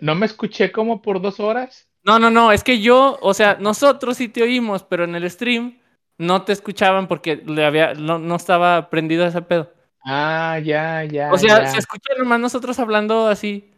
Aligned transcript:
¿No 0.00 0.14
me 0.14 0.26
escuché 0.26 0.72
como 0.72 1.02
por 1.02 1.20
dos 1.20 1.40
horas? 1.40 1.88
No, 2.04 2.18
no, 2.18 2.30
no, 2.30 2.52
es 2.52 2.64
que 2.64 2.80
yo, 2.80 3.18
o 3.20 3.32
sea, 3.32 3.56
nosotros 3.60 4.16
sí 4.16 4.28
te 4.28 4.42
oímos, 4.42 4.82
pero 4.82 5.04
en 5.04 5.14
el 5.14 5.30
stream 5.30 5.78
no 6.18 6.42
te 6.42 6.52
escuchaban 6.52 7.06
porque 7.06 7.36
le 7.36 7.64
había, 7.64 7.94
no, 7.94 8.18
no 8.18 8.36
estaba 8.36 8.90
prendido 8.90 9.24
ese 9.24 9.42
pedo. 9.42 9.72
Ah, 10.04 10.58
ya, 10.62 11.04
ya. 11.04 11.32
O 11.32 11.38
sea, 11.38 11.62
ya. 11.62 11.68
se 11.68 11.78
escucha 11.78 12.12
nomás 12.18 12.40
nosotros 12.40 12.78
hablando 12.78 13.28
así. 13.28 13.70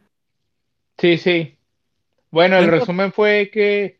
Sí, 0.98 1.18
sí. 1.18 1.58
Bueno, 2.30 2.58
el 2.58 2.68
resumen 2.68 3.12
fue 3.12 3.50
que 3.52 3.98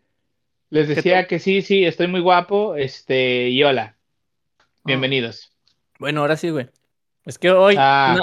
les 0.71 0.89
decía 0.89 1.27
que 1.27 1.39
sí, 1.39 1.63
sí, 1.63 1.85
estoy 1.85 2.09
muy 2.09 2.21
guapo, 2.21 2.77
este, 2.77 3.49
y 3.51 3.63
hola. 3.63 3.97
Bienvenidos. 4.85 5.53
Bueno, 5.99 6.21
ahora 6.23 6.37
sí, 6.37 6.51
güey. 6.51 6.69
Es 7.25 7.39
que 7.39 7.51
hoy, 7.51 7.77
Ah, 7.79 8.17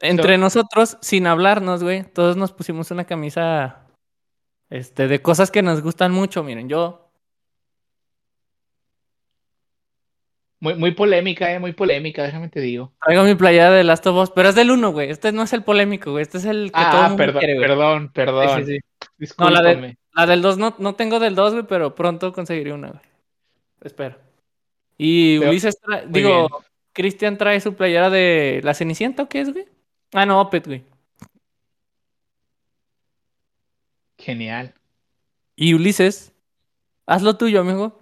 entre 0.00 0.34
so- 0.34 0.40
nosotros, 0.40 0.98
sin 1.00 1.26
hablarnos, 1.26 1.82
güey, 1.82 2.04
todos 2.04 2.36
nos 2.36 2.52
pusimos 2.52 2.90
una 2.90 3.04
camisa, 3.04 3.86
este, 4.70 5.08
de 5.08 5.22
cosas 5.22 5.50
que 5.50 5.62
nos 5.62 5.82
gustan 5.82 6.12
mucho. 6.12 6.42
Miren, 6.42 6.68
yo, 6.68 7.00
Muy, 10.60 10.74
muy 10.76 10.92
polémica, 10.92 11.52
eh, 11.52 11.58
muy 11.58 11.72
polémica, 11.72 12.22
déjame 12.22 12.48
te 12.48 12.60
digo. 12.60 12.92
traigo 13.04 13.22
mi 13.24 13.34
playera 13.34 13.70
de 13.70 13.84
Last 13.84 14.06
of 14.06 14.16
Us, 14.16 14.30
pero 14.30 14.48
es 14.48 14.54
del 14.54 14.70
uno, 14.70 14.92
güey. 14.92 15.10
Este 15.10 15.30
no 15.30 15.42
es 15.42 15.52
el 15.52 15.62
polémico, 15.62 16.12
güey. 16.12 16.22
Este 16.22 16.38
es 16.38 16.46
el 16.46 16.72
que 16.72 16.80
todo 16.80 16.90
el 16.90 16.96
Ah, 16.96 17.08
mundo 17.08 17.16
perdón, 17.18 17.38
quiere, 17.40 17.54
güey. 17.56 17.68
perdón, 17.68 18.12
perdón. 18.14 18.64
Sí, 18.64 18.72
sí, 18.72 18.78
sí. 19.26 19.34
No, 19.38 19.50
la, 19.50 19.60
de- 19.60 19.68
Discúlpame. 19.74 19.98
la 20.14 20.26
del 20.26 20.40
2 20.40 20.56
no, 20.56 20.74
no 20.78 20.94
tengo 20.94 21.20
del 21.20 21.34
2, 21.34 21.52
güey, 21.52 21.66
pero 21.68 21.94
pronto 21.94 22.32
conseguiré 22.32 22.72
una, 22.72 22.88
güey. 22.88 23.02
Espero. 23.82 24.16
Y 24.96 25.36
Ulises, 25.38 25.76
digo. 26.08 26.48
Cristian 26.94 27.36
trae 27.36 27.60
su 27.60 27.74
playera 27.74 28.08
de 28.08 28.60
la 28.64 28.72
Cenicienta, 28.72 29.24
¿o 29.24 29.28
qué 29.28 29.40
es, 29.40 29.52
güey? 29.52 29.66
Ah, 30.14 30.24
no, 30.24 30.40
Opet, 30.40 30.64
güey. 30.66 30.84
Genial. 34.16 34.72
Y 35.56 35.74
Ulises, 35.74 36.32
haz 37.04 37.22
lo 37.22 37.36
tuyo, 37.36 37.60
amigo. 37.60 38.00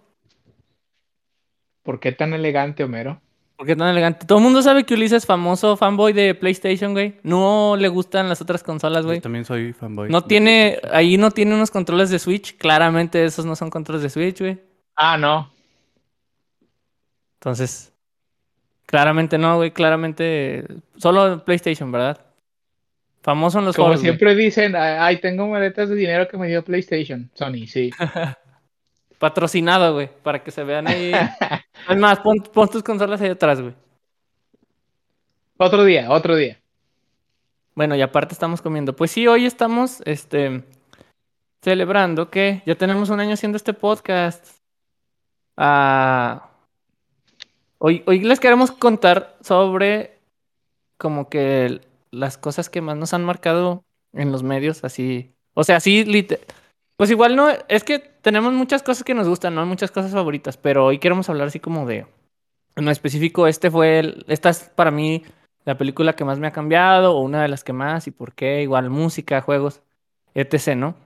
¿Por 1.83 2.01
qué 2.01 2.13
tan 2.13 2.35
elegante, 2.35 2.85
Homero? 2.85 3.21
Porque 3.57 3.75
tan 3.75 3.89
elegante. 3.89 4.27
Todo 4.27 4.39
el 4.39 4.45
mundo 4.45 4.61
sabe 4.61 4.85
que 4.85 4.93
Ulises 4.93 5.23
es 5.23 5.27
famoso 5.27 5.77
fanboy 5.79 6.13
de 6.13 6.35
PlayStation, 6.35 6.93
güey. 6.93 7.19
No 7.23 7.77
le 7.79 7.89
gustan 7.89 8.29
las 8.29 8.43
otras 8.43 8.63
consolas, 8.63 9.07
güey. 9.07 9.19
Yo 9.19 9.23
también 9.23 9.47
soy 9.47 9.73
fanboy. 9.73 10.11
No 10.11 10.23
tiene, 10.23 10.81
ahí 10.93 11.17
no 11.17 11.31
tiene 11.31 11.55
unos 11.55 11.71
controles 11.71 12.11
de 12.11 12.19
Switch. 12.19 12.59
Claramente 12.59 13.25
esos 13.25 13.47
no 13.47 13.57
son 13.57 13.71
controles 13.71 14.03
de 14.03 14.11
Switch, 14.11 14.39
güey. 14.39 14.61
Ah, 14.97 15.17
no. 15.17 15.51
Entonces, 17.41 17.92
claramente 18.93 19.39
no, 19.39 19.57
güey. 19.57 19.71
Claramente 19.71 20.67
solo 20.99 21.43
PlayStation, 21.45 21.91
¿verdad? 21.91 22.21
Famoso 23.23 23.59
en 23.59 23.65
los 23.65 23.75
Como 23.75 23.89
güey. 23.89 23.99
siempre 23.99 24.35
dicen, 24.35 24.77
ay, 24.77 25.17
tengo 25.17 25.49
maletas 25.49 25.89
de 25.89 25.95
dinero 25.95 26.29
que 26.29 26.37
me 26.37 26.47
dio 26.47 26.63
PlayStation. 26.63 27.31
Sony, 27.33 27.67
sí. 27.67 27.91
Patrocinado, 29.19 29.95
güey. 29.95 30.11
Para 30.23 30.45
que 30.45 30.51
se 30.51 30.63
vean 30.63 30.87
ahí. 30.89 31.11
Es 31.89 31.97
más, 31.97 32.21
pon, 32.21 32.37
pon 32.53 32.69
tus 32.69 32.83
consolas 32.83 33.21
ahí 33.23 33.31
atrás, 33.31 33.61
güey. 33.61 33.75
otro 35.57 35.85
día, 35.85 36.11
otro 36.11 36.37
día. 36.37 36.61
Bueno, 37.75 37.97
y 37.97 38.03
aparte 38.03 38.35
estamos 38.35 38.61
comiendo. 38.61 38.95
Pues 38.95 39.11
sí, 39.11 39.27
hoy 39.27 39.47
estamos, 39.47 40.01
este, 40.05 40.63
celebrando 41.63 42.31
que 42.31 42.63
ya 42.67 42.75
tenemos 42.77 43.09
un 43.09 43.19
año 43.19 43.33
haciendo 43.33 43.57
este 43.57 43.73
podcast. 43.73 44.47
Ah, 45.57 46.52
hoy, 48.07 48.21
les 48.21 48.41
queremos 48.41 48.73
contar 48.73 49.37
sobre 49.41 50.19
como 50.99 51.29
que 51.29 51.81
las 52.11 52.39
cosas 52.39 52.71
que 52.71 52.81
más 52.81 52.97
nos 52.97 53.15
han 53.15 53.25
marcado 53.25 53.85
en 54.13 54.33
los 54.33 54.43
medios, 54.43 54.85
así. 54.85 55.33
O 55.55 55.65
sea, 55.65 55.79
lit- 55.79 56.39
pues 56.97 57.11
igual 57.11 57.37
no, 57.37 57.49
es 57.69 57.85
que 57.85 57.99
tenemos 57.99 58.53
muchas 58.53 58.83
cosas 58.83 59.05
que 59.05 59.15
nos 59.15 59.29
gustan, 59.29 59.55
¿no? 59.55 59.67
Muchas 59.67 59.91
cosas 59.91 60.13
favoritas, 60.13 60.57
pero 60.57 60.87
hoy 60.87 60.99
queremos 60.99 61.29
hablar 61.29 61.49
así 61.49 61.61
como 61.61 61.87
de, 61.87 62.07
en 62.77 62.89
específico, 62.89 63.47
este 63.47 63.71
fue, 63.71 63.99
el- 64.01 64.25
esta 64.29 64.51
es 64.51 64.71
para 64.75 64.91
mí 64.91 65.25
la 65.65 65.79
película 65.79 66.15
que 66.15 66.25
más 66.25 66.39
me 66.39 66.47
ha 66.49 66.53
cambiado, 66.53 67.17
o 67.17 67.21
una 67.23 67.43
de 67.43 67.49
las 67.49 67.65
que 67.65 67.73
más, 67.73 68.07
y 68.07 68.11
por 68.11 68.35
qué, 68.35 68.63
igual 68.63 68.91
música, 68.91 69.41
juegos, 69.43 69.83
etc., 70.35 70.77
¿no? 70.77 70.97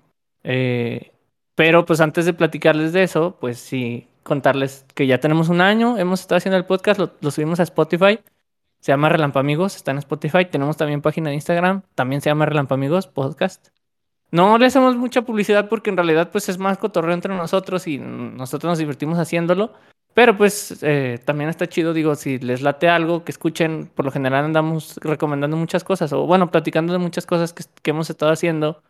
Eh, 0.45 1.13
pero 1.55 1.85
pues 1.87 2.01
antes 2.01 2.27
de 2.27 2.35
platicarles 2.35 2.93
de 2.93 3.03
eso, 3.03 3.37
pues 3.41 3.59
sí, 3.59 4.09
contarles 4.27 4.85
que 4.95 5.07
ya 5.07 5.19
tenemos 5.21 5.49
un 5.49 5.61
año, 5.61 5.97
hemos 5.97 6.21
estado 6.21 6.39
haciendo 6.39 6.59
el 6.59 6.65
podcast, 6.65 7.01
lo, 7.01 7.31
subimos 7.31 7.61
a 7.61 7.63
Spotify, 7.63 8.19
se 8.81 8.93
llama 8.93 9.09
Relampamigos, 9.09 9.77
está 9.77 9.93
en 9.93 9.99
Spotify, 9.99 10.45
tenemos 10.45 10.77
también 10.77 11.01
página 11.01 11.31
de 11.31 11.37
Instagram, 11.37 11.83
también 11.95 12.21
se 12.21 12.29
llama 12.29 12.45
Relampamigos 12.45 13.07
Podcast. 13.07 13.69
No 14.33 14.59
le 14.59 14.67
hacemos 14.67 14.97
mucha 14.97 15.23
publicidad 15.23 15.69
porque 15.69 15.91
en 15.91 15.97
realidad 15.97 16.31
pues 16.33 16.49
es 16.49 16.59
más 16.59 16.77
cotorreo 16.79 17.15
entre 17.15 17.35
nosotros 17.35 17.87
y 17.87 17.99
nosotros 17.99 18.71
nos 18.71 18.79
divertimos 18.79 19.19
haciéndolo. 19.19 19.73
Pero 20.13 20.37
pues 20.37 20.83
eh, 20.83 21.21
también 21.25 21.51
está 21.51 21.69
chido, 21.69 21.93
digo, 21.93 22.15
si 22.15 22.39
les 22.39 22.63
late 22.63 22.89
algo, 22.89 23.23
que 23.23 23.31
escuchen, 23.31 23.91
por 23.95 24.07
lo 24.07 24.11
general 24.11 24.47
andamos 24.47 24.97
recomendando 25.03 25.57
muchas 25.57 25.85
cosas, 25.85 26.13
o 26.13 26.27
bueno, 26.27 26.51
platicando 26.51 26.93
de 26.93 26.99
muchas 26.99 27.27
cosas 27.27 27.53
que 27.53 27.91
hemos 27.91 28.09
estado 28.11 28.33
haciendo, 28.33 28.83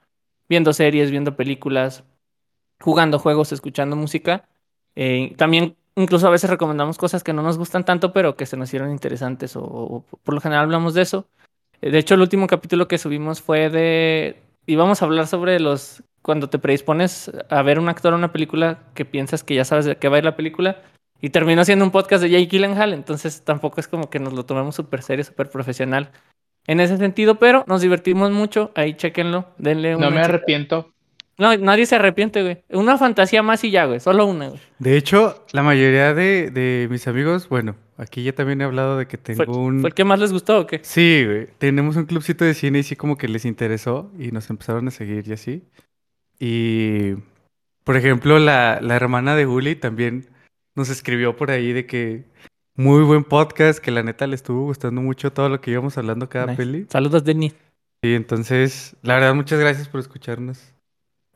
viendo 0.48 0.72
series, 0.72 1.10
viendo 1.10 1.36
películas, 1.36 2.04
jugando 2.80 3.18
juegos, 3.18 3.52
escuchando 3.52 3.96
música. 3.96 4.48
Eh, 4.96 5.34
también 5.36 5.76
incluso 5.94 6.26
a 6.26 6.30
veces 6.30 6.50
recomendamos 6.50 6.98
cosas 6.98 7.22
que 7.22 7.32
no 7.32 7.42
nos 7.42 7.56
gustan 7.56 7.84
tanto, 7.84 8.12
pero 8.12 8.36
que 8.36 8.46
se 8.46 8.56
nos 8.56 8.68
hicieron 8.68 8.90
interesantes, 8.90 9.54
o, 9.56 9.62
o 9.62 10.04
por 10.24 10.34
lo 10.34 10.40
general 10.40 10.64
hablamos 10.64 10.94
de 10.94 11.02
eso. 11.02 11.28
Eh, 11.80 11.90
De 11.90 11.98
hecho, 11.98 12.14
el 12.14 12.22
último 12.22 12.46
capítulo 12.46 12.88
que 12.88 12.98
subimos 12.98 13.40
fue 13.40 13.70
de... 13.70 14.42
Íbamos 14.66 15.00
a 15.00 15.04
hablar 15.04 15.26
sobre 15.26 15.60
los... 15.60 16.02
Cuando 16.22 16.50
te 16.50 16.58
predispones 16.58 17.30
a 17.50 17.62
ver 17.62 17.78
un 17.78 17.88
actor 17.88 18.12
o 18.12 18.16
una 18.16 18.32
película 18.32 18.80
que 18.94 19.04
piensas 19.04 19.44
que 19.44 19.54
ya 19.54 19.64
sabes 19.64 19.84
de 19.84 19.96
qué 19.96 20.08
va 20.08 20.16
a 20.16 20.18
ir 20.18 20.24
la 20.24 20.34
película, 20.34 20.82
y 21.20 21.30
terminó 21.30 21.64
siendo 21.64 21.84
un 21.84 21.92
podcast 21.92 22.22
de 22.22 22.30
Jake 22.30 22.46
Gyllenhaal, 22.46 22.92
entonces 22.92 23.42
tampoco 23.44 23.80
es 23.80 23.86
como 23.88 24.10
que 24.10 24.18
nos 24.18 24.32
lo 24.32 24.44
tomemos 24.44 24.74
súper 24.74 25.02
serio, 25.02 25.24
súper 25.24 25.48
profesional 25.48 26.10
en 26.66 26.80
ese 26.80 26.96
sentido, 26.98 27.36
pero 27.36 27.64
nos 27.68 27.80
divertimos 27.80 28.32
mucho. 28.32 28.72
Ahí 28.74 28.94
chequenlo, 28.94 29.46
denle 29.56 29.94
una 29.94 30.10
No 30.10 30.16
me 30.16 30.20
arrepiento. 30.20 30.92
No, 31.38 31.54
nadie 31.58 31.84
se 31.86 31.96
arrepiente, 31.96 32.42
güey. 32.42 32.62
Una 32.70 32.96
fantasía 32.96 33.42
más 33.42 33.62
y 33.64 33.70
ya, 33.70 33.84
güey. 33.84 34.00
Solo 34.00 34.24
una, 34.26 34.48
güey. 34.48 34.60
De 34.78 34.96
hecho, 34.96 35.44
la 35.52 35.62
mayoría 35.62 36.14
de, 36.14 36.50
de 36.50 36.88
mis 36.90 37.06
amigos, 37.08 37.48
bueno, 37.48 37.76
aquí 37.98 38.22
ya 38.22 38.34
también 38.34 38.60
he 38.62 38.64
hablado 38.64 38.96
de 38.96 39.06
que 39.06 39.18
tengo 39.18 39.44
¿Fue, 39.44 39.54
un... 39.54 39.80
fue 39.80 39.88
el 39.90 39.94
que 39.94 40.04
más 40.04 40.18
les 40.18 40.32
gustó 40.32 40.60
o 40.60 40.66
qué? 40.66 40.80
Sí, 40.82 41.24
güey. 41.26 41.48
Tenemos 41.58 41.96
un 41.96 42.06
clubcito 42.06 42.44
de 42.44 42.54
cine 42.54 42.78
y 42.78 42.82
sí 42.84 42.96
como 42.96 43.18
que 43.18 43.28
les 43.28 43.44
interesó 43.44 44.10
y 44.18 44.30
nos 44.32 44.48
empezaron 44.48 44.88
a 44.88 44.90
seguir 44.90 45.28
y 45.28 45.32
así. 45.34 45.62
Y, 46.38 47.14
por 47.84 47.96
ejemplo, 47.96 48.38
la, 48.38 48.78
la 48.80 48.96
hermana 48.96 49.36
de 49.36 49.44
Juli 49.44 49.76
también 49.76 50.28
nos 50.74 50.88
escribió 50.90 51.36
por 51.36 51.50
ahí 51.50 51.72
de 51.72 51.86
que 51.86 52.24
muy 52.74 53.02
buen 53.04 53.24
podcast, 53.24 53.78
que 53.78 53.90
la 53.90 54.02
neta 54.02 54.26
le 54.26 54.34
estuvo 54.34 54.62
gustando 54.64 55.00
mucho 55.00 55.32
todo 55.32 55.48
lo 55.48 55.60
que 55.60 55.70
íbamos 55.70 55.96
hablando 55.98 56.28
cada 56.28 56.46
Nice. 56.46 56.56
peli. 56.56 56.86
Saludos, 56.90 57.24
Denis. 57.24 57.54
Y 58.02 58.14
entonces, 58.14 58.96
la 59.02 59.14
verdad, 59.14 59.34
muchas 59.34 59.58
gracias 59.58 59.88
por 59.88 60.00
escucharnos. 60.00 60.74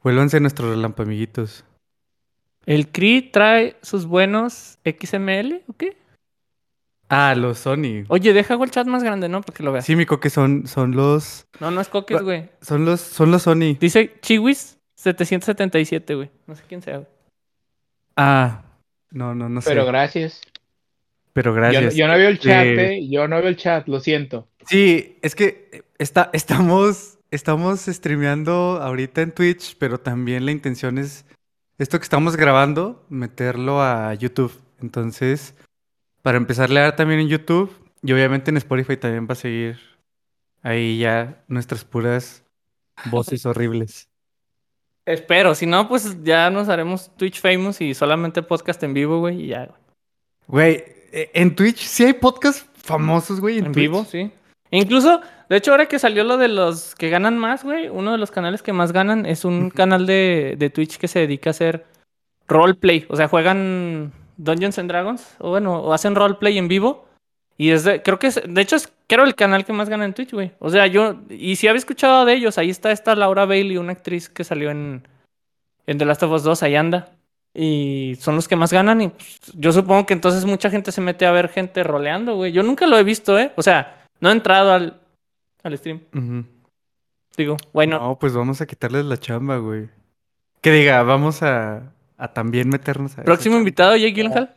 Vuélvanse 0.02 0.40
nuestros 0.40 0.70
relampamiguitos. 0.70 1.64
¿El 2.66 2.88
CRI 2.88 3.22
trae 3.32 3.76
sus 3.82 4.06
buenos 4.06 4.78
XML 4.84 5.62
o 5.66 5.72
qué? 5.72 5.96
Ah, 7.08 7.34
los 7.34 7.58
Sony. 7.58 8.04
Oye, 8.08 8.32
deja 8.32 8.54
el 8.54 8.70
chat 8.70 8.86
más 8.86 9.02
grande, 9.02 9.28
¿no? 9.28 9.40
Para 9.40 9.56
que 9.56 9.62
lo 9.64 9.72
veas. 9.72 9.84
Sí, 9.84 9.96
Mico, 9.96 10.20
que 10.20 10.30
son, 10.30 10.66
son 10.68 10.92
los, 10.92 11.46
No, 11.58 11.70
no 11.70 11.80
es 11.80 11.88
coques, 11.88 12.22
güey. 12.22 12.48
son 12.60 12.84
los, 12.84 13.00
son 13.00 13.32
los 13.32 13.42
Sony. 13.42 13.76
Dice 13.80 14.14
Chiwis 14.20 14.78
777, 14.94 16.14
güey. 16.14 16.30
No 16.46 16.54
sé 16.54 16.62
quién 16.68 16.82
sea, 16.82 16.98
güey. 16.98 17.08
Ah, 18.16 18.62
no, 19.10 19.34
no, 19.34 19.48
no 19.48 19.60
sé. 19.60 19.70
Pero 19.70 19.86
gracias. 19.86 20.40
Pero 21.32 21.50
Yo, 21.50 21.54
gracias. 21.56 21.94
yo 21.96 22.06
no 22.06 22.14
veo 22.16 22.28
el 22.28 22.38
chat, 22.38 22.64
Eh, 22.64 22.94
eh. 22.98 23.08
Yo 23.08 23.26
no 23.26 23.36
veo 23.36 23.48
el 23.48 23.56
chat, 23.56 23.88
lo 23.88 23.98
siento. 24.00 24.46
Sí, 24.66 25.18
es 25.22 25.34
que 25.34 25.84
está, 25.98 26.30
estamos, 26.32 27.18
estamos 27.30 27.80
streameando 27.86 28.80
ahorita 28.82 29.22
en 29.22 29.32
Twitch, 29.32 29.76
pero 29.78 29.98
también 29.98 30.44
la 30.44 30.52
intención 30.52 30.98
es 30.98 31.24
esto 31.78 31.98
que 31.98 32.04
estamos 32.04 32.36
grabando, 32.36 33.04
meterlo 33.08 33.82
a 33.82 34.12
YouTube. 34.14 34.52
Entonces, 34.80 35.54
para 36.22 36.36
empezarle 36.36 36.80
a 36.80 36.84
dar 36.84 36.96
también 36.96 37.20
en 37.20 37.28
YouTube, 37.28 37.74
y 38.02 38.12
obviamente 38.12 38.50
en 38.50 38.56
Spotify 38.56 38.96
también 38.96 39.26
va 39.28 39.32
a 39.32 39.36
seguir 39.36 39.78
ahí 40.62 40.98
ya 40.98 41.42
nuestras 41.48 41.84
puras 41.84 42.42
voces 43.06 43.46
horribles. 43.46 44.08
Espero, 45.06 45.54
si 45.54 45.66
no, 45.66 45.88
pues 45.88 46.22
ya 46.22 46.50
nos 46.50 46.68
haremos 46.68 47.14
Twitch 47.16 47.40
famous 47.40 47.80
y 47.80 47.94
solamente 47.94 48.42
podcast 48.42 48.82
en 48.82 48.94
vivo, 48.94 49.18
güey, 49.18 49.44
y 49.44 49.46
ya, 49.48 49.74
güey. 50.46 50.84
Eh, 51.12 51.30
en 51.34 51.56
Twitch 51.56 51.78
sí 51.78 52.04
hay 52.04 52.12
podcasts 52.12 52.64
famosos, 52.74 53.40
güey. 53.40 53.58
En, 53.58 53.66
En 53.66 53.72
vivo, 53.72 54.04
sí. 54.04 54.30
Incluso, 54.70 55.20
de 55.50 55.56
hecho, 55.56 55.72
ahora 55.72 55.86
que 55.86 55.98
salió 55.98 56.22
lo 56.22 56.36
de 56.36 56.46
los 56.46 56.94
que 56.94 57.10
ganan 57.10 57.36
más, 57.36 57.64
güey, 57.64 57.88
uno 57.88 58.12
de 58.12 58.18
los 58.18 58.30
canales 58.30 58.62
que 58.62 58.72
más 58.72 58.92
ganan 58.92 59.26
es 59.26 59.44
un 59.44 59.70
canal 59.70 60.06
de, 60.06 60.54
de 60.56 60.70
Twitch 60.70 60.96
que 60.96 61.08
se 61.08 61.18
dedica 61.18 61.50
a 61.50 61.52
hacer 61.52 61.86
roleplay. 62.46 63.04
O 63.08 63.16
sea, 63.16 63.26
juegan 63.26 64.12
Dungeons 64.36 64.78
and 64.78 64.88
Dragons, 64.88 65.34
o 65.40 65.50
bueno, 65.50 65.80
o 65.80 65.92
hacen 65.92 66.14
roleplay 66.14 66.56
en 66.56 66.68
vivo. 66.68 67.08
Y 67.58 67.70
es 67.70 67.82
de, 67.82 68.00
creo 68.00 68.20
que 68.20 68.28
es, 68.28 68.40
de 68.46 68.60
hecho, 68.60 68.76
es 68.76 68.92
creo 69.08 69.24
el 69.24 69.34
canal 69.34 69.64
que 69.64 69.72
más 69.72 69.88
gana 69.88 70.04
en 70.04 70.14
Twitch, 70.14 70.32
güey. 70.32 70.52
O 70.60 70.70
sea, 70.70 70.86
yo, 70.86 71.16
y 71.28 71.56
si 71.56 71.66
había 71.66 71.80
escuchado 71.80 72.24
de 72.24 72.34
ellos, 72.34 72.56
ahí 72.56 72.70
está 72.70 72.92
esta 72.92 73.16
Laura 73.16 73.44
Bailey, 73.44 73.76
una 73.76 73.90
actriz 73.90 74.28
que 74.28 74.44
salió 74.44 74.70
en, 74.70 75.02
en 75.88 75.98
The 75.98 76.04
Last 76.04 76.22
of 76.22 76.30
Us 76.30 76.44
2, 76.44 76.62
ahí 76.62 76.76
anda. 76.76 77.10
Y 77.52 78.16
son 78.20 78.36
los 78.36 78.46
que 78.46 78.54
más 78.54 78.72
ganan 78.72 79.00
y 79.00 79.08
pues, 79.08 79.40
yo 79.54 79.72
supongo 79.72 80.06
que 80.06 80.14
entonces 80.14 80.44
mucha 80.44 80.70
gente 80.70 80.92
se 80.92 81.00
mete 81.00 81.26
a 81.26 81.32
ver 81.32 81.48
gente 81.48 81.82
roleando, 81.82 82.36
güey. 82.36 82.52
Yo 82.52 82.62
nunca 82.62 82.86
lo 82.86 82.96
he 82.96 83.02
visto, 83.02 83.36
¿eh? 83.36 83.50
O 83.56 83.62
sea, 83.62 84.06
no 84.20 84.28
he 84.28 84.32
entrado 84.32 84.72
al, 84.72 84.99
al 85.62 85.76
stream. 85.78 86.00
Digo, 87.36 87.56
bueno, 87.72 87.98
No, 87.98 88.18
pues 88.18 88.32
vamos 88.34 88.60
a 88.60 88.66
quitarles 88.66 89.04
la 89.04 89.18
chamba, 89.18 89.58
güey. 89.58 89.88
Que 90.60 90.72
diga, 90.72 91.02
vamos 91.02 91.42
a, 91.42 91.92
a 92.16 92.32
también 92.32 92.68
meternos 92.68 93.16
a... 93.18 93.22
próximo 93.22 93.56
invitado, 93.56 93.96
Jake 93.96 94.12
Gyllenhaal. 94.12 94.56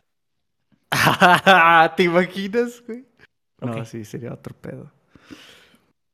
¿Te 1.96 2.02
imaginas, 2.02 2.82
güey? 2.86 3.04
No, 3.60 3.84
sí, 3.84 4.04
sería 4.04 4.32
otro 4.32 4.54
pedo. 4.54 4.92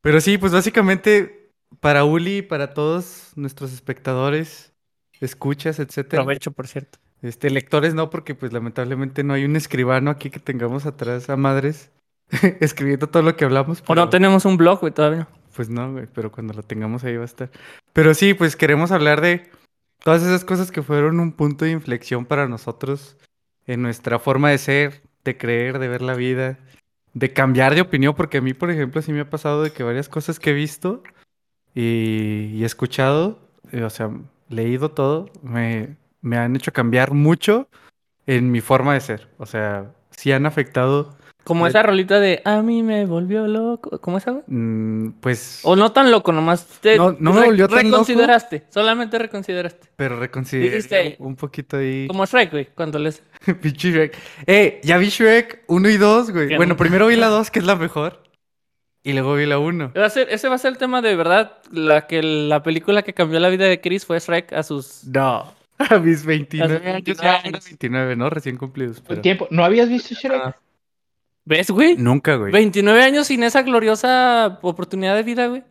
Pero 0.00 0.20
sí, 0.20 0.38
pues 0.38 0.52
básicamente 0.52 1.50
para 1.80 2.04
Uli 2.04 2.38
y 2.38 2.42
para 2.42 2.72
todos 2.72 3.32
nuestros 3.36 3.72
espectadores, 3.72 4.72
escuchas, 5.20 5.78
etcétera. 5.78 6.22
Provecho, 6.22 6.52
por 6.52 6.68
cierto. 6.68 6.98
Este, 7.22 7.50
lectores 7.50 7.94
no, 7.94 8.08
porque 8.08 8.34
pues 8.34 8.52
lamentablemente 8.52 9.24
no 9.24 9.34
hay 9.34 9.44
un 9.44 9.56
escribano 9.56 10.10
aquí 10.10 10.30
que 10.30 10.40
tengamos 10.40 10.86
atrás 10.86 11.28
a 11.28 11.36
madres 11.36 11.90
escribiendo 12.60 13.08
todo 13.08 13.22
lo 13.22 13.36
que 13.36 13.44
hablamos. 13.44 13.80
O 13.86 13.94
no 13.94 14.02
pero- 14.02 14.08
tenemos 14.10 14.44
un 14.44 14.56
blog, 14.56 14.80
güey, 14.80 14.92
todavía. 14.92 15.28
Pues 15.54 15.68
no, 15.68 15.92
güey, 15.92 16.06
pero 16.14 16.30
cuando 16.30 16.54
lo 16.54 16.62
tengamos 16.62 17.04
ahí 17.04 17.16
va 17.16 17.22
a 17.22 17.26
estar. 17.26 17.50
Pero 17.92 18.14
sí, 18.14 18.34
pues 18.34 18.56
queremos 18.56 18.92
hablar 18.92 19.20
de 19.20 19.50
todas 20.02 20.22
esas 20.22 20.44
cosas 20.44 20.70
que 20.70 20.82
fueron 20.82 21.20
un 21.20 21.32
punto 21.32 21.64
de 21.64 21.72
inflexión 21.72 22.24
para 22.24 22.48
nosotros 22.48 23.16
en 23.66 23.82
nuestra 23.82 24.18
forma 24.18 24.50
de 24.50 24.58
ser, 24.58 25.02
de 25.24 25.36
creer, 25.36 25.78
de 25.78 25.88
ver 25.88 26.02
la 26.02 26.14
vida, 26.14 26.58
de 27.14 27.32
cambiar 27.32 27.74
de 27.74 27.80
opinión, 27.80 28.14
porque 28.14 28.38
a 28.38 28.40
mí, 28.40 28.54
por 28.54 28.70
ejemplo, 28.70 29.02
sí 29.02 29.12
me 29.12 29.20
ha 29.20 29.28
pasado 29.28 29.62
de 29.62 29.72
que 29.72 29.82
varias 29.82 30.08
cosas 30.08 30.38
que 30.38 30.50
he 30.50 30.54
visto 30.54 31.02
y, 31.74 32.52
y 32.54 32.64
escuchado, 32.64 33.40
eh, 33.72 33.82
o 33.82 33.90
sea, 33.90 34.10
leído 34.48 34.90
todo, 34.92 35.30
me, 35.42 35.96
me 36.22 36.38
han 36.38 36.56
hecho 36.56 36.72
cambiar 36.72 37.12
mucho 37.12 37.68
en 38.26 38.50
mi 38.50 38.60
forma 38.60 38.94
de 38.94 39.00
ser. 39.00 39.28
O 39.38 39.46
sea, 39.46 39.92
sí 40.10 40.32
han 40.32 40.46
afectado, 40.46 41.16
Como 41.44 41.64
De- 41.64 41.70
esa 41.70 41.82
rolita 41.82 42.20
de 42.20 42.42
A 42.44 42.62
mí 42.62 42.82
me 42.82 43.06
volvió 43.06 43.46
loco. 43.46 43.98
¿Cómo 44.00 44.18
esa, 44.18 44.30
güey? 44.32 44.44
mm, 44.46 45.12
pues... 45.20 45.60
O 45.64 45.74
no 45.76 45.90
tan 45.92 46.10
loco, 46.10 46.32
nomás 46.32 46.64
te 46.80 46.96
No- 46.96 47.16
no 47.18 47.32
me 47.32 47.44
volvió 47.46 47.66
tan 47.68 47.78
loco. 47.90 48.04
reconsideraste. 48.04 48.64
Solamente 48.70 49.18
reconsideraste. 49.18 49.88
Pero 49.96 50.18
reconsideré 50.18 50.76
Dijiste- 50.76 51.16
un 51.18 51.36
poquito 51.36 51.78
ahí. 51.78 52.06
Como 52.08 52.24
Shrek, 52.26 52.50
güey, 52.52 52.66
cuando 52.74 52.98
les. 52.98 53.22
Pinche 53.60 53.90
Shrek. 53.92 54.16
Eh, 54.46 54.80
ya 54.84 54.98
vi 54.98 55.08
Shrek 55.08 55.64
1 55.66 55.88
y 55.88 55.96
2, 55.96 56.30
güey. 56.30 56.56
Bueno, 56.56 56.74
no. 56.74 56.76
primero 56.76 57.06
vi 57.08 57.16
la 57.16 57.28
2, 57.28 57.50
que 57.50 57.58
es 57.58 57.64
la 57.64 57.76
mejor. 57.76 58.22
Y 59.02 59.14
luego 59.14 59.34
vi 59.34 59.46
la 59.46 59.58
1. 59.58 59.92
Va 59.96 60.04
a 60.06 60.10
ser, 60.10 60.28
ese 60.30 60.48
va 60.50 60.56
a 60.56 60.58
ser 60.58 60.72
el 60.72 60.78
tema 60.78 61.00
de 61.00 61.16
verdad. 61.16 61.58
La 61.72 62.06
que 62.06 62.22
la 62.22 62.62
película 62.62 63.02
que 63.02 63.14
cambió 63.14 63.40
la 63.40 63.48
vida 63.48 63.64
de 63.64 63.80
Chris 63.80 64.04
fue 64.04 64.18
Shrek 64.20 64.52
a 64.52 64.62
sus. 64.62 65.04
No. 65.04 65.58
A 65.78 65.98
mis 65.98 66.26
29 66.26 66.74
A 66.74 66.76
años. 66.76 67.04
29 67.06 67.22
ya 67.22 67.30
años. 67.36 67.44
era 67.46 67.58
29, 67.64 68.16
¿no? 68.16 68.28
Recién 68.28 68.58
cumplidos. 68.58 69.02
El 69.08 69.22
tiempo. 69.22 69.48
¿No 69.50 69.64
habías 69.64 69.88
visto 69.88 70.14
Shrek? 70.14 70.42
Ah. 70.44 70.56
¿Ves, 71.50 71.68
güey? 71.68 71.96
Nunca, 71.96 72.36
güey. 72.36 72.52
29 72.52 73.02
años 73.02 73.26
sin 73.26 73.42
esa 73.42 73.62
gloriosa 73.62 74.60
oportunidad 74.62 75.16
de 75.16 75.24
vida, 75.24 75.48
güey. 75.48 75.64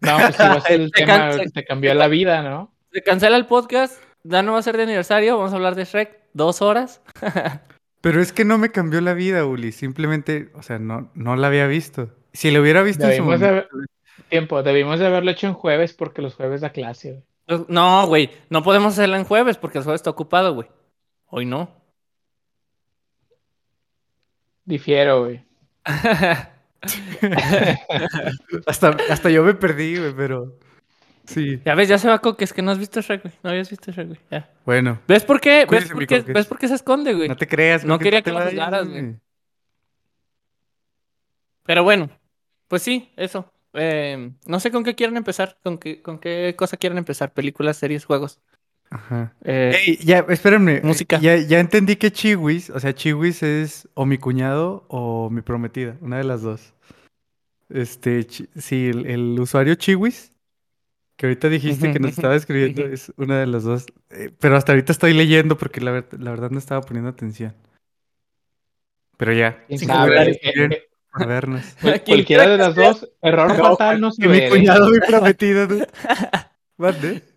No, 0.00 0.16
pues 0.16 0.34
sí 0.34 0.42
va 0.42 0.52
a 0.54 0.60
ser 0.62 0.72
el 0.80 0.90
Te 0.90 1.04
tema 1.04 1.30
que 1.36 1.50
te 1.50 1.64
cambió 1.66 1.92
la 1.92 2.08
vida, 2.08 2.42
¿no? 2.42 2.72
Se 2.90 3.02
cancela 3.02 3.36
el 3.36 3.44
podcast. 3.44 4.02
Ya 4.22 4.42
no 4.42 4.54
va 4.54 4.60
a 4.60 4.62
ser 4.62 4.78
de 4.78 4.84
aniversario. 4.84 5.36
Vamos 5.36 5.52
a 5.52 5.56
hablar 5.56 5.74
de 5.74 5.84
Shrek. 5.84 6.20
Dos 6.32 6.62
horas. 6.62 7.02
Pero 8.00 8.22
es 8.22 8.32
que 8.32 8.46
no 8.46 8.56
me 8.56 8.70
cambió 8.72 9.02
la 9.02 9.12
vida, 9.12 9.44
Uli. 9.44 9.72
Simplemente, 9.72 10.50
o 10.54 10.62
sea, 10.62 10.78
no, 10.78 11.10
no 11.14 11.36
la 11.36 11.48
había 11.48 11.66
visto. 11.66 12.08
Si 12.32 12.50
la 12.50 12.62
hubiera 12.62 12.82
visto 12.82 13.04
en 13.04 13.10
su 13.10 13.14
Debimos 13.16 13.40
de 13.40 13.46
momento. 13.46 13.68
haber- 13.74 13.86
Tiempo, 14.30 14.62
debimos 14.62 14.98
de 15.00 15.06
haberlo 15.06 15.30
hecho 15.32 15.48
en 15.48 15.54
jueves 15.54 15.92
porque 15.92 16.22
los 16.22 16.34
jueves 16.34 16.62
da 16.62 16.70
clase. 16.70 17.22
güey. 17.46 17.64
No, 17.68 18.06
güey. 18.06 18.30
No 18.48 18.62
podemos 18.62 18.94
hacerla 18.94 19.18
en 19.18 19.24
jueves 19.24 19.58
porque 19.58 19.78
el 19.78 19.84
jueves 19.84 19.98
está 20.00 20.08
ocupado, 20.10 20.54
güey. 20.54 20.68
Hoy 21.26 21.44
no. 21.44 21.79
Difiero, 24.70 25.24
güey. 25.24 25.44
Hasta, 28.66 28.96
hasta 29.10 29.28
yo 29.28 29.42
me 29.42 29.52
perdí, 29.52 29.98
güey, 29.98 30.14
pero. 30.14 30.56
Sí. 31.26 31.60
ya 31.64 31.74
ves, 31.74 31.88
ya 31.88 31.98
se 31.98 32.08
va 32.08 32.20
Coque. 32.20 32.44
Es 32.44 32.52
que 32.52 32.62
no 32.62 32.70
has 32.70 32.78
visto 32.78 33.00
Shrek, 33.02 33.22
güey. 33.22 33.34
No 33.42 33.50
habías 33.50 33.68
visto 33.68 33.92
Shrek, 33.92 34.06
güey. 34.06 34.20
Ya. 34.30 34.48
Bueno, 34.64 34.98
¿Ves 35.06 35.24
por 35.24 35.40
qué? 35.40 35.66
¿Ves 35.68 35.90
por 35.90 36.06
qué? 36.06 36.20
¿Ves 36.20 36.46
por 36.46 36.58
qué 36.58 36.68
se 36.68 36.74
esconde, 36.74 37.12
güey? 37.12 37.28
no 37.28 37.36
te 37.36 37.46
creas. 37.46 37.84
No 37.84 37.94
¿por 37.94 37.98
qué 37.98 38.04
quería 38.04 38.22
que 38.22 38.30
lo 38.30 38.40
juzgaras, 38.40 38.88
güey. 38.88 39.16
Pero 41.64 41.84
bueno, 41.84 42.08
pues 42.68 42.82
sí, 42.82 43.10
eso. 43.16 43.52
Eh, 43.74 44.30
no 44.46 44.60
sé 44.60 44.70
con 44.70 44.84
qué 44.84 44.94
quieren 44.94 45.16
empezar. 45.16 45.58
¿Con 45.62 45.78
qué, 45.78 46.00
con 46.00 46.18
qué 46.18 46.54
cosa 46.56 46.76
quieren 46.76 46.96
empezar? 46.96 47.32
¿Películas, 47.32 47.76
series, 47.76 48.04
juegos? 48.04 48.40
Ajá. 48.90 49.32
Eh, 49.44 49.72
Ey, 49.86 49.96
ya, 50.02 50.26
espérenme. 50.28 50.80
música. 50.82 51.18
Ya, 51.20 51.36
ya 51.36 51.60
entendí 51.60 51.96
que 51.96 52.10
Chiwis, 52.10 52.70
o 52.70 52.80
sea, 52.80 52.92
Chiwis 52.92 53.42
es 53.42 53.88
o 53.94 54.04
mi 54.04 54.18
cuñado 54.18 54.84
o 54.88 55.30
mi 55.30 55.42
prometida, 55.42 55.96
una 56.00 56.18
de 56.18 56.24
las 56.24 56.42
dos. 56.42 56.74
Este, 57.68 58.26
chi- 58.26 58.48
sí, 58.56 58.88
el, 58.88 59.06
el 59.06 59.38
usuario 59.38 59.76
Chiwis, 59.76 60.32
que 61.16 61.26
ahorita 61.26 61.48
dijiste 61.48 61.92
que 61.92 62.00
nos 62.00 62.10
estaba 62.12 62.34
escribiendo, 62.34 62.84
es 62.84 63.12
una 63.16 63.38
de 63.38 63.46
las 63.46 63.62
dos. 63.62 63.86
Eh, 64.10 64.32
pero 64.40 64.56
hasta 64.56 64.72
ahorita 64.72 64.90
estoy 64.90 65.12
leyendo 65.14 65.56
porque 65.56 65.80
la, 65.80 65.92
ver- 65.92 66.08
la 66.18 66.30
verdad 66.32 66.50
no 66.50 66.58
estaba 66.58 66.80
poniendo 66.80 67.10
atención. 67.10 67.54
Pero 69.16 69.32
ya, 69.34 69.64
cualquiera 69.68 70.06
quiera 72.24 72.48
de 72.48 72.58
las 72.58 72.74
dos, 72.74 73.08
error 73.22 73.56
fatal 73.56 74.00
no 74.00 74.10
que 74.10 74.26
mi 74.26 74.48
cuñado, 74.48 74.88
mi 74.90 74.98
prometida. 74.98 75.68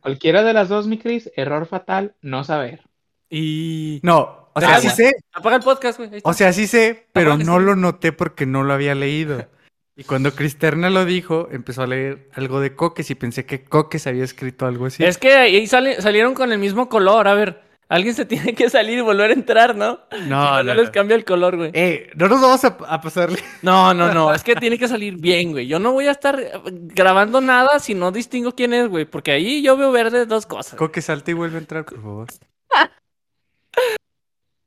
Cualquiera 0.01 0.43
de 0.43 0.53
las 0.53 0.69
dos, 0.69 0.87
mi 0.87 0.97
Cris, 0.97 1.31
error 1.35 1.65
fatal 1.65 2.15
no 2.21 2.43
saber. 2.43 2.81
y... 3.29 3.99
No, 4.03 4.49
o 4.55 4.59
sea, 4.61 4.79
sí 4.79 4.89
sé, 4.89 5.13
Apaga 5.33 5.55
el 5.57 5.63
podcast, 5.63 5.97
güey. 5.97 6.09
O 6.23 6.33
sea, 6.33 6.53
sí 6.53 6.67
sé, 6.67 7.07
pero 7.11 7.37
no 7.37 7.57
sí. 7.59 7.63
lo 7.65 7.75
noté 7.75 8.11
porque 8.11 8.45
no 8.45 8.63
lo 8.63 8.73
había 8.73 8.93
leído. 8.95 9.47
Y 9.95 10.03
cuando 10.03 10.33
Cristerna 10.33 10.89
lo 10.89 11.05
dijo, 11.05 11.49
empezó 11.51 11.83
a 11.83 11.87
leer 11.87 12.29
algo 12.33 12.59
de 12.59 12.75
Coques 12.75 13.09
y 13.11 13.15
pensé 13.15 13.45
que 13.45 13.63
Coques 13.63 14.07
había 14.07 14.23
escrito 14.23 14.65
algo 14.65 14.85
así. 14.87 15.03
Es 15.03 15.17
que 15.17 15.33
ahí 15.33 15.67
sale- 15.67 16.01
salieron 16.01 16.33
con 16.33 16.51
el 16.51 16.59
mismo 16.59 16.89
color. 16.89 17.27
A 17.27 17.33
ver, 17.33 17.61
alguien 17.89 18.15
se 18.15 18.25
tiene 18.25 18.53
que 18.53 18.69
salir 18.69 18.97
y 18.97 19.01
volver 19.01 19.31
a 19.31 19.33
entrar, 19.33 19.75
¿no? 19.75 19.99
No, 20.27 20.63
no, 20.63 20.63
no, 20.63 20.73
les 20.73 20.85
no. 20.85 20.91
cambia 20.91 21.15
el 21.15 21.25
color, 21.25 21.57
güey. 21.57 21.71
Eh, 21.73 22.09
no 22.15 22.27
nos 22.27 22.41
vamos 22.41 22.63
a, 22.63 22.77
a 22.87 23.01
pasarle. 23.01 23.39
No, 23.61 23.93
no, 23.93 24.13
no. 24.13 24.33
Es 24.33 24.43
que 24.43 24.55
tiene 24.55 24.77
que 24.77 24.87
salir 24.87 25.17
bien, 25.17 25.51
güey. 25.51 25.67
Yo 25.67 25.79
no 25.79 25.91
voy 25.91 26.07
a 26.07 26.11
estar 26.11 26.39
eh, 26.39 26.51
grabando 26.63 27.41
nada 27.41 27.79
si 27.79 27.93
no 27.93 28.11
distingo 28.11 28.53
quién 28.53 28.73
es, 28.73 28.87
güey. 28.87 29.05
Porque 29.05 29.31
ahí 29.31 29.61
yo 29.61 29.77
veo 29.77 29.91
verde 29.91 30.25
dos 30.25 30.45
cosas. 30.45 30.75
Coques, 30.75 31.05
salta 31.05 31.31
y 31.31 31.33
vuelve 31.33 31.57
a 31.57 31.59
entrar, 31.59 31.85
por 31.85 32.01
favor. 32.01 32.27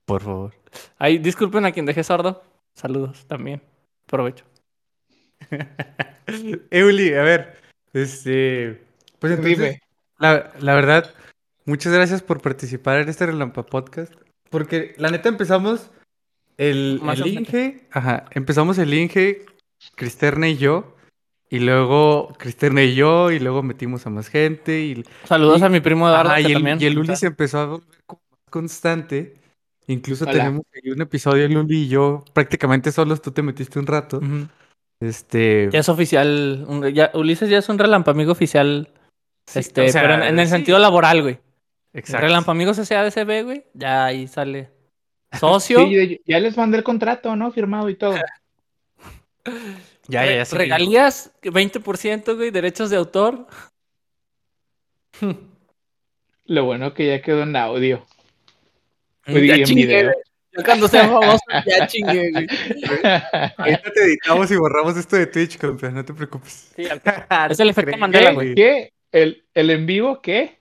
Por 0.05 0.23
favor. 0.23 0.55
Ahí, 0.99 1.19
disculpen 1.19 1.65
a 1.67 1.73
quien 1.73 1.85
dejé 1.85 2.05
sordo. 2.05 2.45
Saludos 2.75 3.27
también. 3.27 3.61
Provecho. 4.07 4.45
Euli, 6.71 7.13
a 7.15 7.23
ver. 7.23 7.57
Este. 7.93 8.81
Pues 9.19 9.33
entonces, 9.33 9.59
Dime. 9.59 9.81
La, 10.19 10.53
la 10.61 10.75
verdad, 10.75 11.13
muchas 11.67 11.93
gracias 11.93 12.23
por 12.23 12.41
participar 12.41 13.01
en 13.01 13.09
este 13.09 13.27
Relampa 13.27 13.65
Podcast. 13.67 14.13
Porque 14.51 14.95
la 14.99 15.11
neta 15.11 15.29
empezamos 15.29 15.91
el, 16.57 17.01
el. 17.05 17.27
Inge. 17.27 17.87
Ajá, 17.91 18.25
empezamos 18.31 18.79
el 18.79 18.95
Inge, 18.95 19.45
Cristerna 19.95 20.49
y 20.49 20.57
yo. 20.57 20.97
Y 21.51 21.59
luego 21.61 22.35
Cristerna 22.39 22.83
y 22.83 22.95
yo. 22.95 23.31
Y 23.31 23.39
luego 23.39 23.63
metimos 23.63 24.07
a 24.07 24.11
más 24.11 24.29
gente. 24.29 24.81
Y, 24.81 25.05
Saludos 25.25 25.61
Y- 25.61 25.65
a 25.65 25.69
mi 25.69 25.81
primo 25.81 26.09
Eduardo. 26.09 26.31
Ajá, 26.31 26.41
y 26.41 26.53
el, 26.53 26.83
y 26.83 26.87
el 26.87 26.99
Uli 26.99 27.15
se 27.17 27.27
empezó 27.27 27.59
a 27.59 27.67
volver 27.67 27.87
constante. 28.51 29.35
Incluso 29.89 30.25
Hola. 30.25 30.33
tenemos 30.33 30.63
ahí 30.75 30.91
un 30.91 31.01
episodio, 31.03 31.45
el 31.45 31.57
Uli 31.57 31.83
y 31.83 31.89
yo, 31.89 32.25
prácticamente 32.33 32.91
solos, 32.91 33.23
tú 33.23 33.31
te 33.31 33.43
metiste 33.43 33.79
un 33.79 33.87
rato. 33.87 34.21
Este. 35.01 35.69
Ya 35.73 35.79
es 35.81 35.89
oficial. 35.89 36.65
un- 36.69 36.89
ya- 36.89 37.11
Ulises 37.15 37.51
ya 37.51 37.59
es 37.59 37.69
un 37.69 37.79
relampamigo 37.79 38.33
oficial. 38.33 38.89
sí, 39.49 39.59
este, 39.61 39.83
o 39.83 39.89
sea, 39.89 40.03
pero 40.03 40.15
en, 40.15 40.23
en 40.23 40.39
el 40.41 40.47
sí, 40.47 40.51
sentido 40.53 40.79
laboral, 40.79 41.23
güey. 41.23 41.39
Exacto. 41.99 42.27
Relampamigos 42.27 42.77
SADCB, 42.77 43.45
güey. 43.45 43.65
Ya 43.75 44.05
ahí 44.07 44.27
sale. 44.29 44.71
Socio. 45.39 45.79
Sí, 45.89 46.21
ya 46.27 46.39
les 46.41 46.57
mandé 46.57 46.79
el 46.79 46.85
contrato, 46.85 47.35
¿no? 47.37 47.51
Firmado 47.51 47.89
y 47.89 47.97
todo. 47.97 48.15
Ya, 50.09 50.25
ya, 50.25 50.37
ya. 50.37 50.45
Sí. 50.45 50.57
Regalías, 50.57 51.33
20%, 51.43 52.37
güey. 52.37 52.51
Derechos 52.53 52.91
de 52.91 52.97
autor. 52.97 53.47
Lo 56.47 56.65
bueno 56.65 56.95
que 56.95 57.07
ya 57.09 57.23
quedó 57.23 57.43
en 57.43 57.57
audio. 57.57 58.07
Pues, 59.25 59.45
Ya 59.47 59.65
chingué, 59.65 59.87
video. 59.87 60.05
güey. 60.05 60.17
Yo 60.57 60.63
cuando 60.65 60.89
sea 60.89 61.09
famoso, 61.09 61.39
ya 61.67 61.87
chingué, 61.87 62.31
güey. 62.31 62.47
Ahorita 63.59 63.91
te 63.93 64.05
editamos 64.05 64.51
y 64.51 64.57
borramos 64.57 64.97
esto 64.97 65.17
de 65.17 65.27
Twitch, 65.27 65.59
compa, 65.59 65.91
no 65.91 66.05
te 66.05 66.15
preocupes. 66.15 66.73
Sí, 66.75 66.87
al- 66.89 67.51
es 67.51 67.61
el 67.61 67.69
efecto 67.71 67.97
Mandela, 67.99 68.33
güey. 68.33 68.55
¿Qué? 68.55 68.93
¿El, 69.13 69.45
¿El 69.53 69.71
en 69.71 69.87
vivo 69.87 70.21
qué? 70.23 70.61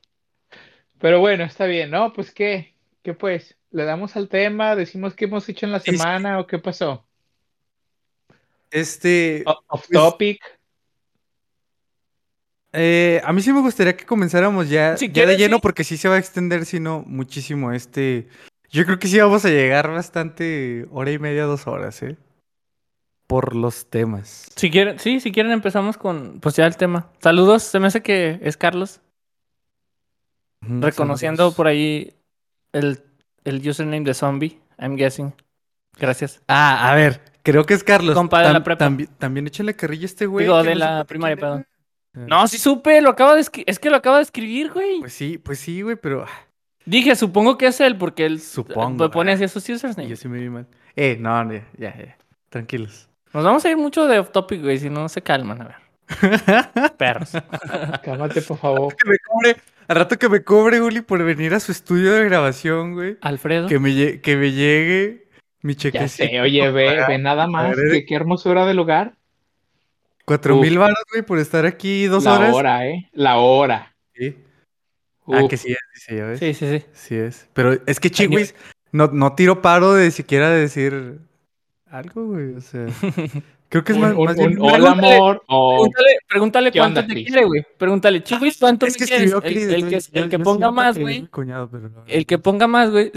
Pero 0.99 1.19
bueno, 1.19 1.43
está 1.43 1.65
bien, 1.65 1.91
¿no? 1.91 2.13
Pues 2.13 2.31
qué, 2.31 2.73
¿qué 3.03 3.13
pues? 3.13 3.57
¿Le 3.71 3.83
damos 3.83 4.15
al 4.15 4.29
tema? 4.29 4.75
¿Decimos 4.75 5.13
qué 5.15 5.25
hemos 5.25 5.47
hecho 5.49 5.65
en 5.65 5.71
la 5.73 5.79
semana 5.79 6.39
o 6.39 6.47
qué 6.47 6.59
pasó? 6.59 7.05
Este, 8.71 9.43
O- 9.45 9.59
Off 9.67 9.85
Pues- 9.87 9.99
topic. 9.99 10.39
eh, 12.73 13.21
a 13.23 13.31
mí 13.31 13.41
sí 13.41 13.53
me 13.53 13.61
gustaría 13.61 13.95
que 13.95 14.05
comenzáramos 14.05 14.69
ya, 14.69 14.97
Si 14.97 15.09
ya 15.11 15.25
de 15.25 15.37
lleno 15.37 15.57
sí. 15.57 15.61
porque 15.61 15.83
sí 15.83 15.97
se 15.97 16.09
va 16.09 16.15
a 16.15 16.19
extender, 16.19 16.65
si 16.65 16.79
no, 16.79 17.03
muchísimo 17.07 17.71
este... 17.71 18.27
Yo 18.69 18.83
creo 18.85 18.99
que 18.99 19.07
sí 19.07 19.17
vamos 19.19 19.45
a 19.45 19.49
llegar 19.49 19.89
bastante 19.89 20.85
hora 20.91 21.11
y 21.11 21.19
media, 21.19 21.43
dos 21.45 21.67
horas, 21.67 22.01
¿eh? 22.03 22.17
Por 23.27 23.55
los 23.55 23.89
temas. 23.89 24.47
Si 24.55 24.69
quieren, 24.69 24.99
sí, 24.99 25.21
si 25.21 25.31
quieren 25.31 25.53
empezamos 25.53 25.97
con, 25.97 26.39
pues 26.41 26.55
ya 26.57 26.65
el 26.65 26.75
tema. 26.75 27.09
Saludos, 27.21 27.63
se 27.63 27.79
me 27.79 27.87
hace 27.87 28.01
que 28.01 28.39
es 28.41 28.57
Carlos, 28.57 28.99
Reconociendo 30.67 31.38
saludos. 31.38 31.55
por 31.55 31.67
ahí 31.67 32.13
el, 32.74 33.00
el 33.43 33.67
username 33.67 34.03
de 34.03 34.13
zombie, 34.13 34.60
I'm 34.79 34.95
guessing. 34.95 35.34
Gracias. 35.98 36.41
Ah, 36.48 36.91
a 36.91 36.95
ver, 36.95 37.22
creo 37.43 37.65
que 37.65 37.74
es 37.74 37.84
Carlos. 37.84 38.15
Compa 38.15 38.41
de 38.41 38.53
la 38.53 38.63
prepa. 38.63 38.79
También, 38.79 39.10
también 39.17 39.48
échale 39.48 39.75
carrilla 39.75 40.03
a 40.03 40.05
este 40.05 40.25
güey. 40.25 40.45
Digo, 40.45 40.62
de 40.63 40.74
no 40.74 40.79
la 40.79 41.03
primaria, 41.05 41.38
perdón. 41.38 41.65
era. 42.13 42.25
No, 42.27 42.48
sí 42.48 42.57
supe, 42.57 43.01
lo 43.01 43.10
acaba 43.10 43.36
de 43.36 43.41
es 43.65 43.79
que 43.79 43.89
lo 43.89 43.98
acaba 43.98 44.17
de 44.17 44.24
escribir, 44.24 44.72
güey. 44.72 45.00
Pues 45.01 45.13
sí, 45.13 45.38
pues 45.38 45.60
sí, 45.60 45.81
güey, 45.81 45.98
pero 45.98 46.24
ah, 46.24 46.45
Dije, 46.86 47.15
supongo 47.15 47.57
que 47.57 47.67
es 47.67 47.81
él, 47.81 47.98
porque 47.98 48.25
él 48.25 48.39
Supongo, 48.39 49.10
pone 49.10 49.31
ah. 49.31 49.36
así 49.36 49.48
sus 49.48 49.67
usernames. 49.67 50.07
yo 50.07 50.15
sí 50.15 50.27
me 50.27 50.39
vi 50.39 50.50
mal. 50.50 50.67
Eh, 50.95 51.17
no, 51.19 51.43
no, 51.43 51.53
ya, 51.53 51.65
ya, 51.77 51.98
ya. 51.98 52.17
Tranquilos. 52.50 53.10
Nos 53.34 53.43
vamos 53.43 53.65
a 53.65 53.69
ir 53.72 53.77
mucho 53.77 54.07
de 54.07 54.19
off 54.19 54.31
topic, 54.31 54.62
güey, 54.62 54.77
si 54.77 54.89
no 54.89 55.10
se 55.10 55.22
calman, 55.22 55.62
a 55.62 55.65
ver. 55.65 55.75
Perros. 56.97 57.31
Cálmate, 58.03 58.41
por 58.41 58.57
favor. 58.57 58.95
que 58.95 59.09
me 59.09 59.17
cobre, 59.19 59.55
al 59.88 59.95
rato 59.95 60.17
que 60.17 60.29
me 60.29 60.43
cobre, 60.43 60.81
Uli, 60.81 61.01
por 61.01 61.24
venir 61.24 61.53
a 61.53 61.59
su 61.59 61.71
estudio 61.71 62.13
de 62.13 62.25
grabación, 62.25 62.93
güey. 62.93 63.17
Alfredo. 63.21 63.67
Que 63.67 63.79
me, 63.79 64.21
que 64.21 64.35
me 64.35 64.51
llegue 64.51 65.27
mi 65.62 65.74
Ya 65.74 65.79
chequecito. 65.91 66.29
sé, 66.29 66.41
oye, 66.41 66.69
ve, 66.71 67.03
ve 67.07 67.17
nada 67.17 67.47
más. 67.47 67.75
ver, 67.75 67.91
que 67.91 68.05
qué 68.05 68.15
hermosura 68.15 68.65
de 68.65 68.74
lugar. 68.74 69.15
Cuatro 70.25 70.57
mil 70.57 70.77
baros, 70.79 70.97
güey, 71.12 71.24
por 71.24 71.38
estar 71.38 71.65
aquí 71.65 72.05
dos 72.05 72.24
La 72.24 72.33
horas. 72.39 72.53
hora, 72.55 72.88
¿eh? 72.88 73.09
La 73.13 73.38
hora. 73.38 73.95
Sí. 74.15 74.35
Ah, 75.27 75.43
Uf. 75.43 75.50
que 75.50 75.57
sí 75.57 75.71
es, 75.71 76.07
ya 76.15 76.25
ves. 76.25 76.39
Sí, 76.39 76.53
sí, 76.53 76.79
sí. 76.79 76.85
Sí 76.93 77.15
es. 77.15 77.47
Pero 77.53 77.74
es 77.85 78.00
que 78.00 78.07
Ay, 78.07 78.12
Chiwis 78.12 78.55
no, 78.91 79.07
no 79.07 79.33
tiro 79.35 79.62
paro 79.62 79.93
de 79.93 80.09
siquiera 80.12 80.50
decir 80.50 81.19
algo, 81.89 82.25
güey. 82.25 82.53
O 82.53 82.62
sea, 82.62 82.85
creo 83.82 83.84
que 83.84 83.91
es 83.94 83.98
Un, 83.98 84.01
más, 84.03 84.13
un- 84.13 84.25
más 84.25 84.36
bien. 84.38 84.60
un 84.60 84.62
hola, 84.70 84.77
Pregúntale- 84.96 85.15
amor. 85.15 85.44
o 85.48 85.70
Pregúntale, 85.75 86.17
pregúntale 86.27 86.72
¿Qué 86.72 86.79
cuánto 86.79 87.00
onda, 87.01 87.08
te 87.08 87.13
Chris? 87.13 87.27
quiere, 87.27 87.46
güey. 87.46 87.65
Pregúntale, 87.77 88.24
Chihuis, 88.24 88.58
¿cuánto 88.60 88.86
Es 88.86 88.94
me 88.94 88.98
que 89.00 89.05
quieres? 89.05 89.32
escribió 89.34 89.75
El, 89.75 89.89
que, 89.89 90.00
el 90.20 90.29
que 90.29 90.39
ponga 90.39 90.72
más, 90.72 90.98
güey. 90.98 91.22
mi 91.22 91.27
cuñado, 91.27 91.70
pero 91.70 91.89
no. 91.89 92.03
El 92.08 92.25
que 92.25 92.38
ponga 92.38 92.67
más, 92.67 92.89
güey. 92.91 93.12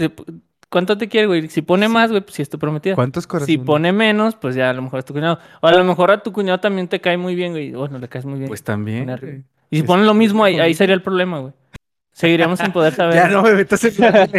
¿Cuánto 0.69 0.97
te 0.99 1.07
quiere, 1.07 1.25
güey? 1.27 1.47
Si 1.49 1.63
pone 1.63 1.87
más, 1.89 2.11
güey, 2.11 2.21
pues 2.21 2.35
si 2.35 2.41
es 2.43 2.49
tu 2.49 2.59
prometida. 2.59 2.93
¿Cuántos 2.93 3.23
Si 3.23 3.27
corazones? 3.27 3.59
pone 3.65 3.91
menos, 3.91 4.35
pues 4.35 4.53
ya 4.53 4.69
a 4.69 4.73
lo 4.73 4.83
mejor 4.83 4.99
es 4.99 5.05
tu 5.05 5.13
cuñado. 5.13 5.39
O 5.61 5.67
a 5.67 5.71
lo 5.71 5.83
mejor 5.83 6.11
a 6.11 6.21
tu 6.21 6.31
cuñado 6.31 6.59
también 6.59 6.87
te 6.87 7.01
cae 7.01 7.17
muy 7.17 7.33
bien, 7.33 7.53
güey. 7.53 7.71
Bueno, 7.71 7.97
le 7.97 8.07
caes 8.07 8.25
muy 8.25 8.37
bien. 8.37 8.47
Pues 8.49 8.61
también. 8.63 9.09
Y 9.71 9.77
si 9.77 9.81
es- 9.81 9.87
ponen 9.87 10.05
lo 10.05 10.13
mismo, 10.13 10.43
ahí, 10.43 10.59
ahí 10.59 10.75
sería 10.75 10.93
el 10.93 11.01
problema, 11.01 11.39
güey. 11.39 11.53
Seguiríamos 12.11 12.59
sin 12.59 12.71
poder 12.71 12.93
saber. 12.93 13.15
Ya 13.15 13.27
no 13.29 13.41
me 13.41 13.53
metas 13.53 13.83
en 13.83 13.95
problemas. 13.95 14.29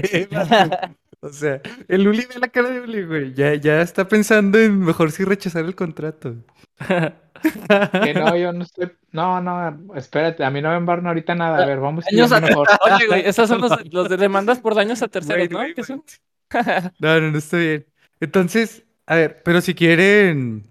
O 1.22 1.28
sea, 1.28 1.60
el 1.88 2.08
Uli 2.08 2.26
ve 2.32 2.40
la 2.40 2.48
cara 2.48 2.70
de 2.70 2.80
Uli, 2.80 3.04
güey. 3.04 3.34
Ya, 3.34 3.54
ya 3.54 3.82
está 3.82 4.08
pensando 4.08 4.58
en 4.58 4.78
mejor 4.80 5.10
sí 5.12 5.24
rechazar 5.24 5.64
el 5.64 5.74
contrato. 5.74 6.34
que 8.02 8.14
no, 8.14 8.36
yo 8.36 8.52
no 8.52 8.62
estoy. 8.64 8.90
No, 9.12 9.40
no, 9.40 9.94
espérate, 9.96 10.44
a 10.44 10.50
mí 10.50 10.62
no 10.62 10.70
me 10.70 10.76
embargan 10.76 11.08
ahorita 11.08 11.34
nada. 11.34 11.62
A 11.62 11.66
ver, 11.66 11.78
vamos 11.80 12.04
a 12.06 12.08
Daños 12.10 12.32
a 12.32 12.40
mejor. 12.40 12.68
Oye, 12.94 13.06
güey, 13.06 13.22
esos 13.26 13.48
son 13.48 13.60
los, 13.60 13.92
los 13.92 14.08
de 14.08 14.16
demandas 14.16 14.60
por 14.60 14.74
daños 14.74 15.02
a 15.02 15.08
terceros, 15.08 15.48
Güey, 15.48 15.68
¿no? 15.68 15.74
güey, 15.74 15.86
son- 15.86 16.04
No, 16.98 17.20
no, 17.20 17.30
no 17.32 17.38
está 17.38 17.56
bien. 17.58 17.86
Entonces, 18.20 18.84
a 19.06 19.16
ver, 19.16 19.42
pero 19.44 19.60
si 19.60 19.74
quieren, 19.74 20.64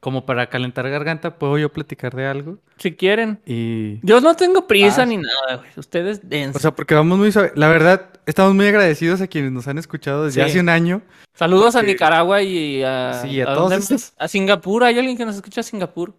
como 0.00 0.24
para 0.26 0.48
calentar 0.48 0.88
garganta, 0.88 1.38
puedo 1.38 1.58
yo 1.58 1.70
platicar 1.72 2.14
de 2.14 2.26
algo. 2.26 2.58
Si 2.78 2.92
quieren. 2.96 3.40
Y. 3.44 4.00
Yo 4.06 4.20
no 4.20 4.34
tengo 4.36 4.66
prisa 4.66 5.02
Ah, 5.02 5.06
ni 5.06 5.16
nada, 5.18 5.56
güey. 5.56 5.70
Ustedes 5.76 6.28
dense. 6.28 6.56
O 6.56 6.60
sea, 6.60 6.70
porque 6.74 6.94
vamos 6.94 7.18
muy 7.18 7.32
suave. 7.32 7.52
La 7.56 7.68
verdad, 7.68 8.15
estamos 8.26 8.54
muy 8.54 8.66
agradecidos 8.66 9.20
a 9.20 9.26
quienes 9.26 9.52
nos 9.52 9.66
han 9.68 9.78
escuchado 9.78 10.24
desde 10.26 10.42
Sí. 10.42 10.50
hace 10.50 10.60
un 10.60 10.68
año. 10.68 11.02
Saludos 11.34 11.76
a. 11.76 11.82
Nicaragua 11.82 12.42
y 12.42 12.82
a, 12.82 13.14
Sí, 13.22 13.40
a 13.40 13.50
¿a 13.50 13.54
todos? 13.54 14.14
A 14.18 14.28
Singapur. 14.28 14.84
¿Hay 14.84 14.98
alguien 14.98 15.16
que 15.16 15.24
nos 15.24 15.36
escucha 15.36 15.60
a 15.60 15.64
Singapur? 15.64 16.14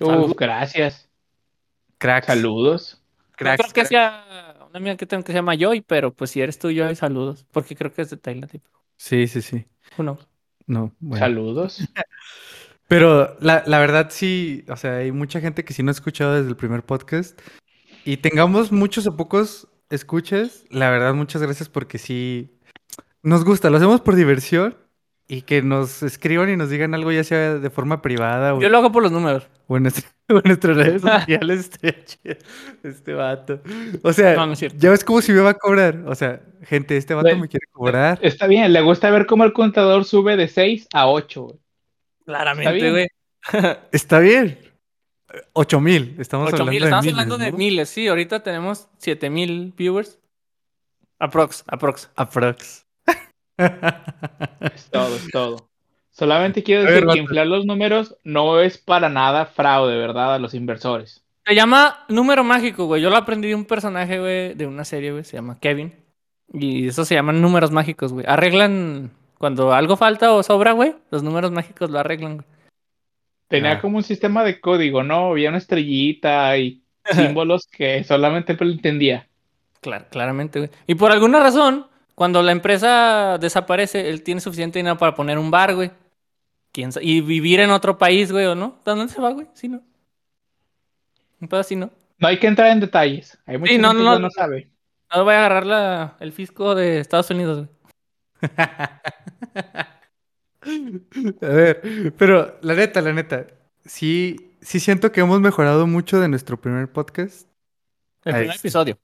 Uf, 0.00 0.32
gracias. 0.36 1.08
Cracks. 1.98 2.26
Saludos. 2.26 3.02
No 3.30 3.36
Cracks. 3.36 3.62
creo 3.72 3.72
que 3.74 3.88
sea 3.88 4.56
una 4.68 4.78
amiga 4.78 4.96
que 4.96 5.06
tengo 5.06 5.22
que 5.24 5.32
se 5.32 5.38
llama 5.38 5.56
Joy, 5.56 5.80
pero 5.80 6.12
pues 6.12 6.30
si 6.30 6.40
eres 6.40 6.58
tú, 6.58 6.68
Joy, 6.70 6.94
saludos. 6.96 7.46
Porque 7.52 7.74
creo 7.74 7.92
que 7.92 8.02
es 8.02 8.10
de 8.10 8.16
Tailandia. 8.16 8.60
Sí, 8.96 9.26
sí, 9.26 9.42
sí. 9.42 9.64
Knows? 9.96 10.26
No, 10.66 10.92
bueno. 11.00 11.24
Saludos. 11.24 11.78
Pero 12.88 13.36
la, 13.40 13.62
la 13.66 13.78
verdad 13.80 14.08
sí, 14.10 14.64
o 14.68 14.76
sea, 14.76 14.96
hay 14.96 15.12
mucha 15.12 15.40
gente 15.40 15.62
que 15.64 15.74
sí 15.74 15.82
no 15.82 15.90
ha 15.90 15.92
escuchado 15.92 16.34
desde 16.34 16.48
el 16.48 16.56
primer 16.56 16.82
podcast. 16.82 17.38
Y 18.04 18.16
tengamos 18.16 18.72
muchos 18.72 19.06
o 19.06 19.14
pocos 19.16 19.68
escuchas, 19.90 20.64
la 20.70 20.90
verdad 20.90 21.14
muchas 21.14 21.42
gracias 21.42 21.68
porque 21.68 21.98
sí 21.98 22.50
nos 23.22 23.44
gusta, 23.44 23.70
lo 23.70 23.76
hacemos 23.78 24.00
por 24.00 24.14
diversión 24.14 24.76
y 25.26 25.42
que 25.42 25.60
nos 25.62 26.02
escriban 26.02 26.48
y 26.50 26.56
nos 26.56 26.70
digan 26.70 26.94
algo 26.94 27.12
ya 27.12 27.22
sea 27.24 27.54
de 27.56 27.70
forma 27.70 28.00
privada 28.00 28.54
o, 28.54 28.60
Yo 28.60 28.68
lo 28.68 28.78
hago 28.78 28.92
por 28.92 29.02
los 29.02 29.12
números. 29.12 29.46
o 29.66 29.76
en, 29.76 29.82
nuestra- 29.84 30.08
o 30.30 30.36
en 30.38 30.42
nuestras 30.44 30.76
redes 30.76 31.02
sociales. 31.02 31.70
chido 32.06 32.34
este 32.82 33.12
vato. 33.14 33.60
O 34.02 34.12
sea, 34.12 34.34
No, 34.36 34.46
no 34.46 34.52
es 34.54 34.60
ya 34.76 34.90
ves 34.90 35.04
como 35.04 35.20
si 35.20 35.32
me 35.32 35.40
va 35.40 35.50
a 35.50 35.54
cobrar. 35.54 36.02
O 36.06 36.14
sea, 36.14 36.40
gente, 36.62 36.96
este 36.96 37.12
vato 37.14 37.26
Bueno, 37.26 37.42
me 37.42 37.48
quiere 37.48 37.66
cobrar. 37.72 38.18
Está 38.22 38.46
bien, 38.46 38.72
le 38.72 38.80
gusta 38.80 39.10
ver 39.10 39.26
cómo 39.26 39.44
el 39.44 39.52
contador 39.52 40.04
sube 40.04 40.36
de 40.36 40.48
6 40.48 40.88
a 40.94 41.08
8. 41.08 41.42
güey. 41.42 41.56
Claramente, 42.24 42.90
güey. 42.90 43.08
Está 43.92 44.18
bien. 44.20 44.58
Ocho 45.52 45.80
mil, 45.80 46.16
estamos 46.18 46.48
8 46.48 46.62
hablando 46.62 46.70
mil. 46.72 46.80
de 46.80 46.86
Estamos 46.86 47.04
miles, 47.04 47.18
hablando 47.18 47.38
de 47.38 47.52
¿no? 47.52 47.58
miles. 47.58 47.88
Sí, 47.90 48.08
ahorita 48.08 48.42
tenemos 48.42 48.88
7 48.98 49.28
mil 49.30 49.74
viewers. 49.76 50.18
Aprox, 51.18 51.64
aprox. 51.66 52.10
Aprox. 52.16 52.86
Es 53.58 54.90
todo, 54.90 55.16
es 55.16 55.28
todo. 55.30 55.68
Solamente 56.10 56.62
quiero 56.62 56.84
ver, 56.84 56.94
decir 56.94 57.08
que 57.08 57.18
inflar 57.18 57.46
los 57.46 57.64
números 57.66 58.16
no 58.24 58.60
es 58.60 58.78
para 58.78 59.08
nada 59.08 59.46
fraude, 59.46 59.96
¿verdad? 59.98 60.34
A 60.34 60.38
los 60.38 60.54
inversores. 60.54 61.22
Se 61.46 61.54
llama 61.54 62.04
número 62.08 62.44
mágico, 62.44 62.86
güey. 62.86 63.02
Yo 63.02 63.10
lo 63.10 63.16
aprendí 63.16 63.48
de 63.48 63.54
un 63.54 63.64
personaje, 63.64 64.18
güey, 64.18 64.54
de 64.54 64.66
una 64.66 64.84
serie, 64.84 65.12
güey. 65.12 65.24
Se 65.24 65.36
llama 65.36 65.58
Kevin. 65.60 65.94
Y 66.52 66.88
eso 66.88 67.04
se 67.04 67.14
llaman 67.14 67.40
números 67.40 67.70
mágicos, 67.70 68.12
güey. 68.12 68.24
Arreglan 68.28 69.10
cuando 69.38 69.72
algo 69.72 69.96
falta 69.96 70.32
o 70.32 70.42
sobra, 70.42 70.72
güey. 70.72 70.94
Los 71.10 71.22
números 71.22 71.52
mágicos 71.52 71.90
lo 71.90 71.98
arreglan, 71.98 72.36
güey. 72.38 72.46
Tenía 73.48 73.72
Ah. 73.72 73.80
como 73.80 73.96
un 73.98 74.02
sistema 74.04 74.44
de 74.44 74.60
código, 74.60 75.02
¿no? 75.02 75.30
Había 75.30 75.48
una 75.48 75.58
estrellita 75.58 76.56
y 76.58 76.82
símbolos 77.10 77.66
que 77.66 78.04
solamente 78.04 78.56
él 78.58 78.72
entendía. 78.72 79.26
Clar- 79.82 80.08
claramente, 80.10 80.58
güey. 80.58 80.70
Y 80.86 80.94
por 80.96 81.10
alguna 81.12 81.40
razón, 81.40 81.86
cuando 82.14 82.42
la 82.42 82.52
empresa 82.52 83.38
desaparece, 83.38 84.08
él 84.10 84.22
tiene 84.22 84.40
suficiente 84.40 84.78
dinero 84.78 84.98
para 84.98 85.14
poner 85.14 85.38
un 85.38 85.50
bar, 85.50 85.74
güey. 85.74 85.90
¿Quién 86.72 86.92
sa- 86.92 87.00
Y 87.02 87.20
vivir 87.22 87.60
en 87.60 87.70
otro 87.70 87.96
país, 87.96 88.30
güey, 88.30 88.44
¿o 88.46 88.54
no? 88.54 88.78
¿A 88.84 88.90
¿Dónde 88.90 89.12
se 89.12 89.20
va, 89.20 89.30
güey? 89.30 89.46
Sí, 89.54 89.68
¿no? 89.68 89.80
Un 91.40 91.48
pedo 91.48 91.60
así, 91.60 91.76
¿no? 91.76 91.90
No 92.18 92.28
hay 92.28 92.38
que 92.38 92.48
entrar 92.48 92.70
en 92.72 92.80
detalles. 92.80 93.38
Hay 93.46 93.56
mucha 93.58 93.72
Sí, 93.72 93.78
no, 93.78 93.88
gente 93.90 94.04
no, 94.04 94.10
que 94.14 94.16
no. 94.20 94.22
no 94.26 94.30
sabe. 94.30 94.68
No 95.14 95.24
voy 95.24 95.34
a 95.34 95.38
agarrar 95.38 95.64
la, 95.64 96.16
el 96.20 96.32
fisco 96.32 96.74
de 96.74 96.98
Estados 96.98 97.30
Unidos, 97.30 97.66
güey. 97.66 97.68
A 101.42 101.46
ver, 101.46 102.14
pero 102.16 102.58
la 102.62 102.74
neta, 102.74 103.00
la 103.00 103.12
neta, 103.12 103.46
sí, 103.84 104.54
sí 104.60 104.80
siento 104.80 105.12
que 105.12 105.20
hemos 105.20 105.40
mejorado 105.40 105.86
mucho 105.86 106.20
de 106.20 106.28
nuestro 106.28 106.60
primer 106.60 106.90
podcast. 106.90 107.48
El 108.24 108.34
primer 108.34 108.56
episodio. 108.56 108.98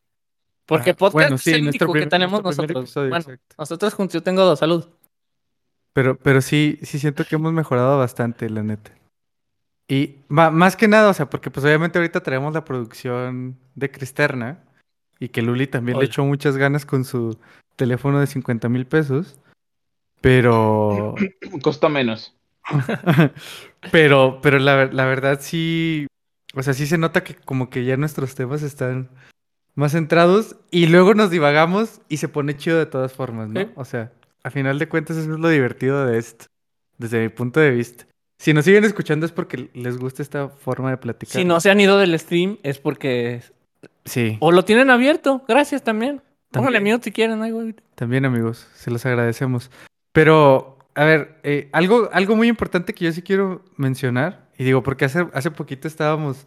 Porque 0.66 0.90
Ah, 0.90 0.94
podcast 0.94 1.12
bueno, 1.14 1.36
es 1.36 1.46
el 1.46 1.70
que 1.70 2.06
tenemos 2.06 2.42
nosotros. 2.42 2.84
episodio, 2.84 3.10
bueno, 3.10 3.22
exacto. 3.22 3.54
nosotros 3.58 3.94
juntos, 3.94 4.14
yo 4.14 4.22
tengo 4.22 4.42
dos, 4.44 4.58
salud. 4.58 4.86
Pero, 5.92 6.18
pero 6.18 6.40
sí, 6.40 6.78
sí 6.82 6.98
siento 6.98 7.24
que 7.24 7.36
hemos 7.36 7.52
mejorado 7.52 7.98
bastante, 7.98 8.48
la 8.50 8.62
neta. 8.62 8.92
Y 9.86 10.16
más 10.28 10.76
que 10.76 10.88
nada, 10.88 11.10
o 11.10 11.14
sea, 11.14 11.28
porque 11.28 11.50
pues 11.50 11.64
obviamente 11.64 11.98
ahorita 11.98 12.22
traemos 12.22 12.54
la 12.54 12.64
producción 12.64 13.58
de 13.74 13.90
Cristerna 13.90 14.64
y 15.20 15.28
que 15.28 15.42
Luli 15.42 15.66
también 15.66 15.98
le 15.98 16.06
echó 16.06 16.24
muchas 16.24 16.56
ganas 16.56 16.86
con 16.86 17.04
su 17.04 17.38
teléfono 17.76 18.18
de 18.18 18.26
50 18.26 18.68
mil 18.70 18.86
pesos. 18.86 19.38
Pero, 20.24 21.14
Costó 21.62 21.90
menos. 21.90 22.34
pero, 23.92 24.38
pero 24.40 24.58
la, 24.58 24.86
la 24.86 25.04
verdad 25.04 25.38
sí, 25.42 26.06
o 26.54 26.62
sea, 26.62 26.72
sí 26.72 26.86
se 26.86 26.96
nota 26.96 27.22
que 27.22 27.34
como 27.34 27.68
que 27.68 27.84
ya 27.84 27.98
nuestros 27.98 28.34
temas 28.34 28.62
están 28.62 29.10
más 29.74 29.92
centrados 29.92 30.56
y 30.70 30.86
luego 30.86 31.12
nos 31.12 31.30
divagamos 31.30 32.00
y 32.08 32.16
se 32.16 32.28
pone 32.28 32.56
chido 32.56 32.78
de 32.78 32.86
todas 32.86 33.12
formas, 33.12 33.50
¿no? 33.50 33.68
O 33.74 33.84
sea, 33.84 34.12
a 34.42 34.50
final 34.50 34.78
de 34.78 34.88
cuentas 34.88 35.18
eso 35.18 35.30
es 35.30 35.38
lo 35.38 35.48
divertido 35.50 36.06
de 36.06 36.16
esto, 36.16 36.46
desde 36.96 37.20
mi 37.20 37.28
punto 37.28 37.60
de 37.60 37.72
vista. 37.72 38.06
Si 38.38 38.54
nos 38.54 38.64
siguen 38.64 38.84
escuchando 38.84 39.26
es 39.26 39.32
porque 39.32 39.68
les 39.74 39.98
gusta 39.98 40.22
esta 40.22 40.48
forma 40.48 40.88
de 40.88 40.96
platicar. 40.96 41.34
Si 41.34 41.44
no 41.44 41.60
se 41.60 41.70
han 41.70 41.80
ido 41.82 41.98
del 41.98 42.18
stream 42.18 42.56
es 42.62 42.78
porque... 42.78 43.42
Sí, 44.06 44.38
O 44.40 44.52
lo 44.52 44.64
tienen 44.64 44.88
abierto, 44.88 45.44
gracias 45.46 45.84
también. 45.84 46.22
Póngale 46.50 46.80
mute 46.80 47.04
si 47.04 47.12
quieren, 47.12 47.42
ay, 47.42 47.50
güey. 47.50 47.74
también 47.94 48.24
amigos, 48.24 48.66
se 48.74 48.90
los 48.90 49.04
agradecemos. 49.04 49.70
Pero 50.14 50.78
a 50.94 51.04
ver, 51.04 51.40
eh, 51.42 51.68
algo, 51.72 52.08
algo 52.12 52.36
muy 52.36 52.46
importante 52.46 52.94
que 52.94 53.04
yo 53.04 53.12
sí 53.12 53.20
quiero 53.20 53.64
mencionar, 53.76 54.48
y 54.56 54.62
digo, 54.62 54.82
porque 54.84 55.04
hace, 55.06 55.26
hace 55.34 55.50
poquito 55.50 55.88
estábamos, 55.88 56.46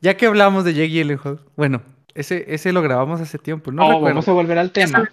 ya 0.00 0.16
que 0.16 0.26
hablamos 0.26 0.64
de 0.64 0.74
Jake 0.74 0.88
Gyllenhaal, 0.88 1.38
bueno, 1.56 1.80
ese, 2.12 2.44
ese 2.52 2.72
lo 2.72 2.82
grabamos 2.82 3.20
hace 3.20 3.38
tiempo, 3.38 3.70
no 3.70 3.82
Oh, 3.84 3.88
recuerdo. 3.92 4.08
vamos 4.16 4.28
a 4.28 4.32
volver 4.32 4.58
al 4.58 4.72
tema. 4.72 5.08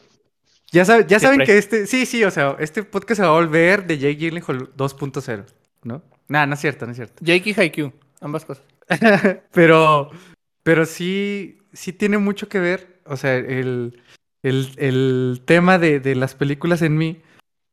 Ya, 0.72 0.84
sab- 0.84 1.05
ya 1.05 1.20
saben 1.20 1.41
que 1.46 1.60
este, 1.60 1.86
sí, 1.86 2.08
sí, 2.08 2.24
o 2.24 2.31
sea, 2.31 2.55
este 2.60 2.81
podcast 2.81 3.20
se 3.20 3.24
va 3.27 3.29
a 3.29 3.39
volver 3.39 3.86
de 3.86 4.00
Jake 4.00 4.15
Gyllenhaal 4.15 4.75
2.0, 4.75 5.46
¿no? 5.84 6.01
Nah, 6.27 6.48
no 6.48 6.55
es 6.55 6.60
cierto, 6.62 6.86
no 6.88 6.91
es 6.93 6.98
cierto. 6.98 7.24
Jake 7.24 7.51
y 7.51 7.53
Haikyuu, 7.60 7.93
ambas 8.20 8.46
cosas. 8.46 8.63
pero, 9.53 10.10
pero 10.63 10.86
sí, 10.88 11.60
sí 11.72 11.93
tiene 11.93 12.17
mucho 12.17 12.50
que 12.50 12.58
ver, 12.60 13.00
o 13.05 13.15
sea, 13.15 13.36
el, 13.36 14.01
el, 14.41 14.70
el 14.77 15.41
tema 15.46 15.77
de, 15.77 16.00
de 16.00 16.15
las 16.15 16.34
películas 16.34 16.81
en 16.81 16.98
mí, 16.98 17.22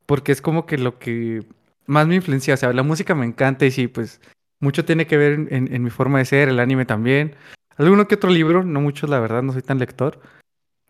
porque 0.08 0.32
es 0.32 0.40
como 0.40 0.64
que 0.64 0.78
lo 0.78 0.98
que 0.98 1.42
más 1.86 2.06
me 2.06 2.14
influencia, 2.14 2.54
o 2.54 2.56
sea, 2.56 2.72
la 2.72 2.82
música 2.82 3.14
me 3.14 3.26
encanta 3.26 3.66
y 3.66 3.70
sí, 3.70 3.88
pues 3.88 4.22
mucho 4.58 4.86
tiene 4.86 5.06
que 5.06 5.18
ver 5.18 5.32
en, 5.50 5.68
en- 5.72 5.82
mi 5.82 5.90
forma 5.90 6.18
de 6.18 6.24
ser, 6.24 6.48
el 6.48 6.60
anime 6.60 6.86
también. 6.86 7.36
Alguno 7.76 8.08
que 8.08 8.14
otro 8.14 8.30
libro, 8.30 8.64
no 8.64 8.80
muchos, 8.80 9.10
la 9.10 9.20
verdad, 9.20 9.42
no 9.42 9.52
soy 9.52 9.60
tan 9.62 9.78
lector. 9.78 10.18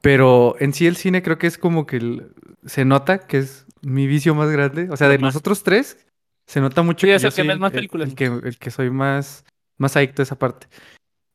Pero 0.01 0.55
en 0.61 0.73
sí 0.73 0.87
el 0.87 0.95
cine 0.97 1.23
creo 1.23 1.37
que 1.37 1.49
es 1.49 1.59
como 1.59 1.85
que 1.85 1.97
el- 1.97 2.33
se 2.65 2.85
nota 2.85 3.19
que 3.27 3.39
es 3.39 3.67
mi 3.83 4.07
vicio 4.07 4.37
más 4.37 4.51
grande. 4.51 4.89
O 4.91 4.97
sea, 4.97 5.09
de 5.09 5.19
Más. 5.19 5.35
nosotros 5.35 5.65
tres, 5.65 6.07
se 6.47 6.61
nota 6.61 6.83
mucho 6.83 7.07
Sí, 7.07 7.11
es 7.11 7.21
yo 7.23 7.29
el 7.29 7.35
que 7.35 7.43
soy 7.45 7.59
más 7.59 7.73
el- 7.73 7.77
películas. 7.77 8.09
El, 8.11 8.15
que, 8.15 8.25
el 8.27 8.57
que 8.59 8.71
soy 8.71 8.91
más, 8.91 9.45
más 9.79 9.97
adicto 9.97 10.23
a 10.23 10.25
esa 10.25 10.39
parte. 10.39 10.69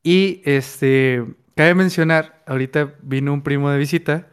Y 0.02 0.40
este, 0.46 1.22
cabe 1.54 1.74
mencionar, 1.74 2.42
ahorita 2.46 2.94
vino 3.02 3.32
un 3.34 3.42
primo 3.42 3.70
de 3.70 3.78
visita, 3.78 4.28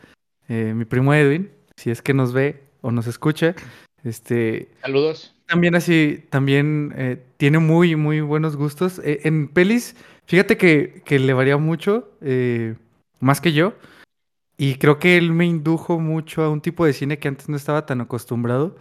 eh, 0.47 0.73
mi 0.73 0.85
primo 0.85 1.13
Edwin, 1.13 1.51
si 1.75 1.91
es 1.91 2.01
que 2.01 2.13
nos 2.13 2.31
ve 2.33 2.63
o 2.81 2.91
nos 2.91 3.07
escucha, 3.07 3.55
este, 4.03 4.69
Saludos. 4.81 5.35
también 5.45 5.75
así, 5.75 6.25
también 6.29 6.93
eh, 6.97 7.23
tiene 7.37 7.59
muy, 7.59 7.95
muy 7.95 8.21
buenos 8.21 8.55
gustos. 8.55 8.99
Eh, 9.03 9.21
en 9.23 9.47
pelis, 9.47 9.95
fíjate 10.25 10.57
que, 10.57 11.01
que 11.05 11.19
le 11.19 11.33
varía 11.33 11.57
mucho, 11.57 12.09
eh, 12.21 12.75
más 13.19 13.41
que 13.41 13.53
yo. 13.53 13.73
Y 14.57 14.75
creo 14.75 14.99
que 14.99 15.17
él 15.17 15.31
me 15.31 15.45
indujo 15.45 15.99
mucho 15.99 16.43
a 16.43 16.49
un 16.49 16.61
tipo 16.61 16.85
de 16.85 16.93
cine 16.93 17.19
que 17.19 17.27
antes 17.27 17.49
no 17.49 17.57
estaba 17.57 17.85
tan 17.85 18.01
acostumbrado. 18.01 18.75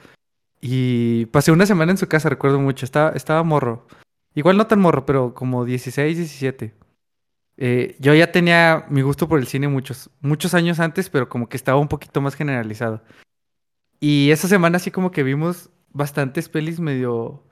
Y 0.60 1.26
pasé 1.26 1.52
una 1.52 1.64
semana 1.64 1.92
en 1.92 1.98
su 1.98 2.06
casa, 2.06 2.28
recuerdo 2.28 2.60
mucho. 2.60 2.84
Estaba, 2.84 3.10
estaba 3.10 3.42
morro. 3.42 3.86
Igual 4.34 4.56
no 4.58 4.66
tan 4.66 4.80
morro, 4.80 5.06
pero 5.06 5.34
como 5.34 5.64
16, 5.64 6.16
17. 6.18 6.74
Eh, 7.56 7.96
yo 7.98 8.14
ya 8.14 8.30
tenía 8.32 8.86
mi 8.88 9.02
gusto 9.02 9.28
por 9.28 9.38
el 9.38 9.46
cine 9.46 9.68
muchos, 9.68 10.10
muchos 10.20 10.54
años 10.54 10.80
antes, 10.80 11.10
pero 11.10 11.28
como 11.28 11.48
que 11.48 11.56
estaba 11.56 11.78
un 11.78 11.88
poquito 11.88 12.20
más 12.20 12.34
generalizado. 12.34 13.02
Y 14.00 14.30
esa 14.30 14.48
semana 14.48 14.78
así 14.78 14.90
como 14.90 15.10
que 15.10 15.22
vimos 15.22 15.68
bastantes 15.90 16.48
pelis 16.48 16.80
medio, 16.80 17.44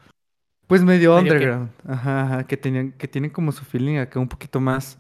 pues 0.67 0.83
medio 0.83 1.17
underground. 1.17 1.71
Ajá, 1.87 2.23
ajá, 2.23 2.47
que 2.47 2.57
tenían, 2.57 2.93
que 2.93 3.07
tienen 3.07 3.31
como 3.31 3.53
su 3.53 3.65
feeling 3.65 3.99
acá 3.99 4.19
un 4.19 4.29
poquito 4.29 4.59
más, 4.59 4.99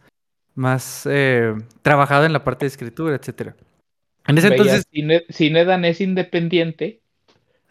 más 0.54 1.08
eh, 1.10 1.54
trabajado 1.80 2.26
en 2.26 2.34
la 2.34 2.44
parte 2.44 2.66
de 2.66 2.68
escritura, 2.68 3.16
etcétera. 3.16 3.56
En 4.26 4.36
ese 4.36 4.50
Veías 4.50 4.66
entonces... 4.66 4.86
cine, 4.92 5.24
cine 5.30 5.64
danés 5.64 6.02
independiente, 6.02 7.00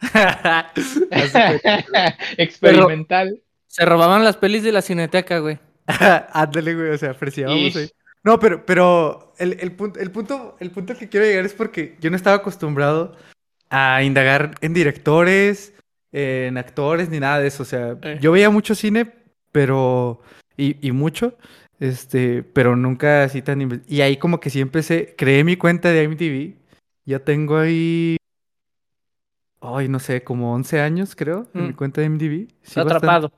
experimental. 2.36 3.40
Se 3.68 3.84
robaban 3.84 4.24
las 4.24 4.36
pelis 4.36 4.64
de 4.64 4.72
la 4.72 4.82
cineteca, 4.82 5.38
güey. 5.38 5.60
Ándale, 6.32 6.74
güey, 6.74 6.90
o 6.90 6.98
sea, 6.98 7.12
apreciábamos 7.12 7.76
ahí. 7.76 7.88
No, 8.24 8.40
pero, 8.40 8.66
pero 8.66 9.34
el, 9.38 9.56
el 9.60 9.72
punto, 9.72 10.00
el, 10.00 10.10
punto, 10.10 10.56
el 10.58 10.72
punto 10.72 10.92
al 10.92 10.98
que 10.98 11.08
quiero 11.08 11.24
llegar 11.24 11.44
es 11.44 11.54
porque 11.54 11.96
yo 12.00 12.10
no 12.10 12.16
estaba 12.16 12.36
acostumbrado 12.36 13.16
a 13.70 14.02
indagar 14.02 14.54
en 14.60 14.74
directores, 14.74 15.74
en 16.12 16.56
actores, 16.58 17.10
ni 17.10 17.20
nada 17.20 17.38
de 17.40 17.48
eso. 17.48 17.62
O 17.62 17.66
sea, 17.66 17.96
Eh. 18.02 18.18
yo 18.20 18.32
veía 18.32 18.50
mucho 18.50 18.74
cine, 18.74 19.12
pero. 19.52 20.20
Y, 20.56 20.76
y 20.86 20.92
mucho. 20.92 21.36
Este, 21.80 22.42
pero 22.42 22.74
nunca 22.76 23.22
así 23.24 23.40
tan. 23.42 23.82
Y 23.86 24.00
ahí 24.00 24.16
como 24.16 24.40
que 24.40 24.50
sí 24.50 24.60
empecé. 24.60 25.14
Creé 25.16 25.44
mi 25.44 25.56
cuenta 25.56 25.90
de 25.90 26.02
IMDb. 26.02 26.56
Ya 27.04 27.20
tengo 27.20 27.56
ahí. 27.58 28.16
Ay, 29.60 29.88
no 29.88 29.98
sé, 29.98 30.22
como 30.22 30.52
11 30.54 30.80
años, 30.80 31.16
creo, 31.16 31.48
en 31.54 31.62
mi 31.66 31.72
Mm. 31.72 31.76
cuenta 31.76 32.00
de 32.00 32.06
IMDb. 32.06 32.48
Sí, 32.62 32.78
atrapado. 32.78 33.32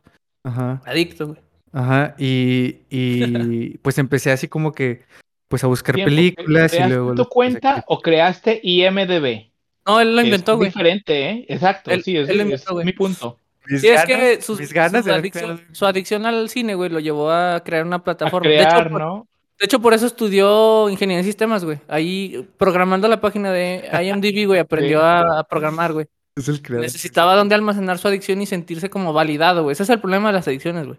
Ajá. 0.45 0.83
Adicto, 0.85 1.29
güey. 1.29 1.39
Ajá, 1.73 2.15
y, 2.19 2.81
y 2.91 3.79
pues 3.83 3.97
empecé 3.99 4.31
así 4.33 4.49
como 4.49 4.73
que, 4.73 5.03
pues 5.49 5.63
a 5.65 5.67
buscar 5.69 5.95
Tiempo, 5.95 6.11
películas 6.11 6.73
y 6.73 6.77
¿Creaste 6.77 6.89
luego... 6.95 7.11
tu 7.13 7.17
los- 7.19 7.29
cuenta 7.29 7.85
o 7.87 8.01
creaste 8.01 8.61
IMDB? 8.63 9.50
No, 9.91 10.01
él 10.01 10.15
lo 10.15 10.21
Es 10.21 10.27
inventó, 10.27 10.57
güey. 10.57 10.69
diferente, 10.69 11.31
¿eh? 11.31 11.47
Exacto, 11.49 11.91
Él- 11.91 12.03
sí, 12.03 12.17
es, 12.17 12.29
él 12.29 12.37
lo 12.37 12.43
es 12.43 12.47
inventó, 12.47 12.73
güey. 12.75 12.87
mi 12.87 12.93
punto. 12.93 13.39
Mis 13.67 13.81
Sí, 13.83 13.89
es 13.89 14.05
que 14.05 14.41
sus- 14.41 14.59
mis 14.59 14.73
ganas 14.73 15.07
adicción, 15.07 15.61
su 15.73 15.87
adicción 15.87 16.27
al 16.27 16.49
cine, 16.49 16.75
güey, 16.75 16.91
lo 16.91 16.99
llevó 17.01 17.31
a 17.31 17.61
crear 17.65 17.85
una 17.87 17.97
A 17.97 18.05
plataforma. 18.05 18.49
crear, 18.49 18.73
de, 18.73 18.81
hecho, 18.81 18.91
por, 18.91 19.01
¿no? 19.01 19.27
de 19.59 19.65
hecho, 19.67 19.81
por 19.81 19.95
eso 19.95 20.07
estudió 20.07 20.89
ingeniería 20.89 21.21
en 21.21 21.25
sistemas, 21.27 21.65
güey. 21.65 21.79
Ahí, 21.89 22.49
programando 22.57 23.07
la 23.09 23.21
página 23.21 23.53
de 23.53 23.89
IMDb, 24.03 24.47
güey, 24.47 24.59
aprendió 24.97 24.99
Sí. 25.01 25.05
a, 25.07 25.41
a 25.41 25.45
programar, 25.45 25.93
güey. 25.93 26.07
Es 26.37 26.49
el 26.49 26.63
creador. 26.63 26.83
Necesitaba 26.85 27.35
donde 27.37 27.55
almacenar 27.55 27.99
su 27.99 28.09
adicción 28.09 28.41
y 28.41 28.47
sentirse 28.47 28.89
como 28.89 29.13
validado, 29.13 29.63
güey. 29.65 29.73
Ese 29.73 29.83
es 29.83 29.91
el 29.91 30.01
problema 30.01 30.29
de 30.31 30.35
las 30.35 30.49
adicciones, 30.49 30.87
güey. 30.87 30.99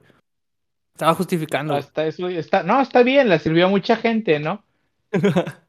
Estaba 0.94 1.14
justificando. 1.16 1.74
Hasta 1.76 2.06
eso 2.06 2.28
está, 2.30 2.64
no, 2.64 2.80
está 2.82 3.02
bien, 3.02 3.28
le 3.30 3.40
sirvió 3.40 3.66
a 3.66 3.70
mucha 3.70 3.96
gente, 3.96 4.40
¿no? 4.40 4.64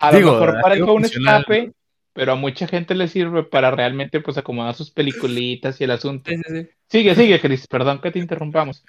A 0.00 0.12
Digo, 0.14 0.32
lo 0.32 0.40
mejor 0.40 0.60
para 0.62 0.84
un 0.84 1.04
escape, 1.04 1.72
pero 2.12 2.32
a 2.32 2.36
mucha 2.36 2.66
gente 2.66 2.94
le 2.94 3.08
sirve 3.08 3.42
para 3.42 3.70
realmente 3.70 4.20
pues 4.20 4.38
acomodar 4.38 4.74
sus 4.74 4.90
peliculitas 4.90 5.80
y 5.80 5.84
el 5.84 5.90
asunto. 5.90 6.30
Sí, 6.30 6.36
sí, 6.36 6.62
sí. 6.62 6.68
Sigue, 6.88 7.14
sigue, 7.14 7.40
Chris, 7.40 7.66
perdón 7.66 8.00
que 8.00 8.10
te 8.10 8.18
interrumpamos. 8.18 8.84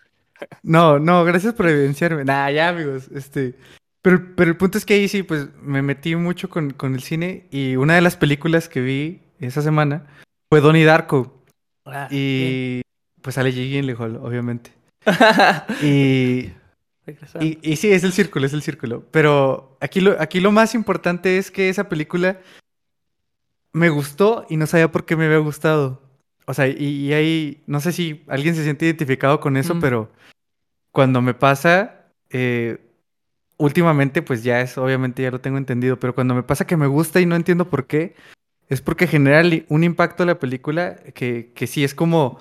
No, 0.62 1.00
no, 1.00 1.24
gracias 1.24 1.54
por 1.54 1.68
evidenciarme. 1.68 2.26
Nah, 2.26 2.50
ya, 2.50 2.70
amigos, 2.70 3.10
este... 3.14 3.56
Pero, 4.02 4.36
pero 4.36 4.52
el 4.52 4.58
punto 4.58 4.78
es 4.78 4.86
que 4.86 4.96
ahí 4.96 5.08
sí, 5.08 5.24
pues, 5.24 5.48
me 5.62 5.82
metí 5.82 6.18
mucho 6.18 6.50
con, 6.50 6.72
con 6.72 6.94
el 6.94 7.02
cine 7.02 7.48
y 7.52 7.78
una 7.78 7.96
de 7.96 8.02
las 8.02 8.18
películas 8.18 8.68
que 8.68 8.82
vi 8.82 9.22
esa 9.40 9.62
semana 9.62 10.08
fue 10.50 10.60
Donnie 10.60 10.84
Darko 10.84 11.44
Ah, 11.86 12.08
y... 12.10 12.82
Pues 13.22 13.36
sale 13.36 13.52
Jake 13.52 13.70
Gyllenhaal, 13.70 14.18
obviamente. 14.18 14.72
Y... 15.82 16.52
Regresando. 17.06 17.46
Y, 17.46 17.60
y 17.62 17.76
sí, 17.76 17.92
es 17.92 18.04
el 18.04 18.14
círculo, 18.14 18.46
es 18.46 18.54
el 18.54 18.62
círculo. 18.62 19.06
Pero 19.12 19.78
aquí 19.82 20.00
lo, 20.02 20.20
aquí 20.22 20.40
lo 20.40 20.52
más 20.52 20.74
importante 20.76 21.38
es 21.38 21.52
que 21.52 21.70
esa 21.70 21.90
película 21.90 22.40
me 23.72 23.90
gustó 23.90 24.46
y 24.50 24.58
no 24.58 24.68
sabía 24.68 24.92
por 24.92 25.06
qué 25.06 25.16
me 25.16 25.26
había 25.26 25.40
gustado. 25.40 26.02
O 26.46 26.54
sea, 26.54 26.68
y, 26.68 26.76
y 26.78 27.14
ahí, 27.14 27.64
no 27.68 27.80
sé 27.80 27.92
si 27.92 28.24
alguien 28.28 28.56
se 28.56 28.64
siente 28.64 28.86
identificado 28.86 29.40
con 29.40 29.58
eso, 29.58 29.76
Mm. 29.76 29.80
pero 29.80 30.12
cuando 30.92 31.22
me 31.22 31.34
pasa, 31.34 32.06
eh, 32.30 32.78
últimamente, 33.58 34.22
pues 34.22 34.44
ya 34.44 34.62
es, 34.62 34.78
obviamente 34.78 35.24
ya 35.24 35.32
lo 35.32 35.42
tengo 35.42 35.58
entendido, 35.58 36.00
pero 36.00 36.14
cuando 36.14 36.36
me 36.36 36.44
pasa 36.44 36.68
que 36.68 36.78
me 36.78 36.88
gusta 36.88 37.20
y 37.22 37.26
no 37.26 37.36
entiendo 37.36 37.70
por 37.70 37.88
qué, 37.88 38.16
es 38.70 38.82
porque 38.82 39.08
genera 39.08 39.42
un 39.70 39.84
impacto 39.84 40.26
la 40.26 40.40
película 40.40 40.96
que, 41.14 41.52
que 41.56 41.68
sí 41.68 41.84
es 41.84 41.96
como 41.96 42.40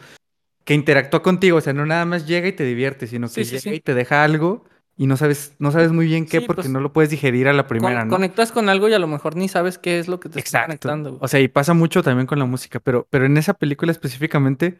que 0.64 0.75
interactúa 0.75 1.22
contigo, 1.22 1.59
o 1.59 1.61
sea, 1.61 1.72
no 1.72 1.85
nada 1.87 2.05
más 2.05 2.27
llega 2.27 2.48
y 2.48 2.53
te 2.53 2.64
divierte, 2.64 3.07
sino 3.07 3.27
que 3.29 3.35
Sí, 3.35 3.44
sí, 3.44 3.51
llega 3.51 3.61
sí. 3.62 3.75
y 3.77 3.81
te 3.81 3.94
deja 3.94 4.22
algo 4.25 4.64
y 4.96 5.07
no 5.07 5.16
sabes, 5.16 5.55
no 5.59 5.72
sabes 5.72 5.90
muy 5.90 6.07
bien 6.07 6.27
qué 6.27 6.40
porque 6.42 6.62
pues, 6.62 6.70
no 6.70 6.81
lo 6.81 6.92
puedes 6.92 7.11
digerir 7.11 7.48
a 7.48 7.53
la 7.53 7.66
primera, 7.66 8.01
Con- 8.01 8.09
¿no? 8.09 8.14
Conectas 8.14 8.53
con 8.53 8.68
algo 8.68 8.88
y 8.88 8.92
a 8.94 8.98
lo 8.98 9.07
mejor 9.09 9.37
ni 9.37 9.48
sabes 9.48 9.79
qué 9.79 9.98
es 9.98 10.07
lo 10.07 10.20
que 10.20 10.29
te 10.29 10.38
está 10.38 10.64
conectando, 10.66 11.11
güey. 11.11 11.20
O 11.22 11.29
sea, 11.29 11.40
y 11.40 11.48
pasa 11.48 11.75
mucho 11.75 12.03
también 12.03 12.27
con 12.27 12.38
la 12.38 12.44
música, 12.44 12.79
pero, 12.79 13.07
pero 13.11 13.25
en 13.27 13.37
esa 13.37 13.55
película 13.55 13.90
específicamente, 13.90 14.79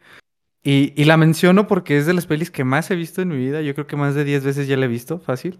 y, 0.63 0.93
y 0.95 1.03
la 1.05 1.17
menciono 1.17 1.67
porque 1.67 1.97
es 1.97 2.05
de 2.05 2.13
las 2.13 2.25
pelis 2.27 2.49
que 2.51 2.63
más 2.63 2.89
he 2.91 2.95
visto 2.95 3.21
en 3.21 3.29
mi 3.29 3.37
vida, 3.37 3.61
yo 3.61 3.73
creo 3.73 3.87
que 3.87 3.97
más 3.97 4.15
de 4.15 4.23
10 4.23 4.43
veces 4.45 4.67
ya 4.67 4.77
la 4.77 4.85
he 4.85 4.89
visto, 4.89 5.19
fácil. 5.19 5.59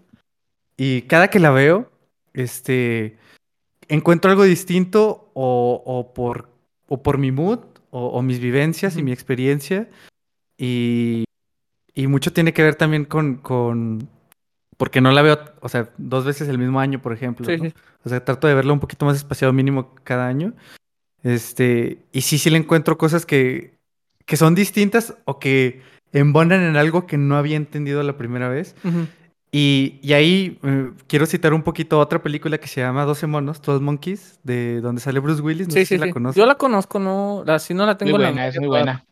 Y 0.78 1.02
cada 1.02 1.28
que 1.28 1.38
la 1.40 1.50
veo, 1.50 1.90
este, 2.32 3.18
encuentro 3.88 4.30
algo 4.30 4.44
distinto 4.44 5.30
o, 5.34 5.82
o 5.84 6.14
por, 6.14 6.48
o 6.88 7.02
por 7.02 7.18
mi 7.18 7.32
mood 7.32 7.58
o, 7.90 8.06
o 8.08 8.22
mis 8.22 8.38
vivencias 8.40 8.96
y 8.96 9.02
mi 9.02 9.12
experiencia. 9.12 9.88
Y, 10.58 11.24
y 11.94 12.06
mucho 12.06 12.32
tiene 12.32 12.52
que 12.52 12.62
ver 12.62 12.74
también 12.76 13.04
con, 13.04 13.36
con, 13.36 14.08
porque 14.76 15.00
no 15.00 15.10
la 15.12 15.22
veo, 15.22 15.38
o 15.60 15.68
sea, 15.68 15.90
dos 15.98 16.24
veces 16.24 16.48
el 16.48 16.58
mismo 16.58 16.80
año, 16.80 17.00
por 17.02 17.12
ejemplo. 17.12 17.46
Sí, 17.46 17.56
¿no? 17.56 17.64
sí. 17.64 17.74
O 18.04 18.08
sea, 18.08 18.24
trato 18.24 18.46
de 18.46 18.54
verlo 18.54 18.72
un 18.72 18.80
poquito 18.80 19.06
más 19.06 19.16
espaciado 19.16 19.52
mínimo 19.52 19.94
cada 20.04 20.26
año. 20.26 20.52
Este, 21.22 21.98
y 22.12 22.20
sí, 22.20 22.38
sí 22.38 22.50
le 22.50 22.58
encuentro 22.58 22.98
cosas 22.98 23.24
que, 23.24 23.78
que 24.26 24.36
son 24.36 24.54
distintas 24.54 25.14
o 25.24 25.38
que 25.38 25.80
embonan 26.12 26.60
en 26.62 26.76
algo 26.76 27.06
que 27.06 27.16
no 27.16 27.36
había 27.36 27.56
entendido 27.56 28.02
la 28.02 28.16
primera 28.16 28.48
vez. 28.48 28.76
Y, 29.50 30.00
y 30.02 30.12
ahí 30.14 30.58
eh, 30.64 30.90
quiero 31.06 31.26
citar 31.26 31.54
un 31.54 31.62
poquito 31.62 31.98
otra 32.00 32.22
película 32.22 32.58
que 32.58 32.66
se 32.68 32.80
llama 32.80 33.04
12 33.04 33.26
monos, 33.28 33.62
12 33.62 33.82
monkeys, 33.82 34.38
de 34.42 34.80
donde 34.80 35.00
sale 35.00 35.20
Bruce 35.20 35.40
Willis. 35.40 35.68
No 35.68 35.74
Sí, 35.74 35.80
sé 35.80 35.86
sí, 35.86 35.94
si 35.94 36.06
la 36.06 36.12
conoces. 36.12 36.36
Yo 36.36 36.44
la 36.44 36.56
conozco, 36.56 36.98
no, 36.98 37.42
la, 37.46 37.58
sí 37.60 37.72
no 37.72 37.86
la 37.86 37.92
Muy 37.92 37.98
tengo 37.98 38.16
en 38.16 38.22
la 38.22 38.28
buena, 38.30 38.48
es 38.48 38.56
muy 38.56 38.66
toda. 38.66 38.78
buena. 38.80 39.04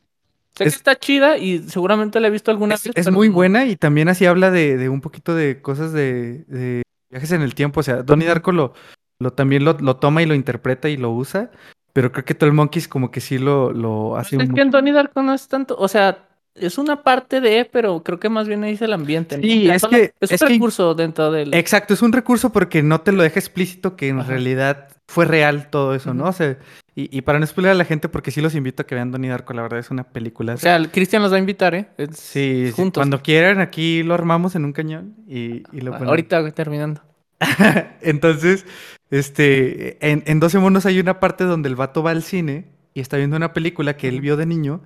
Sé 0.54 0.64
que 0.64 0.68
Es- 0.68 0.76
está 0.76 0.96
chida 0.96 1.38
y 1.38 1.60
seguramente 1.68 2.20
la 2.20 2.28
he 2.28 2.30
visto 2.30 2.50
alguna 2.50 2.74
Es, 2.74 2.84
vez. 2.84 2.92
es 2.96 3.04
pero 3.06 3.16
muy 3.16 3.28
buena 3.28 3.64
y 3.64 3.76
también 3.76 4.08
así 4.08 4.26
habla 4.26 4.50
de, 4.50 4.76
de 4.76 4.88
un 4.88 5.00
poquito 5.00 5.34
de 5.34 5.62
cosas 5.62 5.92
de, 5.92 6.44
de 6.46 6.82
viajes 7.10 7.32
en 7.32 7.42
el 7.42 7.54
tiempo. 7.54 7.80
O 7.80 7.82
sea, 7.82 8.02
Donnie 8.02 8.26
Darko 8.28 8.52
lo, 8.52 8.74
lo 9.18 9.32
también 9.32 9.64
lo, 9.64 9.74
lo 9.80 9.96
toma 9.96 10.22
y 10.22 10.26
lo 10.26 10.34
interpreta 10.34 10.88
y 10.88 10.96
lo 10.96 11.10
usa. 11.10 11.50
Pero 11.94 12.10
creo 12.12 12.24
que 12.24 12.34
12 12.34 12.52
Monkeys 12.52 12.88
como 12.88 13.10
que 13.10 13.20
sí 13.20 13.38
lo, 13.38 13.70
lo 13.72 14.16
hace 14.16 14.36
Pues 14.36 14.44
es 14.44 14.50
un- 14.50 14.54
que 14.56 14.62
en 14.62 14.70
Donnie 14.70 14.92
Darko 14.92 15.22
no 15.22 15.34
es 15.34 15.46
tanto, 15.48 15.76
o 15.78 15.88
sea, 15.88 16.26
es 16.54 16.76
una 16.78 17.02
parte 17.02 17.40
de, 17.40 17.64
pero 17.70 18.02
creo 18.02 18.18
que 18.20 18.28
más 18.28 18.46
bien 18.48 18.62
ahí 18.64 18.74
es 18.74 18.82
el 18.82 18.92
ambiente. 18.92 19.36
¿no? 19.38 19.42
Sí, 19.42 19.70
es 19.70 19.84
que- 19.86 20.12
es, 20.20 20.32
es 20.32 20.42
un 20.42 20.48
que- 20.48 20.54
recurso 20.54 20.94
dentro 20.94 21.30
del. 21.32 21.52
Exacto, 21.54 21.92
es 21.94 22.02
un 22.02 22.12
recurso 22.12 22.50
porque 22.52 22.82
no 22.82 23.00
te 23.00 23.12
lo 23.12 23.22
deja 23.22 23.38
explícito 23.40 23.96
que 23.96 24.08
en 24.08 24.20
Ajá. 24.20 24.28
realidad 24.28 24.88
fue 25.12 25.26
real 25.26 25.68
todo 25.70 25.94
eso, 25.94 26.14
¿no? 26.14 26.24
O 26.24 26.32
sea, 26.32 26.56
y, 26.94 27.16
y 27.16 27.20
para 27.22 27.38
no 27.38 27.46
spoiler 27.46 27.72
a 27.72 27.74
la 27.74 27.84
gente, 27.84 28.08
porque 28.08 28.30
sí 28.30 28.40
los 28.40 28.54
invito 28.54 28.82
a 28.82 28.86
que 28.86 28.94
vean 28.94 29.10
Donnie 29.10 29.30
Darko, 29.30 29.52
la 29.52 29.62
verdad 29.62 29.78
es 29.78 29.90
una 29.90 30.04
película. 30.04 30.54
O 30.54 30.56
sea, 30.56 30.80
Cristian 30.90 31.22
los 31.22 31.32
va 31.32 31.36
a 31.36 31.40
invitar, 31.40 31.74
¿eh? 31.74 31.88
Es- 31.98 32.16
sí, 32.16 32.70
juntos. 32.74 33.00
cuando 33.00 33.22
quieran 33.22 33.60
aquí 33.60 34.02
lo 34.02 34.14
armamos 34.14 34.54
en 34.54 34.64
un 34.64 34.72
cañón 34.72 35.14
y, 35.26 35.62
y 35.72 35.80
lo 35.80 35.90
ponemos. 35.92 36.08
Ahorita 36.08 36.50
terminando. 36.52 37.02
Entonces, 38.00 38.66
este, 39.10 39.98
en, 40.06 40.22
en 40.26 40.40
12 40.40 40.58
monos 40.58 40.86
hay 40.86 40.98
una 41.00 41.20
parte 41.20 41.44
donde 41.44 41.68
el 41.68 41.76
vato 41.76 42.02
va 42.02 42.10
al 42.12 42.22
cine 42.22 42.66
y 42.94 43.00
está 43.00 43.16
viendo 43.16 43.36
una 43.36 43.52
película 43.52 43.96
que 43.96 44.08
él 44.08 44.20
vio 44.20 44.36
de 44.36 44.46
niño 44.46 44.82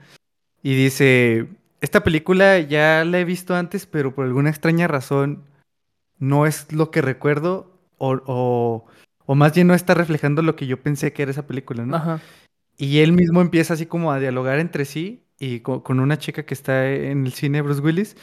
y 0.63 0.75
dice, 0.75 1.47
esta 1.81 2.03
película 2.03 2.59
ya 2.61 3.05
la 3.05 3.19
he 3.21 3.25
visto 3.25 3.55
antes, 3.55 3.87
pero 3.87 4.15
por 4.15 4.25
alguna 4.27 4.51
extraña 4.51 4.89
razón 4.89 5.45
no 6.19 6.47
es 6.47 6.73
lo 6.73 6.91
que 6.91 7.03
recuerdo 7.03 7.79
o, 7.99 8.21
o, 8.27 8.87
o 9.27 9.35
más 9.35 9.53
bien 9.55 9.67
no 9.67 9.75
está 9.75 9.95
reflejando 9.95 10.43
lo 10.43 10.57
que 10.57 10.67
yo 10.67 10.81
pensé 10.81 11.13
que 11.13 11.23
era 11.23 11.31
esa 11.31 11.47
película, 11.47 11.85
¿no? 11.85 11.97
Ajá. 11.97 12.21
Y 12.79 12.99
él 13.01 13.13
mismo 13.13 13.41
empieza 13.41 13.75
así 13.75 13.87
como 13.87 14.13
a 14.13 14.19
dialogar 14.19 14.59
entre 14.59 14.85
sí 14.85 15.25
y 15.39 15.61
co- 15.61 15.83
con, 15.83 16.01
una 16.01 16.19
chica 16.19 16.45
que 16.45 16.55
está 16.55 16.91
en 16.91 17.27
el 17.27 17.33
cine, 17.33 17.63
Bruce 17.63 17.81
Willis. 17.81 18.17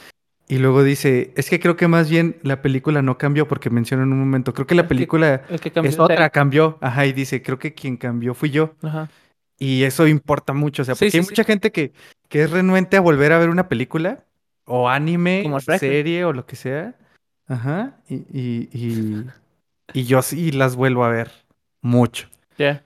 Y 0.46 0.58
luego 0.58 0.82
dice, 0.82 1.32
es 1.36 1.48
que 1.48 1.58
creo 1.58 1.76
que 1.76 1.88
más 1.88 2.10
bien 2.10 2.36
la 2.42 2.60
película 2.60 3.00
no 3.00 3.16
cambió 3.16 3.48
porque 3.48 3.70
menciona 3.70 4.02
en 4.02 4.12
un 4.12 4.18
momento, 4.18 4.52
creo 4.52 4.66
que 4.66 4.74
la 4.74 4.86
película 4.86 5.42
que 5.62 5.70
cambió 5.72 5.90
es 5.90 5.98
otra, 5.98 6.28
cambió. 6.30 6.78
Ajá, 6.82 7.06
y 7.06 7.12
dice, 7.12 7.42
creo 7.42 7.58
que 7.58 7.72
quien 7.74 7.96
cambió 7.96 8.34
fui 8.34 8.50
yo. 8.50 8.74
Ajá. 8.82 9.08
Y 9.58 9.84
eso 9.84 10.06
importa 10.06 10.52
mucho, 10.52 10.82
o 10.82 10.84
sea, 10.84 10.94
porque 10.94 11.10
sí, 11.10 11.18
hay 11.18 11.24
sí. 11.24 11.30
mucha 11.30 11.44
gente 11.44 11.72
que, 11.72 11.92
que 12.28 12.42
es 12.42 12.50
renuente 12.50 12.96
a 12.96 13.00
volver 13.00 13.32
a 13.32 13.38
ver 13.38 13.48
una 13.48 13.68
película 13.68 14.24
o 14.66 14.88
anime, 14.88 15.40
Como 15.44 15.60
serie 15.60 16.24
o 16.24 16.32
lo 16.32 16.44
que 16.46 16.56
sea. 16.56 16.94
Ajá, 17.46 18.00
y, 18.08 18.16
y, 18.16 18.68
y, 18.72 19.24
y 19.92 20.04
yo 20.04 20.22
sí 20.22 20.50
las 20.52 20.76
vuelvo 20.76 21.04
a 21.04 21.10
ver 21.10 21.30
mucho. 21.80 22.28
Ya. 22.58 22.84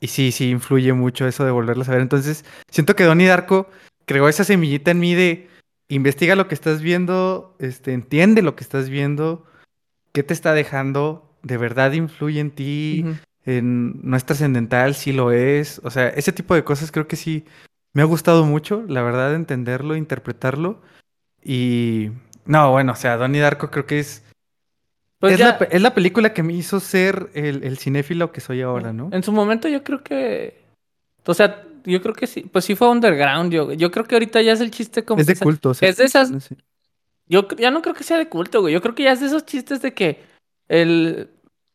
Y 0.00 0.08
sí, 0.08 0.32
sí, 0.32 0.50
influye 0.50 0.92
mucho 0.92 1.26
eso 1.26 1.44
de 1.44 1.50
volverlas 1.50 1.88
a 1.88 1.92
ver. 1.92 2.00
Entonces, 2.02 2.44
siento 2.70 2.94
que 2.94 3.04
Donnie 3.04 3.26
Darko 3.26 3.68
creó 4.04 4.28
esa 4.28 4.44
semillita 4.44 4.90
en 4.90 5.00
mí 5.00 5.14
de 5.14 5.48
investiga 5.88 6.36
lo 6.36 6.48
que 6.48 6.54
estás 6.54 6.82
viendo, 6.82 7.56
este, 7.58 7.92
entiende 7.92 8.42
lo 8.42 8.54
que 8.54 8.62
estás 8.62 8.90
viendo, 8.90 9.44
qué 10.12 10.22
te 10.22 10.34
está 10.34 10.52
dejando, 10.52 11.34
de 11.42 11.56
verdad 11.56 11.92
influye 11.92 12.40
en 12.40 12.50
ti, 12.50 13.04
en, 13.44 14.00
no 14.02 14.16
es 14.16 14.24
trascendental, 14.24 14.94
sí 14.94 15.12
lo 15.12 15.32
es. 15.32 15.80
O 15.84 15.90
sea, 15.90 16.08
ese 16.08 16.32
tipo 16.32 16.54
de 16.54 16.64
cosas 16.64 16.92
creo 16.92 17.08
que 17.08 17.16
sí 17.16 17.44
me 17.92 18.02
ha 18.02 18.04
gustado 18.04 18.44
mucho, 18.44 18.84
la 18.86 19.02
verdad, 19.02 19.34
entenderlo, 19.34 19.96
interpretarlo. 19.96 20.80
Y 21.42 22.10
no, 22.44 22.70
bueno, 22.70 22.92
o 22.92 22.96
sea, 22.96 23.16
Donnie 23.16 23.40
Darko 23.40 23.70
creo 23.70 23.86
que 23.86 23.98
es, 23.98 24.24
Pues 25.18 25.34
es, 25.34 25.38
ya, 25.40 25.56
la, 25.58 25.66
es 25.66 25.82
la 25.82 25.94
película 25.94 26.32
que 26.32 26.42
me 26.42 26.52
hizo 26.52 26.78
ser 26.80 27.30
el, 27.34 27.64
el 27.64 27.78
cinéfilo 27.78 28.30
que 28.30 28.40
soy 28.40 28.62
ahora, 28.62 28.92
¿no? 28.92 29.10
En 29.12 29.22
su 29.22 29.32
momento 29.32 29.68
yo 29.68 29.82
creo 29.82 30.02
que... 30.02 30.62
O 31.26 31.34
sea, 31.34 31.64
yo 31.84 32.00
creo 32.00 32.14
que 32.14 32.26
sí. 32.26 32.42
Pues 32.42 32.64
sí 32.64 32.74
fue 32.76 32.88
underground. 32.88 33.52
Yo, 33.52 33.72
yo 33.72 33.90
creo 33.90 34.04
que 34.04 34.14
ahorita 34.14 34.40
ya 34.42 34.52
es 34.52 34.60
el 34.60 34.70
chiste 34.70 35.04
como... 35.04 35.20
Es 35.20 35.26
de 35.26 35.36
culto. 35.36 35.70
o 35.70 35.74
sea, 35.74 35.88
es 35.88 35.96
de 35.96 36.04
esas- 36.04 36.30
no 36.30 36.40
sé. 36.40 36.56
Yo 37.26 37.46
ya 37.58 37.70
no 37.70 37.82
creo 37.82 37.94
que 37.94 38.04
sea 38.04 38.16
de 38.16 38.28
culto, 38.28 38.60
güey. 38.62 38.72
Yo 38.72 38.80
creo 38.80 38.94
que 38.94 39.02
ya 39.02 39.12
es 39.12 39.20
de 39.20 39.26
esos 39.26 39.44
chistes 39.44 39.82
de 39.82 39.92
que 39.92 40.22
el 40.68 41.28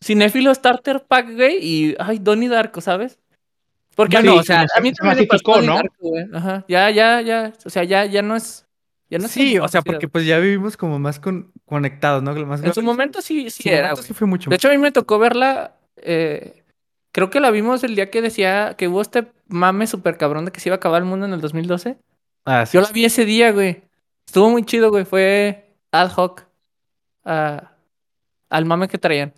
cinéfilo 0.03 0.53
starter 0.55 1.03
pack, 1.03 1.31
güey, 1.35 1.57
y 1.61 1.95
ay, 1.99 2.19
Donnie 2.19 2.49
Darko, 2.49 2.81
¿sabes? 2.81 3.19
Porque 3.95 4.17
sí, 4.21 4.27
o 4.27 4.41
sea, 4.41 4.65
se- 4.67 4.79
a 4.79 4.81
mí 4.81 4.89
se 4.89 4.95
también 4.95 5.19
me 5.19 5.25
pasó 5.27 5.61
¿no? 5.61 5.75
Darko, 5.75 5.95
güey. 5.99 6.25
Ajá. 6.33 6.65
Ya, 6.67 6.89
ya, 6.89 7.21
ya. 7.21 7.53
O 7.65 7.69
sea, 7.69 7.83
ya, 7.83 8.05
ya 8.05 8.23
no 8.23 8.35
es. 8.35 8.65
Ya 9.11 9.19
no 9.19 9.27
Sí, 9.27 9.59
o 9.59 9.67
sea, 9.67 9.83
porque 9.83 10.07
pues 10.07 10.25
ya 10.25 10.39
vivimos 10.39 10.75
como 10.75 10.97
más 10.97 11.19
con, 11.19 11.51
conectados, 11.73 12.23
¿no? 12.23 12.33
Más 12.45 12.63
En 12.63 12.73
su 12.73 12.81
momento 12.81 13.21
sí, 13.21 13.49
sí 13.49 13.67
En 13.69 13.75
era, 13.75 13.87
momento 13.89 14.03
sí 14.03 14.13
fue 14.13 14.27
mucho. 14.27 14.49
De 14.49 14.55
hecho, 14.55 14.69
a 14.69 14.71
mí 14.71 14.77
me 14.77 14.91
tocó 14.91 15.19
verla. 15.19 15.75
eh, 15.97 16.63
creo 17.11 17.29
que 17.29 17.39
la 17.39 17.51
vimos 17.51 17.83
el 17.83 17.95
día 17.95 18.09
que 18.09 18.21
decía 18.21 18.75
que 18.77 18.87
hubo 18.87 19.01
este 19.01 19.27
mame 19.47 19.85
súper 19.87 20.17
cabrón 20.17 20.45
de 20.45 20.51
que 20.51 20.59
se 20.59 20.69
iba 20.69 20.75
a 20.75 20.77
acabar 20.77 21.01
el 21.01 21.07
mundo 21.07 21.25
en 21.25 21.33
el 21.33 21.41
2012. 21.41 21.97
ah, 22.45 22.65
sí. 22.65 22.75
Yo 22.77 22.81
la 22.81 22.89
vi 22.91 23.05
ese 23.05 23.25
día, 23.25 23.51
güey. 23.51 23.83
Estuvo 24.25 24.49
muy 24.49 24.63
chido, 24.63 24.89
güey. 24.89 25.05
Fue 25.05 25.75
ad 25.91 26.11
hoc 26.15 26.45
al 28.49 28.65
mame 28.65 28.87
que 28.87 28.97
traían. 28.97 29.33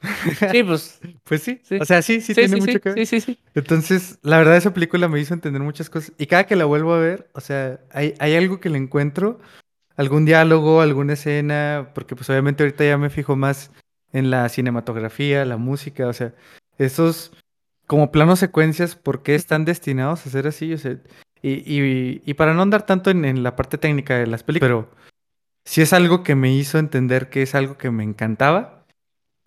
Sí, 0.50 0.62
pues. 0.62 0.98
Pues 1.24 1.42
sí. 1.42 1.60
Sí. 1.62 1.76
O 1.80 1.84
sea, 1.84 2.00
sí, 2.02 2.20
sí, 2.22 2.28
Sí, 2.32 2.34
tiene 2.34 2.54
sí, 2.54 2.60
mucho 2.60 2.72
sí, 2.72 2.80
que 2.80 2.88
ver. 2.90 3.06
sí, 3.06 3.06
sí, 3.06 3.20
sí. 3.20 3.38
Entonces, 3.54 4.18
la 4.22 4.38
verdad, 4.38 4.56
esa 4.56 4.72
película 4.72 5.08
me 5.08 5.20
hizo 5.20 5.34
entender 5.34 5.60
muchas 5.62 5.90
cosas. 5.90 6.12
Y 6.18 6.26
cada 6.26 6.44
que 6.46 6.56
la 6.56 6.64
vuelvo 6.64 6.94
a 6.94 6.98
ver, 6.98 7.28
o 7.34 7.40
sea, 7.40 7.80
hay, 7.92 8.14
hay 8.18 8.34
algo 8.34 8.60
que 8.60 8.70
le 8.70 8.78
encuentro, 8.78 9.40
algún 10.00 10.24
diálogo, 10.24 10.80
alguna 10.80 11.12
escena, 11.12 11.90
porque 11.94 12.16
pues 12.16 12.28
obviamente 12.30 12.62
ahorita 12.62 12.84
ya 12.84 12.96
me 12.98 13.10
fijo 13.10 13.36
más 13.36 13.70
en 14.12 14.30
la 14.30 14.48
cinematografía, 14.48 15.44
la 15.44 15.56
música, 15.58 16.08
o 16.08 16.12
sea, 16.12 16.32
esos 16.78 17.32
como 17.86 18.10
planos 18.10 18.38
secuencias, 18.38 18.96
¿por 18.96 19.22
qué 19.22 19.34
están 19.34 19.64
destinados 19.64 20.26
a 20.26 20.30
ser 20.30 20.46
así? 20.46 20.72
O 20.72 20.78
sea, 20.78 20.96
y, 21.42 21.50
y, 21.70 22.22
y 22.24 22.34
para 22.34 22.54
no 22.54 22.62
andar 22.62 22.86
tanto 22.86 23.10
en, 23.10 23.24
en 23.24 23.42
la 23.42 23.56
parte 23.56 23.78
técnica 23.78 24.16
de 24.16 24.26
las 24.26 24.42
películas, 24.42 24.68
pero 24.68 24.90
sí 25.64 25.82
es 25.82 25.92
algo 25.92 26.22
que 26.22 26.34
me 26.34 26.52
hizo 26.52 26.78
entender 26.78 27.28
que 27.28 27.42
es 27.42 27.54
algo 27.54 27.76
que 27.76 27.90
me 27.90 28.02
encantaba 28.04 28.86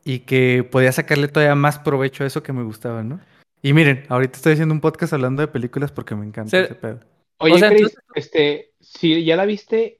y 0.06 0.20
que 0.20 0.64
podía 0.70 0.92
sacarle 0.92 1.30
todavía 1.30 1.56
más 1.56 1.80
provecho 1.80 2.24
a 2.24 2.28
eso 2.28 2.44
que 2.44 2.54
me 2.54 2.64
gustaba, 2.64 3.04
¿no? 3.04 3.20
Y 3.62 3.74
miren, 3.74 4.06
ahorita 4.10 4.36
estoy 4.38 4.54
haciendo 4.54 4.74
un 4.76 4.82
podcast 4.82 5.14
hablando 5.14 5.42
de 5.42 5.48
películas 5.48 5.92
porque 5.92 6.16
me 6.16 6.26
encanta 6.26 6.50
Se- 6.52 6.64
ese 6.66 6.76
pedo. 6.76 7.00
Oye, 7.40 7.54
O 7.56 7.58
sea, 7.58 7.70
Chris, 7.70 7.82
entonces- 7.82 8.04
este, 8.16 8.72
si 8.82 9.24
ya 9.26 9.36
la 9.36 9.46
viste, 9.46 10.00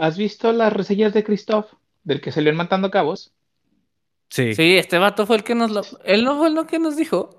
¿has 0.00 0.18
visto 0.18 0.52
las 0.52 0.72
reseñas 0.72 1.12
de 1.14 1.22
Christoph, 1.24 1.72
del 2.04 2.20
que 2.20 2.32
salió 2.32 2.50
en 2.50 2.56
Matando 2.56 2.90
Cabos? 2.90 3.32
Sí. 4.28 4.54
Sí, 4.54 4.76
este 4.76 4.98
vato 4.98 5.26
fue 5.26 5.36
el 5.36 5.44
que 5.44 5.54
nos 5.54 5.70
lo. 5.70 5.82
Él 6.04 6.24
no 6.24 6.38
fue 6.38 6.48
el 6.48 6.66
que 6.66 6.78
nos 6.78 6.96
dijo. 6.96 7.30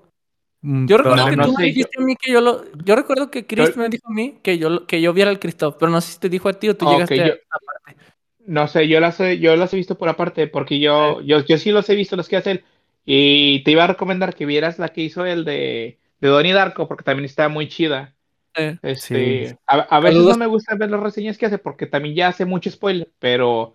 Mm, 0.60 0.86
Yo 0.86 0.98
recuerdo 0.98 1.24
No, 1.24 1.30
que 1.30 1.36
no 1.36 1.44
tú 1.46 1.54
me 1.58 1.64
dijiste 1.64 1.98
a 1.98 2.04
mí 2.04 2.14
que 2.16 2.30
yo 2.32 2.40
lo. 2.40 2.64
Yo 2.84 2.94
recuerdo 2.94 3.30
que 3.30 3.46
Chris 3.46 3.70
Yo- 3.74 3.80
me 3.80 3.88
dijo 3.88 4.08
a 4.08 4.12
mí 4.12 4.38
que 4.42 4.58
yo, 4.58 4.70
lo- 4.70 4.86
que 4.86 5.00
yo 5.00 5.12
viera 5.12 5.30
al 5.30 5.40
Christoph, 5.40 5.76
pero 5.78 5.90
no 5.90 6.00
sé 6.00 6.12
si 6.12 6.20
te 6.20 6.28
dijo 6.28 6.48
a 6.48 6.52
ti 6.52 6.68
o 6.68 6.76
tú 6.76 6.86
Ah, 6.88 6.92
llegaste 6.92 7.22
a- 7.22 7.26
yo- 7.28 7.34
No 8.46 8.66
sé, 8.68 8.88
yo 8.88 8.98
las 9.00 9.18
he, 9.20 9.38
yo 9.38 9.54
las 9.56 9.72
he 9.72 9.76
visto 9.76 9.96
por 9.96 10.08
aparte, 10.08 10.48
porque 10.48 10.78
yo, 10.80 11.20
yo, 11.22 11.44
yo 11.44 11.58
sí 11.58 11.70
los 11.70 11.88
he 11.88 11.94
visto, 11.94 12.16
los 12.16 12.28
que 12.28 12.36
hace 12.36 12.50
él. 12.52 12.64
Y 13.04 13.62
te 13.64 13.70
iba 13.72 13.84
a 13.84 13.88
recomendar 13.88 14.34
que 14.34 14.46
vieras 14.46 14.78
la 14.78 14.88
que 14.90 15.00
hizo 15.00 15.24
el 15.24 15.44
de, 15.44 15.98
de 16.20 16.28
Donnie 16.28 16.52
Darko, 16.52 16.86
porque 16.88 17.04
también 17.04 17.24
está 17.24 17.48
muy 17.48 17.68
chida. 17.68 18.14
Eh, 18.56 18.78
Este, 18.82 19.46
Sí. 19.48 19.54
a, 19.66 19.74
a 19.80 20.00
veces 20.00 20.16
Saludos. 20.16 20.36
no 20.38 20.44
me 20.44 20.46
gusta 20.46 20.74
ver 20.74 20.90
las 20.90 21.00
reseñas 21.00 21.38
que 21.38 21.46
hace, 21.46 21.58
porque 21.58 21.86
también 21.86 22.14
ya 22.14 22.28
hace 22.28 22.44
mucho 22.44 22.70
spoiler, 22.70 23.08
pero, 23.18 23.74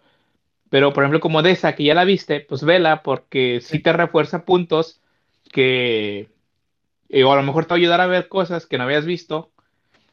pero 0.69 0.93
por 0.93 1.03
ejemplo, 1.03 1.19
como 1.19 1.41
de 1.41 1.51
esa 1.51 1.75
que 1.75 1.83
ya 1.83 1.93
la 1.93 2.03
viste, 2.05 2.41
pues 2.41 2.63
vela, 2.63 3.01
porque 3.03 3.59
sí 3.61 3.79
te 3.79 3.93
refuerza 3.93 4.45
puntos 4.45 5.01
que, 5.51 6.29
eh, 7.09 7.23
o 7.23 7.31
a 7.31 7.35
lo 7.37 7.43
mejor 7.43 7.65
te 7.65 7.69
va 7.69 7.75
a 7.75 7.79
ayudar 7.79 8.01
a 8.01 8.07
ver 8.07 8.27
cosas 8.27 8.65
que 8.65 8.77
no 8.77 8.83
habías 8.83 9.05
visto, 9.05 9.49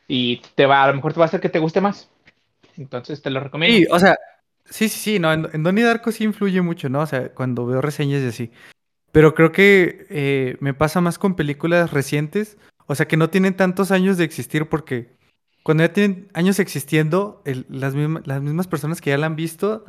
y 0.08 0.42
te 0.54 0.66
va, 0.66 0.84
a 0.84 0.88
lo 0.88 0.94
mejor 0.94 1.12
te 1.12 1.18
va 1.20 1.24
a 1.24 1.28
hacer 1.28 1.40
que 1.40 1.48
te 1.48 1.58
guste 1.58 1.80
más. 1.80 2.10
Entonces 2.76 3.22
te 3.22 3.30
lo 3.30 3.40
recomiendo. 3.40 3.76
Sí, 3.76 3.86
o 3.90 3.98
sea, 3.98 4.18
sí, 4.64 4.88
sí, 4.88 4.98
sí, 4.98 5.18
no, 5.18 5.32
en, 5.32 5.48
en 5.52 5.62
Donnie 5.62 5.84
Darko 5.84 6.12
sí 6.12 6.24
influye 6.24 6.60
mucho, 6.60 6.88
¿no? 6.88 7.00
O 7.00 7.06
sea, 7.06 7.30
cuando 7.34 7.66
veo 7.66 7.80
reseñas 7.80 8.22
y 8.22 8.26
así. 8.26 8.50
Pero 9.12 9.34
creo 9.34 9.52
que 9.52 10.06
eh, 10.10 10.56
me 10.60 10.74
pasa 10.74 11.00
más 11.00 11.18
con 11.18 11.36
películas 11.36 11.92
recientes, 11.92 12.58
o 12.86 12.94
sea, 12.94 13.06
que 13.06 13.16
no 13.16 13.30
tienen 13.30 13.54
tantos 13.54 13.90
años 13.90 14.16
de 14.16 14.24
existir 14.24 14.66
porque 14.68 15.14
cuando 15.62 15.82
ya 15.82 15.92
tienen 15.94 16.28
años 16.34 16.58
existiendo, 16.58 17.40
el- 17.46 17.64
las, 17.70 17.94
misma- 17.94 18.20
las 18.26 18.42
mismas 18.42 18.66
personas 18.66 19.00
que 19.00 19.08
ya 19.10 19.16
la 19.16 19.24
han 19.26 19.34
visto, 19.36 19.84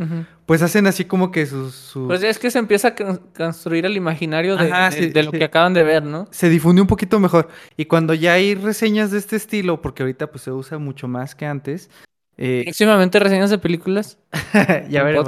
pues 0.46 0.62
hacen 0.62 0.88
así 0.88 1.04
como 1.04 1.32
que 1.32 1.46
sus... 1.46 1.92
Pues 2.08 2.24
es 2.24 2.40
que 2.40 2.50
se 2.50 2.60
empieza 2.60 2.90
a 2.90 2.96
con- 2.96 3.18
construir 3.36 3.86
el 3.86 3.98
imaginario 3.98 4.56
de, 4.56 4.72
Ajá, 4.72 4.90
de- 4.90 4.96
sí, 4.98 5.10
de 5.10 5.24
lo 5.24 5.32
sí. 5.32 5.38
que 5.40 5.44
acaban 5.44 5.74
de 5.74 5.84
ver, 5.84 6.04
¿no? 6.04 6.28
se 6.32 6.48
difunde 6.48 6.82
un 6.82 6.88
poquito 6.88 7.20
mejor. 7.20 7.50
Y 7.76 7.86
cuando 7.86 8.14
ya 8.14 8.32
hay 8.34 8.56
reseñas 8.56 9.12
de 9.12 9.18
este 9.18 9.36
estilo, 9.36 9.82
porque 9.82 10.04
ahorita 10.04 10.32
pues 10.32 10.44
se 10.44 10.52
usa 10.52 10.78
mucho 10.78 11.10
más 11.10 11.36
que 11.36 11.46
antes, 11.46 11.90
eh, 12.38 12.62
Próximamente 12.66 13.20
reseñas 13.20 13.50
de 13.50 13.58
películas. 13.58 14.18
ya 14.90 15.04
veremos. 15.04 15.28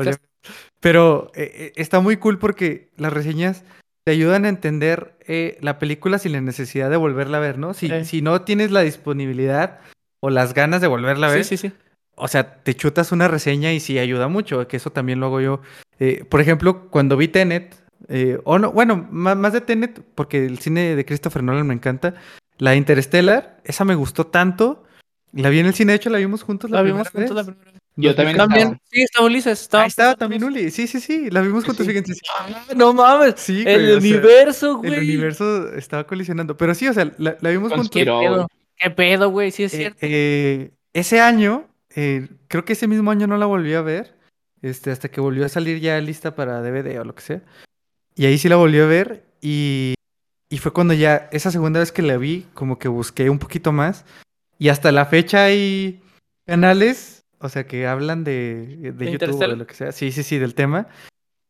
Pero 0.79 1.31
eh, 1.35 1.51
eh, 1.53 1.73
está 1.75 1.99
muy 1.99 2.17
cool 2.17 2.37
porque 2.39 2.89
las 2.97 3.11
reseñas 3.11 3.63
te 4.07 4.11
ayudan 4.11 4.45
a 4.45 4.47
entender 4.47 5.17
eh, 5.27 5.57
la 5.59 5.79
película 5.79 6.17
sin 6.17 6.31
la 6.31 6.39
necesidad 6.39 6.89
de 6.89 6.95
volverla 6.95 7.39
a 7.39 7.41
ver, 7.41 7.57
¿no? 7.57 7.73
Si, 7.73 7.89
si 8.05 8.21
no 8.21 8.43
tienes 8.43 8.71
la 8.71 8.79
disponibilidad 8.79 9.79
o 10.21 10.29
las 10.29 10.53
ganas 10.53 10.79
de 10.79 10.87
volverla 10.87 11.27
a 11.27 11.31
ver, 11.31 11.43
Sí, 11.43 11.57
sí, 11.57 11.67
sí. 11.67 11.75
o 12.15 12.29
sea, 12.29 12.63
te 12.63 12.73
chutas 12.73 13.11
una 13.11 13.27
reseña 13.27 13.73
y 13.73 13.81
sí 13.81 13.99
ayuda 13.99 14.29
mucho, 14.29 14.65
que 14.69 14.77
eso 14.77 14.91
también 14.91 15.19
lo 15.19 15.25
hago 15.25 15.41
yo. 15.41 15.61
Eh, 15.99 16.23
por 16.23 16.39
ejemplo, 16.39 16.89
cuando 16.89 17.17
vi 17.17 17.27
Tenet, 17.27 17.75
eh, 18.07 18.39
o 18.45 18.57
no, 18.59 18.71
bueno, 18.71 19.05
más, 19.11 19.35
más 19.35 19.51
de 19.51 19.59
Tenet, 19.59 20.01
porque 20.15 20.45
el 20.45 20.59
cine 20.59 20.95
de 20.95 21.03
Christopher 21.03 21.43
Nolan 21.43 21.67
me 21.67 21.73
encanta, 21.73 22.13
la 22.59 22.77
Interstellar, 22.77 23.59
esa 23.65 23.83
me 23.83 23.95
gustó 23.95 24.27
tanto. 24.27 24.85
La 25.33 25.49
vi 25.49 25.59
en 25.59 25.65
el 25.65 25.73
cine, 25.73 25.91
de 25.91 25.97
hecho 25.97 26.09
la 26.09 26.19
vimos 26.19 26.43
juntos 26.43 26.71
la, 26.71 26.77
La 26.77 26.83
vimos 26.83 27.09
juntos 27.09 27.35
la 27.35 27.43
primera 27.43 27.71
vez. 27.73 27.81
Yo 27.99 28.15
también. 28.15 28.37
También, 28.37 28.81
sí, 28.91 29.01
estaba 29.01 29.25
Ulises. 29.25 29.61
Estaba 29.61 29.83
Ahí 29.83 29.87
estaba 29.89 30.15
también 30.15 30.43
Uli. 30.43 30.69
Sí, 30.71 30.85
sí, 30.87 30.99
sí. 31.01 31.29
La 31.31 31.41
vimos 31.41 31.65
juntos, 31.65 31.85
Sí. 31.85 31.91
fíjense. 31.91 32.13
Ah, 32.39 32.47
no 32.75 32.93
mames. 32.93 33.33
Sí, 33.37 33.63
el 33.65 33.79
güey, 33.81 33.87
sea, 33.87 33.97
universo, 33.97 34.77
güey. 34.77 34.93
El 34.93 34.99
universo 35.01 35.73
estaba 35.73 36.05
colisionando. 36.05 36.55
Pero 36.55 36.73
sí, 36.75 36.87
o 36.87 36.93
sea, 36.93 37.11
la, 37.17 37.37
la 37.41 37.49
vimos 37.49 37.71
juntos. 37.73 37.89
¿Qué 37.91 38.05
pedo? 38.05 38.47
¿Qué 38.77 38.89
pedo, 38.91 39.29
güey? 39.31 39.51
Sí 39.51 39.63
es 39.63 39.73
Eh, 39.73 39.77
cierto. 39.77 39.97
eh, 40.01 40.71
ese 40.93 41.19
año, 41.19 41.67
eh, 41.95 42.27
creo 42.47 42.63
que 42.65 42.73
ese 42.73 42.87
mismo 42.87 43.09
año 43.09 43.25
no 43.25 43.37
la 43.37 43.47
volví 43.47 43.73
a 43.73 43.81
ver. 43.81 44.15
Este, 44.61 44.91
hasta 44.91 45.09
que 45.09 45.19
volvió 45.19 45.45
a 45.45 45.49
salir 45.49 45.79
ya 45.79 45.99
lista 45.99 46.35
para 46.35 46.61
DVD 46.61 46.99
o 46.99 47.03
lo 47.03 47.15
que 47.15 47.21
sea. 47.21 47.41
Y 48.15 48.25
ahí 48.27 48.37
sí 48.37 48.47
la 48.47 48.55
volví 48.57 48.79
a 48.79 48.85
ver. 48.85 49.23
Y, 49.41 49.95
y 50.49 50.57
fue 50.59 50.71
cuando 50.71 50.93
ya, 50.93 51.29
esa 51.31 51.49
segunda 51.51 51.79
vez 51.79 51.91
que 51.91 52.01
la 52.03 52.17
vi, 52.17 52.45
como 52.53 52.77
que 52.77 52.87
busqué 52.87 53.29
un 53.31 53.39
poquito 53.39 53.71
más. 53.71 54.05
Y 54.59 54.69
hasta 54.69 54.91
la 54.91 55.05
fecha 55.07 55.45
hay 55.45 55.99
canales, 56.47 57.16
o 57.39 57.49
sea, 57.49 57.65
que 57.67 57.87
hablan 57.87 58.23
de, 58.23 58.77
de 58.77 58.91
¿De 58.91 59.11
YouTube 59.11 59.35
o 59.35 59.47
de 59.47 59.55
lo 59.55 59.67
que 59.67 59.73
sea. 59.75 59.91
Sí, 59.91 60.11
sí, 60.11 60.23
sí, 60.23 60.37
del 60.37 60.55
tema. 60.55 60.87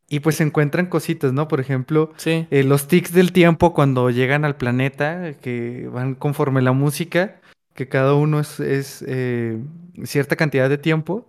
Y 0.10 0.22
pues 0.22 0.38
se 0.38 0.44
encuentran 0.44 0.86
cositas, 0.86 1.34
¿no? 1.34 1.48
Por 1.48 1.60
ejemplo, 1.60 2.12
Sí. 2.18 2.48
eh, 2.50 2.64
los 2.64 2.88
tics 2.88 3.12
del 3.12 3.34
tiempo 3.34 3.74
cuando 3.74 4.10
llegan 4.10 4.46
al 4.46 4.56
planeta, 4.56 5.34
que 5.42 5.90
van 5.92 6.16
conforme 6.16 6.62
la 6.62 6.72
música, 6.72 7.42
que 7.74 7.90
cada 7.90 8.14
uno 8.14 8.40
es, 8.40 8.60
es, 8.62 9.04
eh, 9.08 9.60
cierta 10.04 10.36
cantidad 10.38 10.70
de 10.70 10.78
tiempo. 10.78 11.28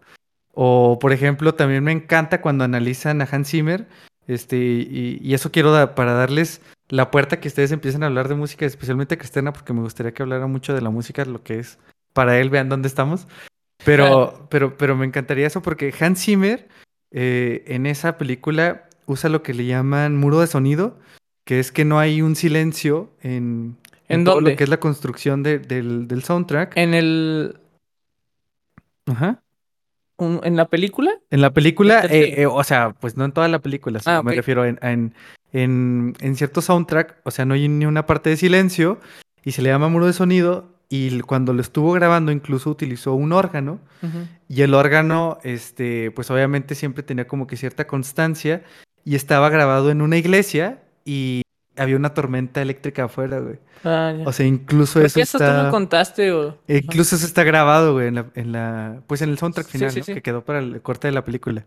O, 0.55 0.99
por 1.01 1.12
ejemplo, 1.12 1.55
también 1.55 1.83
me 1.85 1.92
encanta 1.92 2.40
cuando 2.40 2.64
analizan 2.64 3.21
a 3.21 3.29
Hans 3.31 3.49
Zimmer, 3.51 3.87
este, 4.27 4.57
y, 4.57 5.18
y 5.23 5.35
eso 5.35 5.51
quiero 5.51 5.73
da- 5.73 5.94
para 5.94 6.12
darles 6.14 6.61
la 6.88 7.11
puerta 7.11 7.38
que 7.40 7.49
ustedes 7.49 7.71
empiecen 7.73 8.03
a 8.03 8.07
hablar 8.07 8.29
de 8.29 8.35
música, 8.35 8.64
especialmente 8.66 9.14
a 9.14 9.18
Cristiana, 9.18 9.53
porque 9.53 9.73
me 9.73 9.81
gustaría 9.83 10.12
que 10.12 10.23
hablara 10.23 10.47
mucho 10.47 10.75
de 10.75 10.81
la 10.83 10.90
música, 10.90 11.25
lo 11.25 11.42
que 11.42 11.59
es 11.59 11.79
para 12.12 12.38
él, 12.38 12.49
vean 12.51 12.68
dónde 12.68 12.88
estamos. 12.88 13.27
Pero, 13.96 14.46
pero, 14.51 14.77
pero 14.77 14.96
me 14.96 15.07
encantaría 15.07 15.46
eso 15.46 15.62
porque 15.62 15.92
Hans 15.98 16.22
Zimmer 16.24 16.68
eh, 17.11 17.64
en 17.66 17.87
esa 17.87 18.18
película 18.18 18.85
usa 19.07 19.31
lo 19.31 19.42
que 19.42 19.55
le 19.55 19.64
llaman 19.66 20.16
muro 20.16 20.40
de 20.40 20.46
sonido, 20.46 20.98
que 21.44 21.59
es 21.61 21.72
que 21.72 21.85
no 21.85 21.98
hay 21.98 22.20
un 22.22 22.37
silencio 22.37 23.11
en, 23.22 23.77
¿En 24.09 24.24
todo 24.24 24.37
dónde? 24.37 24.51
lo 24.53 24.57
que 24.57 24.64
es 24.64 24.70
la 24.70 24.81
construcción 24.81 25.42
de- 25.42 25.59
del, 25.59 26.07
del 26.09 26.22
soundtrack. 26.22 26.77
En 26.77 26.92
el. 26.94 27.59
Ajá. 29.07 29.42
en 30.18 30.57
la 30.57 30.66
película. 30.68 31.12
En 31.31 31.40
la 31.40 31.53
película, 31.55 32.05
eh, 32.11 32.42
eh, 32.42 32.46
o 32.46 32.62
sea, 32.64 32.90
pues 33.01 33.16
no 33.16 33.24
en 33.24 33.33
toda 33.33 33.48
la 33.48 33.61
película, 33.61 34.01
sino 34.01 34.16
Ah, 34.16 34.22
me 34.22 34.35
refiero 34.35 34.64
en, 34.66 34.79
en, 34.83 35.14
en, 35.53 36.14
en 36.20 36.37
cierto 36.37 36.61
soundtrack, 36.61 37.20
o 37.24 37.31
sea, 37.31 37.44
no 37.46 37.55
hay 37.55 37.68
ni 37.68 37.87
una 37.87 38.05
parte 38.05 38.29
de 38.31 38.37
silencio 38.37 38.98
y 39.44 39.53
se 39.53 39.62
le 39.62 39.70
llama 39.70 39.88
muro 39.88 40.07
de 40.07 40.12
sonido 40.12 40.74
y 40.88 41.20
cuando 41.20 41.53
lo 41.53 41.61
estuvo 41.61 41.92
grabando 41.92 42.33
incluso 42.33 42.70
utilizó 42.70 43.12
un 43.14 43.33
órgano 43.33 43.79
y 44.48 44.62
el 44.62 44.72
órgano, 44.74 45.38
este, 45.42 46.11
pues 46.12 46.31
obviamente 46.31 46.74
siempre 46.74 47.03
tenía 47.03 47.27
como 47.27 47.46
que 47.46 47.57
cierta 47.57 47.87
constancia 47.87 48.62
y 49.05 49.14
estaba 49.14 49.51
grabado 49.51 49.90
en 49.90 50.01
una 50.01 50.16
iglesia 50.16 50.83
y 51.05 51.42
había 51.77 51.96
una 51.96 52.14
tormenta 52.14 52.61
eléctrica 52.62 53.05
afuera, 53.05 53.38
güey. 53.38 53.59
Ah. 53.85 54.14
O 54.24 54.33
sea, 54.33 54.46
incluso 54.46 54.94
Creo 54.94 55.07
eso 55.07 55.14
que 55.16 55.22
eso 55.22 55.38
tú 55.38 55.44
está... 55.44 55.62
me 55.64 55.70
contaste, 55.70 56.33
o. 56.33 56.59
Incluso 56.66 57.14
eso 57.16 57.24
está 57.27 57.44
grabado, 57.44 57.92
güey, 57.92 58.09
en 58.09 58.14
la, 58.16 58.27
en 58.35 58.53
la- 58.53 59.01
pues 59.07 59.22
en 59.22 59.29
el 59.31 59.38
soundtrack 59.38 59.66
Sí, 59.66 59.72
final, 59.79 59.90
sí, 59.92 59.98
¿no? 60.01 60.05
sí. 60.07 60.14
Que 60.14 60.22
quedó 60.22 60.44
para 60.44 60.59
el 60.59 60.83
corte 60.83 61.07
de 61.09 61.12
la 61.12 61.24
película. 61.24 61.64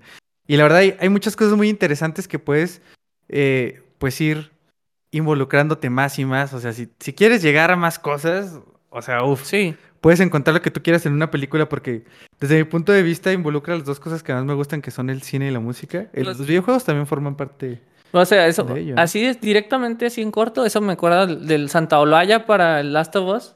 Y 0.47 0.57
la 0.57 0.63
verdad 0.63 0.79
hay, 0.79 0.95
hay 0.99 1.07
muchas 1.09 1.35
cosas 1.35 1.55
muy 1.55 1.69
interesantes 1.69 2.27
que 2.27 2.39
puedes, 2.39 2.81
eh, 3.29 3.83
pues 3.99 4.19
ir 4.19 4.51
involucrándote 5.11 5.89
más 5.89 6.19
y 6.19 6.25
más. 6.25 6.53
O 6.53 6.59
sea, 6.59 6.73
si, 6.73 6.89
si 6.99 7.13
quieres 7.13 7.41
llegar 7.41 7.71
a 7.71 7.75
más 7.75 7.97
cosas, 7.99 8.59
o 8.91 9.01
sea, 9.01 9.23
uff, 9.23 9.43
Sí. 9.43 9.75
puedes 9.99 10.19
encontrar 10.19 10.53
lo 10.53 10.61
que 10.61 10.69
tú 10.71 10.83
quieras 10.83 11.05
en 11.07 11.13
una 11.13 11.31
película 11.31 11.67
porque 11.67 12.03
desde 12.39 12.57
mi 12.57 12.63
punto 12.65 12.91
de 12.91 13.01
vista 13.03 13.31
involucra 13.33 13.75
las 13.75 13.85
dos 13.85 13.99
cosas 13.99 14.21
que 14.23 14.33
más 14.33 14.45
me 14.45 14.53
gustan, 14.53 14.81
que 14.81 14.91
son 14.91 15.09
el 15.09 15.21
cine 15.23 15.47
y 15.47 15.51
la 15.51 15.59
música. 15.59 16.07
Los- 16.13 16.37
los 16.37 16.47
videojuegos 16.47 16.83
también 16.83 17.07
forman 17.07 17.35
parte. 17.35 17.81
O 18.13 18.23
sea, 18.25 18.45
eso, 18.47 18.63
De 18.65 18.81
ello, 18.81 18.95
¿no? 18.95 19.01
así 19.01 19.23
es, 19.25 19.39
directamente 19.41 20.05
así 20.05 20.21
en 20.21 20.31
corto, 20.31 20.65
eso 20.65 20.81
me 20.81 20.93
acuerda 20.93 21.25
del, 21.27 21.69
Santa 21.69 21.97
Olaya 21.99 22.45
para 22.45 22.79
el 22.81 22.91
Last 22.93 23.15
of 23.15 23.35
Us. 23.35 23.55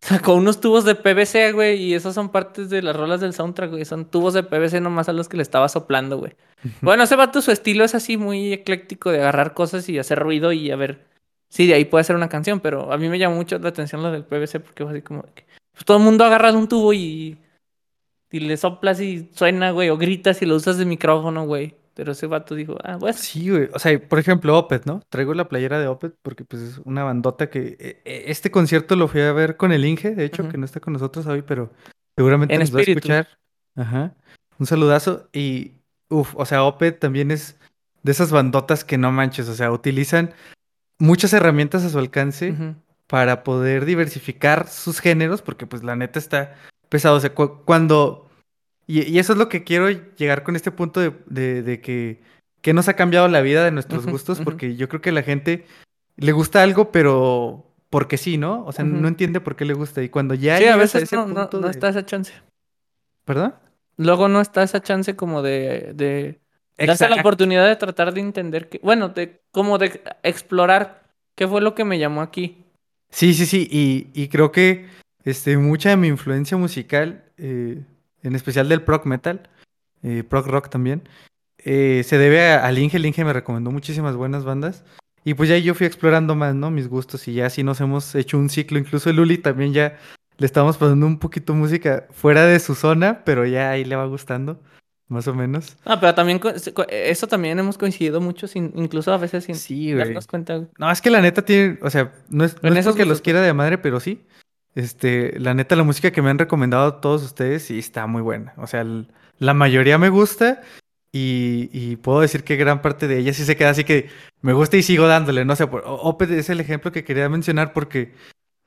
Sacó 0.00 0.34
unos 0.34 0.60
tubos 0.60 0.84
de 0.84 0.94
PVC, 0.94 1.52
güey, 1.52 1.82
y 1.82 1.94
esos 1.94 2.14
son 2.14 2.28
partes 2.28 2.70
de 2.70 2.82
las 2.82 2.94
rolas 2.94 3.20
del 3.20 3.32
soundtrack, 3.32 3.70
güey. 3.70 3.84
Son 3.84 4.04
tubos 4.04 4.32
de 4.34 4.44
PVC 4.44 4.80
nomás 4.80 5.08
a 5.08 5.12
los 5.12 5.28
que 5.28 5.36
le 5.38 5.42
estaba 5.42 5.68
soplando, 5.68 6.18
güey. 6.18 6.34
Bueno, 6.82 7.02
ese 7.02 7.16
vato, 7.16 7.40
su 7.42 7.50
estilo 7.50 7.82
es 7.84 7.94
así 7.96 8.16
muy 8.16 8.52
ecléctico 8.52 9.10
de 9.10 9.18
agarrar 9.20 9.54
cosas 9.54 9.88
y 9.88 9.98
hacer 9.98 10.18
ruido 10.20 10.52
y 10.52 10.70
a 10.70 10.76
ver. 10.76 11.06
Sí, 11.48 11.66
de 11.66 11.74
ahí 11.74 11.84
puede 11.84 12.04
ser 12.04 12.16
una 12.16 12.28
canción, 12.28 12.60
pero 12.60 12.92
a 12.92 12.98
mí 12.98 13.08
me 13.08 13.18
llamó 13.18 13.36
mucho 13.36 13.58
la 13.58 13.70
atención 13.70 14.02
lo 14.02 14.10
del 14.12 14.24
PVC 14.24 14.60
porque 14.60 14.84
fue 14.84 14.92
así 14.92 15.02
como 15.02 15.22
que, 15.34 15.46
pues 15.72 15.84
todo 15.84 15.96
el 15.96 16.02
mundo 16.02 16.24
agarra 16.24 16.52
un 16.52 16.68
tubo 16.68 16.92
y, 16.92 17.38
y 18.30 18.40
le 18.40 18.56
soplas 18.56 19.00
y 19.00 19.30
suena, 19.34 19.70
güey, 19.70 19.88
o 19.88 19.96
gritas 19.96 20.42
y 20.42 20.46
lo 20.46 20.56
usas 20.56 20.76
de 20.78 20.84
micrófono, 20.84 21.46
güey. 21.46 21.74
Pero 21.94 22.12
ese 22.12 22.28
vato 22.28 22.54
dijo, 22.54 22.76
ah, 22.84 22.96
bueno. 22.96 23.16
Sí, 23.18 23.50
güey. 23.50 23.70
O 23.72 23.78
sea, 23.80 23.98
por 23.98 24.20
ejemplo, 24.20 24.56
Opeth, 24.56 24.86
¿no? 24.86 25.02
Traigo 25.08 25.34
la 25.34 25.48
playera 25.48 25.80
de 25.80 25.88
Opeth 25.88 26.14
porque 26.22 26.44
pues 26.44 26.62
es 26.62 26.78
una 26.84 27.02
bandota 27.02 27.50
que... 27.50 27.76
eh, 27.80 28.00
eh, 28.04 28.24
Este 28.26 28.52
concierto 28.52 28.94
lo 28.94 29.08
fui 29.08 29.20
a 29.22 29.32
ver 29.32 29.56
con 29.56 29.72
el 29.72 29.84
Inge, 29.84 30.14
de 30.14 30.24
hecho, 30.24 30.48
que 30.48 30.58
no 30.58 30.64
está 30.64 30.78
con 30.78 30.92
nosotros 30.92 31.26
hoy, 31.26 31.42
pero 31.42 31.72
seguramente 32.16 32.54
En 32.54 32.60
nos 32.60 32.72
va 32.72 32.78
a 32.78 32.82
escuchar. 32.82 33.28
Ajá. 33.74 34.14
Un 34.60 34.66
saludazo. 34.66 35.28
Y, 35.32 35.72
uff, 36.08 36.36
o 36.36 36.46
sea, 36.46 36.62
Opeth 36.62 37.00
también 37.00 37.32
es 37.32 37.58
de 38.04 38.12
esas 38.12 38.30
bandotas 38.30 38.84
que 38.84 38.96
no 38.96 39.10
manches, 39.10 39.48
o 39.48 39.54
sea, 39.54 39.72
utilizan 39.72 40.32
muchas 40.98 41.32
herramientas 41.32 41.84
a 41.84 41.88
su 41.90 41.98
alcance 41.98 42.54
para 43.06 43.42
poder 43.44 43.84
diversificar 43.84 44.68
sus 44.68 45.00
géneros, 45.00 45.42
porque 45.42 45.66
pues 45.66 45.82
la 45.82 45.96
neta 45.96 46.18
está 46.18 46.54
pesado. 46.88 47.16
O 47.16 47.20
sea, 47.20 47.34
cu- 47.34 47.62
cuando... 47.64 48.28
Y, 48.86 49.02
y 49.02 49.18
eso 49.18 49.32
es 49.34 49.38
lo 49.38 49.48
que 49.48 49.64
quiero 49.64 49.88
llegar 49.90 50.42
con 50.42 50.56
este 50.56 50.70
punto 50.70 51.00
de, 51.00 51.12
de- 51.26 51.62
de 51.62 51.80
que, 51.80 52.22
que 52.62 52.72
nos 52.72 52.88
ha 52.88 52.94
cambiado 52.94 53.28
la 53.28 53.40
vida 53.42 53.64
de 53.64 53.70
nuestros 53.70 54.06
gustos, 54.06 54.40
porque 54.40 54.76
yo 54.76 54.88
creo 54.88 55.00
que 55.00 55.12
la 55.12 55.22
gente 55.22 55.66
le 56.16 56.32
gusta 56.32 56.62
algo, 56.62 56.90
pero 56.90 57.64
porque 57.90 58.16
sí, 58.18 58.36
¿no? 58.38 58.64
O 58.66 58.72
sea, 58.72 58.84
no 58.84 59.08
entiende 59.08 59.40
por 59.40 59.56
qué 59.56 59.64
le 59.64 59.74
gusta. 59.74 60.02
Y 60.02 60.08
cuando 60.08 60.34
ya 60.34 60.58
Sí, 60.58 60.64
a 60.66 60.76
veces 60.76 61.04
ese 61.04 61.16
no, 61.16 61.26
no- 61.26 61.34
punto 61.34 61.60
no 61.60 61.66
de- 61.68 61.72
está 61.72 61.88
esa 61.90 62.04
chance. 62.04 62.32
¿Perdón? 63.24 63.54
Luego 63.96 64.28
no 64.28 64.40
está 64.40 64.62
esa 64.62 64.80
chance 64.82 65.16
como 65.16 65.42
de, 65.42 65.92
de 65.94 66.40
darse 66.86 67.08
la 67.08 67.16
oportunidad 67.16 67.66
de 67.66 67.76
tratar 67.76 68.12
de 68.14 68.20
entender 68.20 68.68
que, 68.68 68.80
bueno, 68.82 69.08
de 69.08 69.40
como 69.50 69.78
de 69.78 70.00
explorar 70.22 71.02
qué 71.34 71.46
fue 71.48 71.60
lo 71.60 71.74
que 71.74 71.84
me 71.84 71.98
llamó 71.98 72.20
aquí. 72.22 72.64
Sí, 73.10 73.34
sí, 73.34 73.46
sí. 73.46 73.68
Y, 73.70 74.08
y 74.14 74.28
creo 74.28 74.52
que 74.52 74.86
este, 75.24 75.56
mucha 75.56 75.90
de 75.90 75.96
mi 75.96 76.08
influencia 76.08 76.56
musical, 76.56 77.24
eh, 77.36 77.82
en 78.22 78.34
especial 78.34 78.68
del 78.68 78.82
prog 78.82 79.06
metal, 79.06 79.48
eh, 80.02 80.22
prog 80.28 80.46
rock 80.46 80.68
también, 80.68 81.08
eh, 81.64 82.02
se 82.04 82.18
debe 82.18 82.48
a- 82.52 82.64
al 82.66 82.78
Inge. 82.78 82.96
El 82.98 83.06
Inge 83.06 83.24
me 83.24 83.32
recomendó 83.32 83.70
muchísimas 83.70 84.14
buenas 84.16 84.44
bandas. 84.44 84.84
Y 85.24 85.34
pues 85.34 85.48
ya 85.48 85.58
yo 85.58 85.74
fui 85.74 85.86
explorando 85.86 86.34
más, 86.34 86.54
¿no? 86.54 86.70
Mis 86.70 86.88
gustos 86.88 87.26
y 87.28 87.34
ya 87.34 87.46
así 87.46 87.62
nos 87.62 87.80
hemos 87.80 88.14
hecho 88.14 88.38
un 88.38 88.48
ciclo. 88.48 88.78
Incluso 88.78 89.10
el 89.10 89.16
Luli 89.16 89.38
también 89.38 89.72
ya 89.72 89.98
le 90.38 90.46
estamos 90.46 90.76
pasando 90.76 91.06
un 91.06 91.18
poquito 91.18 91.52
música 91.54 92.06
fuera 92.12 92.46
de 92.46 92.60
su 92.60 92.74
zona, 92.74 93.24
pero 93.24 93.44
ya 93.44 93.70
ahí 93.70 93.84
le 93.84 93.96
va 93.96 94.06
gustando, 94.06 94.60
más 95.08 95.26
o 95.28 95.34
menos. 95.34 95.76
Ah, 95.84 95.98
pero 96.00 96.14
también 96.14 96.40
eso 96.90 97.26
también 97.26 97.58
hemos 97.58 97.78
coincidido 97.78 98.20
mucho, 98.20 98.46
sin, 98.46 98.72
incluso 98.76 99.12
a 99.12 99.18
veces 99.18 99.44
sin 99.44 99.54
Sí, 99.56 99.92
darnos 99.92 100.26
cuenta. 100.26 100.56
güey. 100.56 100.68
No, 100.78 100.90
es 100.90 101.00
que 101.00 101.10
la 101.10 101.20
neta 101.20 101.42
tiene, 101.42 101.78
o 101.82 101.90
sea, 101.90 102.12
no 102.28 102.44
es, 102.44 102.56
no 102.62 102.72
es 102.74 102.84
porque 102.86 103.04
los 103.04 103.20
quiera 103.20 103.40
de 103.40 103.52
madre, 103.52 103.78
pero 103.78 104.00
sí. 104.00 104.20
Este, 104.74 105.38
la 105.40 105.54
neta, 105.54 105.74
la 105.76 105.82
música 105.82 106.10
que 106.12 106.22
me 106.22 106.30
han 106.30 106.38
recomendado 106.38 106.94
todos 106.96 107.22
ustedes 107.24 107.64
sí 107.64 107.78
está 107.78 108.06
muy 108.06 108.22
buena. 108.22 108.52
O 108.58 108.66
sea, 108.66 108.86
la 109.38 109.54
mayoría 109.54 109.98
me 109.98 110.08
gusta 110.08 110.62
y, 111.10 111.70
y 111.72 111.96
puedo 111.96 112.20
decir 112.20 112.44
que 112.44 112.56
gran 112.56 112.80
parte 112.82 113.08
de 113.08 113.18
ella 113.18 113.32
sí 113.32 113.44
se 113.44 113.56
queda 113.56 113.70
así 113.70 113.82
que 113.84 114.08
me 114.42 114.52
gusta 114.52 114.76
y 114.76 114.82
sigo 114.82 115.06
dándole. 115.08 115.44
No 115.44 115.56
sé, 115.56 115.64
O- 115.64 115.68
Opeth 115.78 116.30
es 116.30 116.50
el 116.50 116.60
ejemplo 116.60 116.92
que 116.92 117.02
quería 117.02 117.28
mencionar 117.28 117.72
porque 117.72 118.12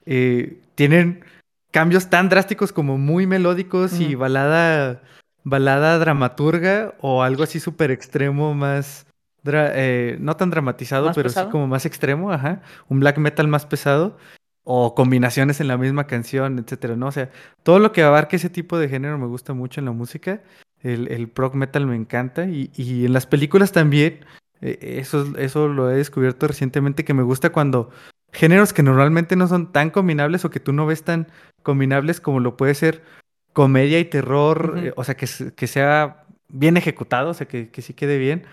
eh, 0.06 0.60
tienen 0.76 1.24
cambios 1.72 2.10
tan 2.10 2.28
drásticos 2.28 2.74
como 2.74 2.98
muy 2.98 3.26
melódicos 3.28 3.94
y 4.00 4.16
balada, 4.16 5.02
balada 5.44 5.98
dramaturga 6.00 6.96
o 7.02 7.24
algo 7.24 7.44
así 7.44 7.60
súper 7.60 7.92
extremo 7.92 8.54
más, 8.54 9.06
eh, 9.46 10.18
no 10.20 10.36
tan 10.36 10.50
dramatizado, 10.50 11.08
¿Más 11.08 11.16
pero 11.16 11.30
pesado? 11.30 11.48
sí 11.48 11.52
como 11.52 11.68
más 11.68 11.86
extremo, 11.86 12.32
ajá, 12.32 12.62
un 12.90 13.00
black 13.00 13.18
metal 13.18 13.48
más 13.48 13.66
pesado 13.66 14.18
o 14.64 14.94
combinaciones 14.94 15.60
en 15.60 15.68
la 15.68 15.78
misma 15.78 16.06
canción, 16.06 16.60
etcétera, 16.60 16.96
¿no? 16.96 17.08
O 17.08 17.12
sea, 17.12 17.32
todo 17.64 17.80
lo 17.80 17.92
que 17.92 18.04
abarque 18.04 18.36
ese 18.36 18.50
tipo 18.50 18.78
de 18.78 18.90
género 18.90 19.18
me 19.18 19.26
gusta 19.26 19.54
mucho 19.54 19.80
en 19.82 19.86
la 19.86 19.92
música. 19.92 20.42
El, 20.82 21.08
el 21.12 21.28
prog 21.30 21.56
metal 21.56 21.86
me 21.88 21.96
encanta 21.96 22.46
y, 22.46 22.72
y 22.76 23.06
en 23.06 23.14
las 23.14 23.26
películas 23.28 23.72
también. 23.72 24.26
eh, 24.62 24.78
eso, 25.00 25.36
eso 25.38 25.68
lo 25.68 25.90
he 25.92 25.96
descubierto 25.96 26.48
recientemente 26.48 27.04
que 27.06 27.14
me 27.16 27.24
gusta 27.24 27.52
cuando 27.52 27.90
géneros 28.32 28.74
que 28.74 28.84
normalmente 28.84 29.36
no 29.36 29.48
son 29.48 29.72
tan 29.72 29.90
combinables 29.90 30.46
o 30.46 30.50
que 30.52 30.60
tú 30.60 30.74
no 30.74 30.86
ves 30.86 31.04
tan 31.04 31.28
combinables 31.64 32.22
como 32.22 32.40
lo 32.40 32.58
puede 32.58 32.76
ser 32.76 33.04
comedia 33.54 34.00
y 34.00 34.06
terror, 34.06 34.76
eh, 34.78 34.94
o 34.96 35.04
sea, 35.04 35.16
que, 35.16 35.28
se- 35.28 35.54
que 35.54 35.68
sea 35.68 36.24
bien 36.50 36.78
ejecutado, 36.78 37.30
o 37.30 37.34
sea, 37.34 37.48
que, 37.48 37.70
que 37.70 37.82
sí 37.82 37.94
quede 37.94 38.18
bien. 38.18 38.44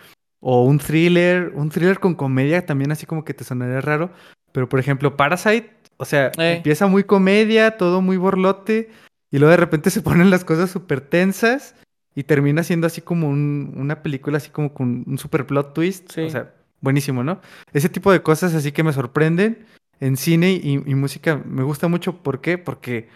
O 0.40 0.64
un 0.64 0.78
thriller, 0.78 1.52
un 1.54 1.68
thriller 1.70 1.98
con 1.98 2.14
comedia 2.14 2.64
también 2.64 2.92
así 2.92 3.06
como 3.06 3.24
que 3.24 3.34
te 3.34 3.44
sonaría 3.44 3.80
raro. 3.80 4.10
Pero 4.52 4.68
por 4.68 4.78
ejemplo, 4.80 5.16
Parasite, 5.16 5.70
o 5.96 6.04
sea, 6.04 6.30
Eh. 6.38 6.54
empieza 6.56 6.86
muy 6.86 7.04
comedia, 7.04 7.76
todo 7.76 8.00
muy 8.00 8.16
borlote, 8.16 8.90
y 9.30 9.38
luego 9.38 9.50
de 9.50 9.56
repente 9.56 9.90
se 9.90 10.02
ponen 10.02 10.30
las 10.30 10.44
cosas 10.44 10.70
súper 10.70 11.00
tensas, 11.00 11.74
y 12.14 12.24
termina 12.24 12.62
siendo 12.64 12.86
así 12.86 13.00
como 13.00 13.28
un- 13.28 13.74
una 13.76 14.02
película 14.02 14.38
así 14.38 14.50
como 14.50 14.72
con 14.74 15.04
un 15.06 15.18
super 15.18 15.46
plot 15.46 15.74
twist. 15.74 16.10
Sí. 16.12 16.22
O 16.22 16.30
sea, 16.30 16.52
buenísimo, 16.80 17.22
¿no? 17.22 17.40
Ese 17.72 17.88
tipo 17.88 18.10
de 18.10 18.22
cosas 18.22 18.54
así 18.54 18.72
que 18.72 18.82
me 18.82 18.92
sorprenden 18.92 19.66
en 20.00 20.16
cine 20.16 20.52
y, 20.52 20.82
y 20.84 20.94
música 20.94 21.40
me 21.44 21.62
gusta 21.62 21.86
mucho. 21.88 22.16
¿Por 22.22 22.40
qué? 22.40 22.58
Porque 22.58 23.08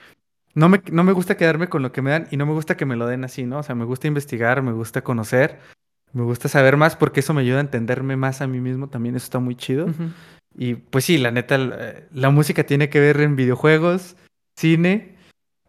no 0.54 0.68
me, 0.68 0.82
no 0.90 1.04
me 1.04 1.12
gusta 1.12 1.36
quedarme 1.36 1.68
con 1.68 1.82
lo 1.82 1.92
que 1.92 2.02
me 2.02 2.10
dan 2.10 2.28
y 2.30 2.36
no 2.36 2.46
me 2.46 2.52
gusta 2.52 2.76
que 2.76 2.86
me 2.86 2.96
lo 2.96 3.06
den 3.06 3.24
así, 3.24 3.44
¿no? 3.44 3.58
O 3.58 3.62
sea, 3.62 3.74
me 3.74 3.84
gusta 3.84 4.06
investigar, 4.06 4.62
me 4.62 4.72
gusta 4.72 5.02
conocer, 5.02 5.58
me 6.12 6.22
gusta 6.22 6.48
saber 6.48 6.76
más 6.76 6.96
porque 6.96 7.20
eso 7.20 7.34
me 7.34 7.40
ayuda 7.40 7.58
a 7.58 7.62
entenderme 7.62 8.16
más 8.16 8.42
a 8.42 8.46
mí 8.46 8.60
mismo 8.60 8.88
también. 8.88 9.16
Eso 9.16 9.24
está 9.24 9.38
muy 9.38 9.56
chido. 9.56 9.86
Y 10.54 10.74
pues 10.74 11.04
sí, 11.04 11.18
la 11.18 11.30
neta, 11.30 11.56
la, 11.58 11.94
la 12.12 12.30
música 12.30 12.64
tiene 12.64 12.90
que 12.90 13.00
ver 13.00 13.20
en 13.20 13.36
videojuegos, 13.36 14.16
cine 14.56 15.16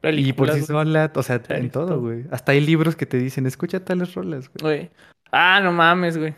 y 0.04 0.34
por 0.34 0.52
sí 0.52 0.62
sola, 0.62 1.12
o 1.16 1.24
sea, 1.24 1.42
en 1.50 1.70
todo, 1.70 2.02
güey. 2.02 2.26
Hasta 2.32 2.52
hay 2.52 2.60
libros 2.60 2.98
que 2.98 3.06
te 3.06 3.18
dicen, 3.18 3.46
escucha 3.46 3.86
tales 3.86 4.14
rolas, 4.16 4.50
güey. 4.50 4.62
Güey. 4.78 4.92
Ah, 5.32 5.62
no 5.64 5.72
mames, 5.72 6.18
güey. 6.18 6.36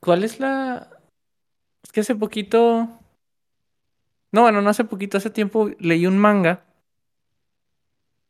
¿Cuál 0.00 0.22
es 0.22 0.38
la...? 0.38 0.88
Es 1.82 1.90
que 1.90 2.00
hace 2.00 2.14
poquito... 2.14 2.88
No, 4.30 4.42
bueno, 4.42 4.62
no 4.62 4.70
hace 4.70 4.84
poquito, 4.84 5.18
hace 5.18 5.30
tiempo 5.30 5.70
leí 5.80 6.06
un 6.06 6.18
manga. 6.18 6.62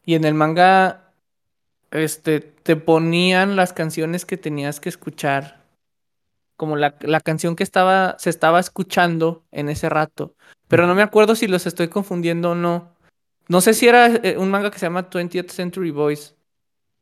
Y 0.09 0.15
en 0.15 0.25
el 0.25 0.33
manga, 0.33 1.13
este, 1.91 2.41
te 2.41 2.77
ponían 2.77 3.57
las 3.57 3.75
canciones 3.75 4.25
que 4.25 4.39
tenías 4.39 4.81
que 4.81 4.89
escuchar. 4.89 5.67
Como 6.57 6.77
la, 6.77 6.95
la 7.03 7.21
canción 7.21 7.55
que 7.55 7.63
estaba, 7.63 8.17
se 8.19 8.31
estaba 8.31 8.59
escuchando 8.59 9.45
en 9.53 9.69
ese 9.69 9.91
rato. 9.91 10.33
Pero 10.67 10.87
no 10.87 10.95
me 10.95 11.03
acuerdo 11.03 11.35
si 11.37 11.47
los 11.47 11.67
estoy 11.67 11.89
confundiendo 11.89 12.53
o 12.53 12.55
no. 12.55 12.95
No 13.49 13.61
sé 13.61 13.75
si 13.75 13.87
era 13.87 14.07
eh, 14.07 14.39
un 14.39 14.51
manga 14.51 14.71
que 14.71 14.79
se 14.79 14.87
llama 14.87 15.11
20th 15.11 15.51
Century 15.51 15.91
Boys. 15.91 16.35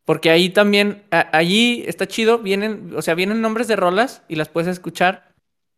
Porque 0.04 0.30
ahí 0.30 0.48
también, 0.50 1.04
a- 1.12 1.28
allí 1.30 1.84
está 1.86 2.08
chido, 2.08 2.40
vienen, 2.40 2.92
o 2.96 3.02
sea, 3.02 3.14
vienen 3.14 3.40
nombres 3.40 3.68
de 3.68 3.76
rolas 3.76 4.24
y 4.26 4.34
las 4.34 4.48
puedes 4.48 4.68
escuchar. 4.68 5.32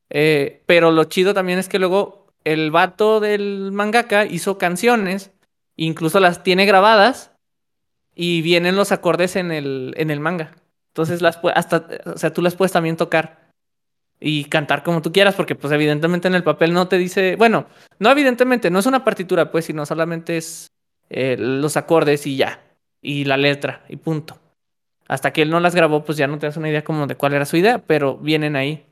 Eh, 0.09 0.63
pero 0.65 0.93
lo 0.93 1.05
chido 1.05 1.35
también 1.35 1.59
es 1.59 1.69
que 1.69 1.79
luego 1.79 2.27
el 2.45 2.71
vato 2.71 3.21
del 3.21 3.71
mangaka 3.71 4.25
hizo 4.25 4.57
canciones, 4.57 5.31
incluso 5.87 6.21
las 6.21 6.43
tiene 6.43 6.67
grabadas 6.67 7.31
y 8.15 8.43
vienen 8.43 8.77
los 8.77 8.93
acordes 8.93 9.37
en 9.37 9.53
el, 9.53 9.95
en 9.97 10.11
el 10.11 10.21
manga. 10.21 10.53
Entonces 10.89 11.23
las 11.23 11.39
hasta, 11.55 11.87
o 12.07 12.19
sea, 12.19 12.33
tú 12.33 12.43
las 12.43 12.57
puedes 12.57 12.73
también 12.73 12.97
tocar 12.97 13.49
y 14.21 14.45
cantar 14.47 14.83
como 14.83 15.01
tú 15.01 15.13
quieras, 15.13 15.37
porque 15.37 15.55
pues 15.55 15.73
evidentemente 15.73 16.27
en 16.27 16.35
el 16.35 16.43
papel 16.43 16.73
no 16.73 16.89
te 16.89 16.99
dice, 16.99 17.37
bueno, 17.37 17.67
no 18.01 18.11
evidentemente, 18.11 18.71
no 18.71 18.81
es 18.81 18.87
una 18.87 19.05
partitura, 19.05 19.53
pues, 19.53 19.67
sino 19.67 19.87
solamente 19.87 20.37
es 20.37 20.67
eh, 21.09 21.37
los 21.39 21.77
acordes 21.77 22.27
y 22.27 22.37
ya, 22.37 22.61
y 23.01 23.25
la 23.25 23.37
letra, 23.37 23.85
y 23.89 23.97
punto. 23.97 24.37
Hasta 25.07 25.33
que 25.33 25.43
él 25.43 25.51
no 25.51 25.61
las 25.61 25.75
grabó, 25.75 26.05
pues 26.05 26.19
ya 26.19 26.27
no 26.27 26.39
te 26.39 26.47
das 26.47 26.57
una 26.57 26.69
idea 26.69 26.83
como 26.83 27.07
de 27.07 27.15
cuál 27.15 27.35
era 27.35 27.45
su 27.45 27.57
idea, 27.57 27.79
pero 27.79 28.17
vienen 28.19 28.57
ahí. 28.57 28.85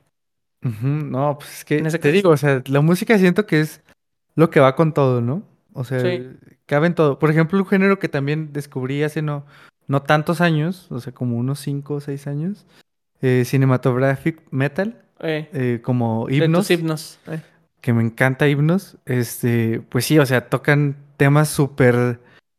No, 0.63 1.37
pues 1.39 1.59
es 1.59 1.65
que 1.65 1.79
te 1.83 1.91
caso. 1.91 2.09
digo, 2.09 2.31
o 2.31 2.37
sea, 2.37 2.63
la 2.67 2.81
música 2.81 3.19
siento 3.19 3.47
que 3.47 3.61
es 3.61 3.83
lo 4.35 4.51
que 4.51 4.61
va 4.61 4.75
con 4.77 4.95
todo, 4.95 5.21
¿no? 5.21 5.43
O 5.73 5.85
sea, 5.85 6.01
Sí. 6.01 6.25
Cabe 6.67 6.87
en 6.89 6.95
todo. 6.95 7.19
Por 7.19 7.31
ejemplo, 7.31 7.59
un 7.59 7.67
género 7.67 7.99
que 7.99 8.09
también 8.09 8.53
descubrí 8.53 9.03
hace 9.03 9.23
no, 9.23 9.45
no 9.89 10.03
tantos 10.03 10.41
años, 10.41 10.91
o 10.91 11.01
sea, 11.01 11.13
como 11.13 11.37
unos 11.37 11.61
5 11.61 11.95
o 11.95 12.01
6 12.01 12.27
años, 12.27 12.67
eh, 13.23 13.45
cinematographic 13.47 14.41
metal, 14.51 15.01
Eh, 15.21 15.49
eh, 15.55 15.81
como 15.83 16.29
himnos. 16.29 16.71
eh. 17.29 17.41
que 17.81 17.93
me 17.93 18.03
encanta 18.03 18.49
himnos, 18.49 18.99
este, 19.07 19.81
pues 19.89 20.05
sí, 20.05 20.19
o 20.19 20.27
sea, 20.27 20.49
tocan 20.49 20.97
temas 21.17 21.49
súper, 21.49 22.19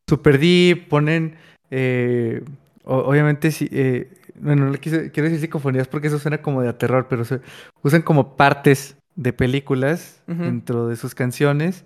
súper 0.10 0.40
deep, 0.40 0.88
ponen, 0.88 1.36
obviamente, 2.84 3.52
sí, 3.52 3.68
eh, 3.72 4.10
bueno, 4.40 4.66
no 4.66 4.72
le 4.72 4.80
quise- 4.80 5.12
quiero 5.12 5.28
decir 5.30 5.42
psicofonías 5.42 5.88
porque 5.88 6.08
eso 6.08 6.20
suena 6.20 6.42
como 6.42 6.62
de 6.62 6.70
a 6.70 6.78
terror, 6.78 7.08
pero 7.10 7.26
se- 7.26 7.42
usan 7.84 8.02
como 8.02 8.36
partes 8.38 8.96
de 9.16 9.34
películas 9.34 10.22
dentro 10.28 10.88
de 10.88 10.96
sus 10.96 11.14
canciones 11.16 11.84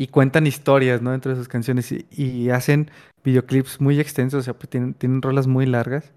y 0.00 0.06
cuentan 0.06 0.46
historias, 0.46 1.02
¿no? 1.02 1.10
Dentro 1.10 1.32
de 1.32 1.36
sus 1.38 1.48
canciones 1.48 1.90
y, 1.90 2.06
y 2.12 2.50
hacen 2.50 2.88
videoclips 3.24 3.80
muy 3.80 3.98
extensos, 3.98 4.40
o 4.40 4.42
sea, 4.44 4.54
pues 4.54 4.68
tienen, 4.70 4.94
tienen 4.94 5.20
rolas 5.22 5.46
muy 5.48 5.66
largas 5.66 6.12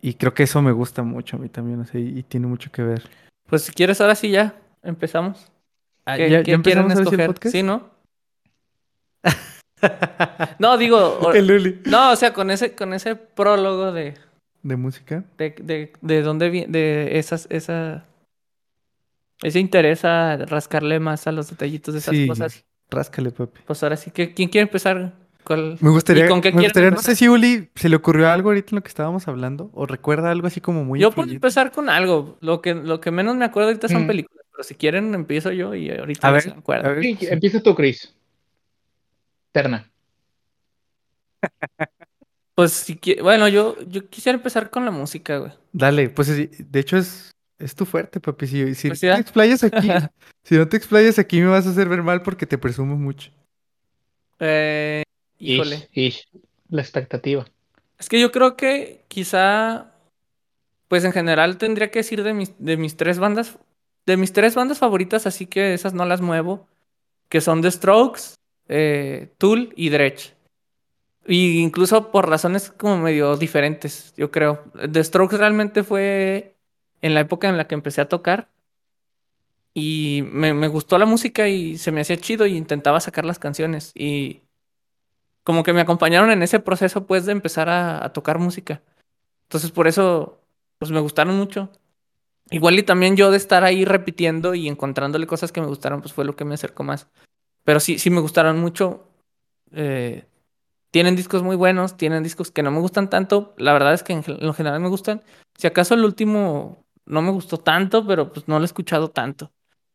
y 0.00 0.14
creo 0.14 0.32
que 0.32 0.44
eso 0.44 0.62
me 0.62 0.72
gusta 0.72 1.02
mucho 1.02 1.36
a 1.36 1.38
mí 1.40 1.50
también, 1.50 1.80
o 1.80 1.84
sea, 1.86 2.00
y, 2.00 2.18
y 2.18 2.22
tiene 2.22 2.46
mucho 2.46 2.72
que 2.72 2.82
ver. 2.82 3.02
Pues 3.46 3.62
si 3.62 3.72
quieres, 3.72 4.00
ahora 4.00 4.14
sí 4.14 4.30
ya 4.30 4.54
empezamos. 4.82 5.52
Ah, 6.06 6.16
¿Qué, 6.16 6.30
¿ya- 6.30 6.42
qué 6.42 6.52
ya 6.52 6.62
quieren 6.62 6.90
escoger? 6.90 7.26
podcast? 7.26 7.52
¿Sí, 7.54 7.62
no? 7.62 7.90
no, 10.58 10.78
digo, 10.78 10.96
o- 11.20 11.32
El 11.32 11.46
Luli. 11.46 11.80
no, 11.86 12.12
o 12.12 12.16
sea, 12.16 12.32
con 12.32 12.50
ese, 12.50 12.74
con 12.74 12.92
ese 12.94 13.16
prólogo 13.16 13.92
de, 13.92 14.14
De 14.62 14.76
música. 14.76 15.24
de, 15.38 15.50
de, 15.50 15.92
de 16.00 16.22
dónde 16.22 16.50
viene, 16.50 16.72
de 16.72 17.18
esas, 17.18 17.46
esa, 17.50 18.04
ese 19.42 19.58
interés 19.60 20.04
a 20.04 20.36
rascarle 20.38 21.00
más 21.00 21.26
a 21.26 21.32
los 21.32 21.50
detallitos 21.50 21.94
de 21.94 22.00
esas 22.00 22.14
Sí. 22.14 22.26
cosas. 22.26 22.64
Ráscale, 22.90 23.30
papi. 23.30 23.60
Pues 23.66 23.82
ahora 23.82 23.96
sí 23.96 24.10
que, 24.10 24.34
¿quién 24.34 24.48
quiere 24.48 24.62
empezar? 24.64 25.12
¿Cuál- 25.44 25.78
Me 25.80 25.90
gustaría, 25.90 26.26
¿Y 26.26 26.28
con 26.28 26.40
qué 26.40 26.52
me 26.52 26.62
gustaría- 26.62 26.90
no 26.90 26.98
sé 27.00 27.16
si 27.16 27.28
Uli 27.28 27.70
se 27.74 27.88
le 27.88 27.96
ocurrió 27.96 28.28
algo 28.30 28.50
ahorita 28.50 28.70
en 28.72 28.76
lo 28.76 28.82
que 28.82 28.88
estábamos 28.88 29.26
hablando 29.28 29.70
o 29.74 29.86
recuerda 29.86 30.30
algo 30.30 30.46
así 30.46 30.60
como 30.60 30.84
muy 30.84 31.00
Yo 31.00 31.10
puedo 31.12 31.30
empezar 31.30 31.72
con 31.72 31.88
algo. 31.88 32.36
Lo 32.40 32.60
que, 32.60 32.74
lo 32.74 33.00
que 33.00 33.10
menos 33.10 33.36
me 33.36 33.44
acuerdo 33.44 33.68
ahorita 33.70 33.88
son 33.88 34.04
Mm. 34.04 34.06
películas. 34.06 34.44
Pero 34.52 34.64
si 34.64 34.74
quieren, 34.74 35.14
empiezo 35.14 35.50
yo 35.52 35.74
y 35.74 35.90
ahorita 35.90 36.26
A 36.28 36.30
no 36.30 36.34
ver, 36.34 36.42
se 36.42 36.50
acuerdan. 36.50 36.90
a 36.90 36.94
ver. 36.94 37.02
Sí, 37.04 37.18
empieza 37.22 37.62
tú, 37.62 37.74
Chris. 37.74 38.14
Terna. 39.52 39.90
Pues 42.54 42.72
si 42.72 43.00
bueno, 43.22 43.48
yo, 43.48 43.76
yo 43.88 44.06
quisiera 44.10 44.36
empezar 44.36 44.68
con 44.70 44.84
la 44.84 44.90
música, 44.90 45.38
güey. 45.38 45.52
Dale, 45.72 46.10
pues 46.10 46.28
de 46.36 46.80
hecho 46.80 46.98
es, 46.98 47.30
es 47.60 47.74
tu 47.74 47.84
fuerte, 47.84 48.20
papi. 48.20 48.46
Si, 48.46 48.74
si 48.74 48.88
Pues 48.88 49.02
no 49.02 49.14
te 49.14 49.20
explayas 49.20 49.62
aquí, 49.62 49.88
si 50.42 50.56
no 50.56 50.68
te 50.68 50.76
explayas 50.76 51.18
aquí 51.18 51.40
me 51.40 51.48
vas 51.48 51.66
a 51.66 51.70
hacer 51.70 51.88
ver 51.88 52.02
mal 52.02 52.22
porque 52.22 52.46
te 52.46 52.58
presumo 52.58 52.96
mucho. 52.96 53.30
Eh, 54.40 55.02
híjole. 55.38 55.88
Ish, 55.92 56.06
ish. 56.06 56.28
La 56.70 56.82
expectativa. 56.82 57.44
Es 57.98 58.08
que 58.08 58.20
yo 58.20 58.32
creo 58.32 58.56
que 58.56 59.04
quizá, 59.08 59.92
pues 60.88 61.04
en 61.04 61.12
general 61.12 61.58
tendría 61.58 61.90
que 61.90 61.98
decir 61.98 62.22
de 62.22 62.32
mis, 62.32 62.54
de 62.58 62.76
mis 62.76 62.96
tres 62.96 63.18
bandas, 63.18 63.58
de 64.06 64.16
mis 64.16 64.32
tres 64.32 64.54
bandas 64.54 64.78
favoritas, 64.78 65.26
así 65.26 65.46
que 65.46 65.74
esas 65.74 65.92
no 65.92 66.06
las 66.06 66.20
muevo, 66.20 66.66
que 67.28 67.40
son 67.40 67.60
The 67.60 67.70
Strokes, 67.70 68.34
eh, 68.68 69.32
Tool 69.36 69.72
y 69.76 69.90
Dredge. 69.90 70.34
Y 71.26 71.58
incluso 71.58 72.10
por 72.10 72.28
razones 72.28 72.70
como 72.70 72.98
medio 72.98 73.36
diferentes, 73.36 74.14
yo 74.16 74.30
creo. 74.30 74.64
The 74.90 75.04
Strokes 75.04 75.36
realmente 75.36 75.82
fue 75.84 76.56
en 77.02 77.14
la 77.14 77.20
época 77.20 77.48
en 77.48 77.56
la 77.56 77.66
que 77.66 77.74
empecé 77.74 78.00
a 78.00 78.08
tocar. 78.08 78.48
Y 79.74 80.24
me, 80.30 80.52
me 80.54 80.68
gustó 80.68 80.98
la 80.98 81.06
música 81.06 81.48
y 81.48 81.78
se 81.78 81.92
me 81.92 82.00
hacía 82.00 82.16
chido 82.16 82.46
y 82.46 82.56
intentaba 82.56 83.00
sacar 83.00 83.24
las 83.24 83.38
canciones. 83.38 83.92
Y 83.94 84.42
como 85.44 85.62
que 85.62 85.72
me 85.72 85.80
acompañaron 85.80 86.30
en 86.30 86.42
ese 86.42 86.60
proceso, 86.60 87.06
pues, 87.06 87.26
de 87.26 87.32
empezar 87.32 87.68
a, 87.68 88.04
a 88.04 88.12
tocar 88.12 88.38
música. 88.38 88.82
Entonces, 89.44 89.70
por 89.70 89.86
eso, 89.88 90.40
pues, 90.78 90.90
me 90.90 91.00
gustaron 91.00 91.36
mucho. 91.36 91.70
Igual 92.50 92.78
y 92.78 92.82
también 92.82 93.16
yo 93.16 93.30
de 93.30 93.36
estar 93.36 93.62
ahí 93.62 93.84
repitiendo 93.84 94.54
y 94.54 94.68
encontrándole 94.68 95.26
cosas 95.26 95.52
que 95.52 95.60
me 95.60 95.68
gustaron, 95.68 96.00
pues 96.00 96.12
fue 96.12 96.24
lo 96.24 96.34
que 96.34 96.44
me 96.44 96.54
acercó 96.54 96.82
más. 96.82 97.08
Pero 97.64 97.78
sí, 97.78 97.98
sí 97.98 98.10
me 98.10 98.20
gustaron 98.20 98.58
mucho. 98.58 99.08
Eh, 99.72 100.24
tienen 100.90 101.14
discos 101.14 101.44
muy 101.44 101.54
buenos, 101.54 101.96
tienen 101.96 102.24
discos 102.24 102.50
que 102.50 102.64
no 102.64 102.72
me 102.72 102.80
gustan 102.80 103.08
tanto. 103.08 103.54
La 103.56 103.72
verdad 103.72 103.94
es 103.94 104.02
que 104.02 104.12
en, 104.14 104.24
lo 104.40 104.52
general 104.52 104.80
me 104.80 104.88
gustan. 104.88 105.22
Si 105.56 105.68
acaso 105.68 105.94
el 105.94 106.04
último 106.04 106.84
no 107.10 107.22
me 107.22 107.30
gustó 107.30 107.58
tanto, 107.58 108.06
pero 108.06 108.32
pues 108.32 108.48
no 108.48 108.58
lo 108.58 108.64
he 108.64 108.66
escuchado 108.66 109.10
tanto. 109.10 109.50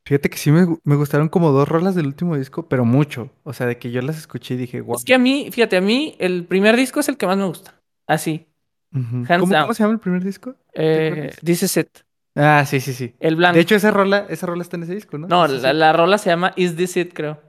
Fíjate 0.06 0.30
que 0.30 0.38
sí 0.38 0.52
me, 0.52 0.68
me 0.84 0.96
gustaron 0.96 1.30
como 1.30 1.52
dos 1.52 1.68
rolas 1.68 1.96
del 1.96 2.06
último 2.06 2.38
disco, 2.38 2.68
pero 2.68 2.86
mucho. 2.86 3.32
O 3.44 3.54
sea, 3.54 3.66
de 3.66 3.80
que 3.80 3.90
yo 3.90 4.02
las 4.04 4.18
escuché 4.18 4.54
y 4.54 4.58
dije, 4.58 4.82
wow. 4.82 4.98
Es 4.98 5.04
que 5.04 5.16
a 5.16 5.18
mí, 5.18 5.50
fíjate, 5.52 5.78
a 5.78 5.82
mí 5.82 6.16
el 6.20 6.46
primer 6.46 6.76
disco 6.76 7.00
es 7.00 7.10
el 7.10 7.18
que 7.18 7.26
más 7.26 7.38
me 7.38 7.46
gusta. 7.46 7.74
Así. 8.06 8.46
¿Cómo, 8.92 9.74
se 9.74 9.84
llama 9.84 9.94
el 9.94 10.00
primer 10.00 10.24
disco? 10.24 10.56
Eh, 10.74 11.32
is 11.44 11.78
it. 11.78 11.90
Ah, 12.36 12.66
sí, 12.68 12.80
sí, 12.80 12.94
sí. 12.94 13.16
El 13.20 13.36
blanco. 13.36 13.56
De 13.56 13.62
hecho, 13.62 13.76
esa 13.76 13.92
rola, 13.92 14.28
esa 14.30 14.46
rola 14.46 14.62
está 14.62 14.78
en 14.78 14.84
ese 14.84 14.94
disco, 14.94 15.18
¿no? 15.18 15.28
no, 15.28 15.48
la, 15.48 15.94
rola 15.94 16.18
se 16.18 16.30
llama 16.30 16.54
Is 16.56 16.76
This 16.76 16.98
It, 16.98 17.14
creo. 17.14 17.42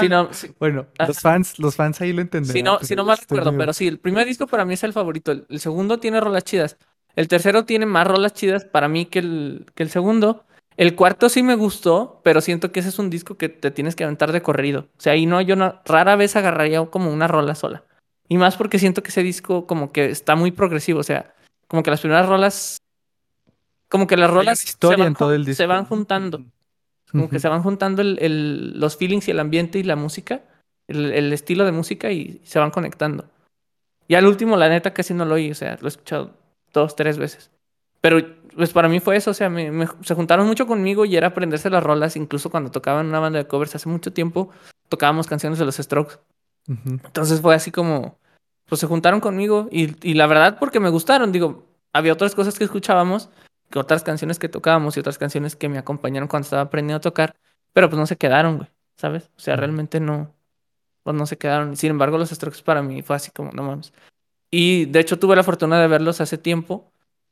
Si 0.00 0.08
no, 0.08 0.32
si, 0.32 0.50
Bueno, 0.58 0.86
Ajá. 0.98 1.08
los 1.08 1.20
fans, 1.20 1.58
los 1.58 1.76
fans 1.76 2.00
ahí 2.00 2.14
lo 2.14 2.22
entenderán. 2.22 2.54
si 2.54 2.62
no, 2.62 2.78
si 2.80 2.96
no 2.96 3.04
mal 3.04 3.18
recuerdo, 3.18 3.54
pero 3.56 3.74
sí, 3.74 3.86
el 3.86 3.98
primer 3.98 4.26
disco 4.26 4.46
para 4.46 4.64
mí 4.64 4.74
es 4.74 4.84
el 4.84 4.94
favorito. 4.94 5.32
El, 5.32 5.46
el 5.50 5.60
segundo 5.60 5.98
tiene 5.98 6.20
rolas 6.20 6.44
chidas. 6.44 6.78
El 7.16 7.28
tercero 7.28 7.64
tiene 7.64 7.86
más 7.86 8.06
rolas 8.06 8.32
chidas 8.34 8.64
para 8.64 8.88
mí 8.88 9.06
que 9.06 9.18
el, 9.20 9.66
que 9.74 9.82
el 9.82 9.90
segundo. 9.90 10.44
El 10.76 10.94
cuarto 10.94 11.28
sí 11.28 11.42
me 11.42 11.56
gustó, 11.56 12.20
pero 12.22 12.40
siento 12.40 12.70
que 12.70 12.78
ese 12.80 12.90
es 12.90 12.98
un 13.00 13.10
disco 13.10 13.36
que 13.36 13.48
te 13.48 13.72
tienes 13.72 13.96
que 13.96 14.04
aventar 14.04 14.30
de 14.30 14.42
corrido. 14.42 14.82
O 14.96 15.00
sea, 15.00 15.14
ahí 15.14 15.26
no, 15.26 15.40
yo 15.40 15.56
no, 15.56 15.80
rara 15.84 16.14
vez 16.14 16.36
agarraría 16.36 16.84
como 16.86 17.12
una 17.12 17.26
rola 17.26 17.56
sola. 17.56 17.82
Y 18.28 18.36
más 18.38 18.56
porque 18.56 18.78
siento 18.78 19.02
que 19.02 19.08
ese 19.08 19.22
disco 19.24 19.66
como 19.66 19.90
que 19.90 20.06
está 20.10 20.36
muy 20.36 20.52
progresivo. 20.52 21.00
O 21.00 21.02
sea, 21.02 21.34
como 21.66 21.82
que 21.82 21.90
las 21.90 22.00
primeras 22.00 22.28
rolas. 22.28 22.76
Como 23.88 24.06
que 24.06 24.16
las 24.16 24.30
rolas 24.30 24.60
se 24.60 24.68
historia 24.68 24.98
van 24.98 25.06
en 25.08 25.14
todo 25.14 25.34
el 25.34 25.44
disco. 25.44 25.56
se 25.56 25.66
van 25.66 25.84
juntando. 25.86 26.44
Como 27.10 27.28
que 27.30 27.40
se 27.40 27.48
van 27.48 27.62
juntando 27.62 28.02
el- 28.02 28.18
el- 28.20 28.78
los 28.78 28.96
feelings 28.98 29.26
y 29.28 29.30
el 29.30 29.40
ambiente 29.40 29.78
y 29.78 29.82
la 29.82 29.96
música, 29.96 30.42
el, 30.88 31.10
el 31.12 31.32
estilo 31.32 31.64
de 31.64 31.72
música 31.72 32.12
y 32.12 32.40
se 32.44 32.58
van 32.58 32.70
conectando. 32.70 33.24
Y 34.06 34.14
al 34.14 34.26
último, 34.26 34.56
la 34.58 34.68
neta, 34.68 34.92
casi 34.92 35.14
no 35.14 35.24
lo 35.24 35.34
oí, 35.36 35.50
o 35.50 35.54
sea, 35.54 35.78
lo 35.80 35.86
he 35.86 35.88
escuchado 35.88 36.34
dos, 36.78 36.96
tres 36.96 37.18
veces. 37.18 37.50
Pero 38.00 38.18
pues 38.56 38.72
para 38.72 38.88
mí 38.88 39.00
fue 39.00 39.16
eso, 39.16 39.30
o 39.30 39.34
sea, 39.34 39.48
me, 39.50 39.70
me- 39.70 39.88
se 40.02 40.14
juntaron 40.14 40.46
mucho 40.46 40.66
conmigo 40.66 41.04
y 41.04 41.16
era 41.16 41.28
aprenderse 41.28 41.70
las 41.70 41.82
rolas, 41.82 42.16
incluso 42.16 42.50
cuando 42.50 42.70
tocaban 42.70 43.06
una 43.06 43.20
banda 43.20 43.38
de 43.38 43.46
covers 43.46 43.74
hace 43.74 43.88
mucho 43.88 44.12
tiempo, 44.12 44.50
tocábamos 44.88 45.26
canciones 45.26 45.58
de 45.58 45.64
los 45.64 45.76
Strokes. 45.76 46.16
Entonces 47.04 47.40
fue 47.40 47.54
así 47.54 47.70
como, 47.70 48.18
pues 48.66 48.80
se 48.80 48.86
juntaron 48.86 49.20
conmigo 49.20 49.68
y, 49.70 49.94
y 50.08 50.14
la 50.14 50.26
verdad 50.26 50.58
porque 50.58 50.80
me 50.80 50.90
gustaron, 50.90 51.32
digo, 51.32 51.64
había 51.92 52.12
otras 52.12 52.34
cosas 52.34 52.58
que 52.58 52.64
escuchábamos, 52.64 53.30
que 53.70 53.78
otras 53.78 54.02
canciones 54.02 54.38
que 54.38 54.48
tocábamos 54.48 54.96
y 54.96 55.00
otras 55.00 55.18
canciones 55.18 55.56
que 55.56 55.68
me 55.68 55.78
acompañaron 55.78 56.28
cuando 56.28 56.44
estaba 56.44 56.62
aprendiendo 56.62 56.98
a 56.98 57.00
tocar, 57.00 57.34
pero 57.72 57.88
pues 57.88 57.98
no 57.98 58.06
se 58.06 58.16
quedaron, 58.16 58.56
güey, 58.58 58.68
¿sabes? 58.96 59.30
O 59.36 59.40
sea, 59.40 59.56
realmente 59.56 60.00
no, 60.00 60.34
pues 61.02 61.16
no 61.16 61.26
se 61.26 61.38
quedaron. 61.38 61.76
Sin 61.76 61.90
embargo, 61.90 62.18
los 62.18 62.30
Strokes 62.30 62.62
para 62.62 62.82
mí 62.82 63.02
fue 63.02 63.16
así 63.16 63.30
como, 63.30 63.50
no 63.52 63.62
mames. 63.62 63.92
Y 64.50 64.86
de 64.86 65.00
hecho 65.00 65.18
tuve 65.18 65.36
la 65.36 65.42
fortuna 65.42 65.80
de 65.80 65.88
verlos 65.88 66.20
hace 66.20 66.38
tiempo 66.38 66.90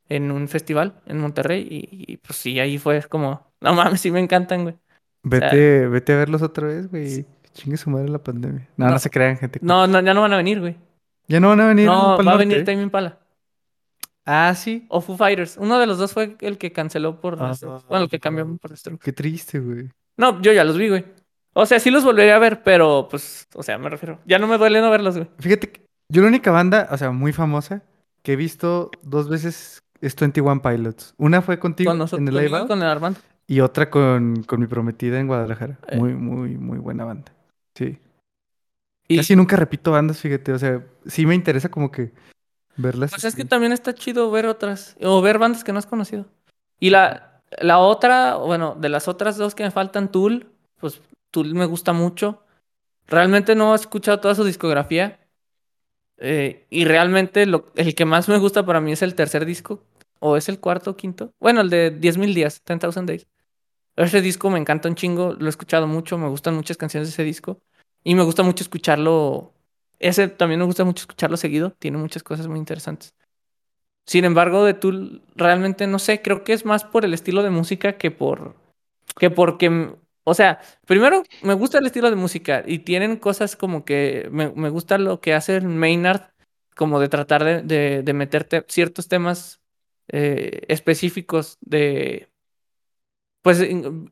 en 0.09 0.31
un 0.31 0.47
festival 0.47 1.01
en 1.05 1.19
Monterrey 1.19 1.67
y, 1.69 2.13
y, 2.13 2.17
pues 2.17 2.37
sí, 2.37 2.59
ahí 2.59 2.77
fue 2.77 3.01
como, 3.03 3.45
no 3.59 3.73
mames, 3.73 4.01
sí 4.01 4.11
me 4.11 4.19
encantan, 4.19 4.63
güey. 4.63 4.75
Vete, 5.23 5.87
vete 5.87 6.13
a 6.13 6.17
verlos 6.17 6.41
otra 6.41 6.67
vez, 6.67 6.89
güey. 6.89 7.25
Chingue 7.53 7.75
su 7.77 7.89
madre 7.89 8.07
la 8.09 8.19
pandemia. 8.23 8.69
No, 8.77 8.85
no, 8.85 8.91
No. 8.93 8.99
se 8.99 9.09
crean, 9.09 9.37
gente. 9.37 9.59
No, 9.61 9.87
no, 9.87 9.99
ya 10.01 10.13
no 10.13 10.21
van 10.21 10.33
a 10.33 10.37
venir, 10.37 10.59
güey. 10.59 10.77
Ya 11.27 11.39
no 11.39 11.49
van 11.49 11.59
a 11.59 11.67
venir. 11.67 11.87
No, 11.87 12.15
pa'l 12.15 12.27
va 12.27 12.33
a 12.33 12.37
venir 12.37 12.63
Tame 12.63 12.83
Impala. 12.83 13.19
Ah, 14.25 14.53
sí. 14.55 14.85
O 14.89 15.01
Foo 15.01 15.17
Fighters. 15.17 15.57
Uno 15.57 15.79
de 15.79 15.87
los 15.87 15.97
dos 15.97 16.13
fue 16.13 16.35
el 16.41 16.57
que 16.57 16.71
canceló 16.71 17.19
por 17.19 17.37
Ah. 17.41 17.53
Bueno, 17.89 18.03
el 18.05 18.09
que 18.09 18.19
cambió 18.19 18.45
por 18.57 18.75
Strokes. 18.77 19.03
Qué 19.03 19.11
triste, 19.13 19.59
güey. 19.59 19.89
No, 20.17 20.41
yo 20.41 20.51
ya 20.53 20.63
los 20.63 20.77
vi, 20.77 20.89
güey. 20.89 21.05
O 21.53 21.65
sea, 21.65 21.79
sí 21.79 21.89
los 21.89 22.03
volvería 22.03 22.35
a 22.35 22.39
ver, 22.39 22.61
pero 22.61 23.07
pues, 23.09 23.47
o 23.55 23.63
sea, 23.63 23.77
me 23.77 23.89
refiero. 23.89 24.19
Ya 24.25 24.37
no 24.37 24.47
me 24.47 24.57
duele 24.57 24.79
no 24.81 24.91
verlos, 24.91 25.15
güey. 25.17 25.29
Fíjate 25.39 25.71
que 25.71 25.86
yo 26.09 26.21
la 26.21 26.27
única 26.27 26.51
banda, 26.51 26.87
o 26.91 26.97
sea, 26.97 27.11
muy 27.11 27.33
famosa, 27.33 27.83
que 28.23 28.33
he 28.33 28.35
visto 28.35 28.91
dos 29.01 29.29
veces 29.29 29.83
es 30.01 30.15
21 30.15 30.61
Pilots. 30.61 31.13
Una 31.17 31.41
fue 31.41 31.59
contigo 31.59 31.91
Con 31.91 31.97
nosotros, 31.99 32.27
en 32.27 32.35
el 32.35 32.45
live 32.45 32.67
con 32.67 32.81
el 32.81 32.87
Armando. 32.87 33.19
y 33.47 33.59
otra 33.61 33.89
con, 33.89 34.43
con 34.43 34.59
mi 34.59 34.67
prometida 34.67 35.19
en 35.19 35.27
Guadalajara. 35.27 35.79
Eh. 35.87 35.97
Muy, 35.97 36.13
muy, 36.13 36.57
muy 36.57 36.77
buena 36.77 37.05
banda. 37.05 37.31
Sí. 37.75 37.99
Y 39.07 39.17
Casi 39.17 39.35
nunca 39.35 39.55
repito 39.55 39.91
bandas, 39.91 40.19
fíjate. 40.19 40.51
O 40.51 40.59
sea, 40.59 40.83
sí 41.05 41.25
me 41.25 41.35
interesa 41.35 41.69
como 41.69 41.91
que 41.91 42.11
verlas. 42.75 43.11
pues 43.11 43.23
es 43.23 43.35
que 43.35 43.45
también 43.45 43.71
está 43.71 43.93
chido 43.93 44.29
ver 44.31 44.45
otras, 44.47 44.97
o 45.01 45.21
ver 45.21 45.39
bandas 45.39 45.63
que 45.63 45.71
no 45.71 45.79
has 45.79 45.85
conocido. 45.85 46.25
Y 46.79 46.89
la, 46.89 47.41
la 47.59 47.79
otra, 47.79 48.35
bueno, 48.35 48.75
de 48.79 48.89
las 48.89 49.07
otras 49.07 49.37
dos 49.37 49.55
que 49.55 49.63
me 49.63 49.71
faltan, 49.71 50.11
Tool, 50.11 50.51
pues 50.79 51.01
Tool 51.31 51.53
me 51.55 51.65
gusta 51.65 51.93
mucho. 51.93 52.43
Realmente 53.07 53.55
no 53.55 53.71
he 53.73 53.75
escuchado 53.75 54.19
toda 54.19 54.35
su 54.35 54.43
discografía. 54.43 55.19
Eh, 56.17 56.65
y 56.69 56.85
realmente 56.85 57.43
el 57.43 57.95
que 57.95 58.05
más 58.05 58.27
me 58.27 58.37
gusta 58.37 58.65
para 58.65 58.81
mí 58.81 58.91
es 58.91 59.01
el 59.01 59.15
tercer 59.15 59.45
disco. 59.45 59.83
¿O 60.19 60.35
es 60.35 60.49
el 60.49 60.59
cuarto 60.59 60.91
o 60.91 60.97
quinto? 60.97 61.31
Bueno, 61.39 61.61
el 61.61 61.69
de 61.69 61.91
10.000 61.91 62.33
días, 62.33 62.61
10,000 62.65 63.05
Days. 63.05 63.27
Ese 63.95 64.21
disco 64.21 64.49
me 64.49 64.59
encanta 64.59 64.89
un 64.89 64.95
chingo, 64.95 65.33
lo 65.33 65.47
he 65.47 65.49
escuchado 65.49 65.87
mucho, 65.87 66.17
me 66.17 66.27
gustan 66.27 66.55
muchas 66.55 66.77
canciones 66.77 67.09
de 67.09 67.13
ese 67.13 67.23
disco. 67.23 67.59
Y 68.03 68.15
me 68.15 68.23
gusta 68.23 68.43
mucho 68.43 68.63
escucharlo. 68.63 69.53
Ese 69.99 70.27
también 70.27 70.59
me 70.59 70.65
gusta 70.65 70.83
mucho 70.85 71.01
escucharlo 71.01 71.37
seguido, 71.37 71.71
tiene 71.71 71.97
muchas 71.97 72.23
cosas 72.23 72.47
muy 72.47 72.59
interesantes. 72.59 73.15
Sin 74.05 74.25
embargo, 74.25 74.63
de 74.63 74.73
Tool, 74.73 75.21
realmente 75.35 75.85
no 75.87 75.99
sé, 75.99 76.21
creo 76.21 76.43
que 76.43 76.53
es 76.53 76.65
más 76.65 76.85
por 76.85 77.03
el 77.03 77.13
estilo 77.13 77.43
de 77.43 77.49
música 77.49 77.97
que 77.97 78.11
por. 78.11 78.55
que 79.19 79.29
porque. 79.29 79.95
O 80.29 80.33
sea, 80.33 80.59
primero 80.85 81.23
me 81.41 81.53
gusta 81.53 81.77
el 81.77 81.85
estilo 81.85 82.09
de 82.09 82.17
música 82.17 82.61
y 82.67 82.79
tienen 82.79 83.15
cosas 83.15 83.55
como 83.55 83.85
que. 83.85 84.27
Me, 84.29 84.51
me 84.51 84.67
gusta 84.67 84.97
lo 84.97 85.21
que 85.21 85.33
hace 85.33 85.61
Maynard, 85.61 86.31
como 86.75 86.99
de 86.99 87.07
tratar 87.07 87.45
de, 87.63 88.03
de, 88.03 88.13
meterte 88.13 88.65
ciertos 88.67 89.07
temas 89.07 89.61
eh, 90.09 90.63
específicos 90.67 91.57
de. 91.61 92.27
Pues 93.41 93.63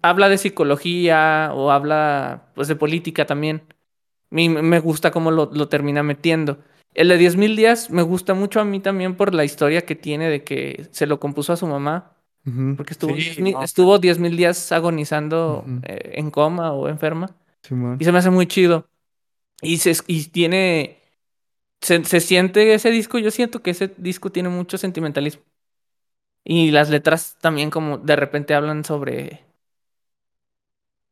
habla 0.02 0.30
de 0.30 0.38
psicología 0.38 1.52
o 1.54 1.72
habla 1.72 2.50
pues 2.56 2.70
de 2.70 2.78
política 2.78 3.26
también. 3.26 3.64
Y 4.32 4.48
me 4.48 4.62
me 4.62 4.80
gusta 4.80 5.12
cómo 5.12 5.32
lo, 5.32 5.52
lo 5.54 5.68
termina 5.68 6.02
metiendo. 6.02 6.60
El 6.94 7.10
de 7.10 7.18
10.000 7.18 7.58
días 7.58 7.90
me 7.92 8.04
gusta 8.04 8.34
mucho 8.34 8.62
a 8.62 8.66
mí 8.66 8.80
también 8.80 9.18
por 9.18 9.34
la 9.36 9.44
historia 9.44 9.82
que 9.86 9.96
tiene 9.96 10.30
de 10.30 10.46
que 10.46 10.88
se 10.92 11.08
lo 11.08 11.20
compuso 11.20 11.52
a 11.52 11.58
su 11.58 11.68
mamá, 11.68 12.15
Porque 12.76 12.94
estuvo, 12.94 13.16
Sí, 13.16 13.22
10.000 13.22 13.54
no, 13.54 13.64
estuvo 13.64 14.00
10.000 14.00 14.38
días 14.38 14.72
agonizando 14.72 15.66
eh, 15.84 16.14
en 16.16 16.32
coma 16.32 16.74
o 16.74 16.88
enferma. 16.90 17.36
Y 18.00 18.06
se 18.06 18.12
me 18.12 18.20
hace 18.20 18.30
muy 18.30 18.48
chido. 18.48 18.88
Y, 19.62 19.78
se, 19.80 19.94
y 20.08 20.26
tiene... 20.26 21.00
Se, 21.82 22.04
se 22.06 22.20
siente 22.22 22.74
ese 22.76 22.92
disco, 22.92 23.20
yo 23.20 23.32
siento 23.32 23.62
que 23.62 23.72
ese 23.72 23.94
disco 23.98 24.32
tiene 24.32 24.50
mucho 24.50 24.78
sentimentalismo. 24.78 25.44
Y 26.46 26.72
las 26.72 26.90
letras 26.90 27.36
también 27.42 27.70
como 27.70 27.98
de 27.98 28.16
repente 28.16 28.54
hablan 28.56 28.86
sobre... 28.86 29.44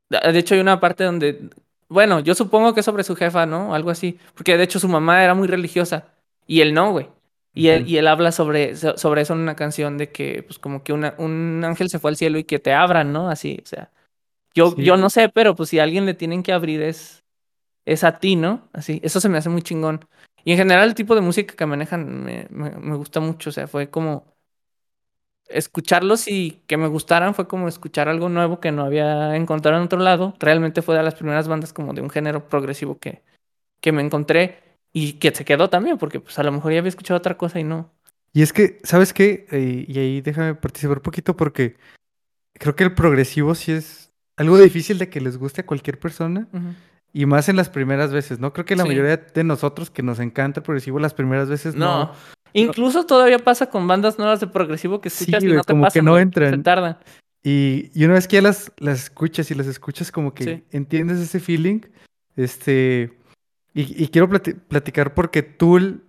De 0.09 0.37
hecho 0.39 0.53
hay 0.55 0.61
una 0.61 0.79
parte 0.79 1.03
donde... 1.03 1.49
Bueno, 1.89 2.19
yo 2.19 2.35
supongo 2.35 2.73
que 2.73 2.79
es 2.81 2.85
sobre 2.85 3.03
su 3.03 3.15
jefa, 3.15 3.45
¿no? 3.45 3.73
Algo 3.75 3.89
así. 3.89 4.19
Porque 4.35 4.57
de 4.57 4.63
hecho 4.63 4.79
su 4.79 4.87
mamá 4.87 5.23
era 5.23 5.33
muy 5.33 5.47
religiosa. 5.47 6.07
Y 6.47 6.61
él 6.61 6.73
no, 6.73 6.91
güey. 6.91 7.07
Y 7.55 7.67
él, 7.67 7.83
Ujú. 7.83 7.91
y 7.91 7.97
él 7.97 8.07
habla 8.07 8.31
sobre, 8.31 8.75
so- 8.75 8.97
sobre 8.97 9.21
eso 9.21 9.33
en 9.33 9.39
una 9.39 9.55
canción 9.55 9.97
de 9.97 10.11
que, 10.11 10.43
pues, 10.43 10.59
como 10.59 10.83
que 10.83 10.93
una, 10.93 11.15
un 11.17 11.63
ángel 11.65 11.89
se 11.89 11.99
fue 11.99 12.11
al 12.11 12.17
cielo 12.17 12.37
y 12.39 12.43
que 12.45 12.59
te 12.59 12.73
abran, 12.73 13.13
¿no? 13.13 13.29
Así, 13.29 13.59
o 13.63 13.65
sea. 13.67 13.91
Yo, 14.55 14.71
Sí. 14.75 14.83
yo 14.85 14.97
no 14.97 15.09
sé, 15.09 15.29
pero 15.29 15.55
pues 15.55 15.69
si 15.69 15.79
a 15.79 15.83
alguien 15.83 16.05
le 16.05 16.13
tienen 16.15 16.43
que 16.43 16.53
abrir 16.53 16.81
es, 16.81 17.23
es 17.85 18.03
a 18.03 18.19
ti, 18.19 18.35
¿no? 18.37 18.69
Así, 18.73 19.01
eso 19.03 19.19
se 19.21 19.29
me 19.29 19.37
hace 19.39 19.49
muy 19.49 19.61
chingón. 19.63 20.05
Y 20.45 20.53
en 20.53 20.57
general 20.59 20.89
el 20.89 20.95
tipo 20.95 21.15
de 21.15 21.21
música 21.21 21.55
que 21.55 21.65
manejan 21.67 22.23
me, 22.25 22.47
me, 22.51 22.71
me 22.71 22.95
gusta 22.97 23.19
mucho, 23.21 23.49
o 23.51 23.53
sea, 23.53 23.67
fue 23.67 23.89
como 23.89 24.25
escucharlos 25.47 26.27
y 26.27 26.61
que 26.67 26.77
me 26.77 26.87
gustaran 26.87 27.35
fue 27.35 27.47
como 27.47 27.67
escuchar 27.67 28.09
algo 28.09 28.29
nuevo 28.29 28.59
que 28.59 28.71
no 28.71 28.83
había 28.83 29.35
encontrado 29.35 29.77
en 29.77 29.83
otro 29.83 29.99
lado. 29.99 30.33
Realmente 30.39 30.81
fue 30.81 30.95
de 30.95 31.03
las 31.03 31.15
primeras 31.15 31.47
bandas 31.47 31.73
como 31.73 31.93
de 31.93 32.01
un 32.01 32.09
género 32.09 32.47
progresivo 32.47 32.97
que, 32.99 33.21
que 33.81 33.91
me 33.91 34.03
encontré 34.03 34.62
y 34.93 35.13
que 35.13 35.33
se 35.33 35.43
quedó 35.43 35.69
también, 35.69 35.97
porque 35.97 36.19
pues 36.19 36.37
a 36.39 36.43
lo 36.43 36.51
mejor 36.51 36.71
ya 36.71 36.79
había 36.79 36.89
escuchado 36.89 37.17
otra 37.17 37.35
cosa 37.37 37.59
y 37.59 37.63
no. 37.63 37.91
Y 38.31 38.41
es 38.41 38.53
que, 38.53 38.79
¿sabes 38.83 39.13
qué? 39.13 39.45
Eh, 39.51 39.85
y 39.87 39.99
ahí 39.99 40.21
déjame 40.21 40.55
participar 40.55 40.97
un 40.97 41.03
poquito 41.03 41.35
porque 41.35 41.75
creo 42.53 42.75
que 42.75 42.83
el 42.83 42.93
progresivo 42.93 43.53
sí 43.55 43.71
es 43.71 44.11
algo 44.37 44.57
difícil 44.57 44.97
de 44.97 45.09
que 45.09 45.21
les 45.21 45.37
guste 45.37 45.61
a 45.61 45.65
cualquier 45.65 45.99
persona. 45.99 46.47
Y 47.15 47.27
más 47.27 47.47
en 47.49 47.55
las 47.55 47.69
primeras 47.69 48.11
veces, 48.11 48.39
¿no? 48.39 48.53
Creo 48.53 48.65
que 48.65 48.75
la 48.75 48.83
Sí. 48.83 48.89
mayoría 48.89 49.17
de 49.17 49.43
nosotros 49.43 49.91
que 49.91 50.01
nos 50.01 50.19
encanta 50.19 50.61
el 50.61 50.63
progresivo, 50.63 50.99
las 50.99 51.13
primeras 51.13 51.47
veces 51.49 51.75
No. 51.75 52.05
no. 52.05 52.11
Incluso 52.53 53.05
todavía 53.05 53.39
pasa 53.39 53.67
con 53.69 53.87
bandas 53.87 54.17
nuevas 54.19 54.39
de 54.39 54.47
progresivo 54.47 54.99
que 55.01 55.09
Sí, 55.11 55.23
escuchas 55.25 55.43
y 55.43 55.47
no 55.47 55.61
te 55.61 55.73
como 55.73 55.83
que 55.83 55.87
pasan, 55.87 56.05
no 56.05 56.11
güey, 56.11 56.23
entran. 56.23 56.51
Se 56.51 56.57
tardan. 56.63 56.97
Y, 57.43 57.91
y 57.93 58.05
una 58.05 58.13
vez 58.15 58.27
que 58.27 58.37
ya 58.37 58.41
las, 58.41 58.71
las 58.77 59.03
escuchas 59.03 59.51
y 59.51 59.55
las 59.55 59.67
escuchas, 59.67 60.11
como 60.11 60.33
que 60.33 60.43
Sí. 60.43 60.63
entiendes 60.71 61.19
ese 61.19 61.39
feeling. 61.39 61.81
Este. 62.35 63.13
Y, 63.73 64.03
y 64.03 64.07
quiero 64.09 64.29
plati- 64.29 64.55
platicar 64.55 65.13
porque 65.13 65.41
Tool, 65.43 66.03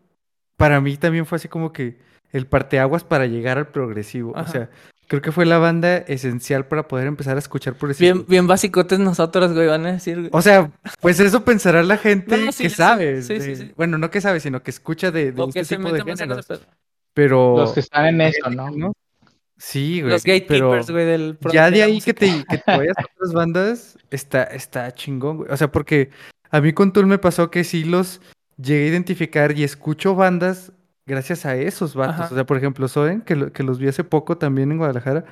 para 0.56 0.80
mí 0.80 0.96
también 0.96 1.26
fue 1.26 1.36
así 1.36 1.48
como 1.48 1.72
que 1.72 1.98
el 2.32 2.46
parteaguas 2.46 3.04
para 3.04 3.26
llegar 3.26 3.58
al 3.58 3.68
progresivo. 3.68 4.32
O 4.36 4.46
sea, 4.46 4.68
creo 5.06 5.22
que 5.22 5.32
fue 5.32 5.46
la 5.46 5.58
banda 5.58 5.96
esencial 5.98 6.66
para 6.66 6.88
poder 6.88 7.06
empezar 7.06 7.36
a 7.36 7.38
escuchar 7.38 7.74
progresivo. 7.74 8.12
Bien, 8.14 8.26
bien 8.28 8.46
basicotes 8.46 8.98
nosotros, 8.98 9.52
güey, 9.52 9.66
van 9.68 9.86
a 9.86 9.92
decir, 9.92 10.16
güey. 10.18 10.30
O 10.32 10.42
sea, 10.42 10.70
pues 11.00 11.20
eso 11.20 11.44
pensará 11.44 11.82
la 11.82 11.96
gente 11.96 12.36
No, 12.44 12.52
sí, 12.52 12.64
que 12.64 12.70
sabe. 12.70 13.22
sí, 13.22 13.40
sí, 13.40 13.46
de- 13.50 13.56
sí. 13.56 13.72
Bueno, 13.76 13.96
no 13.98 14.10
que 14.10 14.20
sabe, 14.20 14.40
sino 14.40 14.62
que 14.62 14.70
escucha 14.70 15.10
de, 15.10 15.32
de 15.32 15.40
O 15.42 15.48
este 15.48 15.60
que 15.60 15.64
se 15.64 15.76
tipo 15.76 15.92
de 15.92 16.02
géneros. 16.02 16.46
Pero. 17.14 17.56
Los 17.56 17.72
que 17.72 17.80
están 17.80 18.06
en 18.06 18.20
eso, 18.22 18.50
¿no? 18.50 18.92
Sí, 19.56 20.00
güey. 20.00 20.12
Los 20.12 20.22
pero 20.24 20.34
gatekeepers, 20.34 20.90
güey, 20.90 21.06
del 21.06 21.38
Ya 21.52 21.70
de 21.70 21.82
ahí 21.84 22.00
que 22.00 22.12
te, 22.12 22.44
que 22.50 22.58
te 22.58 22.76
vayas 22.76 22.98
a 22.98 23.04
otras 23.14 23.32
bandas, 23.32 23.98
está, 24.10 24.42
está 24.42 24.92
chingón, 24.92 25.36
güey. 25.38 25.50
O 25.52 25.56
sea, 25.56 25.70
porque 25.70 26.10
a 26.56 26.60
mí 26.60 26.72
con 26.72 26.92
Tool 26.92 27.06
me 27.06 27.18
pasó 27.18 27.50
que 27.50 27.64
sí 27.64 27.84
los 27.84 28.20
llegué 28.56 28.84
a 28.84 28.88
identificar 28.88 29.56
y 29.58 29.64
escucho 29.64 30.14
bandas 30.14 30.72
gracias 31.06 31.44
a 31.46 31.56
esos 31.56 31.94
vatos. 31.94 32.14
Ajá. 32.26 32.28
O 32.32 32.34
sea, 32.34 32.44
por 32.46 32.56
ejemplo, 32.56 32.86
Soen, 32.88 33.20
que, 33.22 33.36
lo- 33.36 33.52
que 33.52 33.62
los 33.62 33.78
vi 33.78 33.88
hace 33.88 34.04
poco 34.04 34.38
también 34.38 34.70
en 34.72 34.78
Guadalajara, 34.78 35.24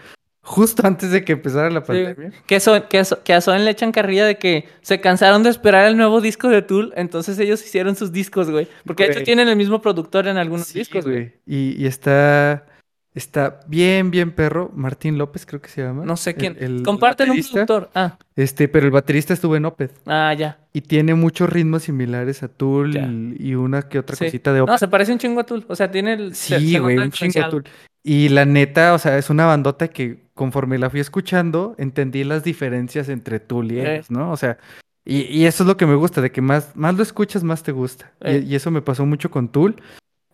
justo 0.42 0.82
antes 0.86 1.12
de 1.12 1.24
que 1.24 1.32
empezara 1.34 1.70
la 1.70 1.80
Sí. 1.80 1.86
pandemia. 1.86 2.32
Que, 2.46 2.56
a 2.56 2.60
So- 2.60 2.88
que 3.22 3.32
a 3.34 3.40
Soen 3.40 3.64
le 3.64 3.70
echan 3.70 3.92
carrilla 3.92 4.26
de 4.26 4.36
que 4.38 4.68
se 4.80 5.00
cansaron 5.00 5.42
de 5.44 5.50
esperar 5.50 5.86
el 5.86 5.96
nuevo 5.96 6.20
disco 6.20 6.48
de 6.48 6.62
Tool, 6.62 6.92
entonces 6.96 7.38
ellos 7.38 7.64
hicieron 7.64 7.94
sus 7.96 8.10
discos, 8.12 8.50
güey. 8.50 8.66
Porque 8.84 9.04
de 9.06 9.12
hecho 9.12 9.22
tienen 9.22 9.48
el 9.48 9.56
mismo 9.56 9.80
productor 9.80 10.26
en 10.26 10.36
algunos 10.36 10.66
Sí, 10.66 10.80
discos, 10.80 11.04
güey. 11.04 11.16
güey. 11.16 11.32
Y, 11.46 11.80
y 11.82 11.86
está, 11.86 12.66
está 13.14 13.60
bien, 13.66 14.10
bien 14.10 14.30
perro. 14.32 14.70
Martín 14.74 15.18
López, 15.18 15.44
creo 15.46 15.60
que 15.60 15.68
se 15.68 15.82
llama. 15.82 16.04
No 16.04 16.16
sé 16.16 16.34
quién. 16.34 16.56
el 16.60 16.82
Comparten 16.82 17.30
un 17.30 17.40
productor. 17.40 17.90
Ah, 17.94 18.18
Este, 18.36 18.68
pero 18.68 18.86
el 18.86 18.92
baterista 18.92 19.34
estuvo 19.34 19.56
en 19.56 19.64
Opeth. 19.66 19.92
ah, 20.06 20.32
ya. 20.34 20.58
Y 20.72 20.80
tiene 20.82 21.14
muchos 21.14 21.50
ritmos 21.50 21.82
similares 21.82 22.42
a 22.42 22.48
Tool 22.48 22.92
Ya. 22.94 23.06
y 23.38 23.54
una 23.54 23.82
que 23.82 23.98
otra 23.98 24.16
Sí. 24.16 24.24
cosita 24.26 24.52
de 24.52 24.62
Opeth. 24.62 24.72
No, 24.72 24.78
se 24.78 24.88
parece 24.88 25.12
un 25.12 25.18
chingo 25.18 25.40
a 25.40 25.44
Tool. 25.44 25.64
O 25.68 25.76
sea, 25.76 25.90
tiene 25.90 26.14
el. 26.14 26.34
Sí, 26.34 26.72
se 26.72 26.78
güey, 26.78 26.96
un 26.96 27.02
chingo 27.10 27.26
influenciado. 27.26 27.50
Tool. 27.50 27.64
Y 28.04 28.30
la 28.30 28.44
neta, 28.46 28.94
o 28.94 28.98
sea, 28.98 29.16
es 29.18 29.30
una 29.30 29.46
bandota 29.46 29.88
que 29.88 30.24
conforme 30.34 30.78
la 30.78 30.90
fui 30.90 30.98
escuchando, 31.00 31.74
entendí 31.78 32.24
las 32.24 32.42
diferencias 32.42 33.08
entre 33.08 33.38
Tool 33.38 33.70
y 33.70 33.80
ellos, 33.80 34.10
¿no? 34.10 34.32
O 34.32 34.36
sea, 34.36 34.58
y, 35.04 35.22
y 35.22 35.44
eso 35.46 35.62
es 35.62 35.68
lo 35.68 35.76
que 35.76 35.86
me 35.86 35.94
gusta, 35.94 36.20
de 36.20 36.32
que 36.32 36.40
más, 36.40 36.74
más 36.74 36.96
lo 36.96 37.02
escuchas, 37.02 37.44
más 37.44 37.62
te 37.62 37.70
gusta. 37.72 38.10
Y-. 38.24 38.38
Y, 38.38 38.54
eso 38.56 38.70
me 38.72 38.82
pasó 38.82 39.04
mucho 39.06 39.30
con 39.30 39.48
Tool. 39.48 39.76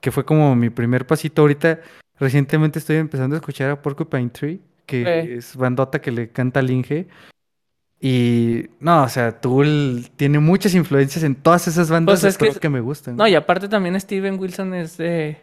que 0.01 0.13
fue 0.13 0.25
como 0.25 0.55
mi 0.55 0.71
primer 0.71 1.07
pasito. 1.07 1.43
Ahorita, 1.43 1.81
recientemente 2.19 2.79
estoy 2.79 2.97
empezando 2.97 3.37
a 3.37 3.39
escuchar 3.39 3.71
a 3.71 3.83
Porcupine 3.83 4.31
Tree, 4.31 4.61
que 4.87 5.03
Eh. 5.03 5.37
es 5.37 5.57
bandota 5.57 6.01
que 6.01 6.11
le 6.11 6.31
canta 6.31 6.61
al 6.61 6.71
Inge. 6.71 7.09
Y 8.01 8.67
no, 8.79 9.03
o 9.03 9.09
sea, 9.09 9.41
Tool 9.41 10.09
tiene 10.17 10.39
muchas 10.39 10.75
influencias 10.75 11.25
en 11.25 11.35
todas 11.35 11.67
esas 11.67 11.91
bandas 11.91 12.21
Pues 12.21 12.35
es 12.35 12.39
que 12.39 12.61
que 12.61 12.69
me 12.69 12.81
gustan. 12.81 13.17
No, 13.17 13.27
y 13.27 13.35
aparte 13.35 13.69
también 13.69 14.01
Steven 14.01 14.39
Wilson 14.39 14.75
es 14.75 14.97
de... 14.97 15.39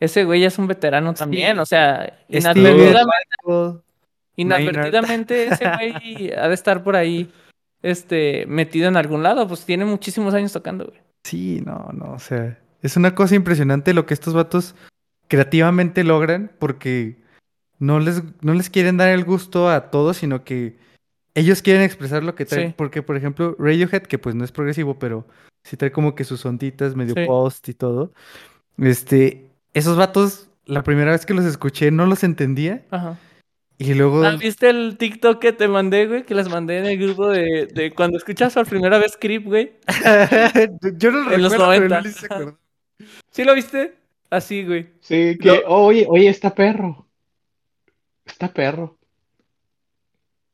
Ese 0.00 0.24
güey 0.24 0.40
ya 0.40 0.46
es 0.46 0.58
un 0.58 0.68
veterano 0.68 1.12
también, 1.12 1.58
o 1.58 1.66
sea, 1.66 2.20
inadvertidamente, 2.28 3.82
inadvertidamente 4.36 5.48
ese 5.48 5.64
güey 5.74 6.32
ha 6.32 6.46
de 6.46 6.54
estar 6.54 6.84
por 6.84 6.94
ahí 6.96 7.30
este, 7.82 8.46
metido 8.46 8.88
en 8.88 8.96
algún 8.96 9.22
lado, 9.22 9.46
pues 9.48 9.64
tiene 9.64 9.84
muchísimos 9.84 10.34
años 10.34 10.52
tocando, 10.52 10.86
güey. 10.86 11.00
Sí, 11.24 11.62
no, 11.66 11.90
no, 11.92 12.12
o 12.12 12.18
sea, 12.18 12.58
es 12.80 12.96
una 12.96 13.14
cosa 13.14 13.34
impresionante 13.34 13.92
lo 13.92 14.06
que 14.06 14.14
estos 14.14 14.34
vatos 14.34 14.76
creativamente 15.28 16.04
logran 16.04 16.50
porque 16.58 17.16
no 17.78 18.00
les, 18.00 18.22
no 18.42 18.54
les 18.54 18.70
quieren 18.70 18.96
dar 18.96 19.10
el 19.10 19.24
gusto 19.24 19.70
a 19.70 19.90
todos, 19.90 20.16
sino 20.16 20.42
que 20.44 20.76
ellos 21.34 21.62
quieren 21.62 21.82
expresar 21.82 22.24
lo 22.24 22.34
que 22.34 22.44
traen. 22.44 22.70
Sí. 22.70 22.74
Porque, 22.76 23.02
por 23.02 23.16
ejemplo, 23.16 23.54
Radiohead, 23.58 24.02
que 24.02 24.18
pues 24.18 24.34
no 24.34 24.44
es 24.44 24.50
progresivo, 24.52 24.98
pero 24.98 25.26
sí 25.64 25.76
trae 25.76 25.92
como 25.92 26.14
que 26.14 26.24
sus 26.24 26.44
onditas 26.44 26.96
medio 26.96 27.14
Sí. 27.14 27.24
post 27.26 27.68
y 27.68 27.74
todo. 27.74 28.12
Este, 28.78 29.50
esos 29.74 29.96
vatos, 29.96 30.48
la 30.64 30.82
primera 30.82 31.12
vez 31.12 31.26
que 31.26 31.34
los 31.34 31.44
escuché 31.44 31.90
no 31.90 32.06
los 32.06 32.24
entendía 32.24 32.84
Ajá. 32.90 33.18
y 33.76 33.94
luego... 33.94 34.24
Ah, 34.24 34.36
¿Viste 34.36 34.70
el 34.70 34.96
TikTok 34.98 35.38
que 35.38 35.52
te 35.52 35.68
mandé, 35.68 36.06
güey? 36.06 36.24
Que 36.24 36.34
les 36.34 36.48
mandé 36.48 36.78
en 36.78 36.86
el 36.86 36.98
grupo 36.98 37.28
de, 37.28 37.66
de 37.66 37.92
cuando 37.92 38.18
escuchas 38.18 38.54
por 38.54 38.66
primera 38.66 38.98
vez 38.98 39.16
Creep, 39.20 39.44
güey. 39.44 39.72
Yo 40.96 41.10
no 41.12 41.20
lo 41.20 41.32
En 41.32 41.42
los 41.42 41.52
recuerdo, 41.52 41.72
pero 41.72 41.88
90. 41.88 42.00
Luli 42.00 42.12
se 42.12 42.26
acordó. 42.26 42.58
¿Sí 43.30 43.44
lo 43.44 43.54
viste? 43.54 43.94
Así, 44.30 44.64
güey. 44.64 44.90
Sí, 45.00 45.38
que, 45.40 45.62
oye, 45.66 46.06
oye, 46.08 46.28
está 46.28 46.54
perro. 46.54 47.06
Está 48.26 48.52
perro. 48.52 48.98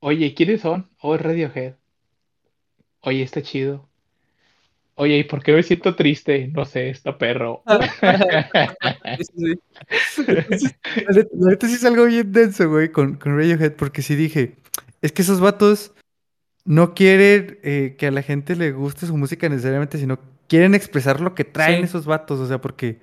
Oye, 0.01 0.35
¿quiénes 0.35 0.61
son? 0.61 0.89
Oh, 1.01 1.15
es 1.15 1.21
Radiohead. 1.23 1.75
Oye, 3.01 3.23
está 3.23 3.43
chido. 3.43 3.89
Oye, 4.97 5.19
¿y 5.19 5.25
por 5.25 5.43
qué 5.43 5.53
me 5.53 5.63
siento 5.65 5.97
triste? 5.97 6.47
No 6.49 6.65
sé, 6.65 6.91
está 6.91 7.19
perro. 7.19 7.63
Sí, 9.19 9.55
sí. 10.59 10.67
La 11.07 11.13
neta, 11.15 11.31
la 11.33 11.51
neta 11.51 11.69
sí 11.69 11.75
es 11.75 11.85
algo 11.85 12.05
bien 12.07 12.33
denso, 12.33 12.69
güey, 12.69 12.91
con, 12.91 13.15
con 13.17 13.37
Radiohead, 13.37 13.73
porque 13.75 14.03
sí 14.03 14.15
dije, 14.15 14.57
es 15.03 15.13
que 15.13 15.23
esos 15.23 15.41
vatos 15.41 15.93
no 16.65 16.95
quieren 16.95 17.59
eh, 17.63 17.97
que 17.99 18.07
a 18.07 18.11
la 18.11 18.23
gente 18.23 18.57
le 18.57 18.73
guste 18.73 19.07
su 19.07 19.17
música 19.17 19.49
necesariamente, 19.49 19.99
sino 19.99 20.19
quieren 20.49 20.75
expresar 20.75 21.21
lo 21.21 21.35
que 21.35 21.45
traen 21.45 21.81
Sí. 21.81 21.85
esos 21.85 22.07
vatos, 22.07 22.39
o 22.41 22.47
sea, 22.47 22.61
porque... 22.61 22.99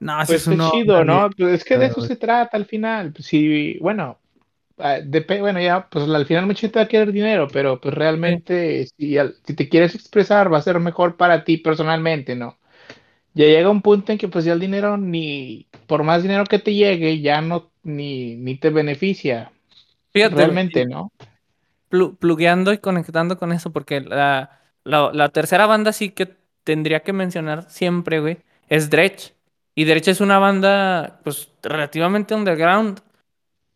No, 0.00 0.24
Pues 0.26 0.50
es 0.50 0.60
chido, 0.60 1.04
¿no? 1.04 1.30
Pues 1.36 1.54
es 1.54 1.64
que 1.64 1.78
de 1.78 1.86
eso 1.86 2.00
se 2.00 2.16
trata 2.16 2.56
al 2.56 2.66
final. 2.66 3.12
Pues 3.12 3.26
sí, 3.26 3.78
bueno, 3.80 4.18
ah, 4.78 4.98
depe- 5.00 5.40
bueno, 5.40 5.60
ya, 5.60 5.88
pues 5.90 6.08
al 6.08 6.26
final 6.26 6.46
mucha 6.46 6.62
gente 6.62 6.78
va 6.80 6.84
a 6.86 6.88
querer 6.88 7.12
dinero, 7.12 7.48
pero 7.52 7.80
pues 7.80 7.94
realmente 7.94 8.86
si, 8.98 9.18
al- 9.18 9.36
si 9.46 9.54
te 9.54 9.68
quieres 9.68 9.94
expresar 9.94 10.52
va 10.52 10.58
a 10.58 10.62
ser 10.62 10.80
mejor 10.80 11.16
para 11.16 11.44
ti 11.44 11.58
personalmente, 11.58 12.36
¿no? 12.36 12.58
Ya 13.34 13.46
llega 13.46 13.70
un 13.70 13.82
punto 13.82 14.12
en 14.12 14.18
que 14.18 14.28
pues 14.28 14.44
ya 14.46 14.54
el 14.54 14.60
dinero 14.60 14.96
ni, 14.98 15.68
por 15.86 16.04
más 16.04 16.22
dinero 16.22 16.44
que 16.46 16.58
te 16.60 16.74
llegue, 16.74 17.20
ya 17.22 17.40
no, 17.42 17.70
ni, 17.84 18.36
ni 18.36 18.56
te 18.58 18.70
beneficia. 18.70 19.52
Fíjate, 20.12 20.44
realmente, 20.46 20.86
¿no? 20.86 21.12
plu- 21.90 22.16
plugueando 22.18 22.72
y 22.72 22.78
conectando 22.78 23.38
con 23.38 23.52
eso, 23.52 23.72
porque 23.72 24.00
la, 24.00 24.60
la, 24.84 25.10
la 25.12 25.28
tercera 25.30 25.66
banda 25.66 25.92
sí 25.92 26.10
que 26.10 26.36
tendría 26.64 27.02
que 27.02 27.12
mencionar 27.12 27.70
siempre, 27.70 28.20
güey, 28.20 28.38
es 28.68 28.90
Dredge. 28.90 29.34
Y 29.76 29.84
Dredge 29.84 30.08
es 30.10 30.20
una 30.20 30.38
banda, 30.38 31.20
pues, 31.22 31.50
relativamente 31.62 32.34
underground. 32.34 33.00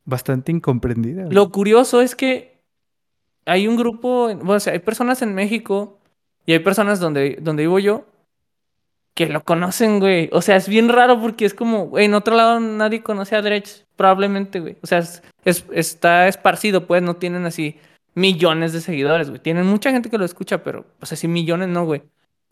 Bastante 0.04 0.50
incomprendida. 0.50 1.26
Lo 1.30 1.50
curioso 1.50 2.00
es 2.00 2.16
que 2.16 2.58
hay 3.44 3.68
un 3.68 3.76
grupo, 3.76 4.30
o 4.46 4.60
sea, 4.60 4.72
hay 4.72 4.78
personas 4.80 5.22
en 5.22 5.34
México 5.34 5.98
y 6.46 6.52
hay 6.52 6.58
personas 6.60 6.98
donde, 7.00 7.36
donde 7.40 7.62
vivo 7.64 7.78
yo 7.78 8.06
que 9.14 9.26
lo 9.26 9.44
conocen, 9.44 10.00
güey. 10.00 10.30
O 10.32 10.40
sea, 10.40 10.56
es 10.56 10.68
bien 10.68 10.88
raro 10.88 11.20
porque 11.20 11.44
es 11.44 11.52
como, 11.52 11.86
güey, 11.88 12.06
en 12.06 12.14
otro 12.14 12.34
lado 12.34 12.58
nadie 12.60 13.02
conoce 13.02 13.36
a 13.36 13.42
Dredge, 13.42 13.84
probablemente, 13.96 14.60
güey. 14.60 14.78
O 14.82 14.86
sea, 14.86 14.98
es, 14.98 15.22
es- 15.44 15.66
está 15.72 16.28
esparcido, 16.28 16.86
pues, 16.86 17.02
no 17.02 17.16
tienen 17.16 17.44
así 17.44 17.76
millones 18.14 18.72
de 18.72 18.80
seguidores, 18.80 19.28
güey. 19.28 19.40
Tienen 19.42 19.66
mucha 19.66 19.90
gente 19.90 20.08
que 20.08 20.16
lo 20.18 20.24
escucha, 20.24 20.62
pero, 20.64 20.86
pues, 20.98 21.12
así 21.12 21.28
millones 21.28 21.68
no, 21.68 21.84
güey. 21.84 22.02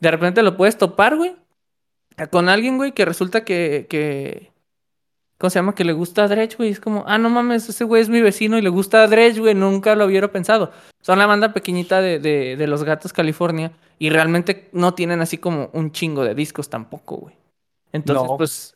De 0.01 0.11
repente 0.11 0.43
lo 0.43 0.57
puedes 0.57 0.77
topar, 0.77 1.17
güey, 1.17 1.35
con 2.27 2.49
alguien, 2.49 2.77
güey, 2.77 2.93
que 2.93 3.05
resulta 3.05 3.45
que, 3.45 3.87
que... 3.89 4.53
¿Cómo 5.39 5.51
se 5.51 5.61
llama? 5.61 5.75
Que 5.77 5.85
le 5.85 5.93
gusta 5.93 6.25
a 6.25 6.29
Dredge, 6.29 6.57
güey. 6.57 6.71
Es 6.71 6.81
como, 6.81 7.05
ah, 7.07 7.17
no 7.17 7.31
mames, 7.31 7.69
ese 7.69 7.85
güey 7.85 8.03
es 8.03 8.09
mi 8.09 8.21
vecino 8.21 8.59
y 8.59 8.63
le 8.63 8.71
gusta 8.71 9.05
a 9.05 9.07
Dredge, 9.07 9.39
güey. 9.39 9.55
Nunca 9.55 9.95
lo 9.95 10.07
hubiera 10.07 10.33
pensado. 10.33 10.73
Son 11.01 11.19
la 11.19 11.27
banda 11.27 11.53
pequeñita 11.53 12.01
de, 12.01 12.19
de, 12.19 12.57
de 12.57 12.67
Los 12.67 12.83
Gatos, 12.83 13.13
California. 13.13 13.71
Y 14.01 14.11
realmente 14.11 14.69
no 14.73 14.95
tienen 14.95 15.21
así 15.21 15.39
como 15.39 15.71
un 15.73 15.93
chingo 15.93 16.25
de 16.25 16.35
discos 16.35 16.69
tampoco, 16.69 17.17
güey. 17.19 17.37
Entonces, 17.93 18.29
No. 18.29 18.37
pues. 18.37 18.75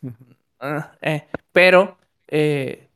ah, 0.60 0.92
eh, 1.02 1.26
Pero, 1.52 1.96
eh, 2.28 2.88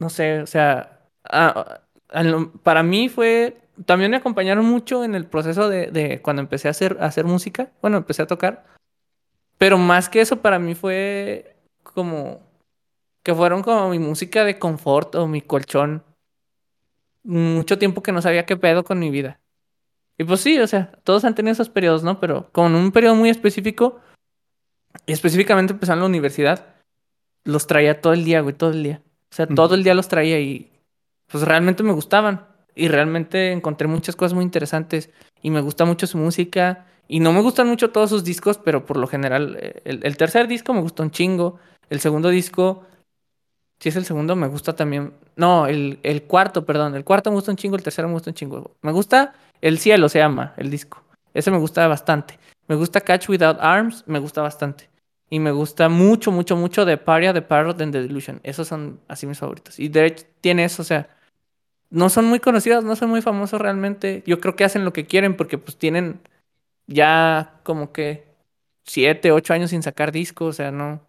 no 0.00 0.10
sé, 0.10 0.40
o 0.40 0.46
sea. 0.46 0.98
ah, 1.24 1.80
ah, 2.12 2.24
para 2.64 2.82
mí 2.82 3.08
fue. 3.08 3.56
También 3.86 4.10
me 4.10 4.16
acompañaron 4.18 4.64
mucho 4.66 5.04
en 5.04 5.14
el 5.14 5.26
proceso 5.26 5.68
de, 5.68 5.86
de 5.86 6.20
cuando 6.20 6.42
empecé 6.42 6.68
a 6.68 6.72
hacer, 6.72 6.98
a 7.00 7.06
hacer 7.06 7.24
música. 7.24 7.70
Bueno, 7.80 7.96
empecé 7.98 8.22
a 8.22 8.26
tocar. 8.26 8.64
Pero 9.60 9.76
más 9.76 10.08
que 10.08 10.22
eso, 10.22 10.40
para 10.40 10.58
mí 10.58 10.74
fue 10.74 11.54
como. 11.82 12.40
Que 13.22 13.34
fueron 13.34 13.62
como 13.62 13.90
mi 13.90 13.98
música 13.98 14.42
de 14.44 14.58
confort 14.58 15.14
o 15.16 15.26
mi 15.26 15.42
colchón. 15.42 16.02
Mucho 17.22 17.78
tiempo 17.78 18.02
que 18.02 18.10
no 18.12 18.22
sabía 18.22 18.46
qué 18.46 18.56
pedo 18.56 18.84
con 18.84 18.98
mi 18.98 19.10
vida. 19.10 19.38
Y 20.16 20.24
pues 20.24 20.40
sí, 20.40 20.58
o 20.58 20.66
sea, 20.66 20.92
todos 21.04 21.26
han 21.26 21.34
tenido 21.34 21.52
esos 21.52 21.68
periodos, 21.68 22.02
¿no? 22.02 22.18
Pero 22.20 22.50
con 22.52 22.74
un 22.74 22.90
periodo 22.90 23.14
muy 23.16 23.28
específico, 23.28 24.00
y 25.04 25.12
específicamente 25.12 25.74
empezando 25.74 26.06
en 26.06 26.12
la 26.12 26.16
universidad, 26.16 26.74
los 27.44 27.66
traía 27.66 28.00
todo 28.00 28.14
el 28.14 28.24
día, 28.24 28.40
güey, 28.40 28.54
todo 28.54 28.70
el 28.70 28.82
día. 28.82 29.02
O 29.30 29.34
sea, 29.34 29.46
todo 29.46 29.74
el 29.74 29.84
día 29.84 29.92
los 29.92 30.08
traía 30.08 30.40
y 30.40 30.72
pues 31.26 31.44
realmente 31.44 31.82
me 31.82 31.92
gustaban. 31.92 32.46
Y 32.74 32.88
realmente 32.88 33.52
encontré 33.52 33.88
muchas 33.88 34.16
cosas 34.16 34.32
muy 34.32 34.44
interesantes. 34.44 35.10
Y 35.42 35.50
me 35.50 35.60
gusta 35.60 35.84
mucho 35.84 36.06
su 36.06 36.16
música. 36.16 36.86
Y 37.12 37.18
no 37.18 37.32
me 37.32 37.40
gustan 37.40 37.66
mucho 37.66 37.90
todos 37.90 38.08
sus 38.08 38.22
discos, 38.22 38.56
pero 38.58 38.86
por 38.86 38.96
lo 38.96 39.08
general, 39.08 39.58
eh, 39.60 39.82
el, 39.84 40.16
tercer 40.16 40.46
disco 40.46 40.72
me 40.72 40.80
gustó 40.80 41.02
un 41.02 41.10
chingo. 41.10 41.58
El 41.88 41.98
segundo 41.98 42.28
disco, 42.28 42.84
si 43.80 43.88
es 43.88 43.96
el 43.96 44.04
segundo, 44.04 44.36
me 44.36 44.46
gusta 44.46 44.76
también. 44.76 45.12
No, 45.34 45.66
el, 45.66 45.98
cuarto, 46.28 46.64
perdón. 46.64 46.94
El 46.94 47.02
cuarto 47.02 47.30
me 47.30 47.34
gusta 47.34 47.50
un 47.50 47.56
chingo, 47.56 47.74
el 47.74 47.82
tercero 47.82 48.06
me 48.06 48.14
gusta 48.14 48.30
un 48.30 48.34
chingo. 48.34 48.76
Me 48.82 48.92
gusta 48.92 49.34
El 49.60 49.80
Cielo, 49.80 50.08
se 50.08 50.20
llama 50.20 50.54
el 50.56 50.70
disco. 50.70 51.02
Ese 51.34 51.50
me 51.50 51.58
gusta 51.58 51.88
bastante. 51.88 52.38
Me 52.68 52.76
gusta 52.76 53.00
Catch 53.00 53.28
Without 53.28 53.58
Arms, 53.60 54.04
me 54.06 54.20
gusta 54.20 54.40
bastante. 54.40 54.88
Y 55.28 55.40
me 55.40 55.50
gusta 55.50 55.88
mucho, 55.88 56.30
mucho, 56.30 56.54
mucho 56.54 56.84
de 56.84 56.96
Paria, 56.96 57.32
The 57.32 57.42
Parrot 57.42 57.80
and 57.80 57.92
The 57.92 58.02
Delusion. 58.02 58.38
Esos 58.44 58.68
son 58.68 59.00
así 59.08 59.26
mis 59.26 59.40
favoritos. 59.40 59.80
Y 59.80 59.88
de 59.88 60.14
tiene 60.40 60.62
eso, 60.62 60.82
o 60.82 60.84
sea, 60.84 61.08
no 61.90 62.08
son 62.08 62.26
muy 62.26 62.38
conocidos, 62.38 62.84
no 62.84 62.94
son 62.94 63.10
muy 63.10 63.20
famosos 63.20 63.60
realmente. 63.60 64.22
Yo 64.26 64.38
creo 64.38 64.54
que 64.54 64.62
hacen 64.62 64.84
lo 64.84 64.92
que 64.92 65.06
quieren 65.06 65.36
porque 65.36 65.58
pues 65.58 65.76
tienen 65.76 66.20
ya 66.90 67.60
como 67.62 67.92
que 67.92 68.24
siete, 68.84 69.32
ocho 69.32 69.54
años 69.54 69.70
sin 69.70 69.82
sacar 69.82 70.12
discos, 70.12 70.48
o 70.48 70.52
sea, 70.52 70.72
no. 70.72 71.00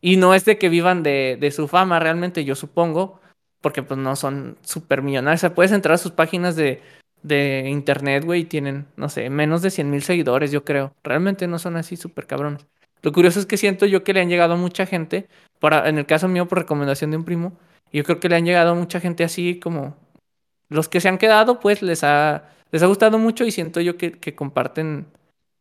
Y 0.00 0.16
no 0.16 0.34
es 0.34 0.44
de 0.44 0.58
que 0.58 0.68
vivan 0.68 1.02
de, 1.02 1.36
de 1.40 1.50
su 1.50 1.68
fama 1.68 2.00
realmente, 2.00 2.44
yo 2.44 2.54
supongo, 2.54 3.20
porque 3.60 3.82
pues 3.82 3.98
no 4.00 4.16
son 4.16 4.56
súper 4.62 5.02
millonarios. 5.02 5.40
O 5.40 5.42
sea, 5.42 5.54
puedes 5.54 5.72
entrar 5.72 5.94
a 5.94 5.98
sus 5.98 6.12
páginas 6.12 6.56
de, 6.56 6.82
de 7.22 7.68
internet, 7.68 8.24
güey, 8.24 8.42
y 8.42 8.44
tienen, 8.44 8.86
no 8.96 9.08
sé, 9.08 9.28
menos 9.30 9.62
de 9.62 9.70
100 9.70 9.90
mil 9.90 10.02
seguidores, 10.02 10.50
yo 10.50 10.64
creo. 10.64 10.94
Realmente 11.04 11.46
no 11.46 11.58
son 11.58 11.76
así 11.76 11.96
súper 11.96 12.26
cabrones. 12.26 12.66
Lo 13.02 13.12
curioso 13.12 13.40
es 13.40 13.46
que 13.46 13.56
siento 13.56 13.86
yo 13.86 14.04
que 14.04 14.12
le 14.14 14.20
han 14.20 14.28
llegado 14.28 14.54
a 14.54 14.56
mucha 14.56 14.86
gente, 14.86 15.28
para, 15.60 15.88
en 15.88 15.98
el 15.98 16.06
caso 16.06 16.28
mío 16.28 16.48
por 16.48 16.58
recomendación 16.58 17.10
de 17.10 17.18
un 17.18 17.24
primo, 17.24 17.58
yo 17.92 18.04
creo 18.04 18.20
que 18.20 18.28
le 18.28 18.36
han 18.36 18.44
llegado 18.44 18.72
a 18.72 18.74
mucha 18.74 19.00
gente 19.00 19.24
así 19.24 19.60
como 19.60 19.96
los 20.68 20.88
que 20.88 21.00
se 21.00 21.08
han 21.08 21.18
quedado, 21.18 21.60
pues 21.60 21.82
les 21.82 22.04
ha, 22.04 22.50
les 22.70 22.82
ha 22.82 22.86
gustado 22.86 23.18
mucho 23.18 23.44
y 23.44 23.50
siento 23.50 23.80
yo 23.80 23.96
que 23.96 24.34
comparten, 24.34 25.06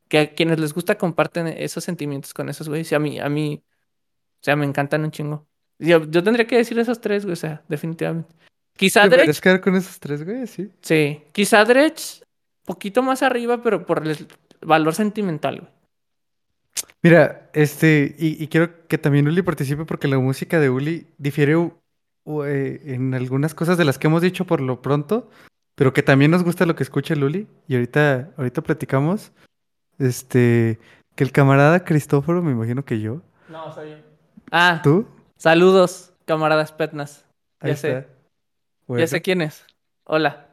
que 0.08 0.20
a 0.20 0.34
quienes 0.34 0.60
les 0.60 0.74
gusta 0.74 0.97
comparten 0.97 1.47
esos 1.47 1.84
sentimientos 1.84 2.34
con 2.34 2.49
esos 2.49 2.70
güeyes. 2.70 2.91
Y 2.91 2.95
a 2.95 2.99
mí, 2.99 3.20
a 3.20 3.30
mí, 3.30 3.62
o 3.66 4.43
sea, 4.43 4.55
me 4.55 4.66
encantan 4.66 5.03
un 5.03 5.12
chingo. 5.12 5.47
Yo, 5.80 6.10
yo 6.10 6.24
tendría 6.24 6.47
que 6.47 6.58
decir 6.58 6.78
esos 6.80 6.99
tres, 7.01 7.24
güey, 7.24 7.34
o 7.34 7.38
sea, 7.38 7.64
definitivamente. 7.68 8.34
Quizá 8.76 9.03
¿Te 9.03 9.10
Dredge, 9.10 9.41
quedar 9.41 9.62
con 9.62 9.76
esos 9.76 9.99
tres, 9.99 10.24
güey? 10.24 10.47
Sí. 10.47 10.70
sí, 10.82 11.22
quizá 11.32 11.66
Dredge, 11.66 12.24
poquito 12.66 13.01
más 13.03 13.24
arriba, 13.24 13.62
pero 13.62 13.86
por 13.86 14.08
el 14.08 14.28
valor 14.62 14.93
sentimental, 14.93 15.60
güey. 15.62 15.72
Mira, 17.01 17.49
este, 17.53 18.16
y, 18.18 18.41
y 18.43 18.47
quiero 18.47 18.88
que 18.88 18.97
también 18.97 19.28
Uli 19.28 19.41
participe 19.41 19.86
porque 19.86 20.08
la 20.08 20.20
música 20.20 20.60
de 20.60 20.70
Uli 20.70 21.08
difiere 21.18 21.53
eh, 22.45 22.82
en 22.86 23.14
algunas 23.14 23.53
cosas 23.53 23.78
de 23.78 23.86
las 23.86 23.97
que 23.97 24.08
hemos 24.08 24.22
dicho 24.22 24.45
por 24.45 24.62
lo 24.62 24.82
pronto, 24.82 25.30
pero 25.76 25.93
que 25.93 26.03
también 26.03 26.32
nos 26.32 26.43
gusta 26.43 26.66
lo 26.66 26.76
que 26.76 26.84
escucha 26.84 27.14
el 27.14 27.24
Uli, 27.24 27.47
y 27.68 27.76
ahorita, 27.76 28.32
ahorita 28.36 28.62
platicamos. 28.62 29.32
Este, 30.00 30.80
Que 31.16 31.24
el 31.24 31.32
camarada 31.32 31.84
Cristóforo, 31.84 32.41
me 32.41 32.52
imagino 32.52 32.86
que 32.86 33.00
yo. 33.00 33.22
No, 33.50 33.74
soy 33.74 33.91
yo. 33.91 33.95
Ah, 34.52 34.82
¿Tú? 34.84 35.08
saludos, 35.38 36.14
camaradas 36.26 36.72
Petnas. 36.72 37.26
Ahí 37.60 37.72
Ya 37.72 37.78
sé. 37.78 38.08
Bueno, 38.88 39.00
Ya 39.02 39.08
sé 39.08 39.22
quién 39.22 39.41
es. 39.41 39.66
Hola. 40.04 40.48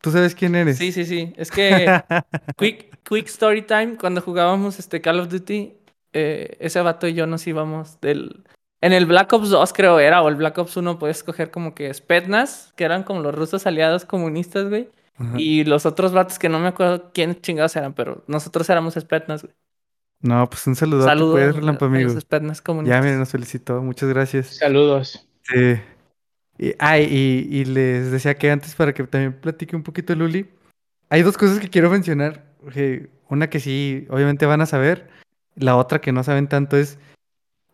¿Tú 0.00 0.10
sabes 0.10 0.34
quién 0.34 0.54
eres? 0.54 0.78
Sí, 0.78 0.92
sí, 0.92 1.04
sí. 1.04 1.32
Es 1.36 1.50
que 1.50 2.02
Quick, 2.56 2.98
quick 3.02 3.26
Story 3.26 3.62
Time, 3.62 3.96
cuando 3.98 4.20
jugábamos 4.20 4.78
este 4.78 5.00
Call 5.00 5.20
of 5.20 5.28
Duty, 5.28 5.74
eh, 6.12 6.56
ese 6.60 6.80
vato 6.80 7.06
y 7.08 7.14
yo 7.14 7.26
nos 7.26 7.46
íbamos 7.46 8.00
del... 8.00 8.44
En 8.80 8.92
el 8.92 9.06
Black 9.06 9.32
Ops 9.32 9.50
2 9.50 9.72
creo 9.72 9.98
era, 9.98 10.22
o 10.22 10.28
el 10.28 10.36
Black 10.36 10.58
Ops 10.58 10.76
1 10.76 10.98
puedes 10.98 11.16
escoger 11.18 11.50
como 11.50 11.74
que 11.74 11.92
Spetnas, 11.92 12.72
que 12.76 12.84
eran 12.84 13.02
como 13.02 13.20
los 13.20 13.34
rusos 13.34 13.66
aliados 13.66 14.04
comunistas, 14.04 14.68
güey. 14.68 14.90
Ajá. 15.18 15.34
Y 15.38 15.64
los 15.64 15.86
otros 15.86 16.12
vatos 16.12 16.38
que 16.38 16.48
no 16.48 16.58
me 16.58 16.68
acuerdo 16.68 17.10
quién 17.14 17.40
chingados 17.40 17.74
eran, 17.76 17.94
pero 17.94 18.22
nosotros 18.26 18.68
éramos 18.68 18.94
Spetnas, 18.94 19.42
güey. 19.42 19.54
No, 20.20 20.48
pues 20.48 20.66
un 20.66 20.74
saludo. 20.76 21.04
Saludos 21.04 21.32
Puedes, 21.32 21.56
Relampa, 21.56 21.86
Ya, 22.88 23.00
mira, 23.02 23.16
nos 23.18 23.30
felicitó. 23.30 23.82
Muchas 23.82 24.08
gracias. 24.08 24.56
Saludos. 24.56 25.26
Sí. 25.42 25.76
Y, 26.58 26.74
ah, 26.78 26.98
y, 26.98 27.46
y 27.50 27.64
les 27.66 28.10
decía 28.10 28.34
que 28.34 28.50
antes, 28.50 28.74
para 28.74 28.94
que 28.94 29.04
también 29.04 29.34
platique 29.34 29.76
un 29.76 29.82
poquito 29.82 30.14
Luli, 30.14 30.48
hay 31.10 31.22
dos 31.22 31.36
cosas 31.36 31.58
que 31.60 31.68
quiero 31.68 31.90
mencionar. 31.90 32.44
una 33.28 33.48
que 33.50 33.60
sí, 33.60 34.06
obviamente 34.10 34.46
van 34.46 34.60
a 34.62 34.66
saber. 34.66 35.08
La 35.54 35.76
otra 35.76 36.00
que 36.00 36.12
no 36.12 36.22
saben 36.24 36.48
tanto 36.48 36.76
es 36.76 36.98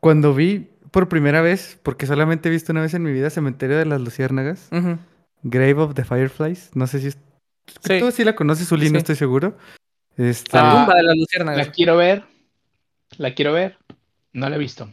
cuando 0.00 0.34
vi 0.34 0.68
por 0.90 1.08
primera 1.08 1.40
vez, 1.42 1.78
porque 1.82 2.06
solamente 2.06 2.48
he 2.48 2.52
visto 2.52 2.72
una 2.72 2.82
vez 2.82 2.92
en 2.94 3.02
mi 3.02 3.12
vida 3.12 3.30
Cementerio 3.30 3.78
de 3.78 3.86
las 3.86 4.00
Luciérnagas. 4.00 4.68
Grave 5.42 5.74
of 5.74 5.94
the 5.94 6.04
Fireflies. 6.04 6.70
No 6.74 6.86
sé 6.86 7.00
si 7.00 7.06
es- 7.08 7.18
Sí. 7.82 7.98
tú 8.00 8.10
sí 8.10 8.24
la 8.24 8.34
conoces, 8.34 8.70
Uli, 8.72 8.90
no 8.90 8.98
estoy 8.98 9.16
seguro. 9.16 9.56
Este, 10.16 10.56
La 10.56 10.70
Ah, 10.70 10.74
tumba 10.84 10.94
de 10.96 11.02
las 11.04 11.16
luciérnagas. 11.16 11.66
La 11.66 11.72
quiero 11.72 11.96
ver. 11.96 12.22
La 13.18 13.34
quiero 13.34 13.52
ver. 13.52 13.76
No 14.32 14.48
la 14.48 14.56
he 14.56 14.58
visto. 14.58 14.90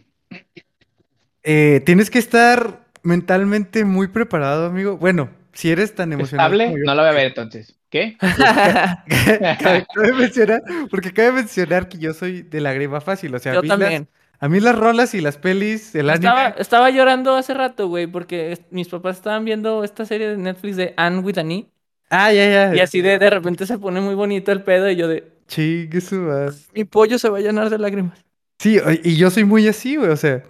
eh, 1.43 1.81
tienes 1.85 2.09
que 2.09 2.19
estar 2.19 2.85
mentalmente 3.03 3.85
muy 3.85 4.07
preparado, 4.07 4.65
amigo. 4.67 4.97
Bueno, 4.97 5.29
si 5.53 5.71
eres 5.71 5.95
tan 5.95 6.11
emocionado 6.13 6.49
¿Estable? 6.49 6.65
como 6.65 6.77
yo. 6.77 6.83
No 6.85 6.95
la 6.95 7.01
voy 7.03 7.11
a 7.11 7.13
ver 7.13 7.27
entonces. 7.27 7.75
¿Qué? 7.89 8.17
cabe, 8.19 9.85
cabe 9.95 10.13
mencionar, 10.13 10.61
porque 10.91 11.11
cabe 11.11 11.31
mencionar 11.31 11.89
que 11.89 11.97
yo 11.97 12.13
soy 12.13 12.43
de 12.43 12.61
la 12.61 12.71
grima 12.73 13.01
fácil, 13.01 13.33
o 13.33 13.39
sea, 13.39 13.53
a 13.53 13.55
Yo 13.55 13.61
mí, 13.63 13.67
las, 13.67 13.79
también. 13.79 14.07
a 14.39 14.47
mí 14.47 14.59
las 14.59 14.77
rolas 14.77 15.15
y 15.15 15.21
las 15.21 15.37
pelis, 15.37 15.95
el 15.95 16.09
anime, 16.11 16.27
Estaba, 16.27 16.47
estaba 16.49 16.89
llorando 16.91 17.35
hace 17.35 17.55
rato, 17.55 17.87
güey, 17.87 18.05
porque 18.05 18.59
mis 18.69 18.87
papás 18.89 19.17
estaban 19.17 19.43
viendo 19.43 19.83
esta 19.83 20.05
serie 20.05 20.27
de 20.29 20.37
Netflix 20.37 20.77
de 20.77 20.93
Anne 20.97 21.19
with 21.19 21.39
an 21.39 21.51
E. 21.51 21.65
ah, 22.09 22.31
ya, 22.31 22.49
ya, 22.49 22.75
Y 22.75 22.79
así 22.79 23.01
de, 23.01 23.17
de 23.19 23.29
repente 23.29 23.65
se 23.65 23.77
pone 23.77 24.01
muy 24.01 24.15
bonito 24.15 24.51
el 24.51 24.63
pedo 24.63 24.89
y 24.89 24.95
yo 24.95 25.07
de, 25.07 25.31
chingue 25.47 26.01
su 26.01 26.29
mi 26.73 26.83
pollo 26.85 27.19
se 27.19 27.29
va 27.29 27.39
a 27.39 27.41
llenar 27.41 27.69
de 27.69 27.77
lágrimas. 27.77 28.23
Sí, 28.59 28.79
y 29.03 29.15
yo 29.15 29.29
soy 29.29 29.45
muy 29.45 29.67
así, 29.67 29.95
güey, 29.95 30.09
o 30.09 30.17
sea, 30.17 30.43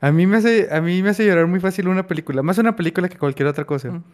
a 0.00 0.12
mí 0.12 0.26
me 0.26 0.38
hace, 0.38 0.68
a 0.70 0.80
mí 0.80 1.02
me 1.02 1.10
hace 1.10 1.26
llorar 1.26 1.46
muy 1.46 1.60
fácil 1.60 1.88
una 1.88 2.06
película, 2.06 2.42
más 2.42 2.58
una 2.58 2.74
película 2.74 3.08
que 3.08 3.18
cualquier 3.18 3.48
otra 3.48 3.64
cosa. 3.64 3.90
Mm. 3.90 4.04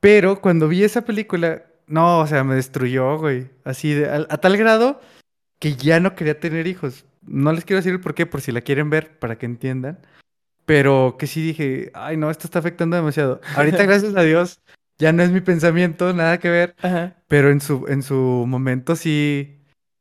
Pero 0.00 0.40
cuando 0.40 0.68
vi 0.68 0.82
esa 0.82 1.02
película, 1.02 1.62
no, 1.86 2.20
o 2.20 2.26
sea, 2.26 2.44
me 2.44 2.54
destruyó, 2.54 3.18
güey, 3.18 3.48
así 3.64 3.94
de, 3.94 4.08
a, 4.08 4.16
a 4.28 4.38
tal 4.38 4.56
grado 4.56 5.00
que 5.58 5.74
ya 5.74 6.00
no 6.00 6.14
quería 6.14 6.38
tener 6.38 6.66
hijos. 6.66 7.04
No 7.22 7.52
les 7.52 7.64
quiero 7.64 7.78
decir 7.78 7.92
el 7.92 8.00
por 8.00 8.14
qué, 8.14 8.26
por 8.26 8.40
si 8.40 8.52
la 8.52 8.60
quieren 8.60 8.90
ver, 8.90 9.18
para 9.18 9.38
que 9.38 9.46
entiendan. 9.46 9.98
Pero 10.64 11.16
que 11.18 11.26
sí 11.26 11.42
dije, 11.42 11.90
ay, 11.94 12.16
no, 12.16 12.30
esto 12.30 12.46
está 12.46 12.58
afectando 12.58 12.96
demasiado. 12.96 13.40
Ahorita, 13.56 13.82
gracias 13.86 14.16
a 14.16 14.22
Dios, 14.22 14.60
ya 14.98 15.12
no 15.12 15.22
es 15.22 15.30
mi 15.30 15.40
pensamiento, 15.40 16.12
nada 16.12 16.38
que 16.38 16.48
ver. 16.50 16.74
Ajá. 16.82 17.16
Pero 17.28 17.50
en 17.50 17.60
su, 17.60 17.86
en 17.88 18.02
su 18.02 18.44
momento 18.46 18.96
sí. 18.96 19.54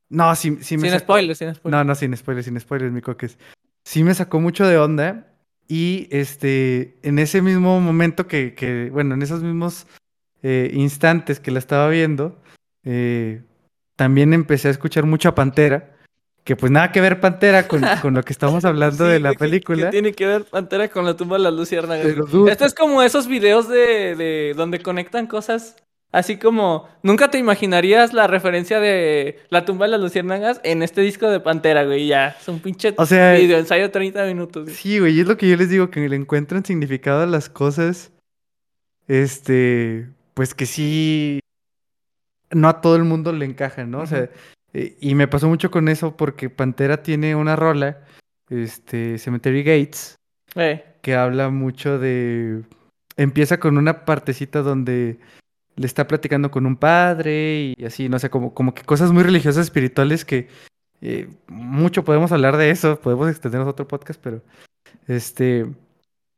No, 0.10 0.34
sí, 0.36 0.58
sí 0.62 0.78
me 0.78 0.84
Sin 0.90 0.92
sacó- 0.92 1.04
spoilers, 1.14 1.38
sin 1.40 1.54
spoilers. 1.54 1.72
No, 1.80 1.84
no, 1.84 1.96
sin 1.96 2.16
spoilers, 2.16 2.46
sin 2.46 2.60
spoilers, 2.60 2.92
mi 2.94 3.02
coques. 3.02 3.38
Sí 3.84 4.04
me 4.04 4.14
sacó 4.14 4.40
mucho 4.40 4.66
de 4.66 4.78
onda. 4.78 5.34
Y 5.68 6.08
este, 6.12 6.98
en 7.04 7.20
ese 7.20 7.42
mismo 7.42 7.82
momento 7.82 8.26
que, 8.28 8.54
que 8.54 8.90
bueno, 8.90 9.16
en 9.16 9.22
esos 9.22 9.44
mismos 9.44 9.86
eh, 10.42 10.72
instantes 10.74 11.42
que 11.42 11.52
la 11.52 11.60
estaba 11.60 11.90
viendo, 11.90 12.42
eh, 12.86 13.42
también 13.98 14.32
empecé 14.34 14.70
a 14.70 14.72
escuchar 14.72 15.06
mucho 15.06 15.28
a 15.28 15.36
Pantera. 15.36 15.97
Que 16.48 16.56
pues 16.56 16.72
nada 16.72 16.94
que 16.94 17.02
ver 17.02 17.20
Pantera 17.20 17.68
con, 17.68 17.82
con 18.02 18.14
lo 18.14 18.24
que 18.24 18.32
estamos 18.32 18.64
hablando 18.64 19.06
Sí, 19.06 19.12
de 19.12 19.20
la 19.20 19.30
güey, 19.32 19.36
¿qué- 19.36 19.40
película. 19.40 19.84
¿Qué 19.86 19.92
tiene 19.92 20.14
que 20.14 20.26
ver 20.26 20.46
Pantera 20.46 20.88
con 20.88 21.04
la 21.06 21.16
tumba 21.18 21.36
de 21.38 21.44
las 21.44 21.54
luciérnagas? 21.54 22.06
Esto 22.50 22.66
es 22.66 22.74
como 22.74 23.04
esos 23.04 23.28
videos 23.28 23.68
de, 23.68 24.16
de 24.16 24.54
donde 24.56 24.80
conectan 24.80 25.28
cosas 25.28 25.76
así 26.14 26.38
como 26.38 26.88
nunca 27.04 27.30
te 27.30 27.38
imaginarías 27.38 28.14
la 28.14 28.28
referencia 28.28 28.80
de 28.80 29.40
la 29.50 29.66
tumba 29.66 29.88
de 29.88 29.92
las 29.92 30.00
luciérnagas 30.00 30.62
en 30.64 30.82
este 30.82 31.02
disco 31.02 31.30
de 31.30 31.42
Pantera, 31.42 31.84
güey, 31.84 32.08
ya, 32.08 32.30
es 32.40 32.48
un 32.48 32.62
pinche 32.62 32.94
O 32.98 33.06
sea, 33.06 33.34
video 33.34 33.58
ensayo 33.60 33.84
de 33.84 33.90
30 33.90 34.24
minutos. 34.26 34.64
güey. 34.64 34.74
Sí, 34.76 35.00
güey, 35.00 35.18
y 35.18 35.20
es 35.20 35.28
lo 35.28 35.36
que 35.36 35.50
yo 35.50 35.58
les 35.58 35.70
digo, 35.70 35.90
que 35.92 36.08
le 36.08 36.16
encuentran 36.16 36.64
significado 36.64 37.24
a 37.24 37.26
las 37.26 37.50
cosas. 37.50 38.14
Este, 39.08 40.08
pues 40.34 40.54
que 40.54 40.66
sí, 40.66 41.40
no 42.52 42.70
a 42.70 42.80
todo 42.82 42.96
el 42.96 43.04
mundo 43.04 43.34
le 43.34 43.46
encajan, 43.46 43.92
¿no? 43.92 44.00
O 44.00 44.08
sea, 44.08 44.30
y 44.74 45.16
me 45.16 45.28
pasó 45.28 45.48
mucho 45.48 45.72
con 45.72 45.88
eso 45.88 46.16
porque 46.16 46.50
Pantera 46.50 47.02
tiene 47.04 47.36
una 47.36 47.56
rola, 47.56 48.06
este, 48.50 49.18
Cemetery 49.18 49.64
Gates, 49.64 50.16
Eh, 50.56 50.84
que 51.02 51.16
habla 51.16 51.50
mucho 51.50 52.00
de... 52.00 52.64
Empieza 53.16 53.60
con 53.60 53.78
una 53.78 54.06
partecita 54.06 54.62
donde 54.62 55.20
le 55.76 55.86
está 55.86 56.08
platicando 56.08 56.50
con 56.52 56.66
un 56.66 56.76
padre 56.76 57.76
y 57.78 57.86
así, 57.86 58.10
no 58.10 58.20
sé, 58.20 58.30
como, 58.30 58.54
como 58.54 58.74
que 58.74 58.84
cosas 58.84 59.12
muy 59.12 59.24
religiosas, 59.24 59.66
espirituales 59.66 60.26
que 60.26 60.48
eh, 61.02 61.28
mucho 61.48 62.04
podemos 62.04 62.32
hablar 62.32 62.58
de 62.58 62.72
eso, 62.72 63.00
podemos 63.00 63.30
extendernos 63.30 63.68
a 63.68 63.72
otro 63.72 63.88
podcast, 63.88 64.20
pero 64.22 64.42
este, 65.08 65.68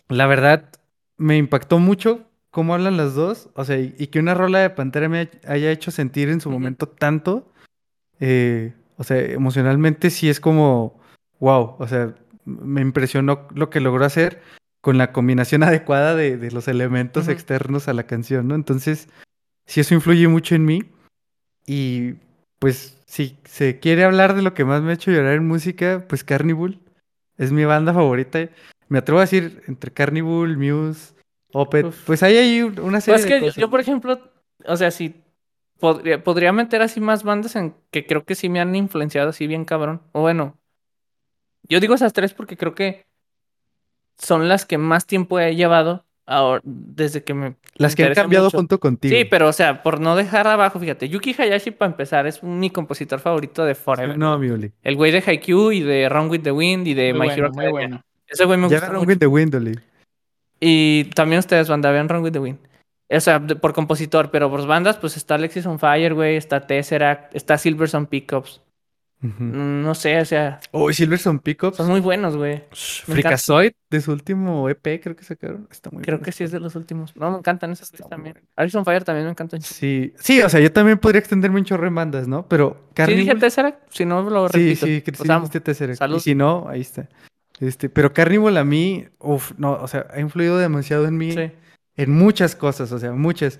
la 0.09 0.27
verdad 0.27 0.69
me 1.17 1.37
impactó 1.37 1.79
mucho 1.79 2.25
cómo 2.51 2.73
hablan 2.73 2.97
las 2.97 3.13
dos, 3.15 3.49
o 3.55 3.63
sea, 3.63 3.77
y, 3.77 3.95
y 3.97 4.07
que 4.07 4.19
una 4.19 4.33
rola 4.33 4.59
de 4.59 4.69
Pantera 4.69 5.07
me 5.07 5.19
hay- 5.19 5.29
haya 5.47 5.71
hecho 5.71 5.91
sentir 5.91 6.29
en 6.29 6.41
su 6.41 6.49
momento 6.49 6.87
tanto, 6.87 7.51
eh, 8.19 8.73
o 8.97 9.03
sea, 9.03 9.17
emocionalmente 9.19 10.09
sí 10.09 10.29
es 10.29 10.39
como, 10.39 10.99
wow, 11.39 11.75
o 11.79 11.87
sea, 11.87 12.15
me 12.45 12.81
impresionó 12.81 13.47
lo 13.53 13.69
que 13.69 13.79
logró 13.79 14.05
hacer 14.05 14.41
con 14.81 14.97
la 14.97 15.11
combinación 15.11 15.63
adecuada 15.63 16.15
de, 16.15 16.37
de 16.37 16.51
los 16.51 16.67
elementos 16.67 17.27
externos 17.27 17.87
a 17.87 17.93
la 17.93 18.03
canción, 18.03 18.47
¿no? 18.47 18.55
Entonces, 18.55 19.07
sí, 19.65 19.81
eso 19.81 19.93
influye 19.93 20.27
mucho 20.27 20.55
en 20.55 20.65
mí. 20.65 20.83
Y 21.65 22.15
pues, 22.59 22.97
si 23.05 23.37
se 23.45 23.79
quiere 23.79 24.03
hablar 24.03 24.35
de 24.35 24.41
lo 24.41 24.53
que 24.53 24.65
más 24.65 24.81
me 24.81 24.91
ha 24.91 24.95
hecho 24.95 25.11
llorar 25.11 25.33
en 25.33 25.47
música, 25.47 26.05
pues 26.07 26.23
Carnival 26.23 26.79
es 27.37 27.51
mi 27.51 27.63
banda 27.65 27.93
favorita. 27.93 28.49
Me 28.89 28.97
atrevo 28.99 29.19
a 29.19 29.23
decir 29.23 29.61
entre 29.67 29.91
Carnival, 29.91 30.57
Muse, 30.57 31.13
Opet, 31.53 31.85
Uf. 31.85 32.03
pues 32.05 32.23
hay 32.23 32.37
ahí 32.37 32.61
un- 32.63 32.79
una 32.79 32.99
serie 33.01 33.19
Pues 33.19 33.23
de 33.25 33.29
que 33.29 33.39
yo, 33.39 33.45
cosas. 33.47 33.61
yo, 33.61 33.69
por 33.69 33.79
ejemplo, 33.79 34.19
o 34.65 34.75
sea, 34.77 34.91
sí, 34.91 35.15
podría, 35.79 36.23
podría 36.23 36.51
meter 36.51 36.81
así 36.81 36.99
más 36.99 37.23
bandas 37.23 37.55
en 37.55 37.73
que 37.91 38.05
creo 38.05 38.23
que 38.25 38.35
sí 38.35 38.49
me 38.49 38.59
han 38.59 38.75
influenciado 38.75 39.29
así 39.29 39.47
bien 39.47 39.65
cabrón. 39.65 40.01
O 40.11 40.21
bueno, 40.21 40.57
yo 41.63 41.79
digo 41.79 41.93
esas 41.95 42.13
tres 42.13 42.33
porque 42.33 42.57
creo 42.57 42.75
que 42.75 43.05
son 44.17 44.47
las 44.49 44.65
que 44.65 44.77
más 44.77 45.05
tiempo 45.05 45.39
he 45.39 45.55
llevado 45.55 46.05
ahora, 46.25 46.61
desde 46.63 47.23
que 47.23 47.33
me 47.33 47.55
Las 47.75 47.95
que 47.95 48.03
han 48.03 48.13
cambiado 48.13 48.45
mucho. 48.45 48.57
junto 48.57 48.79
contigo. 48.79 49.15
Sí, 49.15 49.25
pero 49.25 49.47
o 49.47 49.53
sea, 49.53 49.81
por 49.81 49.99
no 49.99 50.15
dejar 50.15 50.47
abajo, 50.47 50.79
fíjate, 50.79 51.09
Yuki 51.09 51.33
Hayashi 51.37 51.71
para 51.71 51.91
empezar 51.91 52.27
es 52.27 52.43
mi 52.43 52.69
compositor 52.69 53.19
favorito 53.19 53.65
de 53.65 53.73
Forever. 53.75 54.17
No, 54.17 54.37
mi 54.37 54.49
Oli. 54.49 54.71
El 54.83 54.95
güey 54.95 55.11
de 55.11 55.23
Haikyuu 55.25 55.71
y 55.71 55.81
de 55.81 56.07
Run 56.09 56.29
with 56.29 56.41
the 56.41 56.51
Wind 56.51 56.87
y 56.87 56.93
de 56.93 57.13
Muy 57.13 57.27
My 57.27 57.33
Hero 57.33 57.49
bueno, 57.49 57.53
muy 57.55 57.65
Academia. 57.65 57.71
bueno. 57.71 58.01
Ese 58.27 58.45
güey 58.45 58.57
me 58.59 58.63
Ya 58.63 58.67
gusta 58.67 58.77
agarraron 58.77 59.01
mucho. 59.01 59.09
with 59.09 59.19
the 59.19 59.27
wind, 59.27 59.55
Oli. 59.55 59.79
Y 60.59 61.05
también 61.15 61.39
ustedes, 61.39 61.67
banda, 61.69 61.89
vean 61.91 62.09
Run 62.09 62.21
with 62.23 62.33
the 62.33 62.39
Wind. 62.39 62.59
O 63.11 63.19
sea, 63.19 63.39
de- 63.39 63.55
por 63.55 63.73
compositor, 63.73 64.29
pero 64.31 64.49
por 64.49 64.65
bandas, 64.67 64.97
pues 64.97 65.17
está 65.17 65.35
Alexis 65.35 65.65
on 65.65 65.79
Fire, 65.79 66.13
güey, 66.13 66.35
está 66.35 66.67
Tesseract, 66.67 67.35
está 67.35 67.57
Silverson 67.57 68.05
Pickups. 68.05 68.61
Mm, 69.21 69.81
No 69.83 69.95
sé, 69.95 70.17
o 70.21 70.23
sea, 70.25 70.61
Oh, 70.71 70.93
Silverson 70.93 71.39
Pickups. 71.39 71.75
son 71.77 71.87
muy 71.87 71.99
buenos, 71.99 72.37
güey. 72.37 72.63
Fricazoid 72.71 73.71
de 73.89 73.99
su 74.01 74.11
último 74.13 74.69
EP, 74.69 75.01
creo 75.01 75.15
que 75.15 75.23
sacaron. 75.25 75.67
Está 75.71 75.89
muy 75.89 76.01
Creo 76.03 76.17
bueno. 76.17 76.25
que 76.25 76.31
sí 76.31 76.43
es 76.45 76.51
de 76.51 76.59
los 76.59 76.75
últimos. 76.75 77.13
No, 77.17 77.31
me 77.31 77.37
encantan 77.39 77.71
esos 77.71 77.91
tres 77.91 78.07
también. 78.07 78.37
Alexis 78.55 78.75
on 78.75 78.85
Fire 78.85 79.03
también 79.03 79.25
me 79.25 79.31
encantan. 79.31 79.61
Sí, 79.61 80.13
Sí, 80.19 80.35
sí, 80.37 80.41
o 80.41 80.47
sea, 80.47 80.59
yo 80.61 80.71
también 80.71 80.99
podría 80.99 81.19
extenderme 81.19 81.59
un 81.59 81.65
chorro 81.65 81.87
en 81.87 81.95
bandas, 81.95 82.27
¿no? 82.27 82.47
Pero 82.47 82.77
dije 82.89 82.93
Carnival... 82.93 83.39
Tesseract, 83.39 83.91
si 83.91 84.05
no 84.05 84.21
lo 84.21 84.47
Sí, 84.49 84.57
repito. 84.75 84.85
sí, 84.85 85.01
que 85.01 85.11
sí 85.15 85.23
amo. 85.29 85.39
dijiste 85.41 85.59
Tesseract. 85.61 85.99
Salud. 85.99 86.17
Y 86.17 86.19
si 86.21 86.35
no, 86.35 86.67
ahí 86.69 86.81
está. 86.81 87.09
Este, 87.59 87.89
pero 87.89 88.13
Carnival 88.13 88.55
a 88.55 88.63
mí, 88.63 89.05
uff, 89.19 89.51
no, 89.57 89.73
o 89.73 89.87
sea, 89.89 90.05
ha 90.13 90.19
influido 90.21 90.57
demasiado 90.59 91.05
en 91.07 91.17
mí, 91.17 91.33
Sí. 91.33 91.51
En 91.99 92.11
muchas 92.11 92.55
cosas, 92.55 92.91
o 92.91 92.99
sea, 92.99 93.11
muchas. 93.11 93.59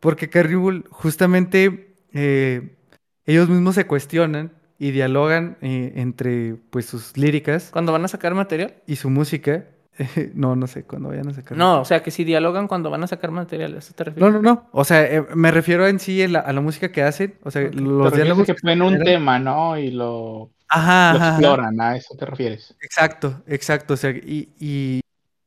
Porque 0.00 0.28
Carnival, 0.28 0.84
justamente, 0.90 1.94
eh, 2.12 2.76
ellos 3.24 3.48
mismos 3.48 3.74
se 3.74 3.86
cuestionan 3.86 4.52
y 4.78 4.90
dialogan 4.92 5.56
eh, 5.60 5.92
entre, 5.96 6.54
pues, 6.70 6.86
sus 6.86 7.16
líricas 7.16 7.70
Cuando 7.72 7.90
van 7.92 8.04
a 8.04 8.08
sacar 8.08 8.34
material, 8.34 8.74
y 8.86 8.96
su 8.96 9.10
música. 9.10 9.64
no, 10.34 10.54
no 10.54 10.66
sé 10.68 10.84
cuándo 10.84 11.08
vayan 11.08 11.28
a 11.28 11.34
sacar. 11.34 11.58
No, 11.58 11.80
o 11.80 11.84
sea, 11.84 12.02
que 12.04 12.10
si 12.12 12.22
dialogan 12.24 12.68
cuando 12.68 12.88
van 12.90 13.02
a 13.02 13.06
sacar 13.08 13.30
material, 13.32 13.74
¿a 13.74 13.78
eso 13.78 13.92
te 13.94 14.04
No, 14.04 14.10
refieres? 14.10 14.34
no, 14.34 14.42
no. 14.42 14.68
O 14.70 14.84
sea, 14.84 15.04
eh, 15.04 15.24
me 15.34 15.50
refiero 15.50 15.88
en 15.88 15.98
sí 15.98 16.22
a 16.22 16.28
la, 16.28 16.38
a 16.40 16.52
la 16.52 16.60
música 16.60 16.92
que 16.92 17.02
hacen. 17.02 17.34
O 17.42 17.50
sea, 17.50 17.62
Ok. 17.66 17.70
Te 17.72 17.80
los 17.80 18.12
diálogos. 18.14 18.46
que 18.46 18.54
ponen 18.54 18.82
un 18.82 18.98
tema, 19.02 19.38
¿no? 19.40 19.76
Y 19.76 19.90
lo, 19.90 20.50
Ajá, 20.68 21.14
lo 21.14 21.18
ajá, 21.18 21.28
ajá. 21.28 21.28
exploran, 21.38 21.80
¿a 21.80 21.96
eso 21.96 22.14
te 22.16 22.26
refieres? 22.26 22.76
Exacto, 22.82 23.42
exacto. 23.48 23.94
O 23.94 23.96
sea, 23.96 24.10
y, 24.10 24.50
y 24.60 25.00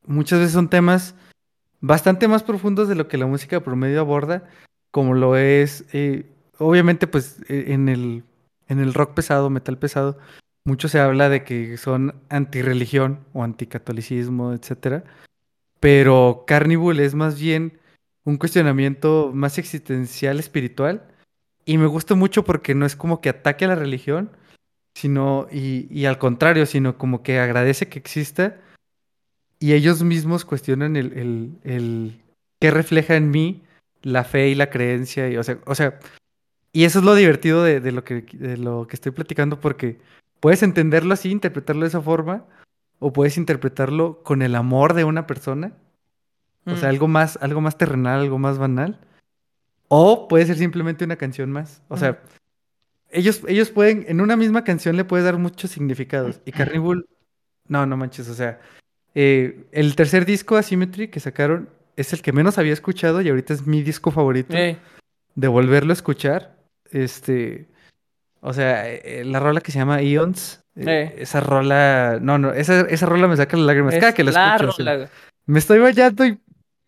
muchas 0.06 0.40
veces 0.40 0.52
son 0.54 0.70
temas 0.70 1.16
bastante 1.82 2.28
más 2.28 2.44
profundos 2.44 2.88
de 2.88 2.96
lo 2.96 3.08
que 3.08 3.18
la 3.18 3.26
música 3.26 3.60
promedio 3.60 4.00
aborda, 4.00 4.48
como 4.92 5.14
lo 5.14 5.36
es, 5.36 5.86
eh, 5.94 6.26
obviamente, 6.58 7.08
pues 7.08 7.42
eh, 7.50 7.66
en 7.70 7.90
el, 7.90 8.24
en 8.68 8.80
el 8.80 8.94
rock 8.94 9.14
pesado, 9.14 9.50
metal 9.50 9.78
pesado, 9.78 10.18
mucho 10.64 10.88
se 10.88 11.00
habla 11.00 11.28
de 11.28 11.44
que 11.44 11.78
son 11.78 12.16
antirreligión 12.30 13.20
o 13.34 13.44
anticatolicismo, 13.44 14.54
etcétera. 14.54 15.04
Pero 15.80 16.44
Carnival 16.46 17.00
es 17.00 17.16
más 17.16 17.40
bien 17.40 17.80
un 18.24 18.38
cuestionamiento 18.38 19.32
más 19.34 19.58
existencial, 19.58 20.40
espiritual. 20.40 21.08
Y 21.66 21.78
me 21.78 21.88
gusta 21.88 22.14
mucho 22.16 22.44
porque 22.44 22.76
no 22.76 22.86
es 22.86 22.96
como 22.96 23.22
que 23.22 23.30
ataque 23.30 23.66
a 23.66 23.70
la 23.70 23.76
religión, 23.76 24.30
sino, 24.94 25.48
y, 25.52 25.88
y 25.90 26.06
al 26.06 26.20
contrario, 26.20 26.66
sino 26.68 26.98
como 26.98 27.24
que 27.24 27.40
agradece 27.40 27.88
que 27.88 27.98
exista 27.98 28.58
y 29.62 29.74
ellos 29.74 30.02
mismos 30.04 30.44
cuestionan 30.44 30.96
el, 30.98 31.14
el, 31.14 31.52
el 31.64 32.22
qué 32.60 32.72
refleja 32.72 33.16
en 33.16 33.30
mí 33.30 33.62
la 34.02 34.24
fe 34.24 34.50
y 34.50 34.56
la 34.56 34.72
creencia. 34.72 35.30
Y, 35.30 35.38
o, 35.38 35.44
sea, 35.44 35.60
o 35.68 35.76
sea, 35.76 36.00
y 36.74 36.86
eso 36.86 37.00
es 37.00 37.06
lo 37.06 37.14
divertido 37.14 37.64
de, 37.64 37.80
de 37.80 37.92
lo 37.92 38.04
que, 38.04 38.24
de 38.34 38.58
lo 38.58 38.88
que 38.88 38.96
estoy 38.96 39.12
platicando 39.12 39.60
porque 39.60 40.00
puedes 40.40 40.64
entenderlo 40.64 41.14
así, 41.14 41.30
interpretarlo 41.30 41.84
de 41.84 41.90
esa 41.90 42.02
forma, 42.02 42.44
o 42.98 43.14
puedes 43.14 43.38
interpretarlo 43.38 44.24
con 44.24 44.42
el 44.42 44.56
amor 44.56 44.96
de 44.96 45.04
una 45.04 45.28
persona. 45.28 45.74
O 46.66 46.76
sea, 46.76 46.90
Mm. 46.90 46.94
algo 46.94 47.08
más, 47.08 47.38
algo 47.42 47.62
más 47.62 47.78
terrenal, 47.78 48.22
algo 48.22 48.40
más 48.40 48.58
banal. 48.58 49.00
O 49.88 50.28
puede 50.28 50.46
ser 50.48 50.58
simplemente 50.58 51.06
una 51.06 51.18
canción 51.18 51.52
más. 51.52 51.84
O 51.88 51.98
sea, 51.98 52.20
ellos, 53.12 53.42
ellos 53.48 53.70
pueden, 53.70 54.06
en 54.08 54.22
una 54.22 54.38
misma 54.38 54.64
canción 54.64 54.96
le 54.96 55.04
puedes 55.04 55.26
dar 55.26 55.38
muchos 55.38 55.70
significados. 55.70 56.40
Y 56.46 56.52
Carnival, 56.52 57.06
no, 57.68 57.86
no 57.86 57.98
manches, 57.98 58.28
o 58.30 58.34
sea, 58.34 58.60
eh, 59.16 59.66
el 59.72 59.96
tercer 59.96 60.26
disco, 60.26 60.56
Asymmetry, 60.58 61.10
que 61.10 61.20
sacaron, 61.20 61.70
es 61.96 62.14
el 62.14 62.22
que 62.22 62.32
menos 62.32 62.58
había 62.58 62.74
escuchado 62.74 63.22
y 63.22 63.30
ahorita 63.30 63.54
es 63.54 63.66
mi 63.68 63.82
disco 63.84 64.12
favorito. 64.12 64.56
Ey, 64.56 64.78
De 65.36 65.48
volverlo 65.48 65.92
a 65.92 65.94
escuchar. 65.94 66.58
Este, 66.92 67.68
o 68.42 68.54
sea, 68.54 68.90
eh, 68.90 69.24
la 69.26 69.40
rola 69.40 69.62
que 69.62 69.72
se 69.72 69.80
llama 69.80 70.02
Eons, 70.02 70.64
eh, 70.76 70.84
Eh. 70.88 71.16
esa 71.20 71.40
rola, 71.42 72.20
no, 72.22 72.38
no, 72.38 72.52
esa, 72.54 72.82
esa 72.82 73.06
rola 73.06 73.28
me 73.28 73.38
saca 73.38 73.58
las 73.58 73.66
lágrimas. 73.66 73.94
es 73.94 74.00
Cada 74.00 74.14
que 74.14 74.24
la 74.24 74.32
la 74.32 74.56
escucho, 74.56 74.70
o 74.70 74.84
sea, 74.84 75.10
me 75.46 75.60
estoy 75.60 75.80
bañando 75.80 76.26
y 76.26 76.38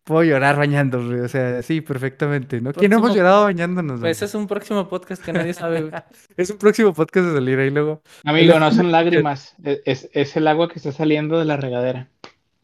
puedo 0.04 0.24
llorar 0.24 0.58
bañándome. 0.58 1.22
O 1.22 1.28
sea, 1.28 1.62
sí, 1.62 1.82
perfectamente, 1.82 2.60
¿no? 2.62 2.74
¿Quién 2.74 2.94
hemos 2.94 3.16
llorado 3.16 3.44
bañándonos? 3.44 3.94
Pues 3.94 4.02
güey? 4.02 4.12
ese 4.12 4.26
es 4.26 4.36
un 4.36 4.48
próximo 4.48 4.88
podcast 4.90 5.24
que 5.24 5.34
nadie 5.34 5.54
sabe, 5.54 5.82
güey. 5.82 5.94
Es 6.38 6.50
un 6.50 6.58
próximo 6.58 6.94
podcast 6.94 7.28
de 7.28 7.34
salir 7.34 7.60
ahí 7.60 7.70
luego. 7.70 8.02
Amigo, 8.24 8.60
no 8.60 8.72
son 8.72 8.92
lágrimas, 8.92 9.56
es, 9.64 9.82
es- 9.86 10.10
es 10.14 10.36
el 10.38 10.48
agua 10.48 10.68
que 10.70 10.76
está 10.80 10.92
saliendo 10.92 11.40
de 11.40 11.46
la 11.46 11.58
regadera. 11.58 12.10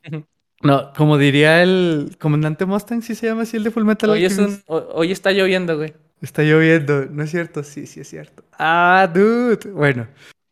No, 0.61 0.91
como 0.91 1.17
diría 1.17 1.63
el 1.63 2.17
comandante 2.19 2.65
Mustang, 2.65 3.01
sí 3.01 3.15
se 3.15 3.27
llama 3.27 3.43
así 3.43 3.55
el 3.55 3.63
de 3.63 3.71
Full 3.71 3.85
Metal 3.85 4.09
Hoy, 4.09 4.25
es 4.25 4.37
un, 4.39 4.61
hoy 4.67 5.09
está 5.13 5.31
lloviendo, 5.31 5.77
güey. 5.77 5.93
Está 6.21 6.43
lloviendo, 6.43 7.05
¿no 7.05 7.23
es 7.23 7.31
cierto? 7.31 7.63
Sí, 7.63 7.87
sí 7.87 8.01
es 8.01 8.09
cierto. 8.09 8.43
Ah, 8.57 9.09
dude. 9.09 9.71
Bueno, 9.71 10.07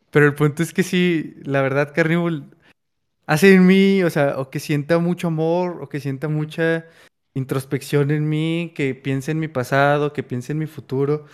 pero 0.09 0.25
el 0.25 0.33
punto 0.33 0.63
es 0.63 0.71
que 0.71 0.83
sí, 0.83 1.35
la 1.43 1.61
verdad, 1.61 1.91
Carnival 1.93 2.45
hace 3.27 3.53
en 3.53 3.67
mí, 3.67 4.01
o 4.03 4.09
sea, 4.09 4.39
o 4.39 4.49
que 4.49 4.59
sienta 4.59 4.97
mucho 4.97 5.27
amor, 5.27 5.79
o 5.81 5.89
que 5.89 5.99
sienta 5.99 6.27
mucha 6.27 6.85
introspección 7.35 8.09
en 8.09 8.27
mí, 8.27 8.71
que 8.75 8.95
piense 8.95 9.31
en 9.31 9.39
mi 9.39 9.47
pasado, 9.47 10.11
que 10.13 10.23
piense 10.23 10.53
en 10.53 10.57
mi 10.59 10.65
futuro. 10.65 11.25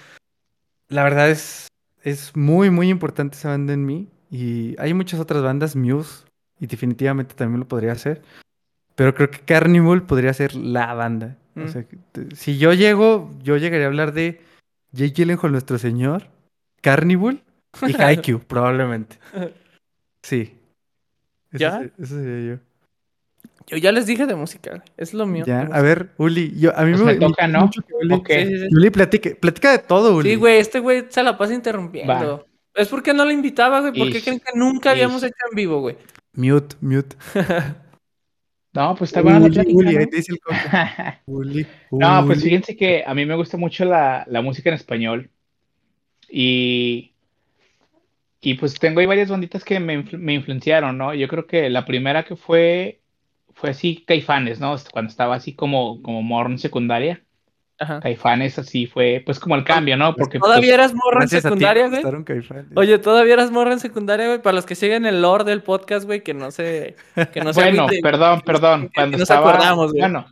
La 0.90 1.04
verdad 1.04 1.30
es, 1.30 1.68
es 2.04 2.36
muy, 2.36 2.70
muy 2.70 2.90
importante 2.90 3.38
esa 3.38 3.50
banda 3.50 3.74
en 3.74 3.86
mí. 3.86 4.10
Y 4.30 4.76
hay 4.80 4.94
muchas 4.94 5.20
otras 5.20 5.42
bandas, 5.44 5.76
Muse, 5.76 6.26
y 6.60 6.68
definitivamente 6.68 7.36
también 7.36 7.60
lo 7.62 7.68
podría 7.68 7.94
hacer. 7.94 8.22
Pero 8.96 9.14
creo 9.16 9.30
que 9.32 9.40
Carnival 9.40 10.04
podría 10.04 10.34
ser 10.34 10.56
la 10.56 10.94
banda. 10.94 11.38
O 11.56 11.62
Mm. 11.62 11.68
sea, 11.68 11.86
si 12.36 12.58
yo 12.58 12.74
llego, 12.74 13.32
yo 13.44 13.58
llegaría 13.58 13.86
a 13.86 13.90
hablar 13.90 14.12
de 14.14 14.42
Jake 14.92 15.14
Gyllenhaal, 15.14 15.52
nuestro 15.52 15.78
señor, 15.78 16.28
Carnival 16.82 17.44
y 17.88 17.94
Haikyuu, 18.02 18.40
probablemente. 18.40 19.18
Sí. 20.24 20.54
¿Ya? 21.60 21.80
se- 21.80 21.92
Eso 22.04 22.16
sería 22.16 22.56
yo. 22.56 22.60
Yo 23.68 23.78
ya 23.78 23.92
les 23.94 24.06
dije 24.06 24.26
de 24.26 24.36
música. 24.36 24.84
Es 24.98 25.14
lo 25.14 25.26
mío. 25.26 25.46
Ya, 25.48 25.62
a 25.72 25.82
ver, 25.82 26.10
Uli, 26.18 26.54
yo, 26.60 26.78
a 26.78 26.84
mí 26.84 26.92
Pues 26.92 27.04
me, 27.06 27.14
me 27.14 27.20
toca, 27.20 27.48
me 27.48 27.54
¿no? 27.54 27.60
mucho 27.62 27.82
que 27.82 27.94
Uli, 27.94 28.14
Ok. 28.14 28.28
Sí, 28.30 28.46
sí, 28.48 28.58
sí. 28.60 28.68
que 28.70 28.76
Uli 28.76 28.90
platique, 28.90 29.36
platica 29.36 29.72
de 29.72 29.80
todo, 29.80 30.16
Uli. 30.16 30.32
Sí, 30.32 30.36
güey, 30.36 30.58
este 30.58 30.80
güey 30.80 31.06
se 31.10 31.24
la 31.24 31.38
pasa 31.38 31.54
interrumpiendo. 31.54 32.46
Es 32.74 32.88
porque 32.90 33.14
no 33.14 33.24
lo 33.24 33.32
invitaba, 33.32 33.80
güey. 33.80 33.94
¿Por 33.94 34.10
qué 34.12 34.18
Ish, 34.18 34.24
creen 34.24 34.40
que 34.40 34.52
nunca 34.58 34.92
habíamos 34.92 35.24
hecho 35.24 35.36
en 35.50 35.56
vivo, 35.56 35.80
güey? 35.80 35.96
Mute, 36.34 36.76
mute. 36.82 37.16
No, 38.76 38.96
pues 38.96 39.12
está 39.12 39.22
buena 39.22 39.38
la 39.40 39.46
Uli, 39.46 39.54
plática, 39.54 39.78
Uli, 39.78 39.94
¿no? 39.94 40.00
ahí 40.00 40.08
te 40.08 40.16
dice 40.18 40.32
el 40.32 40.40
coca. 40.42 41.22
Uli, 41.28 41.68
No, 41.92 42.26
pues 42.26 42.40
Uli. 42.40 42.46
fíjense 42.50 42.76
que 42.76 43.04
a 43.06 43.14
mí 43.14 43.24
me 43.24 43.36
gusta 43.36 43.56
mucho 43.56 43.86
la, 43.86 44.26
la 44.28 44.42
música 44.42 44.70
en 44.72 44.76
español. 44.76 45.30
Y, 46.28 47.13
y 48.44 48.56
pues 48.56 48.76
tengo 48.80 49.00
ahí 49.00 49.06
varias 49.06 49.30
banditas 49.30 49.64
que 49.64 49.80
me, 49.80 49.98
influ- 49.98 50.18
me 50.18 50.34
influenciaron, 50.34 50.98
¿no? 50.98 51.14
Yo 51.14 51.28
creo 51.28 51.48
que 51.48 51.70
la 51.70 51.86
primera 51.86 52.24
que 52.24 52.36
fue, 52.36 53.02
fue 53.54 53.70
así 53.72 54.04
Caifanes, 54.06 54.60
¿no? 54.60 54.76
Cuando 54.92 55.10
estaba 55.10 55.36
así 55.36 55.54
como, 55.56 56.02
como 56.02 56.22
morro 56.22 56.50
en 56.50 56.60
secundaria. 56.60 57.24
Ajá. 57.80 58.00
Caifanes 58.02 58.60
así 58.60 58.86
fue, 58.86 59.24
pues 59.26 59.40
como 59.40 59.56
el 59.56 59.64
cambio, 59.64 59.98
¿no? 59.98 60.16
Porque 60.16 60.40
pues, 60.40 60.48
¿Todavía 60.48 60.76
eras 60.76 60.94
morra 60.94 61.24
en 61.24 61.30
secundaria, 61.30 61.88
güey? 61.90 62.04
Oye, 62.76 63.00
¿todavía 63.00 63.34
eras 63.34 63.52
morra 63.52 63.74
en 63.74 63.80
secundaria, 63.80 64.28
güey? 64.28 64.42
Para 64.42 64.56
los 64.56 64.66
que 64.66 64.76
siguen 64.76 65.06
el 65.06 65.22
lore 65.22 65.44
del 65.44 65.64
podcast, 65.64 66.06
güey, 66.06 66.22
que 66.22 66.34
no 66.34 66.52
se... 66.52 66.96
Que 67.34 67.42
no 67.42 67.52
se 67.52 67.62
Bueno, 67.62 67.88
perdón, 68.02 68.42
perdón. 68.42 68.92
Cuando 68.94 69.18
nos 69.18 69.30
estaba, 69.30 69.50
acordamos, 69.50 69.92
güey. 69.92 70.02
bueno, 70.02 70.26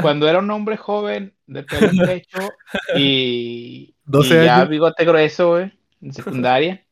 cuando 0.00 0.28
era 0.28 0.40
un 0.40 0.50
hombre 0.50 0.76
joven 0.76 1.32
de 1.46 1.62
pelo 1.62 1.86
en 1.92 1.98
pecho 1.98 2.50
y, 2.96 3.94
12 4.04 4.42
y 4.42 4.44
ya 4.44 4.64
bigote 4.64 5.04
grueso, 5.04 5.50
güey, 5.50 5.72
en 6.02 6.12
secundaria, 6.12 6.82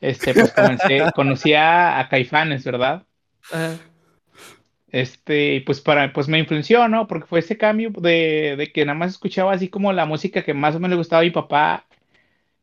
este, 0.00 0.34
pues 0.34 0.52
comencé, 0.52 1.00
conocía 1.14 1.98
a 1.98 2.08
Caifanes, 2.08 2.64
¿verdad? 2.64 3.04
Ajá. 3.50 3.78
Este, 4.90 5.62
pues 5.66 5.80
para, 5.80 6.12
pues 6.12 6.28
me 6.28 6.38
influenció, 6.38 6.88
¿no? 6.88 7.06
Porque 7.06 7.26
fue 7.26 7.40
ese 7.40 7.58
cambio 7.58 7.90
de, 7.90 8.56
de 8.56 8.72
que 8.72 8.84
nada 8.86 8.98
más 8.98 9.12
escuchaba 9.12 9.52
así 9.52 9.68
como 9.68 9.92
la 9.92 10.06
música 10.06 10.42
que 10.42 10.54
más 10.54 10.74
o 10.74 10.80
menos 10.80 10.90
le 10.90 10.96
gustaba 10.96 11.20
a 11.20 11.24
mi 11.24 11.30
papá 11.30 11.86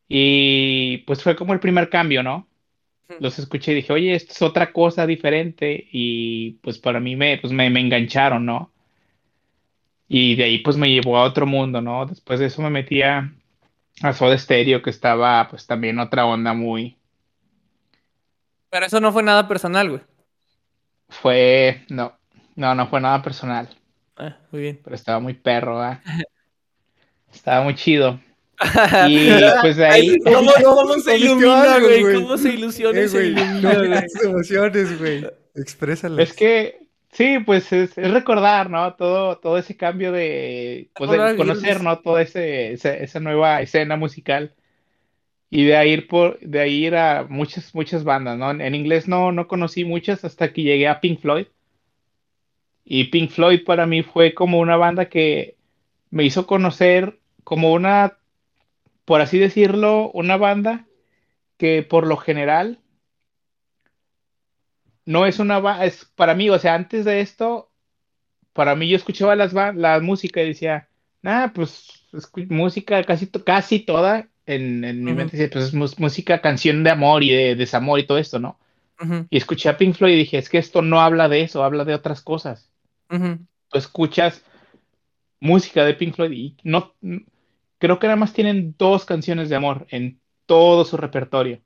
y 0.07 0.99
pues 0.99 1.21
fue 1.23 1.36
como 1.36 1.53
el 1.53 1.59
primer 1.59 1.89
cambio, 1.89 2.23
¿no? 2.23 2.47
Los 3.19 3.38
escuché 3.38 3.71
y 3.73 3.75
dije, 3.75 3.93
oye, 3.93 4.15
esto 4.15 4.33
es 4.33 4.41
otra 4.41 4.71
cosa 4.73 5.05
diferente 5.05 5.88
y 5.91 6.53
pues 6.63 6.79
para 6.79 6.99
mí 6.99 7.15
me, 7.15 7.38
pues 7.38 7.53
me, 7.53 7.69
me 7.69 7.79
engancharon, 7.79 8.45
¿no? 8.45 8.71
Y 10.07 10.36
de 10.36 10.45
ahí 10.45 10.59
pues 10.59 10.77
me 10.77 10.89
llevó 10.89 11.17
a 11.17 11.23
otro 11.23 11.45
mundo, 11.45 11.81
¿no? 11.81 12.05
Después 12.07 12.39
de 12.39 12.47
eso 12.47 12.61
me 12.63 12.71
metí 12.71 13.03
a, 13.03 13.31
a 14.01 14.13
Soda 14.13 14.38
Stereo, 14.38 14.81
que 14.81 14.89
estaba 14.89 15.47
pues 15.47 15.67
también 15.67 15.99
otra 15.99 16.25
onda 16.25 16.53
muy, 16.53 16.97
Pero 18.76 18.88
eso 18.88 18.99
no 18.99 19.13
fue 19.13 19.23
nada 19.23 19.47
personal, 19.47 19.89
güey. 19.89 20.01
fue, 21.07 21.86
no, 21.88 22.19
no, 22.57 22.76
no 22.76 22.88
fue 22.89 22.99
nada 22.99 23.21
personal, 23.21 23.69
Ah, 24.17 24.36
muy 24.51 24.63
bien. 24.63 24.82
pero 24.84 24.97
estaba 24.97 25.21
muy 25.21 25.34
perro, 25.34 25.82
¿ah? 25.82 26.01
Estaba 27.34 27.63
muy 27.63 27.73
chido. 27.76 28.19
Y 29.07 29.30
pues 29.61 29.78
de 29.78 29.86
ahí, 29.86 30.17
¿Cómo, 30.19 30.51
cómo 30.61 30.93
se 30.99 31.13
algo, 31.13 31.88
güey? 31.88 32.15
¿Cómo 32.15 32.38
se 32.38 32.49
ilusiona 32.49 32.99
Eh, 32.99 33.05
y 33.05 33.07
se 33.07 33.17
güey, 33.17 33.28
ilumina, 33.32 33.73
no 33.73 33.88
güey? 33.88 34.01
tus 34.07 34.23
emociones, 34.26 34.99
güey. 34.99 35.26
Exprésalas. 35.55 36.19
es 36.19 36.36
que, 36.36 36.80
sí, 37.13 37.39
pues 37.45 37.71
es, 37.71 37.97
es 37.97 38.11
recordar, 38.11 38.69
¿no? 38.69 38.93
Todo, 38.95 39.38
todo 39.38 39.57
ese 39.57 39.78
cambio 39.78 40.11
de, 40.11 40.89
pues 40.95 41.11
de 41.11 41.38
conocer. 41.38 41.82
¿no? 41.82 41.97
Toda 41.99 42.21
ese, 42.21 42.73
esa, 42.73 42.93
esa 42.93 43.21
nueva 43.21 43.61
escena 43.61 43.95
musical. 43.95 44.53
Y 45.56 45.64
de 45.64 45.78
ahí 45.78 45.91
ir 45.91 46.08
por, 46.10 46.38
de 46.41 46.60
ahí 46.60 46.86
ir 46.86 46.97
a 46.97 47.24
muchas, 47.30 47.74
muchas 47.74 48.03
bandas, 48.03 48.38
¿no? 48.38 48.51
En, 48.51 48.76
inglés 48.76 49.08
no, 49.08 49.32
no 49.32 49.47
conocí 49.47 49.86
muchas 49.86 50.26
hasta 50.26 50.51
que 50.51 50.64
llegué 50.64 50.86
a 50.89 50.99
Pink 50.99 51.22
Floyd. 51.22 51.47
Y 52.84 53.06
Pink 53.06 53.32
Floyd 53.32 53.64
para 53.64 53.86
mí 53.86 54.03
fue 54.03 54.34
como 54.34 54.60
una 54.60 54.76
banda 54.76 55.06
que 55.08 55.56
me 56.10 56.26
hizo 56.26 56.45
conocer 56.45 57.22
como 57.45 57.72
una, 57.72 58.18
por 59.06 59.22
así 59.22 59.39
decirlo, 59.39 60.12
una 60.12 60.36
banda 60.36 60.88
que 61.56 61.84
por 61.84 62.06
lo 62.06 62.18
general 62.18 62.82
no 65.06 65.26
es 65.26 65.39
una 65.39 65.86
es 65.86 66.03
para 66.18 66.36
mí, 66.36 66.49
o 66.49 66.60
sea, 66.60 66.76
antes 66.76 67.06
de 67.06 67.22
esto, 67.22 67.72
para 68.51 68.76
mí 68.76 68.89
yo 68.89 68.97
escuchaba 68.97 69.38
las 69.38 69.53
la 69.53 70.01
música 70.01 70.41
y 70.41 70.47
decía, 70.49 70.89
ah, 71.24 71.53
pues 71.56 72.10
música 72.49 73.01
casi, 73.06 73.28
casi 73.28 73.80
toda 73.80 74.28
en, 74.45 74.83
en 74.83 75.03
mi 75.03 75.13
mente, 75.13 75.49
pues 75.49 75.65
es 75.65 75.73
música, 75.99 76.41
canción 76.41 76.83
de 76.83 76.91
amor 76.91 77.23
y 77.23 77.29
de 77.31 77.55
desamor 77.55 77.99
y 77.99 78.07
todo 78.07 78.17
esto, 78.19 78.39
¿no? 78.39 78.59
Y 79.29 79.37
escuché 79.37 79.69
a 79.69 79.77
Pink 79.77 79.95
Floyd 79.95 80.13
y 80.15 80.17
dije, 80.17 80.37
es 80.39 80.49
que 80.49 80.57
esto 80.59 80.81
no 80.81 81.01
habla 81.01 81.29
de 81.29 81.41
eso, 81.43 81.63
habla 81.63 81.85
de 81.85 81.95
otras 81.95 82.21
cosas. 82.21 82.71
Tú 83.69 83.77
escuchas 83.77 84.43
música 85.39 85.85
de 85.85 85.93
Pink 85.93 86.15
Floyd 86.15 86.31
y 86.31 86.57
no, 86.63 86.93
creo 87.79 87.99
que 87.99 88.07
nada 88.07 88.17
más 88.17 88.33
tienen 88.33 88.75
dos 88.77 89.05
canciones 89.05 89.49
de 89.49 89.55
amor 89.55 89.87
en 89.91 90.19
todo 90.45 90.85
su 90.85 90.97
repertorio. 90.97 91.61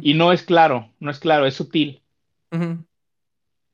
Y 0.00 0.14
no 0.14 0.32
es 0.32 0.42
claro, 0.44 0.92
no 1.00 1.10
es 1.10 1.18
claro, 1.20 1.46
es 1.46 1.54
sutil. 1.54 2.02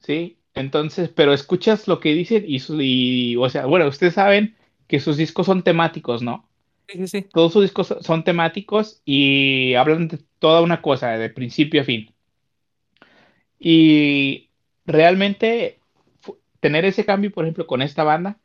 ¿sí? 0.00 0.38
Entonces, 0.54 1.08
pero 1.10 1.32
escuchas 1.32 1.88
lo 1.88 2.00
que 2.00 2.12
dicen 2.14 2.44
y, 2.46 2.60
su- 2.60 2.80
y, 2.80 3.36
o 3.36 3.48
sea, 3.48 3.66
bueno, 3.66 3.88
ustedes 3.88 4.14
saben 4.14 4.56
que 4.86 5.00
sus 5.00 5.16
discos 5.16 5.46
son 5.46 5.62
temáticos, 5.62 6.22
¿no? 6.22 6.48
Sí, 6.88 7.06
sí. 7.08 7.22
Todos 7.22 7.52
sus 7.52 7.62
discos 7.62 7.88
so- 7.88 8.02
son 8.02 8.24
temáticos 8.24 9.00
y 9.04 9.74
hablan 9.74 10.08
de 10.08 10.18
toda 10.38 10.60
una 10.62 10.82
cosa, 10.82 11.10
de 11.10 11.30
principio 11.30 11.80
a 11.82 11.84
fin. 11.84 12.14
Y 13.58 14.50
realmente 14.86 15.80
tener 16.60 16.84
ese 16.84 17.04
cambio, 17.04 17.32
por 17.32 17.44
ejemplo, 17.44 17.66
con 17.66 17.82
esta 17.82 18.04
banda 18.04 18.38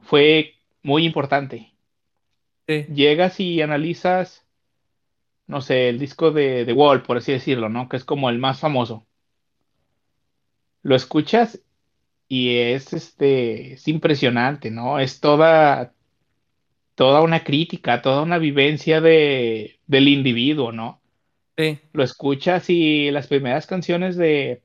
fue 0.00 0.54
muy 0.82 1.04
importante. 1.04 1.72
Sí, 2.68 2.86
Llegas 2.94 3.40
y 3.40 3.62
analizas, 3.62 4.46
no 5.48 5.60
sé, 5.60 5.88
el 5.88 5.98
disco 5.98 6.30
de 6.30 6.64
The 6.64 6.72
Wall, 6.72 7.02
por 7.02 7.16
así 7.16 7.32
decirlo, 7.32 7.68
¿no? 7.68 7.88
Que 7.88 7.96
es 7.96 8.04
como 8.04 8.30
el 8.30 8.38
más 8.38 8.60
famoso. 8.60 9.04
Lo 10.82 10.94
escuchas 10.96 11.60
y 12.28 12.56
es 12.58 12.92
este, 12.94 13.74
es 13.74 13.88
impresionante, 13.88 14.70
¿no? 14.72 15.00
Es 15.00 15.20
toda, 15.20 15.94
toda 16.98 17.22
una 17.22 17.44
crítica, 17.44 18.02
toda 18.02 18.22
una 18.22 18.38
vivencia 18.38 19.00
de, 19.00 19.78
del 19.86 20.08
individuo, 20.08 20.72
¿no? 20.72 21.00
sí. 21.56 21.78
Lo 21.92 22.02
escuchas 22.02 22.68
y 22.70 23.12
las 23.12 23.28
primeras 23.28 23.68
canciones 23.68 24.16
de, 24.16 24.62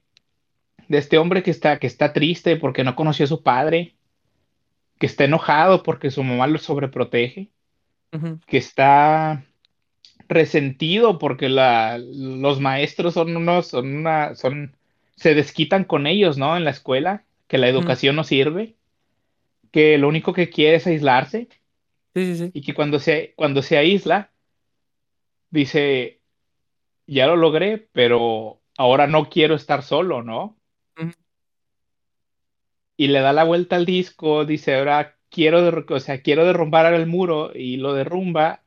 de 0.88 0.98
este 0.98 1.20
hombre 1.20 1.44
que 1.44 1.52
está, 1.52 1.78
que 1.78 1.86
está 1.86 2.12
triste 2.12 2.56
porque 2.56 2.84
no 2.84 2.96
conoció 2.96 3.26
a 3.26 3.28
su 3.28 3.44
padre, 3.44 3.98
que 4.98 5.06
está 5.06 5.26
enojado 5.26 5.84
porque 5.84 6.10
su 6.10 6.24
mamá 6.24 6.48
lo 6.48 6.58
sobreprotege, 6.58 7.52
que 8.48 8.58
está 8.58 9.46
resentido 10.28 11.20
porque 11.20 11.50
la, 11.50 12.00
los 12.00 12.60
maestros 12.60 13.14
son 13.14 13.38
unos, 13.38 13.68
son 13.68 13.96
una, 13.96 14.34
son, 14.34 14.76
se 15.18 15.36
desquitan 15.36 15.84
con 15.84 16.08
ellos, 16.08 16.40
¿no? 16.40 16.58
En 16.58 16.64
la 16.64 16.72
escuela, 16.72 17.26
que 17.48 17.60
la 17.60 17.68
educación 17.68 18.16
no 18.16 18.24
sirve, 18.24 18.76
que 19.70 20.00
lo 20.00 20.08
único 20.08 20.34
que 20.34 20.50
quiere 20.50 20.78
es 20.78 20.88
aislarse 20.88 21.48
Sí, 22.16 22.26
sí, 22.26 22.36
sí. 22.38 22.52
y 22.54 22.62
que 22.62 22.74
cuando 22.74 23.00
se, 23.00 23.34
cuando 23.36 23.62
se 23.62 23.78
aísla, 23.78 24.32
dice, 25.50 26.22
ya 27.08 27.28
lo 27.28 27.36
logré, 27.38 27.90
pero 27.94 28.62
ahora 28.78 29.08
no 29.08 29.30
quiero 29.30 29.56
estar 29.56 29.84
solo, 29.84 30.24
¿no? 30.24 30.58
Y 32.98 33.08
le 33.10 33.20
da 33.20 33.34
la 33.34 33.44
vuelta 33.44 33.76
al 33.76 33.86
disco, 33.86 34.46
dice, 34.46 34.74
ahora 34.76 35.16
quiero, 35.30 35.86
o 35.88 36.00
sea, 36.00 36.24
quiero 36.24 36.44
derrumbar 36.44 36.92
el 36.96 37.06
muro 37.06 37.52
y 37.54 37.78
lo 37.78 37.94
derrumba. 37.94 38.64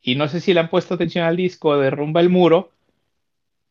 Y 0.00 0.14
no 0.14 0.26
sé 0.26 0.40
si 0.40 0.54
le 0.54 0.60
han 0.60 0.70
puesto 0.70 0.94
atención 0.94 1.26
al 1.26 1.36
disco, 1.36 1.76
derrumba 1.76 2.22
el 2.22 2.30
muro 2.30 2.72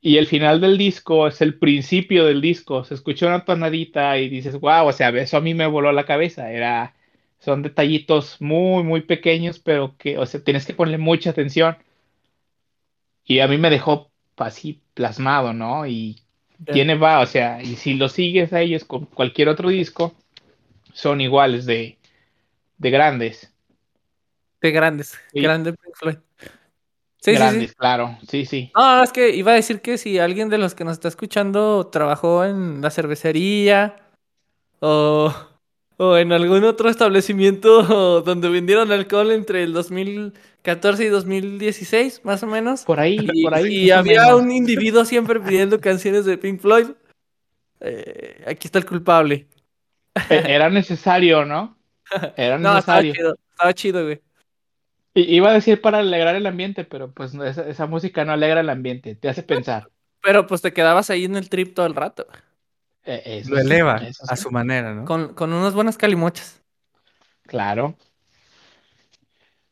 y 0.02 0.18
el 0.18 0.28
final 0.28 0.62
del 0.62 0.78
disco 0.78 1.28
es 1.28 1.42
el 1.42 1.58
principio 1.58 2.26
del 2.26 2.42
disco. 2.42 2.84
Se 2.84 2.94
escucha 2.94 3.28
una 3.28 3.44
tonadita 3.46 4.18
y 4.20 4.30
dices, 4.30 4.60
wow, 4.60 4.88
o 4.88 4.92
sea, 4.94 5.10
eso 5.10 5.38
a 5.38 5.42
mí 5.42 5.54
me 5.54 5.66
voló 5.68 5.92
la 5.92 6.06
cabeza. 6.06 6.52
Era, 6.52 6.96
son 7.40 7.62
detallitos 7.62 8.42
muy, 8.42 8.84
muy 8.84 9.02
pequeños, 9.02 9.60
pero 9.60 9.96
que, 9.98 10.18
o 10.18 10.26
sea, 10.26 10.44
tienes 10.44 10.66
que 10.66 10.74
ponerle 10.74 10.98
mucha 10.98 11.30
atención. 11.30 11.78
Y 13.24 13.40
a 13.40 13.48
mí 13.48 13.58
me 13.58 13.70
dejó 13.70 14.12
así 14.38 14.82
plasmado, 14.94 15.54
¿no? 15.54 15.86
Y 15.86 16.22
ya. 16.60 16.74
tiene 16.74 16.96
va, 16.96 17.20
o 17.20 17.26
sea, 17.26 17.62
y 17.62 17.76
si 17.76 17.96
lo 17.96 18.10
sigues 18.10 18.54
a 18.54 18.62
ellos 18.62 18.84
con 18.86 19.06
cualquier 19.06 19.50
otro 19.50 19.70
disco, 19.70 20.16
son 20.94 21.22
iguales 21.22 21.66
de, 21.66 21.98
de 22.78 22.90
grandes. 22.90 23.52
De 24.62 24.72
grandes. 24.72 25.20
Sí. 25.32 25.42
Grande 25.42 25.74
Pink 25.74 25.96
Floyd. 25.96 26.18
Sí, 27.22 27.32
sí, 27.32 27.38
grandes, 27.38 27.70
sí. 27.72 27.76
claro, 27.76 28.18
sí, 28.30 28.46
sí. 28.46 28.72
No, 28.76 29.04
es 29.04 29.12
que 29.12 29.36
iba 29.36 29.52
a 29.52 29.56
decir 29.56 29.82
que 29.82 29.98
si 29.98 30.20
alguien 30.20 30.50
de 30.50 30.60
los 30.60 30.76
que 30.76 30.84
nos 30.84 30.94
está 30.94 31.08
escuchando 31.08 31.88
trabajó 31.88 32.46
en 32.46 32.82
la 32.82 32.92
cervecería 32.92 33.96
o, 34.80 35.34
o 35.98 36.18
en 36.18 36.32
algún 36.34 36.64
otro 36.64 36.90
establecimiento 36.90 38.22
donde 38.24 38.50
vendieron 38.50 38.92
alcohol 38.92 39.32
entre 39.32 39.64
el 39.64 39.74
2014 39.74 41.06
y 41.06 41.10
2016, 41.10 42.22
más 42.24 42.44
o 42.44 42.48
menos. 42.48 42.84
Por 42.84 43.00
ahí, 43.00 43.18
Y, 43.34 43.44
por 43.44 43.54
ahí. 43.54 43.76
y 43.86 43.92
había 43.92 44.24
menos. 44.24 44.42
un 44.42 44.52
individuo 44.52 45.06
siempre 45.06 45.40
pidiendo 45.40 45.80
canciones 45.80 46.26
de 46.26 46.38
Pink 46.38 46.60
Floyd. 46.62 46.88
eh, 47.80 48.44
aquí 48.48 48.68
está 48.68 48.80
el 48.80 48.86
culpable. 48.86 49.48
E- 50.30 50.44
Era 50.48 50.70
necesario, 50.70 51.46
¿no? 51.46 51.78
Era 52.38 52.58
No, 52.58 52.78
estaba 52.78 53.02
necesario. 53.02 53.14
chido. 53.14 53.38
Estaba 53.52 53.74
chido, 53.74 54.04
güey. 54.04 54.22
I- 55.14 55.36
Iba 55.36 55.50
a 55.52 55.54
decir 55.54 55.82
para 55.82 56.00
alegrar 56.00 56.36
el 56.36 56.46
ambiente, 56.46 56.84
pero 56.84 57.12
pues 57.12 57.34
esa, 57.36 57.68
esa 57.70 57.86
música 57.86 58.26
no 58.26 58.34
alegra 58.34 58.60
el 58.62 58.70
ambiente, 58.70 59.16
te 59.16 59.30
hace 59.30 59.44
pensar. 59.44 59.90
Pero 60.22 60.48
pues 60.48 60.62
te 60.62 60.74
quedabas 60.74 61.10
ahí 61.10 61.26
en 61.26 61.36
el 61.36 61.50
trip 61.50 61.74
todo 61.76 61.86
el 61.86 61.96
rato. 61.96 62.26
Eh, 63.06 63.22
eso 63.26 63.50
Lo 63.52 63.58
sí, 63.58 63.62
eleva 63.62 63.98
eso 63.98 64.26
a 64.28 64.36
sí. 64.36 64.44
su 64.44 64.52
manera, 64.52 64.94
¿no? 64.94 65.06
Con, 65.06 65.34
con 65.34 65.54
unas 65.54 65.74
buenas 65.74 65.98
calimochas. 65.98 66.62
Claro. 67.44 67.96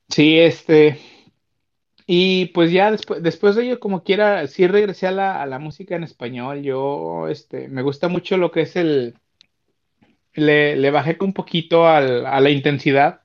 Sí, 0.10 0.40
este. 0.40 1.00
Y 2.06 2.48
pues 2.48 2.72
ya 2.72 2.92
después, 2.92 3.24
después 3.24 3.56
de 3.56 3.64
ello, 3.66 3.80
como 3.80 4.04
quiera, 4.04 4.46
sí 4.48 4.68
regresé 4.68 5.08
a 5.08 5.12
la, 5.12 5.42
a 5.42 5.46
la 5.46 5.60
música 5.60 5.96
en 5.96 6.04
español. 6.04 6.62
Yo, 6.62 7.28
este, 7.30 7.68
me 7.70 7.82
gusta 7.82 8.08
mucho 8.10 8.38
lo 8.38 8.52
que 8.52 8.62
es 8.62 8.76
el. 8.76 9.16
Le, 10.36 10.76
le 10.76 10.92
bajé 10.92 11.18
un 11.22 11.34
poquito 11.34 11.88
al- 11.88 12.26
a 12.26 12.40
la 12.40 12.50
intensidad. 12.50 13.22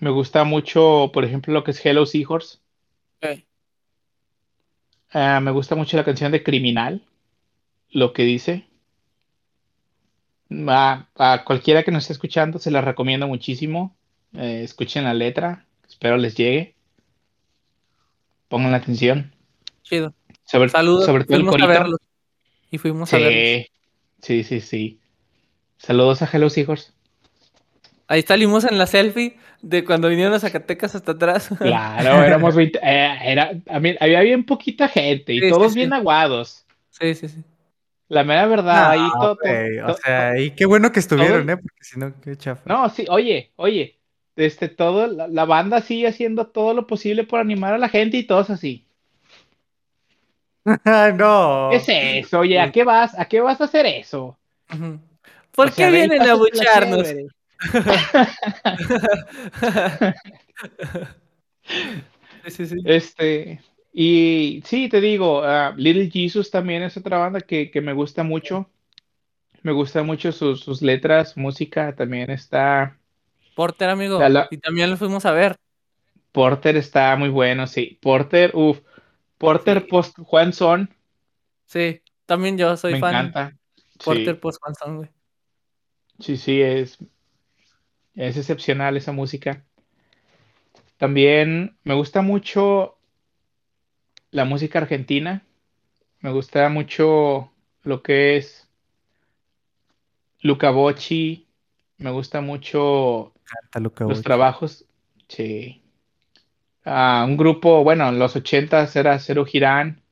Me 0.00 0.10
gusta 0.10 0.42
mucho, 0.42 1.12
por 1.14 1.24
ejemplo, 1.24 1.54
lo 1.54 1.62
que 1.62 1.70
es 1.70 1.86
Hello 1.86 2.04
Seahorse. 2.04 2.58
Ok. 3.22 3.44
Ah, 5.12 5.40
me 5.40 5.50
gusta 5.50 5.74
mucho 5.74 5.96
la 5.96 6.04
canción 6.04 6.32
de 6.32 6.42
Criminal, 6.42 7.02
lo 7.90 8.12
que 8.12 8.22
dice. 8.24 8.66
A, 10.68 11.06
a 11.16 11.44
cualquiera 11.44 11.82
que 11.84 11.92
nos 11.92 12.04
esté 12.04 12.12
escuchando 12.14 12.58
se 12.58 12.70
la 12.70 12.80
recomiendo 12.80 13.28
muchísimo. 13.28 13.96
Eh, 14.34 14.62
escuchen 14.64 15.04
la 15.04 15.14
letra, 15.14 15.64
espero 15.88 16.16
les 16.16 16.34
llegue. 16.36 16.74
Pongan 18.48 18.72
la 18.72 18.78
atención. 18.78 19.32
Chido. 19.82 20.12
Sobre, 20.44 20.68
Saludos. 20.70 21.06
sobre 21.06 21.24
todo 21.24 21.36
el 21.36 21.42
fuimos 21.44 21.62
a 21.62 21.66
verlos. 21.66 22.00
Y 22.72 22.78
fuimos 22.78 23.12
a 23.14 23.18
verlos. 23.18 23.66
Sí, 24.22 24.42
sí, 24.42 24.44
sí, 24.44 24.60
sí. 24.60 24.98
Saludos 25.78 26.22
a 26.22 26.28
Hello 26.32 26.50
Seahorse. 26.50 26.92
Ahí 28.08 28.22
salimos 28.22 28.64
en 28.64 28.76
la 28.76 28.86
selfie 28.88 29.36
de 29.62 29.84
cuando 29.84 30.08
vinieron 30.08 30.34
a 30.34 30.40
Zacatecas 30.40 30.96
hasta 30.96 31.12
atrás. 31.12 31.48
Claro, 31.58 32.24
éramos 32.24 32.56
20, 32.56 32.80
eh, 32.82 33.18
era, 33.22 33.52
a 33.68 33.78
mí- 33.78 33.94
había 34.00 34.20
bien 34.22 34.44
poquita 34.44 34.88
gente 34.88 35.32
y 35.32 35.38
Sí, 35.38 35.44
sí, 35.46 35.50
todos 35.52 35.72
sí. 35.72 35.78
bien 35.78 35.92
aguados. 35.92 36.64
Sí, 36.90 37.14
sí, 37.14 37.28
sí. 37.28 37.44
La 38.10 38.24
mera 38.24 38.46
verdad, 38.46 38.90
ahí 38.90 39.00
todo, 39.20 39.38
o 39.86 39.94
sea, 39.94 40.38
y 40.38 40.50
qué 40.50 40.66
bueno 40.66 40.92
que 40.92 41.00
estuvieron, 41.00 41.46
todo- 41.46 41.54
¿eh? 41.54 41.56
Porque 41.56 41.84
si 41.84 41.98
no, 41.98 42.12
qué 42.20 42.36
chafa. 42.36 42.62
No, 42.66 42.88
sí, 42.90 43.06
oye, 43.08 43.52
oye, 43.56 43.98
este, 44.36 44.68
todo, 44.68 45.06
la, 45.06 45.28
la 45.28 45.44
banda 45.44 45.80
sigue 45.80 46.08
haciendo 46.08 46.48
todo 46.48 46.74
lo 46.74 46.86
posible 46.86 47.24
por 47.24 47.40
animar 47.40 47.72
a 47.72 47.78
la 47.78 47.88
gente 47.88 48.16
y 48.16 48.26
todos 48.26 48.50
así. 48.50 48.84
No. 51.16 51.68
¿Qué 51.70 51.76
es 51.76 51.88
eso? 52.26 52.40
Oye, 52.40 52.58
¿a 52.60 52.70
qué 52.72 52.84
vas? 52.84 53.18
¿A 53.18 53.26
qué 53.26 53.40
vas 53.40 53.60
a 53.60 53.64
hacer 53.64 53.86
eso? 53.86 54.38
¿Por 55.52 55.68
O 55.68 55.72
qué 55.72 55.90
vienen 55.90 56.22
a 56.22 56.34
bucharnos? 56.34 57.08
sí, 62.48 62.66
sí. 62.66 62.76
Este, 62.84 63.60
y 63.92 64.62
sí, 64.64 64.88
te 64.88 65.00
digo, 65.00 65.42
ah, 65.44 65.74
Little 65.76 66.10
Jesus 66.10 66.50
también 66.50 66.82
es 66.82 66.96
otra 66.96 67.18
banda 67.18 67.40
que, 67.40 67.70
que 67.70 67.80
me 67.80 67.92
gusta 67.92 68.22
mucho. 68.22 68.70
Me 69.62 69.72
gusta 69.72 70.02
mucho 70.04 70.32
sus, 70.32 70.60
sus 70.62 70.82
letras, 70.82 71.36
música 71.36 71.94
también 71.96 72.30
está. 72.30 72.98
Porter, 73.54 73.88
amigo. 73.90 74.28
La- 74.28 74.48
Y 74.50 74.58
también 74.58 74.90
lo 74.90 74.96
fuimos 74.96 75.24
a 75.26 75.32
ver. 75.32 75.56
Porter 76.32 76.76
está 76.76 77.14
muy 77.14 77.28
bueno, 77.28 77.68
sí. 77.68 77.96
Porter, 78.02 78.50
uff. 78.54 78.80
Porter 79.38 79.86
Sí. 79.86 79.88
post 79.88 80.18
Juan 80.18 80.52
Son, 80.52 80.90
Sí, 81.66 82.02
también 82.26 82.58
yo 82.58 82.76
soy 82.76 82.94
me 82.94 82.98
fan. 82.98 83.22
encanta. 83.22 83.56
Porter 84.02 84.38
Sí, 84.38 84.40
post 84.40 84.60
Juan 84.62 84.96
güey. 84.98 85.10
sí, 86.18 86.36
sí, 86.36 86.60
es, 86.62 86.98
es 88.14 88.36
excepcional 88.36 88.96
esa 88.96 89.10
música. 89.10 89.66
También 90.98 91.76
me 91.82 91.94
gusta 91.94 92.22
mucho 92.22 92.99
la 94.30 94.44
música 94.44 94.78
argentina. 94.78 95.42
Me 96.20 96.30
gusta 96.32 96.68
mucho 96.68 97.50
lo 97.82 98.02
que 98.02 98.36
es 98.36 98.68
Luca 100.42 100.70
Bocci. 100.70 101.46
Me 101.98 102.10
gusta 102.10 102.40
mucho 102.40 103.32
Canta, 103.44 103.80
Luca 103.80 104.04
los 104.04 104.22
trabajos. 104.22 104.84
Sí. 105.28 105.82
Ah, 106.84 107.24
un 107.26 107.36
grupo, 107.36 107.84
bueno, 107.84 108.08
en 108.08 108.18
los 108.18 108.36
ochentas 108.36 108.96
era 108.96 109.18
Cero 109.18 109.44
Girán. 109.44 110.02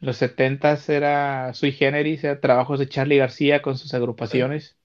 Los 0.00 0.16
70 0.16 0.78
era 0.88 1.54
sui 1.54 1.72
generis, 1.72 2.24
era 2.24 2.40
trabajos 2.40 2.78
de 2.78 2.88
Charlie 2.88 3.18
García 3.18 3.62
con 3.62 3.78
sus 3.78 3.94
agrupaciones. 3.94 4.76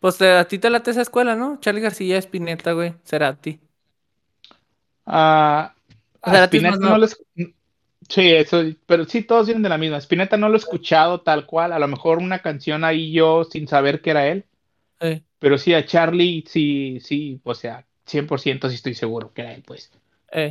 Pues 0.00 0.20
a 0.22 0.44
ti 0.46 0.58
te 0.58 0.70
late 0.70 0.90
esa 0.90 1.02
escuela, 1.02 1.36
¿no? 1.36 1.58
Charlie 1.60 1.80
García, 1.80 2.18
Spinetta, 2.18 2.72
güey, 2.72 2.94
Cerati. 3.04 3.60
Ah, 5.06 5.74
a 6.22 6.44
Spinetta 6.44 6.76
no 6.76 6.98
lo 6.98 7.06
Sí, 8.08 8.32
eso, 8.32 8.62
pero 8.86 9.04
sí, 9.04 9.22
todos 9.22 9.46
vienen 9.46 9.62
de 9.62 9.68
la 9.68 9.76
misma. 9.76 9.98
Spinetta 9.98 10.38
no 10.38 10.48
lo 10.48 10.54
he 10.54 10.58
escuchado 10.58 11.20
tal 11.20 11.44
cual, 11.44 11.72
a 11.72 11.78
lo 11.78 11.88
mejor 11.88 12.18
una 12.18 12.38
canción 12.38 12.84
ahí 12.84 13.12
yo 13.12 13.44
sin 13.44 13.68
saber 13.68 14.00
que 14.00 14.10
era 14.10 14.26
él. 14.28 14.44
Pero 15.38 15.58
sí, 15.58 15.74
a 15.74 15.84
Charlie 15.84 16.44
sí, 16.46 17.00
sí, 17.00 17.40
o 17.44 17.54
sea, 17.54 17.84
100% 18.06 18.68
sí 18.68 18.74
estoy 18.74 18.94
seguro 18.94 19.32
que 19.32 19.42
era 19.42 19.52
él, 19.52 19.62
pues. 19.64 19.90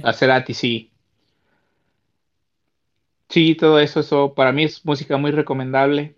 A 0.03 0.13
Cerati 0.13 0.53
sí. 0.53 0.91
Sí, 3.29 3.55
todo 3.55 3.79
eso, 3.79 4.01
eso 4.01 4.33
para 4.33 4.51
mí 4.51 4.63
es 4.63 4.85
música 4.85 5.17
muy 5.17 5.31
recomendable. 5.31 6.15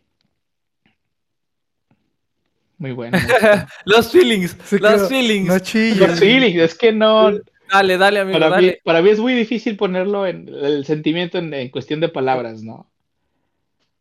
Muy 2.78 2.91
bueno. 2.91 3.18
los 3.86 4.12
feelings, 4.12 4.56
los 4.80 5.10
feelings. 5.10 5.47
No 5.47 5.54
los 5.54 6.20
feelings, 6.20 6.62
es 6.62 6.76
que 6.76 6.91
no. 6.91 7.32
Dale, 7.72 7.97
dale, 7.97 8.20
amigo, 8.20 8.39
para 8.39 8.49
dale. 8.49 8.67
Mí, 8.67 8.78
para 8.84 9.01
mí 9.01 9.09
es 9.09 9.20
muy 9.20 9.34
difícil 9.34 9.78
ponerlo 9.78 10.26
en 10.26 10.47
el 10.49 10.86
sentimiento 10.86 11.38
en, 11.38 11.70
cuestión 11.70 11.99
de 11.99 12.09
palabras, 12.09 12.63
¿no? 12.63 12.89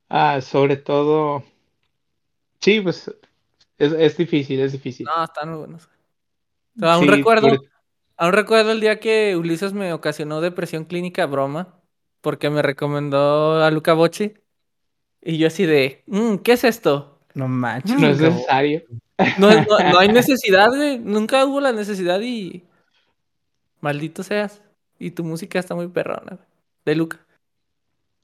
Ah, 0.08 0.40
sobre 0.40 0.76
todo. 0.76 1.44
Sí, 2.60 2.80
pues 2.80 3.10
es, 3.78 4.16
difícil, 4.16 4.60
es 4.60 4.72
difícil. 4.72 5.06
No, 5.06 5.24
están 5.24 5.50
muy 5.50 5.58
buenos. 5.58 5.88
Aún 6.80 7.08
recuerdo, 7.08 7.48
aún 8.16 8.32
recuerdo 8.32 8.72
el 8.72 8.80
día 8.80 9.00
que 9.00 9.36
Ulises 9.36 9.72
me 9.72 9.92
ocasionó 9.92 10.40
depresión 10.40 10.84
clínica 10.84 11.26
broma 11.26 11.78
porque 12.20 12.50
me 12.50 12.62
recomendó 12.62 13.62
a 13.62 13.70
Luca 13.70 13.92
Bocci. 13.92 14.34
Y 15.22 15.38
yo 15.38 15.48
así 15.48 15.66
de, 15.66 16.02
mm, 16.06 16.36
¿qué 16.36 16.52
es 16.52 16.64
esto? 16.64 17.20
No 17.34 17.48
manches. 17.48 17.98
No 17.98 18.08
es 18.08 18.20
necesario. 18.20 18.82
No, 19.38 19.48
hay 19.98 20.08
necesidad, 20.12 20.68
güey. 20.68 20.98
Nunca 20.98 21.44
hubo 21.44 21.60
la 21.60 21.72
necesidad 21.72 22.20
y... 22.20 22.64
Maldito 23.80 24.22
seas. 24.22 24.62
Y 24.98 25.12
tu 25.12 25.24
música 25.24 25.58
está 25.58 25.74
muy 25.74 25.88
perrona, 25.88 26.36
güey. 26.36 26.48
De 26.84 26.94
Luca. 26.94 27.18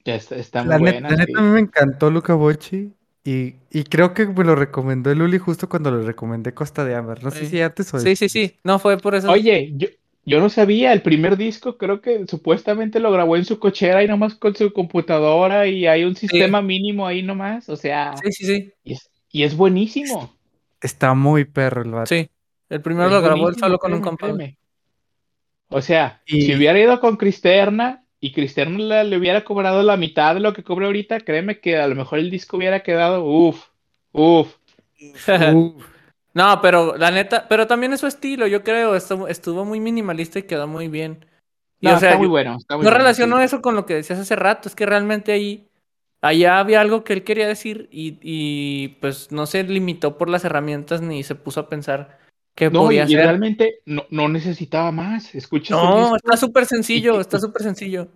Ya 0.03 0.15
está, 0.15 0.35
está 0.35 0.63
muy 0.63 0.77
buena. 0.77 1.09
la 1.09 1.15
neta 1.15 1.39
a 1.39 1.41
mí 1.41 1.49
me 1.49 1.59
encantó 1.59 2.11
Luca 2.11 2.33
Bocci. 2.33 2.91
Y, 3.23 3.55
y, 3.71 3.85
creo 3.85 4.13
que 4.13 4.27
me 4.27 4.43
lo 4.43 4.55
recomendó 4.55 5.09
el 5.09 5.17
Luli 5.17 5.39
justo 5.39 5.67
cuando 5.67 5.89
le 5.89 6.05
recomendé 6.05 6.53
Costa 6.53 6.85
de 6.85 6.93
Amber. 6.93 7.23
No 7.23 7.31
sé 7.31 7.47
si 7.47 7.59
antes 7.59 7.91
o 7.91 7.99
Sí, 7.99 8.15
sí, 8.15 8.29
sí. 8.29 8.59
No, 8.63 8.77
fue 8.77 8.99
por 8.99 9.15
eso. 9.15 9.31
Oye, 9.31 9.73
yo, 9.75 9.87
yo 10.25 10.39
no 10.39 10.49
sabía, 10.49 10.93
el 10.93 11.01
primer 11.01 11.37
disco 11.37 11.77
creo 11.77 12.01
que 12.01 12.25
supuestamente 12.27 12.99
lo 12.99 13.11
grabó 13.11 13.35
en 13.35 13.45
su 13.45 13.59
cochera 13.59 14.03
y 14.03 14.07
nomás 14.07 14.35
con 14.35 14.55
su 14.55 14.73
computadora 14.73 15.67
y 15.67 15.85
hay 15.85 16.03
un 16.03 16.15
sistema 16.15 16.61
mínimo 16.61 17.05
ahí 17.05 17.21
nomás, 17.23 17.69
o 17.69 17.75
sea. 17.75 18.15
Sí, 18.17 18.31
sí, 18.31 18.45
sí. 18.45 18.73
Y 19.31 19.43
es, 19.43 19.55
buenísimo. 19.55 20.35
Está 20.81 21.13
muy 21.13 21.45
perro 21.45 21.81
el 21.81 21.91
vato. 21.91 22.07
Sí, 22.07 22.29
el 22.69 22.81
primero 22.81 23.09
lo 23.09 23.21
grabó 23.21 23.49
él 23.49 23.55
solo 23.55 23.77
con 23.77 23.93
un 23.93 24.01
compadre. 24.01 24.57
O 25.69 25.81
sea, 25.81 26.21
si 26.25 26.53
hubiera 26.55 26.79
ido 26.79 26.99
con 26.99 27.17
Cristerna 27.17 28.03
y 28.19 28.31
Cristerna 28.31 29.03
le, 29.03 29.17
hubiera 29.17 29.43
cobrado 29.43 29.83
la 29.83 29.97
mitad 29.97 30.33
de 30.35 30.39
lo 30.39 30.53
que 30.53 30.63
cobra 30.63 30.87
ahorita, 30.87 31.19
créeme 31.21 31.59
que 31.59 31.77
a 31.77 31.87
lo 31.87 31.95
mejor 31.95 32.19
el 32.19 32.29
disco 32.29 32.57
hubiera 32.57 32.81
quedado, 32.81 33.23
uff, 33.25 33.67
uff. 34.11 34.55
Uf. 35.53 35.85
No, 36.33 36.59
pero 36.61 36.97
la 36.97 37.11
neta, 37.11 37.47
pero 37.47 37.65
también 37.65 37.93
es 37.93 38.01
su 38.01 38.07
estilo, 38.07 38.45
yo 38.47 38.63
creo, 38.63 38.95
estuvo, 38.95 39.27
estuvo 39.27 39.63
muy 39.63 39.79
minimalista 39.79 40.39
y 40.39 40.43
quedó 40.43 40.67
muy 40.67 40.89
bien. 40.89 41.25
Y, 41.79 41.87
no, 41.87 41.95
está 41.95 42.17
muy 42.17 42.27
bueno. 42.27 42.57
no 42.69 42.89
relaciono 42.89 43.39
eso 43.39 43.61
con 43.61 43.75
lo 43.75 43.85
que 43.85 43.95
decías 43.95 44.19
hace 44.19 44.35
rato, 44.35 44.67
es 44.67 44.75
que 44.75 44.85
realmente 44.85 45.31
ahí, 45.31 45.69
allá 46.21 46.59
había 46.59 46.81
algo 46.81 47.05
que 47.05 47.13
él 47.13 47.23
quería 47.23 47.47
decir 47.47 47.87
y, 47.89 48.17
y 48.21 48.89
pues 48.99 49.31
no 49.31 49.45
se 49.45 49.63
limitó 49.63 50.17
por 50.17 50.29
las 50.29 50.43
herramientas 50.43 51.01
ni 51.01 51.23
se 51.23 51.35
puso 51.35 51.61
a 51.61 51.69
pensar 51.69 52.17
qué 52.55 52.69
no, 52.69 52.83
podía 52.83 53.05
y 53.07 53.15
realmente 53.15 53.81
no, 53.85 54.05
no, 54.09 54.27
necesitaba 54.29 54.91
más, 54.91 55.35
escucha. 55.35 55.75
No, 55.75 56.15
está 56.15 56.37
súper 56.37 56.65
sencillo, 56.65 57.19
está 57.21 57.39
súper 57.39 57.61
sencillo. 57.61 58.07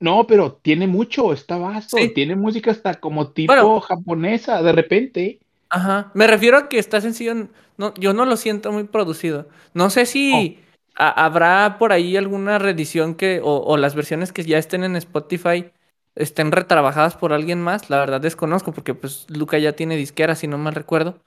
No, 0.00 0.26
pero 0.26 0.54
tiene 0.54 0.86
mucho, 0.86 1.32
está 1.32 1.56
vasto, 1.56 1.96
tiene 2.14 2.34
música 2.34 2.70
hasta 2.70 2.94
como 2.94 3.30
tipo 3.30 3.80
japonesa, 3.80 4.62
de 4.62 4.72
repente. 4.72 5.40
Ajá. 5.70 6.10
Me 6.14 6.26
refiero 6.26 6.58
a 6.58 6.68
que 6.68 6.78
está 6.78 7.00
sencillo. 7.00 7.48
No, 7.76 7.94
yo 7.94 8.12
no 8.12 8.24
lo 8.24 8.36
siento 8.36 8.72
muy 8.72 8.84
producido. 8.84 9.48
No 9.72 9.90
sé 9.90 10.06
si 10.06 10.58
oh. 10.58 11.02
habrá 11.02 11.78
por 11.78 11.92
ahí 11.92 12.16
alguna 12.16 12.58
reedición 12.58 13.14
que. 13.14 13.40
O, 13.42 13.76
las 13.76 13.94
versiones 13.94 14.32
que 14.32 14.44
ya 14.44 14.58
estén 14.58 14.84
en 14.84 14.96
Spotify 14.96 15.70
estén 16.14 16.52
retrabajadas 16.52 17.16
por 17.16 17.32
alguien 17.32 17.62
más. 17.62 17.88
La 17.88 17.98
verdad 17.98 18.20
desconozco, 18.20 18.72
porque 18.72 18.94
pues 18.94 19.26
Luca 19.30 19.58
ya 19.58 19.72
tiene 19.72 19.96
disquera, 19.96 20.34
si 20.34 20.46
no 20.46 20.58
mal 20.58 20.74
recuerdo. 20.74 21.18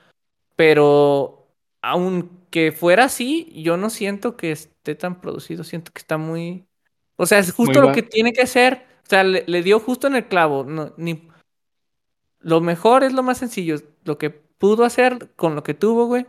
Pero 0.56 1.48
aunque 2.48 2.72
fuera 2.72 3.06
así, 3.06 3.52
yo 3.62 3.76
no 3.76 3.90
siento 3.90 4.38
que 4.38 4.52
esté 4.52 4.96
tan 4.96 5.20
producido. 5.20 5.66
Siento 5.66 5.92
que 5.92 6.00
está 6.00 6.18
muy. 6.18 6.66
O 7.18 7.26
sea, 7.26 7.40
es 7.40 7.52
justo 7.52 7.82
lo 7.82 7.92
que 7.92 8.04
tiene 8.04 8.32
que 8.32 8.48
ser. 8.48 8.86
O 9.06 9.10
sea, 9.10 9.24
le, 9.24 9.44
le, 9.48 9.64
dio 9.64 9.80
justo 9.80 10.08
en 10.08 10.16
el 10.16 10.28
clavo. 10.28 10.64
No, 10.64 10.94
ni, 10.98 11.28
lo 12.40 12.62
mejor 12.62 13.04
es 13.04 13.12
lo 13.12 13.22
más 13.22 13.38
sencillo. 13.38 13.78
Lo 14.06 14.18
que 14.18 14.30
pudo 14.30 14.86
hacer 14.86 15.32
con 15.36 15.56
lo 15.56 15.64
que 15.64 15.74
tuvo, 15.74 16.06
güey. 16.06 16.26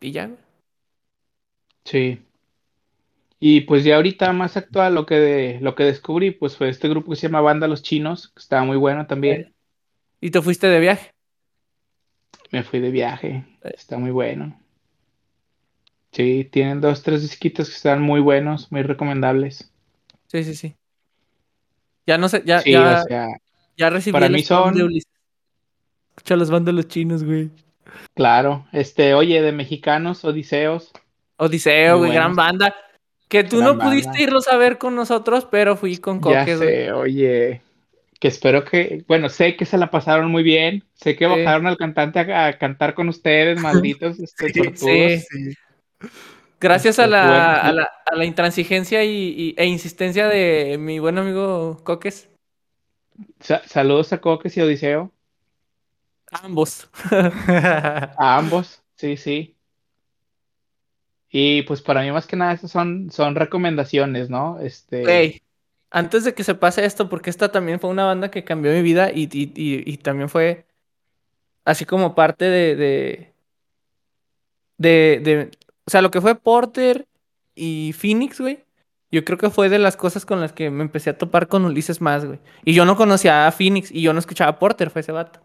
Y 0.00 0.10
ya, 0.12 0.30
Sí. 1.84 2.22
Y 3.38 3.62
pues 3.62 3.84
ya 3.84 3.96
ahorita 3.96 4.32
más 4.32 4.56
actual 4.56 4.94
lo 4.94 5.06
que 5.06 5.58
lo 5.62 5.74
que 5.74 5.84
descubrí, 5.84 6.30
pues 6.30 6.56
fue 6.56 6.68
este 6.68 6.88
grupo 6.88 7.10
que 7.10 7.16
se 7.16 7.28
llama 7.28 7.40
Banda 7.40 7.68
Los 7.68 7.82
Chinos, 7.82 8.28
que 8.28 8.40
estaba 8.40 8.64
muy 8.64 8.76
bueno 8.76 9.06
también. 9.06 9.54
¿Y 10.20 10.30
te 10.30 10.42
fuiste 10.42 10.66
de 10.66 10.80
viaje? 10.80 11.10
Me 12.50 12.62
fui 12.64 12.80
de 12.80 12.90
viaje. 12.90 13.44
Está 13.62 13.96
muy 13.96 14.10
bueno. 14.10 14.59
Sí, 16.12 16.48
tienen 16.50 16.80
dos, 16.80 17.02
tres 17.02 17.22
disquitos 17.22 17.68
que 17.68 17.76
están 17.76 18.02
muy 18.02 18.20
buenos, 18.20 18.70
muy 18.72 18.82
recomendables. 18.82 19.70
Sí, 20.26 20.44
sí, 20.44 20.54
sí. 20.54 20.74
Ya 22.06 22.18
no 22.18 22.28
sé, 22.28 22.42
ya, 22.44 22.62
ya, 22.64 23.04
ya 23.76 23.90
recibí 23.90 24.12
para 24.12 24.28
mí 24.28 24.42
son... 24.42 24.74
de 24.74 24.84
Ulises. 24.84 25.10
Escucha 26.16 26.36
los 26.36 26.88
chinos, 26.88 27.24
güey. 27.24 27.50
Claro, 28.14 28.66
este, 28.72 29.14
oye, 29.14 29.40
de 29.40 29.52
mexicanos, 29.52 30.24
Odiseos. 30.24 30.92
Odiseo, 31.36 31.98
güey, 31.98 32.12
gran 32.12 32.36
banda. 32.36 32.74
Que 33.28 33.44
tú 33.44 33.62
no 33.62 33.78
pudiste 33.78 34.22
irlos 34.22 34.48
a 34.48 34.56
ver 34.56 34.76
con 34.76 34.96
nosotros, 34.96 35.46
pero 35.50 35.76
fui 35.76 35.96
con 35.96 36.20
Coques. 36.20 36.46
Ya 36.46 36.58
sé, 36.58 36.92
oye, 36.92 37.62
que 38.18 38.28
espero 38.28 38.64
que, 38.64 39.04
bueno, 39.08 39.28
sé 39.28 39.56
que 39.56 39.64
se 39.64 39.78
la 39.78 39.90
pasaron 39.90 40.30
muy 40.30 40.42
bien, 40.42 40.84
sé 40.94 41.16
que 41.16 41.26
bajaron 41.26 41.66
al 41.66 41.78
cantante 41.78 42.18
a, 42.18 42.58
cantar 42.58 42.94
con 42.94 43.08
ustedes, 43.08 43.60
malditos, 43.62 44.18
este, 44.18 44.52
sí, 44.74 45.18
sí. 45.20 45.54
Gracias 46.60 46.98
a 46.98 47.06
la, 47.06 47.56
a 47.56 47.72
la, 47.72 47.90
a 48.06 48.16
la, 48.16 48.24
intransigencia 48.24 49.02
y, 49.04 49.54
e 49.56 49.66
insistencia 49.66 50.28
de 50.28 50.76
mi 50.78 50.98
buen 50.98 51.16
amigo 51.16 51.80
Coques 51.84 52.30
saludos 53.40 54.12
a 54.12 54.20
Coques 54.20 54.56
y 54.56 54.60
Odiseo. 54.60 55.12
A 56.30 56.44
ambos. 56.46 56.88
a 57.10 58.36
ambos, 58.38 58.82
sí, 58.94 59.16
sí. 59.16 59.56
Y 61.30 61.62
pues 61.62 61.82
para 61.82 62.02
mí 62.02 62.10
más 62.10 62.26
que 62.26 62.36
nada 62.36 62.52
esas 62.52 62.70
son, 62.70 63.10
son 63.10 63.34
recomendaciones, 63.34 64.30
¿no? 64.30 64.58
Este... 64.60 65.42
antes 65.90 66.24
de 66.24 66.34
que 66.34 66.44
se 66.44 66.54
pase 66.54 66.84
esto, 66.84 67.08
porque 67.08 67.30
esta 67.30 67.52
también 67.52 67.80
fue 67.80 67.90
una 67.90 68.04
banda 68.04 68.30
que 68.30 68.44
cambió 68.44 68.72
mi 68.72 68.82
vida 68.82 69.10
y, 69.12 69.28
y, 69.32 69.96
también 69.98 70.28
fue 70.28 70.66
así 71.64 71.84
como 71.84 72.14
parte 72.14 72.46
de, 72.46 72.76
de, 72.76 73.32
de, 74.78 75.20
de, 75.22 75.50
o 75.90 75.92
sea, 75.92 76.02
lo 76.02 76.12
que 76.12 76.20
fue 76.20 76.36
Porter 76.36 77.08
y 77.56 77.92
Phoenix, 77.98 78.40
güey, 78.40 78.60
yo 79.10 79.24
creo 79.24 79.36
que 79.38 79.50
fue 79.50 79.68
de 79.68 79.80
las 79.80 79.96
cosas 79.96 80.24
con 80.24 80.40
las 80.40 80.52
que 80.52 80.70
me 80.70 80.84
empecé 80.84 81.10
a 81.10 81.18
topar 81.18 81.48
con 81.48 81.64
Ulises 81.64 82.00
más, 82.00 82.24
güey. 82.24 82.38
Y 82.64 82.74
yo 82.74 82.84
no 82.84 82.94
conocía 82.94 83.48
a 83.48 83.50
Phoenix 83.50 83.90
y 83.90 84.00
yo 84.00 84.12
no 84.12 84.20
escuchaba 84.20 84.52
a 84.52 84.58
Porter, 84.60 84.90
fue 84.90 85.00
ese 85.00 85.10
vato. 85.10 85.40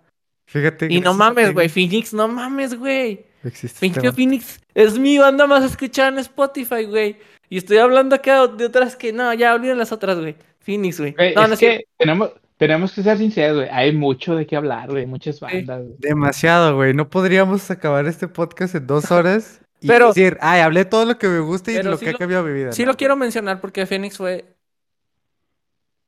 Fíjate. 0.46 0.86
Y 0.92 1.02
no 1.02 1.16
mames, 1.16 1.52
güey. 1.52 1.68
Phoenix, 1.68 2.14
no 2.14 2.28
mames, 2.28 2.78
güey. 2.78 3.26
Existe. 3.44 4.12
Phoenix 4.12 4.62
es 4.76 5.00
mi 5.00 5.18
banda 5.18 5.48
más 5.48 5.64
escuchada 5.64 6.10
en 6.10 6.20
Spotify, 6.20 6.84
güey. 6.84 7.18
Y 7.50 7.58
estoy 7.58 7.78
hablando 7.78 8.16
acá 8.16 8.46
de 8.46 8.66
otras 8.66 8.96
que 8.96 9.12
no, 9.12 9.34
ya 9.34 9.56
olviden 9.56 9.80
las 9.80 9.92
otras, 9.92 10.20
güey. 10.20 10.36
Phoenix, 10.60 11.00
güey. 11.00 11.16
No, 11.34 11.46
es 11.46 11.58
que 11.60 11.86
tenemos, 11.98 12.34
tenemos 12.58 12.94
que 12.94 13.02
ser 13.02 13.18
sinceros, 13.18 13.58
güey. 13.58 13.70
Hay 13.72 13.94
mucho 13.94 14.36
de 14.36 14.46
qué 14.46 14.58
hablar, 14.58 14.92
güey. 14.92 15.08
Muchas 15.08 15.40
bandas. 15.40 15.82
Demasiado, 15.98 16.76
güey. 16.76 16.94
No 16.94 17.10
podríamos 17.10 17.72
acabar 17.72 18.06
este 18.06 18.28
podcast 18.28 18.76
en 18.76 18.86
dos 18.86 19.10
horas 19.10 19.62
y 19.86 19.88
pero, 19.88 20.08
decir, 20.08 20.40
ay, 20.42 20.62
hablé 20.62 20.84
todo 20.84 21.06
lo 21.06 21.20
que 21.20 21.28
me 21.28 21.40
gusta 21.40 21.72
y 21.72 21.84
lo 21.84 22.00
que 22.00 22.10
ha 22.10 22.14
cambiado 22.16 22.44
mi 22.44 22.54
vida. 22.54 22.72
Sí 22.72 22.86
lo 22.86 22.98
quiero 22.98 23.16
mencionar 23.16 23.62
porque 23.62 23.86
Phoenix 23.86 24.18
fue... 24.18 24.46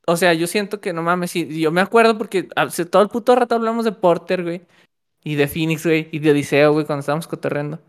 O 0.08 0.18
sea, 0.18 0.34
yo 0.34 0.48
siento 0.48 0.82
que 0.82 0.94
no 0.94 1.04
mames, 1.04 1.30
sí, 1.30 1.60
yo 1.60 1.72
me 1.72 1.82
acuerdo 1.82 2.18
porque 2.18 2.50
todo 2.90 3.04
el 3.04 3.10
puto 3.10 3.36
rato 3.36 3.54
hablamos 3.54 3.86
de 3.86 3.92
Porter, 3.92 4.42
güey. 4.42 4.64
Y 5.24 5.36
de 5.36 5.48
Phoenix, 5.48 5.86
güey. 5.86 6.10
Y 6.12 6.18
de 6.18 6.32
Odiseo, 6.32 6.74
güey, 6.74 6.86
cuando 6.88 7.02
estábamos 7.02 7.28
cotorreando. 7.28 7.80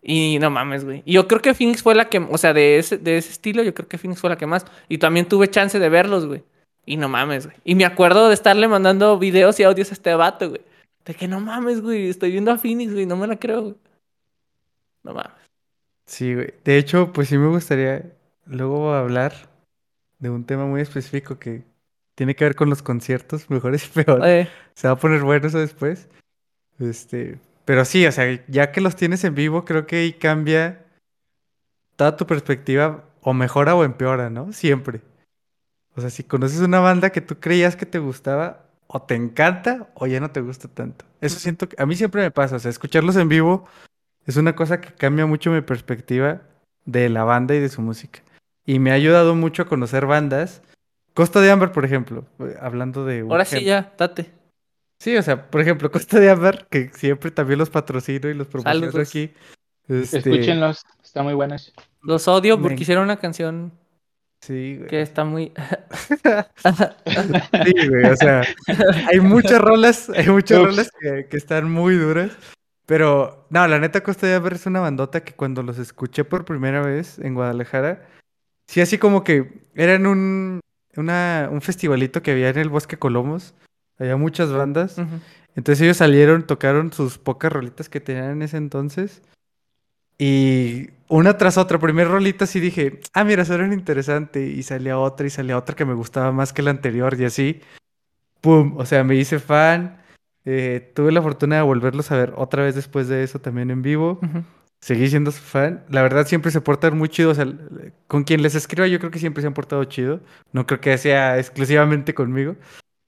Y 0.00 0.38
no 0.40 0.48
mames, 0.48 0.86
güey. 0.86 1.02
Y 1.04 1.12
yo 1.12 1.28
creo 1.28 1.42
que 1.42 1.52
Phoenix 1.52 1.82
fue 1.82 1.94
la 1.94 2.08
que, 2.08 2.18
o 2.18 2.38
sea, 2.38 2.54
de 2.54 2.78
ese, 2.78 2.96
de 2.96 3.18
ese 3.18 3.32
estilo, 3.32 3.62
yo 3.62 3.74
creo 3.74 3.86
que 3.86 3.98
Phoenix 3.98 4.22
fue 4.22 4.30
la 4.30 4.38
que 4.38 4.46
más. 4.46 4.64
Y 4.88 4.96
también 4.96 5.28
tuve 5.28 5.50
chance 5.50 5.78
de 5.78 5.88
verlos, 5.90 6.24
güey. 6.24 6.42
Y 6.86 6.96
no 6.96 7.10
mames, 7.10 7.44
güey. 7.44 7.58
Y 7.64 7.74
me 7.74 7.84
acuerdo 7.84 8.28
de 8.28 8.34
estarle 8.34 8.66
mandando 8.66 9.18
videos 9.18 9.60
y 9.60 9.64
audios 9.64 9.90
a 9.90 9.94
este 9.94 10.14
vato, 10.14 10.48
güey. 10.48 10.62
De 11.04 11.12
que 11.14 11.28
no 11.28 11.38
mames, 11.40 11.82
güey. 11.82 12.08
Estoy 12.08 12.30
viendo 12.30 12.50
a 12.50 12.56
Phoenix, 12.56 12.94
güey. 12.94 13.04
No 13.04 13.16
me 13.16 13.26
la 13.26 13.36
creo, 13.36 13.62
güey. 13.62 13.74
No 15.08 15.14
mames. 15.14 15.32
Sí, 16.06 16.34
güey. 16.34 16.54
De 16.64 16.76
hecho, 16.76 17.12
pues 17.12 17.28
sí 17.28 17.38
me 17.38 17.48
gustaría 17.48 18.12
luego 18.44 18.92
hablar 18.92 19.32
de 20.18 20.28
un 20.28 20.44
tema 20.44 20.66
muy 20.66 20.82
específico 20.82 21.38
que 21.38 21.64
tiene 22.14 22.36
que 22.36 22.44
ver 22.44 22.54
con 22.54 22.68
los 22.68 22.82
conciertos, 22.82 23.48
mejores 23.50 23.86
y 23.86 23.88
peores. 23.88 24.24
Eh, 24.26 24.50
Se 24.74 24.86
va 24.86 24.94
a 24.94 24.98
poner 24.98 25.22
bueno 25.22 25.46
eso 25.46 25.58
después. 25.58 26.08
Este, 26.78 27.38
pero 27.64 27.86
sí, 27.86 28.06
o 28.06 28.12
sea, 28.12 28.38
ya 28.48 28.70
que 28.70 28.82
los 28.82 28.96
tienes 28.96 29.24
en 29.24 29.34
vivo, 29.34 29.64
creo 29.64 29.86
que 29.86 29.96
ahí 29.96 30.12
cambia 30.12 30.84
toda 31.96 32.16
tu 32.16 32.26
perspectiva, 32.26 33.04
o 33.22 33.32
mejora 33.32 33.74
o 33.74 33.82
empeora, 33.82 34.28
¿no? 34.30 34.52
Siempre. 34.52 35.00
O 35.96 36.00
sea, 36.02 36.10
si 36.10 36.22
conoces 36.22 36.60
una 36.60 36.80
banda 36.80 37.10
que 37.10 37.22
tú 37.22 37.40
creías 37.40 37.76
que 37.76 37.86
te 37.86 37.98
gustaba, 37.98 38.66
o 38.86 39.02
te 39.02 39.14
encanta, 39.14 39.88
o 39.94 40.06
ya 40.06 40.20
no 40.20 40.30
te 40.30 40.40
gusta 40.42 40.68
tanto. 40.68 41.06
Eso 41.20 41.38
siento 41.38 41.68
que 41.68 41.82
a 41.82 41.86
mí 41.86 41.96
siempre 41.96 42.22
me 42.22 42.30
pasa, 42.30 42.56
o 42.56 42.58
sea, 42.58 42.70
escucharlos 42.70 43.16
en 43.16 43.28
vivo 43.28 43.66
es 44.28 44.36
una 44.36 44.54
cosa 44.54 44.80
que 44.80 44.92
cambia 44.92 45.26
mucho 45.26 45.50
mi 45.50 45.60
perspectiva 45.62 46.42
de 46.84 47.08
la 47.08 47.24
banda 47.24 47.54
y 47.54 47.60
de 47.60 47.68
su 47.68 47.82
música. 47.82 48.20
Y 48.64 48.78
me 48.78 48.90
ha 48.90 48.94
ayudado 48.94 49.34
mucho 49.34 49.62
a 49.62 49.66
conocer 49.66 50.06
bandas. 50.06 50.62
Costa 51.14 51.40
de 51.40 51.50
Amber, 51.50 51.72
por 51.72 51.84
ejemplo, 51.84 52.24
eh, 52.38 52.54
hablando 52.60 53.04
de 53.04 53.20
ahora 53.20 53.44
sí 53.44 53.64
ya, 53.64 53.92
date. 53.98 54.30
Sí, 55.00 55.16
o 55.16 55.22
sea, 55.22 55.50
por 55.50 55.60
ejemplo, 55.60 55.90
Costa 55.90 56.20
de 56.20 56.30
Amber, 56.30 56.66
que 56.70 56.90
siempre 56.94 57.30
también 57.30 57.58
los 57.58 57.70
patrocino 57.70 58.28
y 58.28 58.34
los 58.34 58.46
promociono 58.46 58.86
Saludos. 58.90 59.08
aquí. 59.08 59.32
Este, 59.88 60.18
Escúchenlos, 60.18 60.84
están 61.02 61.24
muy 61.24 61.34
buenos. 61.34 61.72
Los 62.02 62.28
odio 62.28 62.60
porque 62.60 62.76
Me- 62.76 62.82
hicieron 62.82 63.04
una 63.04 63.16
canción 63.16 63.72
Sí, 64.42 64.76
güey. 64.76 64.88
que 64.88 65.00
está 65.02 65.24
muy... 65.24 65.52
Sí, 67.64 67.88
güey, 67.88 68.04
o 68.04 68.16
sea, 68.16 68.42
hay 69.08 69.20
muchas 69.20 69.60
rolas, 69.60 70.10
hay 70.10 70.28
muchas 70.28 70.58
Ups. 70.58 70.66
rolas 70.68 70.90
que, 71.00 71.26
que 71.28 71.36
están 71.36 71.70
muy 71.70 71.96
duras. 71.96 72.30
Pero, 72.88 73.44
no, 73.50 73.68
la 73.68 73.78
neta, 73.78 74.02
Costa 74.02 74.26
de 74.26 74.34
Amber 74.34 74.54
es 74.54 74.64
una 74.64 74.80
bandota 74.80 75.22
que 75.22 75.34
cuando 75.34 75.62
los 75.62 75.78
escuché 75.78 76.24
por 76.24 76.46
primera 76.46 76.80
vez 76.80 77.18
en 77.18 77.34
Guadalajara, 77.34 78.08
sí, 78.66 78.80
así 78.80 78.96
como 78.96 79.24
que 79.24 79.60
era 79.74 79.92
en 79.92 80.06
un, 80.06 80.60
una, 80.96 81.50
un 81.52 81.60
festivalito 81.60 82.22
que 82.22 82.30
había 82.30 82.48
en 82.48 82.56
el 82.56 82.70
Bosque 82.70 82.96
Colomos. 82.98 83.52
Había 83.98 84.16
muchas 84.16 84.50
bandas. 84.50 84.96
Entonces 85.54 85.82
ellos 85.82 85.98
salieron, 85.98 86.46
tocaron 86.46 86.90
sus 86.90 87.18
pocas 87.18 87.52
rolitas 87.52 87.90
que 87.90 88.00
tenían 88.00 88.30
en 88.30 88.40
ese 88.40 88.56
entonces. 88.56 89.20
Y 90.16 90.88
una 91.08 91.36
tras 91.36 91.58
otra, 91.58 91.78
primera 91.78 92.08
rolita 92.08 92.46
sí 92.46 92.58
dije, 92.58 93.00
ah, 93.12 93.22
mira, 93.22 93.44
suena 93.44 93.74
interesante. 93.74 94.46
Y 94.46 94.62
salía 94.62 94.98
otra 94.98 95.26
y 95.26 95.30
salía 95.30 95.58
otra 95.58 95.76
que 95.76 95.84
me 95.84 95.92
gustaba 95.92 96.32
más 96.32 96.54
que 96.54 96.62
la 96.62 96.70
anterior 96.70 97.20
y 97.20 97.26
así. 97.26 97.60
¡Pum! 98.40 98.78
O 98.78 98.86
sea, 98.86 99.04
me 99.04 99.14
hice 99.14 99.38
fan. 99.40 99.97
Eh, 100.50 100.92
tuve 100.94 101.12
la 101.12 101.20
fortuna 101.20 101.56
de 101.56 101.62
volverlos 101.62 102.10
a 102.10 102.16
ver 102.16 102.32
otra 102.34 102.62
vez 102.62 102.74
después 102.74 103.06
de 103.06 103.22
eso 103.22 103.38
también 103.38 103.70
en 103.70 103.82
vivo. 103.82 104.18
Seguí 104.80 105.06
siendo 105.10 105.30
su 105.30 105.42
fan. 105.42 105.84
La 105.90 106.00
verdad 106.00 106.26
siempre 106.26 106.50
se 106.50 106.62
portan 106.62 106.96
muy 106.96 107.10
chido. 107.10 107.32
O 107.32 107.34
sea, 107.34 107.46
con 108.06 108.24
quien 108.24 108.40
les 108.40 108.54
escriba 108.54 108.86
yo 108.86 108.98
creo 108.98 109.10
que 109.10 109.18
siempre 109.18 109.42
se 109.42 109.46
han 109.46 109.52
portado 109.52 109.84
chido. 109.84 110.20
No 110.52 110.66
creo 110.66 110.80
que 110.80 110.96
sea 110.96 111.38
exclusivamente 111.38 112.14
conmigo. 112.14 112.56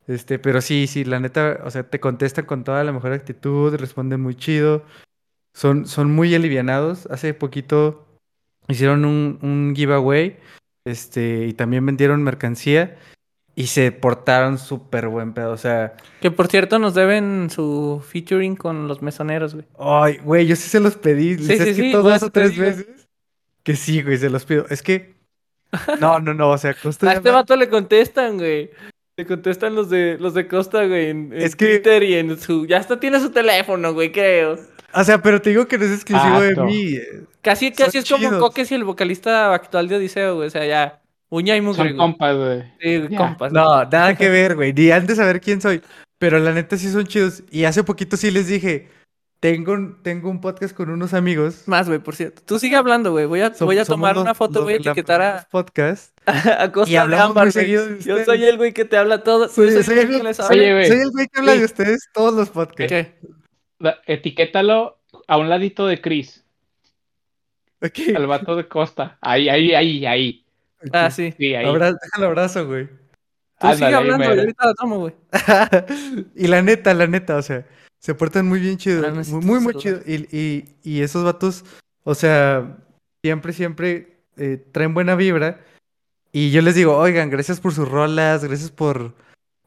Este, 0.07 0.39
pero 0.39 0.61
sí, 0.61 0.87
sí, 0.87 1.03
la 1.05 1.19
neta, 1.19 1.61
o 1.65 1.71
sea, 1.71 1.83
te 1.89 1.99
contestan 1.99 2.45
con 2.45 2.63
toda 2.63 2.85
la 2.85 2.93
mejor 2.93 3.13
actitud, 3.13 3.75
responden 3.75 4.21
muy 4.21 4.35
chido. 4.35 4.85
Son, 5.55 5.87
son 5.87 6.11
muy 6.11 6.35
alivianados. 6.35 7.07
Hace 7.07 7.33
poquito 7.33 8.07
hicieron 8.69 9.07
un, 9.07 9.39
un 9.41 9.73
giveaway. 9.75 10.37
Este, 10.85 11.47
y 11.47 11.55
también 11.55 11.87
vendieron 11.87 12.23
mercancía. 12.23 12.99
Y 13.57 13.67
se 13.67 13.93
portaron 13.93 14.59
súper 14.59 15.09
buen 15.09 15.35
pedo. 15.35 15.53
O 15.53 15.57
sea, 15.57 15.95
Que 16.21 16.31
por 16.31 16.47
cierto 16.49 16.79
nos 16.79 16.95
deben 16.95 17.51
su 17.51 18.03
featuring 18.07 18.57
con 18.57 18.89
los 18.89 19.03
mesoneros, 19.03 19.55
güey. 19.55 19.67
Ay, 19.79 20.19
güey, 20.25 20.47
yo 20.47 20.57
sí 20.57 20.69
se 20.69 20.81
los 20.81 20.97
pedí. 20.97 21.37
Sí, 21.37 21.45
Les 21.45 21.51
he 21.51 21.57
sí, 21.59 21.65
sí, 21.65 21.71
escrito 21.71 22.03
por 22.03 22.13
dos 22.13 22.23
o 22.23 22.31
tres 22.31 22.51
digo. 22.53 22.63
veces. 22.65 22.87
Que 23.63 23.77
sí, 23.77 24.03
güey, 24.03 24.17
se 24.17 24.31
los 24.31 24.45
pido. 24.45 24.67
Es 24.71 24.83
que. 24.83 25.15
No, 26.01 26.19
no, 26.21 26.33
no. 26.35 26.51
O 26.51 26.59
sea, 26.59 26.75
Costa 26.75 27.07
A 27.07 27.11
de 27.11 27.17
este 27.17 27.31
vato 27.31 27.55
le 27.57 27.69
contestan, 27.69 28.39
güey. 28.39 28.71
Le 29.17 29.27
contestan 29.27 29.75
los 29.75 29.91
de 29.91 30.17
los 30.19 30.33
de 30.35 30.49
Costa, 30.49 30.87
güey, 30.87 31.11
en, 31.11 31.33
en 31.33 31.43
Es 31.43 31.55
que- 31.55 31.67
Twitter 31.67 32.03
y 32.05 32.15
en 32.15 32.39
su... 32.41 32.67
Ya 32.67 32.79
hasta 32.79 32.99
tiene 32.99 33.21
su 33.21 33.31
teléfono, 33.31 33.93
güey, 33.93 34.11
creo. 34.13 34.59
O 34.95 35.05
sea, 35.05 35.21
pero 35.21 35.41
te 35.43 35.51
digo 35.51 35.69
que 35.69 35.77
no 35.79 35.85
es 35.85 35.93
exclusivo 35.93 36.41
de 36.41 36.55
Vato. 36.55 36.65
mí. 36.65 36.95
Casi, 37.43 37.67
Son 37.69 37.77
casi 37.85 37.99
es 37.99 38.09
como 38.09 38.25
chidos. 38.25 38.39
Coques 38.41 38.71
y 38.73 38.75
el 38.75 38.85
vocalista 38.85 39.53
actual 39.53 39.89
de 39.89 39.97
Odiseo, 39.97 40.37
güey. 40.37 40.47
O 40.49 40.51
sea, 40.51 40.65
ya... 40.67 41.01
Uña 41.31 41.57
y 41.57 41.61
mugre, 41.61 41.77
Son 41.77 41.87
güey. 41.87 41.97
compas, 41.97 42.37
güey. 42.37 42.63
Sí, 42.81 42.99
güey, 42.99 43.17
compas. 43.17 43.53
No, 43.53 43.85
nada 43.85 44.15
que 44.17 44.29
ver, 44.31 44.57
güey. 44.57 44.73
Ni 44.73 44.91
antes 44.91 45.17
de 45.17 45.23
saber 45.23 45.41
quién 45.41 45.61
soy. 45.61 45.81
Pero 46.19 46.39
la 46.39 46.53
neta 46.53 46.77
sí 46.77 46.91
son 46.91 47.07
chidos. 47.07 47.43
Y 47.51 47.65
hace 47.65 47.83
poquito 47.85 48.17
sí 48.17 48.31
les 48.31 48.47
dije. 48.49 48.89
Tengo, 49.41 49.73
un- 49.73 50.03
tengo 50.03 50.29
un 50.29 50.43
podcast 50.43 50.75
con 50.77 50.91
unos 50.91 51.15
amigos. 51.15 51.63
Más, 51.67 51.87
güey, 51.89 51.99
por 51.99 52.15
cierto. 52.15 52.43
Tú 52.45 52.59
sigue 52.59 52.77
hablando, 52.77 53.11
güey. 53.13 53.25
Voy 53.25 53.41
a, 53.41 53.53
Som- 53.55 53.65
voy 53.65 53.79
a 53.79 53.87
tomar 53.87 54.15
los- 54.17 54.23
una 54.25 54.35
foto, 54.35 54.67
de 54.67 54.73
la 54.81 54.91
etiquetar 54.91 55.23
a, 55.23 55.49
Podcast. 55.51 56.15
a 56.27 56.71
Costa 56.73 56.91
Y 56.91 56.93
de 56.93 56.99
hablamos 56.99 57.29
Ámbar, 57.29 57.45
muy 57.47 57.53
güey. 57.53 57.65
seguido 57.65 57.87
de 57.87 58.01
Yo 58.03 58.23
soy 58.25 58.45
el 58.45 58.57
güey 58.59 58.75
que 58.75 58.85
te 58.85 58.99
habla 58.99 59.23
todo. 59.23 59.49
Soy- 59.49 59.71
soy 59.73 59.83
soy 59.83 59.99
el 60.01 60.07
güey 60.09 60.19
que 60.19 60.25
les 60.25 60.37
soy- 60.37 60.45
habla. 60.47 60.63
Oye, 60.63 60.73
güey. 60.75 60.89
Soy 60.89 60.99
el 60.99 61.11
güey 61.11 61.27
que 61.29 61.39
habla 61.41 61.53
Sí. 61.55 61.59
de 61.61 61.65
ustedes 61.65 62.09
todos 62.13 62.35
los 62.35 62.51
podcasts. 62.51 62.93
¿Qué? 62.93 63.15
Etiquétalo 64.07 64.99
a 65.27 65.37
un 65.39 65.49
ladito 65.49 65.87
de 65.87 66.01
Chris, 66.03 66.45
Ok. 67.81 68.15
al 68.15 68.27
vato 68.27 68.57
de 68.57 68.69
Costa. 68.69 69.17
Ahí, 69.23 69.49
ahí, 69.49 69.73
ahí, 69.75 70.05
ahí. 70.05 70.45
Ah, 70.93 71.11
sí. 71.11 71.35
Sí, 71.37 71.55
ahí. 71.55 71.67
Abra- 71.67 71.93
déjalo 71.93 72.27
abrazo, 72.27 72.67
güey. 72.67 72.87
Tú 72.87 73.67
Ándale, 73.67 73.77
sigue 73.77 73.95
hablando, 73.95 74.19
mero. 74.19 74.31
güey. 74.31 74.41
Ahorita 74.41 74.67
la 74.67 74.75
tomo, 74.75 74.99
güey. 74.99 75.15
y 76.35 76.47
la 76.47 76.63
neta, 76.63 76.95
la 76.95 77.07
neta, 77.07 77.37
o 77.37 77.43
sea, 77.43 77.67
se 77.99 78.15
portan 78.15 78.47
muy 78.47 78.61
bien 78.61 78.79
chido. 78.79 79.07
Ah, 79.07 79.11
muy, 79.13 79.45
muy, 79.45 79.61
muy 79.61 79.75
chido. 79.75 80.01
Y, 80.07 80.27
y, 80.35 80.65
y 80.83 81.03
esos 81.03 81.25
vatos, 81.25 81.65
o 82.05 82.15
sea, 82.15 82.79
siempre, 83.23 83.53
siempre 83.53 84.21
eh, 84.39 84.65
traen 84.73 84.95
buena 84.95 85.15
vibra. 85.15 85.61
Y 86.33 86.51
yo 86.53 86.63
les 86.63 86.75
digo, 86.75 86.97
oigan, 86.97 87.29
gracias 87.29 87.61
por 87.61 87.75
sus 87.75 87.89
rolas, 87.89 88.45
gracias 88.45 88.71
por, 88.71 89.15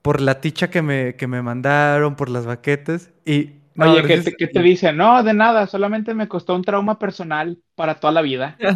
por 0.02 0.22
la 0.22 0.42
ticha 0.42 0.70
que 0.72 0.82
me, 0.82 1.16
que 1.16 1.28
me 1.28 1.42
mandaron, 1.44 2.16
por 2.16 2.30
las 2.30 2.46
baquetas. 2.48 3.12
Y. 3.26 3.52
no, 3.76 3.92
Oye, 3.92 4.04
¿qué 4.08 4.22
te, 4.22 4.34
qué 4.34 4.48
te 4.48 4.62
dicen? 4.62 4.98
No, 4.98 5.22
de 5.24 5.34
nada, 5.36 5.68
solamente 5.68 6.16
me 6.16 6.28
costó 6.28 6.56
un 6.56 6.64
trauma 6.64 6.98
personal 6.98 7.60
para 7.76 7.96
toda 8.00 8.14
la 8.14 8.22
vida. 8.24 8.58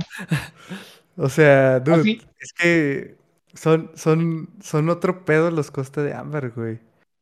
O 1.20 1.30
sea, 1.30 1.80
dude, 1.80 2.02
Así. 2.02 2.22
Es 2.40 2.54
que 2.54 3.18
son, 3.54 3.92
son, 3.96 4.50
son 4.62 4.90
otro 4.90 5.26
pedo 5.26 5.52
los 5.52 5.72
Costa 5.72 6.04
de 6.04 6.14
Ámbar, 6.14 6.52
güey. 6.52 6.80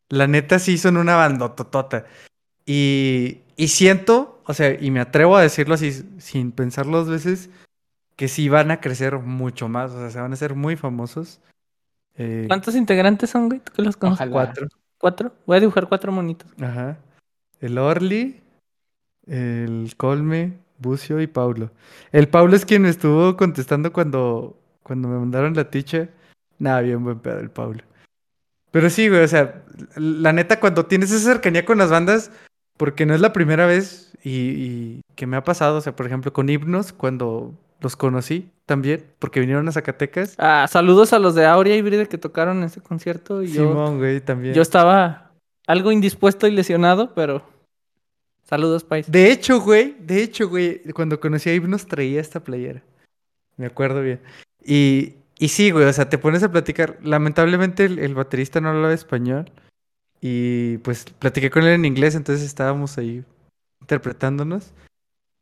La 0.10 0.28
neta 0.28 0.60
sí 0.60 0.78
son 0.78 0.98
una 0.98 1.16
bandototota. 1.16 2.06
Y, 2.66 3.42
y 3.56 3.70
siento, 3.70 4.42
o 4.46 4.54
sea, 4.54 4.78
y 4.80 4.92
me 4.92 5.00
atrevo 5.00 5.38
a 5.38 5.42
decirlo 5.42 5.76
así 5.76 5.92
sin 6.20 6.52
pensarlo 6.52 7.00
dos 7.00 7.10
veces, 7.10 7.50
que 8.16 8.28
sí 8.28 8.50
van 8.50 8.72
a 8.72 8.82
crecer 8.82 9.18
mucho 9.20 9.68
más. 9.68 9.92
O 9.92 10.00
sea, 10.00 10.10
se 10.10 10.20
van 10.20 10.32
a 10.32 10.36
hacer 10.36 10.56
muy 10.56 10.76
famosos. 10.76 11.42
Eh, 12.18 12.46
¿Cuántos 12.48 12.76
integrantes 12.76 13.30
son, 13.30 13.48
güey? 13.48 13.60
¿Tú 13.60 13.74
que 13.74 13.82
los 13.82 13.98
conoces? 13.98 14.30
Cuatro. 14.30 14.68
¿Cuatro? 14.98 15.34
Voy 15.46 15.58
a 15.58 15.60
dibujar 15.60 15.88
cuatro 15.88 16.12
monitos. 16.12 16.50
Ajá. 16.62 16.98
El 17.60 17.78
Orly, 17.78 18.42
el 19.28 19.94
Colme, 19.98 20.58
Bucio 20.78 21.22
y 21.22 21.28
Paulo. 21.28 21.72
El 22.12 22.28
Paulo 22.28 22.56
es 22.56 22.66
quien 22.66 22.84
me 22.84 22.90
estuvo 22.90 23.36
contestando 23.38 23.92
cuando, 23.92 24.58
cuando 24.86 25.08
me 25.08 25.18
mandaron 25.18 25.56
la 25.56 25.72
ticha. 25.72 26.10
Nada, 26.60 26.82
bien 26.82 27.04
buen 27.04 27.20
pedo 27.20 27.40
el 27.40 27.50
Paulo. 27.50 27.82
Pero 28.70 28.90
sí, 28.92 29.10
güey, 29.10 29.24
o 29.24 29.28
sea, 29.28 29.64
la 29.96 30.32
neta, 30.32 30.60
cuando 30.60 30.86
tienes 30.86 31.12
esa 31.12 31.32
cercanía 31.32 31.66
con 31.66 31.80
las 31.80 31.90
bandas, 31.90 32.30
porque 32.78 33.08
no 33.08 33.16
es 33.16 33.22
la 33.22 33.34
primera 33.34 33.66
vez 33.66 34.14
y, 34.24 34.30
y 34.30 35.02
que 35.16 35.26
me 35.26 35.38
ha 35.38 35.44
pasado, 35.44 35.78
o 35.78 35.82
sea, 35.82 35.96
por 35.96 36.06
ejemplo, 36.06 36.32
con 36.34 36.50
Himnos, 36.50 36.94
cuando 36.94 37.54
los 37.82 37.96
conocí 37.96 38.52
también, 38.66 39.06
porque 39.18 39.40
vinieron 39.40 39.68
a 39.68 39.72
Zacatecas. 39.72 40.36
Ah, 40.38 40.68
saludos 40.70 41.14
a 41.14 41.20
los 41.20 41.34
de 41.34 41.46
Aurea 41.46 41.76
y 41.76 41.82
Bride 41.82 42.08
que 42.08 42.18
tocaron 42.18 42.58
en 42.58 42.66
ese 42.66 42.82
concierto. 42.82 43.42
Y 43.42 43.48
yo, 43.48 43.68
Simón, 43.68 43.98
güey, 43.98 44.22
también. 44.22 44.54
yo 44.54 44.62
estaba 44.62 45.32
algo 45.66 45.92
indispuesto 45.92 46.46
y 46.46 46.52
lesionado, 46.52 47.14
pero 47.16 47.44
saludos, 48.44 48.84
Pais. 48.84 49.12
De 49.12 49.32
hecho, 49.32 49.62
güey, 49.62 49.96
de 50.00 50.22
hecho, 50.22 50.48
güey, 50.48 50.82
cuando 50.94 51.20
conocí 51.20 51.50
a 51.50 51.56
Himnos 51.56 51.88
traía 51.88 52.22
esta 52.22 52.40
playera. 52.40 52.84
Me 53.58 53.66
acuerdo 53.66 54.02
bien. 54.02 54.20
Y, 54.66 55.14
sí, 55.48 55.70
güey, 55.70 55.86
o 55.86 55.94
sea, 55.94 56.10
te 56.10 56.18
pones 56.18 56.42
a 56.44 56.52
platicar. 56.52 56.98
Lamentablemente 57.04 57.86
el, 57.86 58.16
baterista 58.16 58.60
no 58.60 58.70
hablaba 58.70 58.94
español. 58.94 59.52
Y 60.22 60.80
pues 60.80 61.06
platiqué 61.20 61.52
con 61.52 61.64
él 61.64 61.74
en 61.74 61.86
inglés, 61.86 62.16
entonces 62.16 62.44
estábamos 62.44 62.98
ahí 62.98 63.24
interpretándonos. 63.82 64.74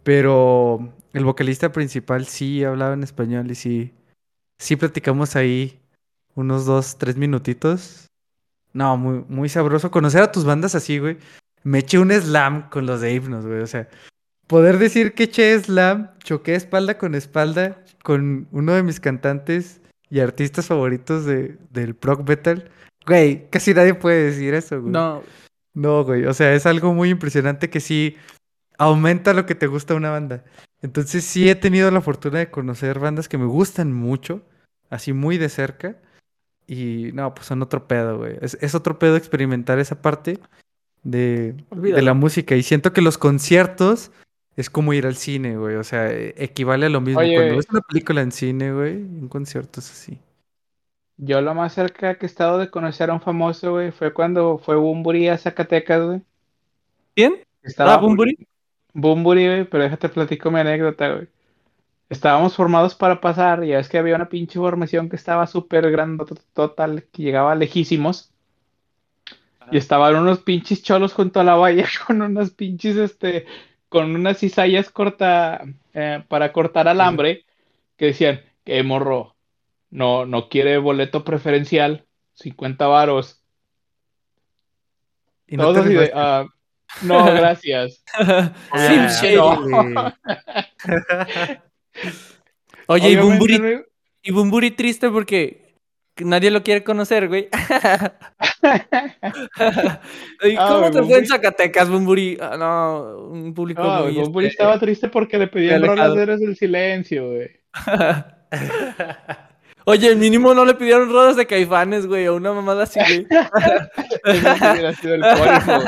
Pero 0.03 0.93
el 1.13 1.23
vocalista 1.23 1.71
principal 1.71 2.25
sí 2.25 2.63
hablaba 2.65 2.93
en 2.93 3.03
español 3.03 3.49
y 3.49 3.55
sí, 3.55 3.93
sí 4.57 4.75
platicamos 4.75 5.37
ahí 5.37 5.79
unos 6.35 6.65
dos, 6.65 6.97
tres 6.97 7.15
minutitos. 7.15 8.07
No, 8.73 8.97
muy, 8.97 9.23
muy 9.29 9.47
sabroso. 9.47 9.91
Conocer 9.91 10.21
a 10.23 10.31
tus 10.31 10.43
bandas 10.43 10.75
así, 10.75 10.99
güey. 10.99 11.17
Me 11.63 11.79
eché 11.79 11.97
un 11.99 12.11
slam 12.11 12.69
con 12.69 12.85
los 12.85 12.99
de 12.99 13.13
himnos, 13.13 13.45
güey. 13.45 13.61
O 13.61 13.67
sea, 13.67 13.87
poder 14.47 14.77
decir 14.77 15.13
que 15.13 15.23
eché 15.23 15.59
slam, 15.59 16.11
choqué 16.23 16.55
espalda 16.55 16.97
con 16.97 17.15
espalda 17.15 17.83
con 18.03 18.47
uno 18.51 18.73
de 18.73 18.83
mis 18.83 18.99
cantantes 18.99 19.81
y 20.09 20.19
artistas 20.19 20.67
favoritos 20.67 21.25
de, 21.25 21.57
del 21.71 21.95
prog 21.95 22.27
metal, 22.27 22.69
güey, 23.05 23.49
casi 23.49 23.73
nadie 23.73 23.93
puede 23.93 24.25
decir 24.25 24.53
eso, 24.53 24.81
güey. 24.81 24.91
No, 24.91 25.23
No, 25.73 26.03
güey, 26.03 26.25
o 26.25 26.33
sea, 26.33 26.53
es 26.53 26.65
algo 26.65 26.93
muy 26.93 27.09
impresionante 27.09 27.69
que 27.69 27.79
sí 27.79 28.15
aumenta 28.77 29.33
lo 29.33 29.45
que 29.45 29.55
te 29.55 29.67
gusta 29.67 29.95
una 29.95 30.11
banda. 30.11 30.43
Entonces 30.81 31.23
sí 31.23 31.49
he 31.49 31.55
tenido 31.55 31.89
la 31.91 32.01
fortuna 32.01 32.39
de 32.39 32.51
conocer 32.51 32.99
bandas 32.99 33.29
que 33.29 33.37
me 33.37 33.45
gustan 33.45 33.93
mucho, 33.93 34.41
así 34.89 35.13
muy 35.13 35.37
de 35.37 35.49
cerca. 35.49 35.97
Y 36.67 37.11
no, 37.13 37.33
pues 37.33 37.47
son 37.47 37.61
otro 37.61 37.87
pedo, 37.87 38.17
güey. 38.19 38.37
Es, 38.41 38.57
es 38.61 38.75
otro 38.75 38.99
pedo 38.99 39.15
experimentar 39.15 39.79
esa 39.79 40.01
parte 40.01 40.39
de, 41.03 41.55
de 41.71 42.01
la 42.01 42.13
música. 42.13 42.55
Y 42.55 42.63
siento 42.63 42.93
que 42.93 43.01
los 43.01 43.17
conciertos 43.17 44.11
es 44.55 44.69
como 44.69 44.93
ir 44.93 45.05
al 45.05 45.15
cine, 45.15 45.57
güey. 45.57 45.75
O 45.75 45.83
sea, 45.83 46.11
equivale 46.11 46.85
a 46.85 46.89
lo 46.89 47.01
mismo. 47.01 47.19
Oye. 47.19 47.35
Cuando 47.35 47.55
ves 47.57 47.67
una 47.69 47.81
película 47.81 48.21
en 48.21 48.31
cine, 48.31 48.73
güey, 48.73 48.95
un 48.95 49.27
concierto 49.27 49.79
es 49.79 49.91
así. 49.91 50.19
Yo 51.17 51.41
lo 51.41 51.53
más 51.53 51.73
cerca 51.73 52.15
que 52.15 52.25
he 52.25 52.27
estado 52.27 52.57
de 52.57 52.69
conocer 52.69 53.09
a 53.09 53.13
un 53.13 53.21
famoso, 53.21 53.71
güey, 53.73 53.91
fue 53.91 54.13
cuando 54.13 54.57
fue 54.57 54.75
Bumburi 54.75 55.27
a 55.29 55.37
Zacatecas, 55.37 56.05
güey. 56.05 56.21
¿quién? 57.15 57.35
Estaba 57.61 57.95
Ah, 57.95 57.97
Bunbury. 57.97 58.47
Bumburi, 58.93 59.45
güey, 59.45 59.63
pero 59.65 59.83
déjate 59.83 60.09
platico 60.09 60.51
mi 60.51 60.59
anécdota, 60.59 61.13
güey. 61.13 61.27
Estábamos 62.09 62.55
formados 62.55 62.95
para 62.95 63.21
pasar, 63.21 63.63
y 63.63 63.69
ya 63.69 63.79
es 63.79 63.89
que 63.89 63.97
había 63.97 64.15
una 64.15 64.29
pinche 64.29 64.59
formación 64.59 65.09
que 65.09 65.15
estaba 65.15 65.47
súper 65.47 65.89
grande, 65.91 66.25
total, 66.53 67.05
que 67.11 67.23
llegaba 67.23 67.55
lejísimos. 67.55 68.31
Y 69.71 69.77
estaban 69.77 70.15
unos 70.15 70.39
pinches 70.39 70.83
cholos 70.83 71.13
junto 71.13 71.39
a 71.39 71.43
la 71.43 71.55
valla 71.55 71.85
con 72.07 72.21
unas 72.21 72.51
pinches, 72.51 72.97
este, 72.97 73.45
con 73.93 74.15
unas 74.15 74.39
cizallas 74.39 74.89
corta, 74.89 75.61
eh, 75.93 76.23
para 76.27 76.51
cortar 76.51 76.87
alambre, 76.87 77.45
que 77.95 78.07
decían, 78.07 78.41
que 78.65 78.81
morro, 78.81 79.35
no, 79.91 80.25
no 80.25 80.49
quiere 80.49 80.79
boleto 80.79 81.23
preferencial, 81.23 82.03
50 82.33 82.87
varos. 82.87 83.43
Y 85.45 85.57
no 85.57 85.67
te 85.73 85.79
Todos 85.81 85.85
de. 85.93 86.11
"Ah, 86.15 86.47
no, 87.03 87.23
gracias. 87.35 88.03
Ah. 88.71 90.15
Oye, 92.87 93.11
y 93.11 93.15
Bumburi, 93.15 93.83
y 94.23 94.31
Bumburi 94.31 94.71
triste 94.71 95.11
porque 95.11 95.72
nadie 96.17 96.51
lo 96.51 96.63
quiere 96.63 96.83
conocer, 96.83 97.27
güey. 97.27 97.49
¿Y 100.43 100.55
Ah, 100.57 100.67
¿Cómo 100.69 100.91
te 100.91 101.03
fue 101.03 101.19
en. 101.19 101.27
Zacatecas, 101.27 101.89
Bumburi? 101.89 102.37
Ah, 102.39 102.55
no, 102.57 103.27
un 103.27 103.53
público 103.53 103.83
No, 103.83 104.03
muy... 104.03 104.13
güey, 104.13 104.23
Bumburi 104.25 104.45
este, 104.47 104.61
estaba 104.61 104.79
triste 104.79 105.09
porque 105.09 105.37
le 105.37 105.47
pedían 105.47 105.83
rolas 105.83 106.15
de 106.15 106.23
Héroes 106.23 106.39
del 106.39 106.55
Silencio, 106.55 107.31
güey. 107.31 107.51
Oye, 109.85 110.15
mínimo 110.15 110.53
no 110.53 110.63
le 110.63 110.75
pidieron 110.75 111.11
rodas 111.11 111.35
de 111.35 111.45
caifanes, 111.45 112.07
güey, 112.07 112.27
o 112.27 112.35
una 112.35 112.53
mamada 112.53 112.83
así, 112.83 112.99
güey. 112.99 113.27
Ese 114.23 114.71
hubiera 114.71 114.93
sido 114.93 115.15
el 115.15 115.21
colmo. 115.21 115.83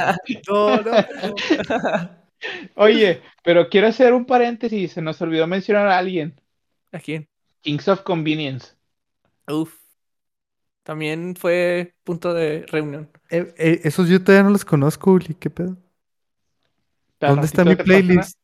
No, 0.49 0.81
no. 0.81 0.91
Oye, 2.75 3.21
pero 3.43 3.69
quiero 3.69 3.87
hacer 3.87 4.13
un 4.13 4.25
paréntesis, 4.25 4.91
se 4.91 5.01
nos 5.01 5.21
olvidó 5.21 5.47
mencionar 5.47 5.87
a 5.87 5.97
alguien. 5.97 6.39
¿A 6.91 6.99
quién? 6.99 7.29
Kings 7.61 7.87
of 7.87 8.01
Convenience. 8.01 8.73
Uf. 9.47 9.84
También 10.85 11.35
fue 11.35 11.95
punto 12.03 12.31
de 12.35 12.63
reunión. 12.67 13.09
Eh, 13.31 13.51
eh, 13.57 13.81
esos 13.85 14.07
yo 14.07 14.23
todavía 14.23 14.43
no 14.43 14.51
los 14.51 14.63
conozco, 14.63 15.13
Uli. 15.13 15.33
¿Qué 15.33 15.49
pedo? 15.49 15.75
¿Dónde 17.19 17.47
está 17.47 17.65
mi 17.65 17.71
una- 17.71 17.83
playlist? 17.83 18.37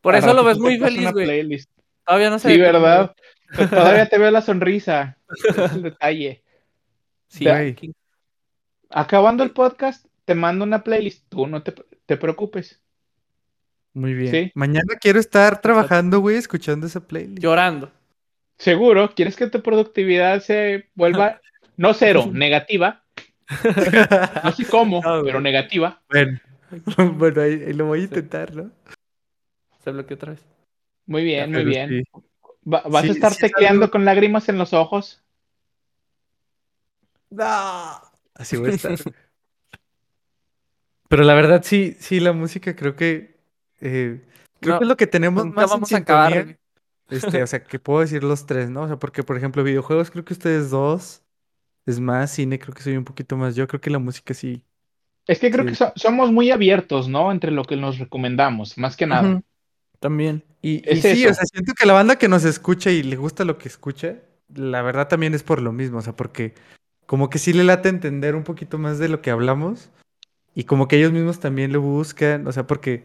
Por 0.00 0.14
eso 0.14 0.32
lo 0.32 0.44
ves 0.44 0.58
muy 0.58 0.78
feliz, 0.78 1.10
güey. 1.12 1.58
Todavía 2.06 2.30
no 2.30 2.38
se 2.38 2.52
Sí, 2.54 2.60
¿verdad? 2.60 3.12
Pero 3.56 3.68
Todavía 3.68 4.08
te 4.08 4.16
veo 4.16 4.30
la 4.30 4.42
sonrisa. 4.42 5.18
Es 5.44 5.72
el 5.72 5.82
detalle. 5.82 6.44
Sí, 7.26 7.46
Acabando 8.90 9.42
el 9.42 9.50
podcast, 9.50 10.06
te 10.24 10.36
mando 10.36 10.64
una 10.64 10.84
playlist. 10.84 11.24
Tú 11.28 11.48
no 11.48 11.64
te, 11.64 11.74
te 12.06 12.16
preocupes. 12.16 12.80
Muy 13.92 14.14
bien. 14.14 14.30
Sí. 14.30 14.52
Mañana 14.54 14.94
quiero 15.00 15.18
estar 15.18 15.60
trabajando, 15.60 16.20
güey, 16.20 16.36
escuchando 16.36 16.86
esa 16.86 17.00
playlist. 17.08 17.42
llorando. 17.42 17.90
Seguro, 18.56 19.12
¿quieres 19.16 19.34
que 19.34 19.48
tu 19.48 19.62
productividad 19.62 20.40
se 20.40 20.88
vuelva, 20.94 21.40
no 21.78 21.94
cero, 21.94 22.28
negativa? 22.30 23.02
No 24.44 24.52
sé 24.52 24.66
cómo, 24.66 25.00
No, 25.02 25.10
güey. 25.20 25.24
pero 25.24 25.40
negativa. 25.40 26.02
bueno, 26.10 26.38
bueno 27.14 27.40
ahí, 27.40 27.52
ahí 27.66 27.72
lo 27.72 27.86
voy 27.86 28.00
a 28.00 28.04
intentar, 28.04 28.54
¿no? 28.54 28.70
Se 29.82 29.90
bloqueó 29.90 30.16
otra 30.16 30.32
vez. 30.32 30.42
Muy 31.06 31.24
bien, 31.24 31.50
muy 31.50 31.64
bien. 31.64 31.88
sí. 31.88 32.02
Va- 32.70 32.82
¿Vas 32.82 33.04
Sí, 33.04 33.08
a 33.08 33.12
estar 33.12 33.32
sí 33.32 33.46
es 33.46 33.52
tecleando 33.52 33.84
algo- 33.86 33.92
con 33.92 34.04
lágrimas 34.04 34.50
en 34.50 34.58
los 34.58 34.74
ojos? 34.74 35.22
Así 38.34 38.56
voy 38.56 38.70
a 38.70 38.74
estar. 38.74 38.98
Pero 41.08 41.24
la 41.24 41.34
verdad, 41.34 41.62
sí, 41.64 41.96
sí, 41.98 42.20
la 42.20 42.32
música 42.32 42.76
creo 42.76 42.94
que. 42.96 43.38
eh, 43.80 44.20
creo 44.60 44.74
No, 44.74 44.78
que 44.78 44.84
es 44.84 44.88
lo 44.88 44.96
que 44.96 45.06
tenemos 45.06 45.46
más 45.46 45.64
en 45.64 45.70
vamos 45.70 45.92
a 45.92 45.96
acabar. 45.96 46.58
Este, 47.08 47.42
o 47.42 47.46
sea, 47.46 47.64
que 47.64 47.78
puedo 47.78 48.00
decir 48.00 48.22
los 48.22 48.44
tres, 48.44 48.68
¿no? 48.68 48.82
O 48.82 48.86
sea, 48.86 48.98
porque, 48.98 49.22
por 49.22 49.38
ejemplo, 49.38 49.64
videojuegos 49.64 50.10
creo 50.10 50.26
que 50.26 50.34
ustedes 50.34 50.68
dos. 50.68 51.22
Es 51.88 52.00
más, 52.00 52.30
cine 52.32 52.58
creo 52.58 52.74
que 52.74 52.82
soy 52.82 52.96
un 52.98 53.04
poquito 53.04 53.36
más. 53.36 53.56
Yo 53.56 53.66
creo 53.66 53.80
que 53.80 53.88
la 53.88 53.98
música 53.98 54.34
sí. 54.34 54.62
Es 55.26 55.38
que 55.38 55.50
creo 55.50 55.64
Sí. 55.64 55.70
que 55.70 55.74
so- 55.76 55.92
somos 55.96 56.30
muy 56.30 56.50
abiertos, 56.50 57.08
¿no? 57.08 57.32
Entre 57.32 57.50
lo 57.50 57.64
que 57.64 57.76
nos 57.76 57.98
recomendamos, 57.98 58.76
más 58.76 58.94
que 58.94 59.06
nada. 59.06 59.40
También. 59.98 60.44
Y, 60.60 60.80
sí, 61.00 61.24
eso. 61.24 61.30
o 61.30 61.34
sea, 61.34 61.44
siento 61.46 61.72
que 61.72 61.86
la 61.86 61.94
banda 61.94 62.16
que 62.16 62.28
nos 62.28 62.44
escucha 62.44 62.90
y 62.90 63.02
le 63.02 63.16
gusta 63.16 63.44
lo 63.46 63.56
que 63.56 63.68
escucha, 63.68 64.16
la 64.54 64.82
verdad 64.82 65.08
también 65.08 65.34
es 65.34 65.42
por 65.42 65.62
lo 65.62 65.72
mismo, 65.72 65.98
o 65.98 66.02
sea, 66.02 66.14
porque 66.14 66.54
como 67.06 67.30
que 67.30 67.38
sí 67.38 67.52
le 67.54 67.64
late 67.64 67.88
entender 67.88 68.34
un 68.36 68.44
poquito 68.44 68.76
más 68.78 68.98
de 68.98 69.08
lo 69.08 69.22
que 69.22 69.30
hablamos 69.30 69.88
y 70.54 70.64
como 70.64 70.88
que 70.88 70.96
ellos 70.98 71.12
mismos 71.12 71.40
también 71.40 71.72
lo 71.72 71.80
buscan, 71.80 72.46
o 72.46 72.52
sea, 72.52 72.66
porque 72.66 73.04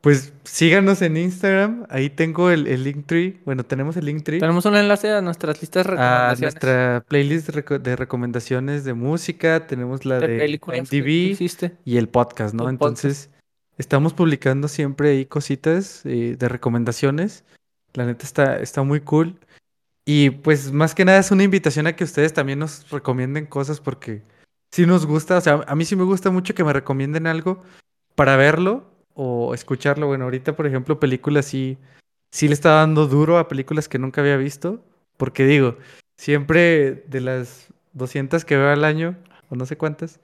pues 0.00 0.32
síganos 0.44 1.02
en 1.02 1.16
Instagram, 1.16 1.86
ahí 1.90 2.08
tengo 2.10 2.50
el, 2.50 2.66
el 2.68 2.84
Linktree, 2.84 3.40
bueno, 3.44 3.64
tenemos 3.64 3.96
el 3.96 4.04
Linktree 4.06 4.38
Tenemos 4.38 4.64
un 4.64 4.76
enlace 4.76 5.10
a 5.10 5.20
nuestras 5.20 5.60
listas 5.60 5.86
de 5.86 5.92
a 5.92 5.94
recomendaciones. 5.94 6.40
nuestra 6.40 7.04
playlist 7.08 7.48
de, 7.48 7.64
reco- 7.64 7.78
de 7.80 7.96
recomendaciones 7.96 8.84
de 8.84 8.94
música, 8.94 9.66
tenemos 9.66 10.04
la 10.04 10.20
de 10.20 10.28
de, 10.28 10.36
existe. 11.32 11.76
y 11.84 11.96
el 11.96 12.08
podcast, 12.08 12.54
¿no? 12.54 12.68
El 12.68 12.78
podcast. 12.78 13.04
Entonces, 13.04 13.30
estamos 13.76 14.14
publicando 14.14 14.68
siempre 14.68 15.10
ahí 15.10 15.26
cositas 15.26 16.02
eh, 16.04 16.36
de 16.38 16.48
recomendaciones. 16.48 17.44
La 17.94 18.06
neta 18.06 18.24
está, 18.24 18.56
está 18.58 18.82
muy 18.82 19.00
cool. 19.00 19.38
Y 20.04 20.30
pues 20.30 20.72
más 20.72 20.94
que 20.94 21.04
nada 21.04 21.18
es 21.18 21.30
una 21.32 21.42
invitación 21.42 21.86
a 21.86 21.94
que 21.96 22.04
ustedes 22.04 22.32
también 22.32 22.60
nos 22.60 22.88
recomienden 22.90 23.46
cosas 23.46 23.80
porque 23.80 24.22
si 24.70 24.86
nos 24.86 25.04
gusta, 25.06 25.36
o 25.38 25.40
sea, 25.40 25.64
a 25.66 25.74
mí 25.74 25.84
sí 25.84 25.96
me 25.96 26.04
gusta 26.04 26.30
mucho 26.30 26.54
que 26.54 26.64
me 26.64 26.72
recomienden 26.72 27.26
algo 27.26 27.62
para 28.14 28.36
verlo 28.36 28.90
o 29.20 29.52
escucharlo. 29.52 30.06
Bueno, 30.06 30.24
ahorita, 30.24 30.54
por 30.54 30.66
ejemplo, 30.66 31.00
películas 31.00 31.44
sí, 31.46 31.76
sí 32.30 32.46
le 32.46 32.54
está 32.54 32.74
dando 32.74 33.08
duro 33.08 33.38
a 33.38 33.48
películas 33.48 33.88
que 33.88 33.98
nunca 33.98 34.20
había 34.20 34.36
visto. 34.36 34.80
Porque 35.16 35.44
digo, 35.44 35.76
siempre 36.16 37.02
de 37.08 37.20
las 37.20 37.66
200 37.94 38.44
que 38.44 38.56
veo 38.56 38.70
al 38.70 38.84
año, 38.84 39.16
o 39.50 39.56
no 39.56 39.66
sé 39.66 39.76
cuántas, 39.76 40.20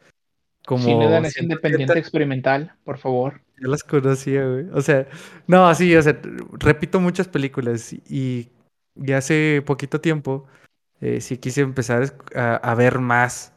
como 0.64 0.84
Cine 0.84 1.08
danés 1.10 1.32
170 1.32 1.42
independiente 1.42 1.98
experimental, 1.98 2.72
por 2.84 2.98
favor. 2.98 3.40
ya 3.60 3.66
las 3.66 3.82
conocía, 3.82 4.46
güey. 4.46 4.66
O 4.72 4.80
sea, 4.80 5.08
no, 5.48 5.74
sí, 5.74 5.94
o 5.96 6.00
sea, 6.00 6.16
repito 6.52 7.00
muchas 7.00 7.26
películas 7.26 7.92
y, 7.92 8.48
y 8.94 9.12
hace 9.12 9.60
poquito 9.66 10.00
tiempo 10.00 10.46
eh, 11.00 11.20
sí 11.20 11.38
quise 11.38 11.62
empezar 11.62 12.16
a 12.36 12.74
ver 12.76 13.00
más 13.00 13.54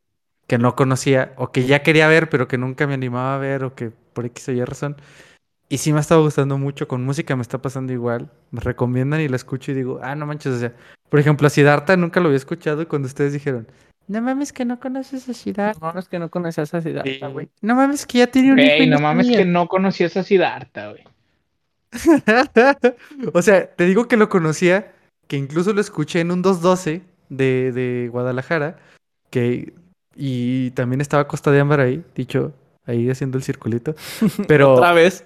que 0.47 0.57
no 0.57 0.75
conocía 0.75 1.33
o 1.37 1.51
que 1.51 1.67
ya 1.67 1.83
quería 1.83 2.07
ver 2.07 2.29
pero 2.29 2.47
que 2.47 2.57
nunca 2.57 2.87
me 2.87 2.95
animaba 2.95 3.35
a 3.35 3.37
ver 3.37 3.63
o 3.63 3.75
que 3.75 3.91
por 4.17 4.25
X 4.25 4.49
o 4.49 4.51
Y 4.51 4.65
razón. 4.65 4.95
Y 5.69 5.77
sí 5.77 5.91
me 5.91 5.99
ha 5.99 6.01
estado 6.01 6.23
gustando 6.23 6.57
mucho, 6.57 6.87
con 6.87 7.03
música 7.03 7.35
me 7.35 7.43
está 7.43 7.61
pasando 7.61 7.93
igual. 7.93 8.31
Me 8.49 8.61
recomiendan 8.61 9.21
y 9.21 9.27
la 9.27 9.35
escucho 9.35 9.71
y 9.71 9.75
digo, 9.75 9.99
ah, 10.01 10.15
no 10.15 10.25
manches, 10.25 10.53
o 10.53 10.59
sea, 10.59 10.73
por 11.09 11.19
ejemplo, 11.19 11.45
a 11.45 11.49
Siddhartha 11.51 11.95
nunca 11.97 12.19
lo 12.19 12.27
había 12.27 12.37
escuchado 12.37 12.81
y 12.81 12.87
cuando 12.87 13.05
ustedes 13.07 13.33
dijeron, 13.33 13.67
no 14.07 14.21
mames 14.21 14.53
que 14.53 14.65
no 14.65 14.79
conoces 14.79 15.29
a 15.29 15.33
Siddhartha. 15.33 15.93
No, 15.93 15.99
es 15.99 16.07
que 16.09 16.17
no 16.17 16.29
conocías 16.31 16.69
esa 16.69 16.81
ciudad, 16.81 17.03
Sí. 17.05 17.19
güey. 17.31 17.49
No 17.61 17.75
mames 17.75 18.05
que 18.07 18.17
ya 18.19 18.27
tiene 18.27 18.53
un 18.53 18.59
hijo 18.59 18.85
no 18.87 18.99
mames 18.99 19.27
sabía". 19.27 19.39
que 19.39 19.45
no 19.45 19.67
conocías 19.67 20.17
a 20.17 20.23
Siddhartha, 20.23 20.89
güey. 20.91 21.03
o 23.33 23.41
sea, 23.41 23.69
te 23.75 23.85
digo 23.85 24.07
que 24.07 24.17
lo 24.17 24.29
conocía, 24.29 24.93
que 25.27 25.37
incluso 25.37 25.73
lo 25.73 25.81
escuché 25.81 26.21
en 26.21 26.31
un 26.31 26.41
212 26.41 27.01
de, 27.29 27.71
de 27.71 28.09
Guadalajara, 28.11 28.77
que 29.29 29.73
y 30.15 30.71
también 30.71 31.01
estaba 31.01 31.27
Costa 31.27 31.51
de 31.51 31.59
Ámbar 31.59 31.79
ahí, 31.81 32.03
dicho, 32.15 32.53
ahí 32.87 33.09
haciendo 33.09 33.37
el 33.37 33.43
circulito. 33.43 33.95
Pero, 34.47 34.73
Otra 34.73 34.93
vez. 34.93 35.25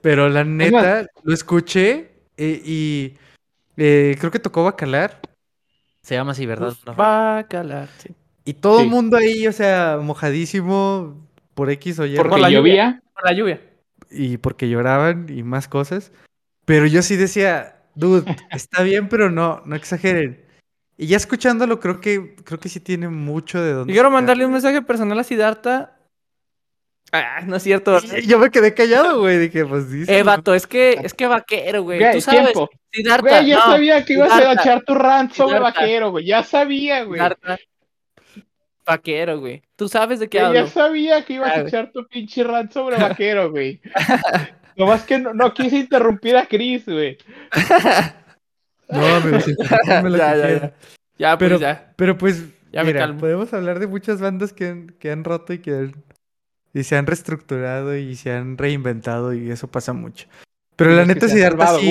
pero 0.00 0.28
la 0.28 0.44
neta, 0.44 1.06
lo 1.24 1.34
escuché 1.34 2.10
eh, 2.36 2.62
y 2.64 3.14
eh, 3.76 4.16
creo 4.18 4.30
que 4.30 4.38
tocó 4.38 4.64
Bacalar. 4.64 5.20
Se 6.02 6.14
llama 6.14 6.32
así, 6.32 6.46
¿verdad? 6.46 6.72
No. 6.86 6.96
Va 6.96 7.38
a 7.38 7.46
calar, 7.48 7.88
sí. 7.98 8.10
Y 8.44 8.54
todo 8.54 8.78
el 8.80 8.86
Sí. 8.86 8.90
mundo 8.90 9.16
ahí, 9.16 9.46
o 9.46 9.52
sea, 9.52 9.98
mojadísimo 10.02 11.28
por 11.54 11.70
X 11.70 11.98
o 12.00 12.06
Y. 12.06 12.16
Porque 12.16 12.40
la 12.40 12.50
llovía. 12.50 13.02
Por 13.14 13.24
la 13.24 13.32
lluvia. 13.32 13.60
y 14.10 14.36
porque 14.36 14.68
lloraban 14.68 15.26
y 15.28 15.42
más 15.42 15.68
cosas. 15.68 16.10
Pero 16.64 16.86
yo 16.86 17.02
sí 17.02 17.16
decía, 17.16 17.76
dude, 17.94 18.24
está 18.50 18.82
bien, 18.82 19.08
pero 19.08 19.30
no, 19.30 19.62
no 19.64 19.76
exageren. 19.76 20.44
Y 20.98 21.06
ya 21.06 21.16
escuchándolo, 21.16 21.80
creo 21.80 22.00
que, 22.00 22.34
creo 22.44 22.58
que 22.60 22.68
sí 22.68 22.78
tiene 22.80 23.08
mucho 23.08 23.60
de 23.62 23.70
Yo 23.70 23.76
dónde. 23.78 23.92
quiero 23.92 24.08
sacar. 24.08 24.12
mandarle 24.20 24.46
un 24.46 24.52
mensaje 24.52 24.82
personal 24.82 25.18
a 25.18 25.24
Siddhartha. 25.24 25.96
Ah, 27.12 27.42
no 27.46 27.56
es 27.56 27.62
cierto. 27.62 27.98
Yo 28.26 28.38
me 28.38 28.50
quedé 28.50 28.72
callado, 28.72 29.20
güey. 29.20 29.38
Dije, 29.38 29.66
pues 29.66 29.84
sí. 29.90 30.04
Eh, 30.08 30.22
vato, 30.22 30.54
es 30.54 30.66
que, 30.66 30.92
es 31.02 31.12
que 31.12 31.26
vaquero, 31.26 31.82
güey. 31.82 32.00
Tú 32.12 32.20
sabes, 32.22 32.54
Güey, 32.54 33.46
ya 33.46 33.56
no, 33.56 33.62
sabía 33.72 34.04
que 34.04 34.14
ibas 34.14 34.32
a 34.32 34.52
echar 34.54 34.82
tu 34.84 34.94
rant 34.94 35.32
sobre 35.32 35.58
vaquero, 35.58 36.10
güey. 36.10 36.24
Ya 36.26 36.42
sabía, 36.42 37.04
güey. 37.04 37.20
Vaquero, 38.84 39.38
güey. 39.40 39.62
Tú 39.76 39.88
sabes 39.88 40.18
de 40.20 40.28
qué 40.28 40.38
Güey, 40.38 40.48
hablo. 40.48 40.60
ya 40.60 40.66
sabía 40.66 41.24
que 41.24 41.34
ibas 41.34 41.50
Ah, 41.50 41.54
a 41.54 41.56
güey. 41.60 41.68
echar 41.68 41.92
tu 41.92 42.06
pinche 42.08 42.42
rant 42.44 42.72
sobre 42.72 42.96
vaquero, 42.98 43.50
güey. 43.50 43.80
Nomás 44.76 45.02
que 45.04 45.18
no, 45.18 45.32
no 45.34 45.52
quise 45.54 45.76
interrumpir 45.76 46.36
a 46.36 46.46
Chris, 46.46 46.84
güey. 46.86 47.16
No, 48.88 49.20
me 49.20 49.30
lo 49.30 49.38
ya, 49.38 49.44
que 49.44 49.52
ya, 49.86 50.02
quieran. 50.02 50.60
ya. 50.60 50.72
Ya, 51.18 51.38
pues 51.38 51.48
Pero, 51.50 51.60
ya. 51.60 51.92
pero 51.96 52.18
pues, 52.18 52.44
Ya 52.72 52.82
mira, 52.84 53.14
podemos 53.16 53.52
hablar 53.54 53.78
de 53.78 53.86
muchas 53.86 54.20
bandas 54.20 54.52
que 54.52 54.86
que 54.98 55.10
han 55.12 55.24
roto 55.24 55.52
y 55.52 55.58
que 55.60 55.70
han- 55.72 55.94
y 56.74 56.84
se 56.84 56.96
han 56.96 57.06
reestructurado 57.06 57.96
y 57.96 58.16
se 58.16 58.32
han 58.32 58.56
reinventado 58.58 59.34
y 59.34 59.50
eso 59.50 59.68
pasa 59.68 59.92
mucho. 59.92 60.26
Pero 60.76 60.92
la 60.92 61.04
neta, 61.04 61.28
sí, 61.28 61.38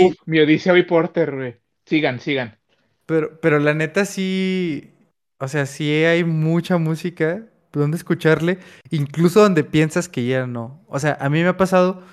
Uf, 0.05 0.15
mi 0.25 0.39
Odisea 0.39 0.77
y 0.77 0.83
Porter, 0.83 1.35
güey. 1.35 1.57
Sigan, 1.85 2.19
sigan. 2.19 2.57
pero, 3.05 3.39
pero 3.39 3.59
la 3.59 3.73
neta 3.73 4.05
sí, 4.05 4.91
o 5.39 5.47
sea, 5.47 5.65
sí 5.65 5.89
hay 6.03 6.23
mucha 6.23 6.77
música 6.77 7.43
donde 7.71 7.97
escucharle, 7.97 8.57
incluso 8.89 9.41
donde 9.41 9.63
piensas 9.63 10.09
que 10.09 10.25
ya 10.25 10.45
no. 10.47 10.83
O 10.87 10.99
sea, 10.99 11.17
a 11.21 11.29
mí 11.29 11.41
me 11.41 11.47
ha 11.49 11.57
pasado 11.57 12.03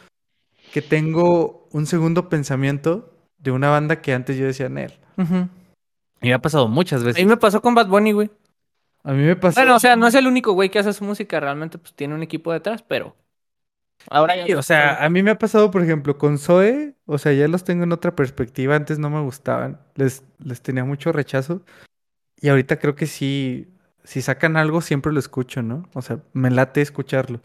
que 0.73 0.82
tengo 0.82 1.66
un 1.73 1.86
segundo 1.86 2.28
pensamiento 2.28 3.12
de 3.39 3.51
una 3.51 3.70
banda 3.70 4.01
que 4.03 4.12
antes 4.12 4.36
yo 4.36 4.45
decía 4.47 4.69
Nel. 4.69 4.93
Ujú. 5.16 5.49
Y 6.20 6.28
me 6.28 6.35
ha 6.35 6.39
pasado 6.40 6.69
muchas 6.69 7.03
A 7.03 7.05
veces. 7.07 7.23
mí 7.24 7.28
me 7.28 7.36
pasó 7.36 7.61
con 7.62 7.74
Bad 7.74 7.89
Bunny, 7.89 8.12
güey. 8.12 8.31
A 9.09 9.13
mí 9.15 9.25
me 9.25 9.37
pasó. 9.37 9.59
Bueno, 9.61 9.77
o 9.77 9.81
sea, 9.81 9.97
no 9.97 10.07
es 10.07 10.15
el 10.15 10.27
único 10.27 10.53
güey 10.53 10.69
que 10.71 10.79
hace 10.79 10.93
su 10.93 11.03
música, 11.03 11.41
realmente 11.41 11.79
pues 11.79 11.95
tiene 11.95 12.15
un 12.15 12.23
equipo 12.23 12.53
detrás, 12.53 12.83
pero 12.83 13.17
ahora 14.11 14.37
ya 14.37 14.45
Sí, 14.45 14.53
o 14.53 14.63
sea, 14.63 15.03
a 15.03 15.09
mí 15.09 15.23
me 15.23 15.31
ha 15.31 15.39
pasado, 15.39 15.71
por 15.71 15.83
ejemplo, 15.83 16.19
con 16.19 16.37
Zoe, 16.37 16.95
o 17.07 17.17
sea, 17.17 17.33
ya 17.33 17.49
los 17.49 17.65
tengo 17.65 17.85
en 17.85 17.93
otra 17.93 18.15
perspectiva, 18.15 18.77
antes 18.77 18.99
no 18.99 19.09
me 19.09 19.23
gustaban, 19.23 19.81
les, 19.95 20.25
les 20.45 20.61
tenía 20.61 20.85
mucho 20.85 21.11
rechazo, 21.11 21.63
y 22.41 22.49
ahorita 22.51 22.79
creo 22.79 22.97
que 22.97 23.07
sí, 23.07 23.69
si 24.05 24.23
sacan 24.23 24.57
algo 24.59 24.83
siempre 24.83 25.13
lo 25.13 25.19
escucho, 25.21 25.63
¿no? 25.63 25.89
O 25.95 26.03
sea, 26.03 26.21
me 26.35 26.51
late 26.51 26.83
escucharlo. 26.83 27.41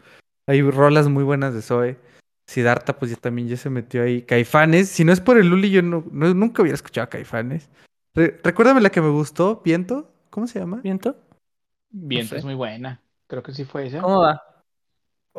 Hay 0.46 0.62
rolas 0.62 1.08
muy 1.08 1.24
buenas 1.24 1.54
de 1.54 1.62
Zoe, 1.62 1.98
Siddhartha, 2.46 2.98
pues 2.98 3.10
ya 3.12 3.16
también 3.16 3.48
ya 3.48 3.56
se 3.56 3.70
metió 3.70 4.02
ahí, 4.02 4.22
Caifanes, 4.22 4.90
si 4.90 5.04
no 5.04 5.12
es 5.12 5.20
por 5.20 5.38
el 5.38 5.48
Luli, 5.48 5.70
yo 5.70 5.82
no, 5.82 6.04
no- 6.12 6.34
nunca 6.34 6.62
hubiera 6.62 6.76
escuchado 6.76 7.06
a 7.06 7.10
Caifanes. 7.10 7.70
Re- 8.14 8.38
recuérdame 8.44 8.82
la 8.82 8.90
que 8.90 9.00
me 9.00 9.08
gustó, 9.10 9.62
Viento, 9.64 10.10
¿cómo 10.30 10.46
se 10.46 10.58
llama? 10.60 10.80
¿Viento? 10.82 11.16
Bien, 11.96 12.26
sé. 12.26 12.38
es 12.38 12.44
muy 12.44 12.54
buena. 12.54 13.00
Creo 13.28 13.42
que 13.42 13.52
sí 13.52 13.64
fue 13.64 13.86
esa. 13.86 14.00
¿Cómo 14.00 14.20
va? 14.20 14.42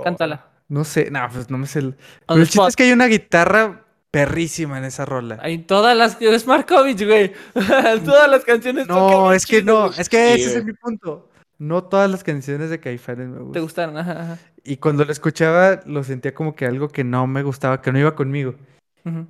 Cántala. 0.03 0.45
No 0.67 0.83
sé, 0.83 1.11
no, 1.11 1.19
pues 1.31 1.49
no 1.49 1.57
me 1.57 1.67
sé. 1.67 1.79
el- 1.79 1.95
Pero 2.27 2.39
el 2.39 2.45
chiste 2.45 2.57
spot. 2.57 2.69
es 2.69 2.75
que 2.75 2.83
hay 2.83 2.91
una 2.93 3.07
guitarra 3.07 3.83
perrísima 4.09 4.77
en 4.77 4.85
esa 4.85 5.05
rola. 5.05 5.37
Hay 5.41 5.59
todas 5.59 5.95
las 5.95 6.15
que 6.15 6.33
es 6.33 6.47
Markovich, 6.47 7.05
güey. 7.05 7.33
todas 8.05 8.29
las 8.29 8.43
canciones 8.45 8.87
No, 8.87 9.31
es 9.33 9.45
que 9.45 9.59
chido, 9.59 9.89
no, 9.89 9.93
es 9.93 10.09
que 10.09 10.35
Sí, 10.35 10.41
ese 10.43 10.57
es 10.59 10.65
mi 10.65 10.73
punto. 10.73 11.29
No 11.57 11.83
todas 11.83 12.09
las 12.09 12.23
canciones 12.23 12.69
de 12.69 12.79
Caifanes 12.79 13.27
me 13.27 13.35
Te 13.37 13.41
gustan. 13.43 13.61
gustaron, 13.61 13.97
ajá, 13.97 14.21
ajá. 14.21 14.37
Y 14.63 14.77
cuando 14.77 15.05
lo 15.05 15.11
escuchaba, 15.11 15.81
lo 15.85 16.03
sentía 16.03 16.33
como 16.33 16.55
que 16.55 16.65
algo 16.65 16.89
que 16.89 17.03
no 17.03 17.27
me 17.27 17.43
gustaba, 17.43 17.81
que 17.81 17.91
no 17.91 17.99
iba 17.99 18.15
conmigo. 18.15 18.55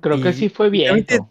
Creo 0.00 0.20
que 0.22 0.32
sí 0.32 0.48
fue 0.48 0.70
viento. 0.70 1.30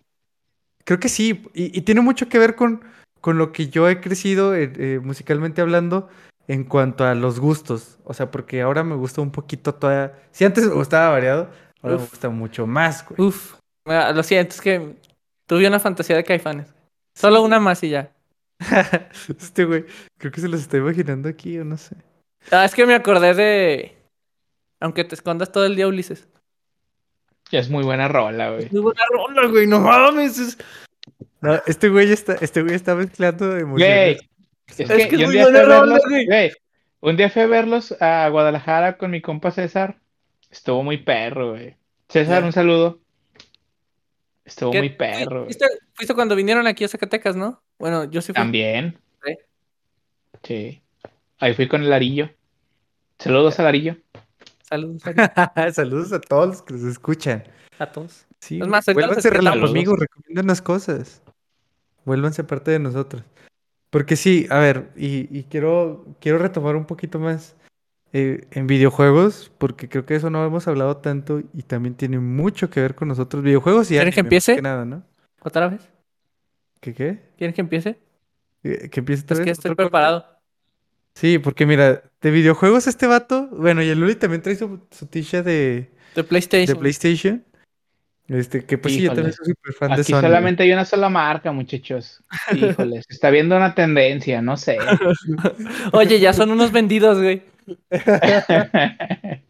Creo 0.84 1.00
que 1.00 1.10
sí, 1.10 1.42
y, 1.56 1.78
y 1.78 1.82
tiene 1.82 2.02
mucho 2.02 2.30
que 2.30 2.38
ver 2.38 2.56
con, 2.56 2.82
con 3.26 3.40
lo 3.40 3.52
que 3.52 3.70
yo 3.70 3.90
he 3.90 4.02
crecido 4.02 4.54
eh, 4.54 4.72
eh, 4.78 5.00
musicalmente 5.02 5.60
hablando 5.60 6.08
en 6.48 6.64
cuanto 6.64 7.06
a 7.06 7.16
los 7.16 7.40
gustos. 7.40 7.98
O 8.04 8.14
sea, 8.14 8.30
porque 8.30 8.62
ahora 8.62 8.84
me 8.84 8.94
gusta 8.94 9.20
un 9.20 9.32
poquito 9.32 9.74
todavía. 9.74 10.14
Si 10.30 10.46
antes 10.46 10.64
me 10.68 10.76
gustaba 10.76 11.10
variado, 11.10 11.50
ahora 11.82 11.96
me 11.98 12.04
gusta 12.06 12.30
mucho 12.30 12.68
más, 12.68 13.04
güey. 13.04 13.28
Uf. 13.28 13.56
Ah, 13.88 14.12
Lo 14.14 14.22
siento, 14.22 14.54
es 14.54 14.62
que 14.62 14.96
tuve 15.48 15.68
una 15.68 15.80
fantasía 15.80 16.16
de 16.16 16.24
caifanes. 16.24 16.72
Solo 17.16 17.42
una 17.42 17.60
más 17.60 17.82
y 17.84 17.90
ya. 17.90 18.12
Este 19.28 19.66
güey, 19.66 19.86
creo 20.20 20.32
que 20.32 20.42
se 20.42 20.48
los 20.48 20.62
está 20.62 20.78
imaginando 20.78 21.28
aquí, 21.28 21.58
o 21.58 21.66
no 21.66 21.78
sé. 21.78 21.96
Ah, 22.52 22.64
es 22.64 22.76
que 22.76 22.86
me 22.86 22.94
acordé 22.94 23.34
de. 23.34 23.98
Aunque 24.80 25.04
te 25.04 25.16
escondas 25.16 25.52
todo 25.52 25.66
el 25.66 25.76
día, 25.76 25.88
Ulises. 25.88 26.28
Es 27.50 27.72
muy 27.72 27.84
buena 27.84 28.08
rola, 28.08 28.52
güey. 28.52 28.70
Muy 28.72 28.82
buena 28.82 29.02
rola, 29.12 29.48
güey, 29.48 29.66
no 29.66 29.80
mames. 29.80 30.38
es- 30.38 30.58
No, 31.46 31.62
este 31.68 31.90
güey 31.90 32.12
está, 32.12 32.34
este 32.42 32.62
güey 32.64 32.76
está 32.76 32.96
mezclando 32.96 33.48
Güey, 33.50 33.62
emociones. 33.62 34.20
es 34.68 34.80
Es 34.80 34.88
que, 34.90 35.08
que 35.10 35.16
es 35.16 35.22
yo 35.22 35.28
un 35.28 35.34
muy 35.34 35.34
día 35.34 35.46
fui 35.46 35.56
a 35.58 35.60
buena 35.66 35.80
verlos, 35.82 36.02
güey. 36.10 36.26
güey, 36.26 36.52
un 37.02 37.18
día 37.18 37.30
fui 37.30 37.42
a 37.44 37.48
verlos 37.48 37.96
a 38.02 38.28
Guadalajara 38.30 38.98
con 38.98 39.12
mi 39.12 39.22
compa 39.22 39.52
César. 39.52 40.00
Estuvo 40.50 40.84
muy 40.84 40.98
perro, 40.98 41.52
güey. 41.52 41.76
César, 42.10 42.44
un 42.44 42.52
saludo. 42.52 43.00
Estuvo 44.46 44.72
¿Qué- 44.72 44.80
muy 44.80 44.90
perro. 44.90 45.46
¿Fuiste, 45.46 45.66
fuiste 45.94 46.14
cuando 46.14 46.36
vinieron 46.36 46.68
aquí 46.68 46.84
a 46.84 46.88
Zacatecas, 46.88 47.36
¿no? 47.36 47.62
Bueno, 47.80 48.04
yo 48.06 48.22
sí 48.22 48.28
fui. 48.28 48.36
También. 48.36 49.00
Sí. 49.24 49.34
Sí. 50.44 50.82
Ahí 51.40 51.54
fui 51.54 51.68
con 51.68 51.84
el 51.84 51.92
Arillo. 51.92 52.30
Saludos 53.20 53.60
al 53.60 53.68
Arillo. 53.68 53.98
Saludos 54.70 55.02
saludos 55.04 55.76
Saludos 55.76 56.14
a 56.14 56.22
todos 56.22 56.48
los 56.48 56.62
que 56.62 56.74
nos 56.74 56.84
escuchan. 56.84 57.44
a 57.80 57.92
todos. 57.92 58.26
Sí, 58.40 58.60
Es 58.62 58.68
más, 58.68 58.88
ahorita 58.88 59.08
los 59.08 59.70
amigos, 59.72 59.98
recomiendan 60.00 60.56
cosas. 60.64 61.22
Vuélvanse 62.06 62.44
parte 62.44 62.72
de 62.72 62.80
nosotros. 62.80 63.24
Porque 63.90 64.16
sí, 64.16 64.48
a 64.50 64.60
ver, 64.60 64.90
y, 64.96 65.28
y 65.38 65.44
quiero, 65.44 66.06
quiero 66.20 66.38
retomar 66.38 66.76
un 66.76 66.86
poquito 66.86 67.20
más 67.20 67.56
eh, 68.14 68.46
en 68.52 68.68
videojuegos, 68.68 69.52
porque 69.58 69.90
creo 69.90 70.06
que 70.06 70.16
eso 70.16 70.30
no 70.30 70.46
hemos 70.46 70.68
hablado 70.68 70.98
tanto 70.98 71.42
y 71.54 71.64
también 71.64 71.96
tiene 71.96 72.20
mucho 72.20 72.70
que 72.70 72.80
ver 72.82 72.96
con 72.96 73.08
nosotros. 73.08 73.44
Videojuegos 73.44 73.92
y 73.92 73.96
¿Quieren 73.96 74.14
que 74.14 74.20
empiece? 74.22 74.56
que 74.56 74.62
nada, 74.62 74.86
¿no? 74.86 75.04
¿Otra 75.42 75.68
vez? 75.68 75.82
¿Qué 76.80 76.94
qué? 76.94 77.20
¿Quieren 77.38 77.54
que 77.54 77.62
empiece? 77.62 78.00
Eh, 78.64 78.90
¿Que 78.90 79.00
empiece 79.00 79.24
otra 79.24 79.38
Es 79.38 79.44
que 79.44 79.52
estoy 79.52 79.76
preparado. 79.76 80.26
Sí, 81.16 81.40
porque 81.40 81.66
mira, 81.66 82.04
de 82.22 82.32
videojuegos 82.32 82.88
este 82.88 83.08
vato, 83.08 83.48
bueno, 83.52 83.82
y 83.82 83.88
el 83.90 84.00
Luli 84.00 84.16
también 84.16 84.42
trae 84.42 84.56
su, 84.56 84.82
su 84.92 85.06
t-shirt 85.08 85.46
de, 85.46 85.90
De 86.16 86.24
PlayStation. 86.24 86.76
de 86.76 86.80
PlayStation. 86.80 87.46
Este, 88.28 88.66
que 88.66 88.78
pues 88.80 88.96
sí, 88.96 89.02
yo 89.02 89.14
también 89.14 89.34
soy 89.34 89.46
súper 89.54 89.74
fan 89.74 89.96
de 89.96 90.02
Aquí 90.02 90.12
Sony. 90.12 90.22
solamente 90.22 90.64
hay 90.64 90.72
una 90.74 90.86
sola 90.86 91.10
marca, 91.10 91.52
muchachos. 91.52 92.24
Híjole, 92.52 93.02
se 93.04 93.14
está 93.14 93.30
viendo 93.30 93.56
una 93.56 93.76
tendencia, 93.76 94.42
no 94.42 94.58
sé. 94.58 94.78
Oye, 95.94 96.20
ya 96.20 96.34
son 96.34 96.52
unos 96.52 96.72
vendidos, 96.72 97.20
güey. 97.20 97.44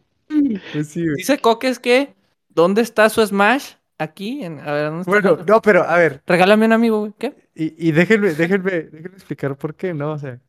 Pues 0.73 0.89
sí, 0.89 1.03
güey. 1.03 1.15
Dice 1.18 1.38
Coques 1.39 1.80
que. 1.80 2.14
¿Dónde 2.49 2.81
está 2.81 3.10
su 3.10 3.26
Smash? 3.26 3.73
Aquí. 3.97 4.43
En... 4.43 4.60
A 4.60 4.72
ver, 4.73 4.85
¿dónde 4.85 5.02
está? 5.02 5.11
Bueno, 5.11 5.43
no, 5.47 5.61
pero 5.61 5.84
a 5.84 5.97
ver, 5.97 6.22
Regálame 6.26 6.65
un 6.65 6.73
amigo, 6.73 6.99
güey. 6.99 7.14
¿Qué? 7.18 7.34
y, 7.56 7.88
y 7.89 7.91
déjenme, 7.91 8.34
déjenme, 8.34 8.72
déjenme 8.72 9.15
explicar 9.15 9.56
por 9.57 9.76
qué, 9.76 9.93
¿no? 9.93 10.11
O 10.11 10.18
sea, 10.18 10.39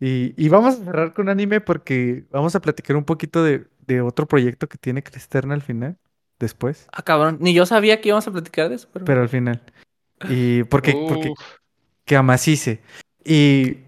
y, 0.00 0.34
y 0.36 0.48
vamos 0.48 0.74
a 0.80 0.84
cerrar 0.84 1.12
con 1.14 1.28
anime 1.28 1.60
porque 1.60 2.24
vamos 2.30 2.54
a 2.54 2.60
platicar 2.60 2.96
un 2.96 3.04
poquito 3.04 3.42
de, 3.42 3.66
de 3.86 4.00
otro 4.00 4.26
proyecto 4.28 4.68
que 4.68 4.78
tiene 4.78 5.02
Cristerna 5.02 5.54
al 5.54 5.62
final, 5.62 5.96
después, 6.38 6.86
Ah, 6.92 7.02
cabrón. 7.02 7.38
Ni 7.40 7.52
yo 7.54 7.66
sabía 7.66 8.00
que 8.00 8.08
íbamos 8.08 8.26
a 8.28 8.30
platicar 8.32 8.68
de 8.68 8.76
eso, 8.76 8.88
pero. 8.92 9.04
pero 9.04 9.22
al 9.22 9.28
final. 9.28 9.60
Y 10.28 10.64
porque, 10.64 10.92
porque 11.08 11.30
Uf, 11.30 11.38
que 12.04 12.16
amacice. 12.16 12.80
Y 13.24 13.78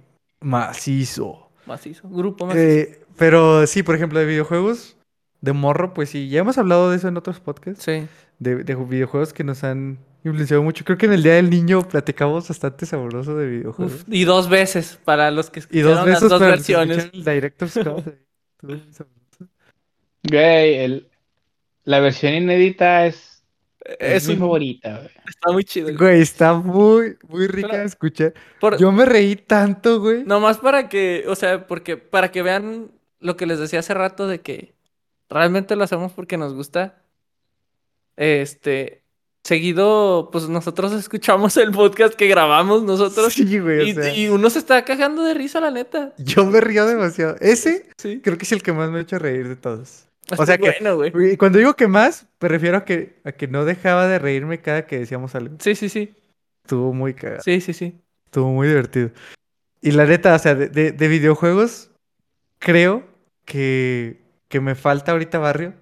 macizo. 0.41 1.51
Macizo. 1.67 2.09
Grupo 2.09 2.47
macizo. 2.47 2.65
Eh, 2.65 3.01
pero 3.17 3.67
sí, 3.67 3.83
por 3.83 3.95
ejemplo, 3.95 4.19
de 4.19 4.27
videojuegos, 4.27 4.97
de 5.41 5.53
morro, 5.53 5.95
pues 5.95 6.11
sí, 6.11 6.29
ya 6.29 6.41
hemos 6.41 6.59
hablado 6.59 6.91
de 6.91 6.97
eso 6.97 7.09
en 7.09 7.17
otros 7.17 7.41
podcasts. 7.41 7.83
Sí. 7.85 8.07
de, 8.39 8.57
de 8.65 8.75
videojuegos 8.75 9.33
que 9.33 9.45
nos 9.45 9.65
han 9.65 9.99
influenciado 10.25 10.63
mucho. 10.63 10.85
Creo 10.85 10.99
que 10.99 11.07
en 11.07 11.13
el 11.15 11.23
Día 11.23 11.35
del 11.35 11.51
Niño 11.51 11.83
platicamos 11.89 12.49
bastante 12.49 12.87
sabroso 12.87 13.37
de 13.37 13.47
videojuegos. 13.47 13.95
Uf, 13.95 14.05
y 14.09 14.25
dos 14.25 14.49
veces 14.49 14.99
para 15.05 15.31
los 15.31 15.51
que 15.51 15.61
y 15.71 15.81
dos 15.81 15.93
escucharon 15.99 16.05
veces 16.07 16.23
las 16.23 16.31
dos 16.31 16.41
versiones. 16.41 16.99
escucharon 16.99 17.29
el 17.29 17.35
Director's 17.35 17.75
Cut, 17.75 18.15
muy 18.63 18.81
sabroso. 18.93 19.49
güey, 20.25 20.75
el- 20.77 21.10
la 21.91 22.01
versión 22.01 22.33
inédita 22.35 23.07
es, 23.07 23.43
es 23.85 24.23
Es 24.25 24.29
mi 24.29 24.35
un- 24.35 24.41
favorita, 24.41 24.97
güey. 24.99 25.11
Está 25.29 25.53
muy 25.53 25.65
chido. 25.65 25.87
güey. 25.87 25.97
Güey, 25.97 26.21
está 26.23 26.55
muy, 26.55 27.17
muy 27.29 27.47
rica 27.47 27.69
Pero- 27.71 27.81
de 27.83 27.87
escuchar. 27.87 28.35
Por- 28.61 28.79
Yo 28.79 28.93
me 28.93 29.05
reí 29.05 29.37
tanto, 29.37 30.01
güey. 30.01 30.25
Nomás 30.25 30.59
para 30.59 30.89
que, 30.89 31.25
o 31.29 31.35
sea, 31.35 31.67
porque 31.67 31.97
para 31.97 32.31
que 32.31 32.43
vean 32.43 32.91
lo 33.21 33.37
que 33.37 33.47
les 33.47 33.59
decía 33.59 33.81
hace 33.81 33.95
rato 33.95 34.27
de 34.29 34.41
que 34.41 34.73
realmente 35.29 35.77
lo 35.77 35.85
hacemos 35.85 36.13
porque 36.13 36.37
nos 36.37 36.55
gusta. 36.55 37.03
Este, 38.17 39.03
seguido, 39.45 40.29
pues 40.31 40.49
nosotros 40.49 40.93
escuchamos 40.93 41.57
el 41.57 41.71
podcast 41.71 42.15
que 42.15 42.29
grabamos 42.29 42.83
nosotros 42.83 43.33
Sí, 43.33 43.59
güey, 43.59 43.79
o 43.81 43.83
y, 43.85 43.95
sea, 43.95 44.15
y 44.15 44.29
uno 44.29 44.51
se 44.51 44.59
está 44.59 44.85
cagando 44.85 45.23
de 45.25 45.33
risa, 45.35 45.61
la 45.61 45.71
neta. 45.71 46.13
yo 46.19 46.45
me 46.45 46.61
río 46.61 46.87
demasiado. 46.87 47.37
Ese 47.41 47.89
Sí. 47.97 48.21
creo 48.23 48.37
que 48.37 48.45
es 48.45 48.53
el 48.53 48.63
que 48.63 48.73
más 48.73 48.91
me 48.91 48.99
ha 48.99 49.03
hecho 49.03 49.19
reír 49.19 49.49
de 49.49 49.57
todos. 49.57 50.05
O 50.37 50.47
sea 50.47 50.59
que- 50.59 50.71
bueno, 50.81 50.97
güey. 50.97 51.37
Cuando 51.37 51.59
digo 51.59 51.75
que 51.75 51.89
más, 51.89 52.27
me 52.41 52.49
refiero 52.49 52.77
a 52.77 52.85
que, 52.85 53.19
a 53.25 53.33
que 53.33 53.49
no 53.49 53.65
dejaba 53.65 54.07
de 54.07 54.19
reírme 54.19 54.61
cada 54.61 54.87
que 54.87 54.99
decíamos 54.99 55.35
algo. 55.35 55.57
Sí, 55.61 55.75
sí, 55.75 55.89
sí. 55.89 56.15
Estuvo 56.65 56.93
muy 56.93 57.15
cagado. 57.15 57.43
Sí, 57.43 57.61
sí, 57.61 57.73
sí. 57.73 57.99
Estuvo 58.27 58.51
muy 58.53 58.69
divertido. 58.69 59.11
Y 59.83 59.93
la 59.93 60.05
neta, 60.05 60.35
o 60.35 60.39
sea, 60.39 60.55
de, 60.55 60.69
de- 60.69 60.93
de 60.93 61.09
videojuegos, 61.09 61.91
creo 62.59 63.05
que, 63.45 64.21
que 64.49 64.61
me 64.61 64.75
falta 64.77 65.13
ahorita 65.13 65.39
barrio 65.39 65.75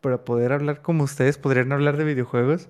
para 0.00 0.24
poder 0.24 0.52
hablar 0.52 0.80
como 0.82 1.02
ustedes 1.04 1.38
podrían 1.38 1.72
hablar 1.72 1.96
de 1.96 2.04
videojuegos. 2.04 2.68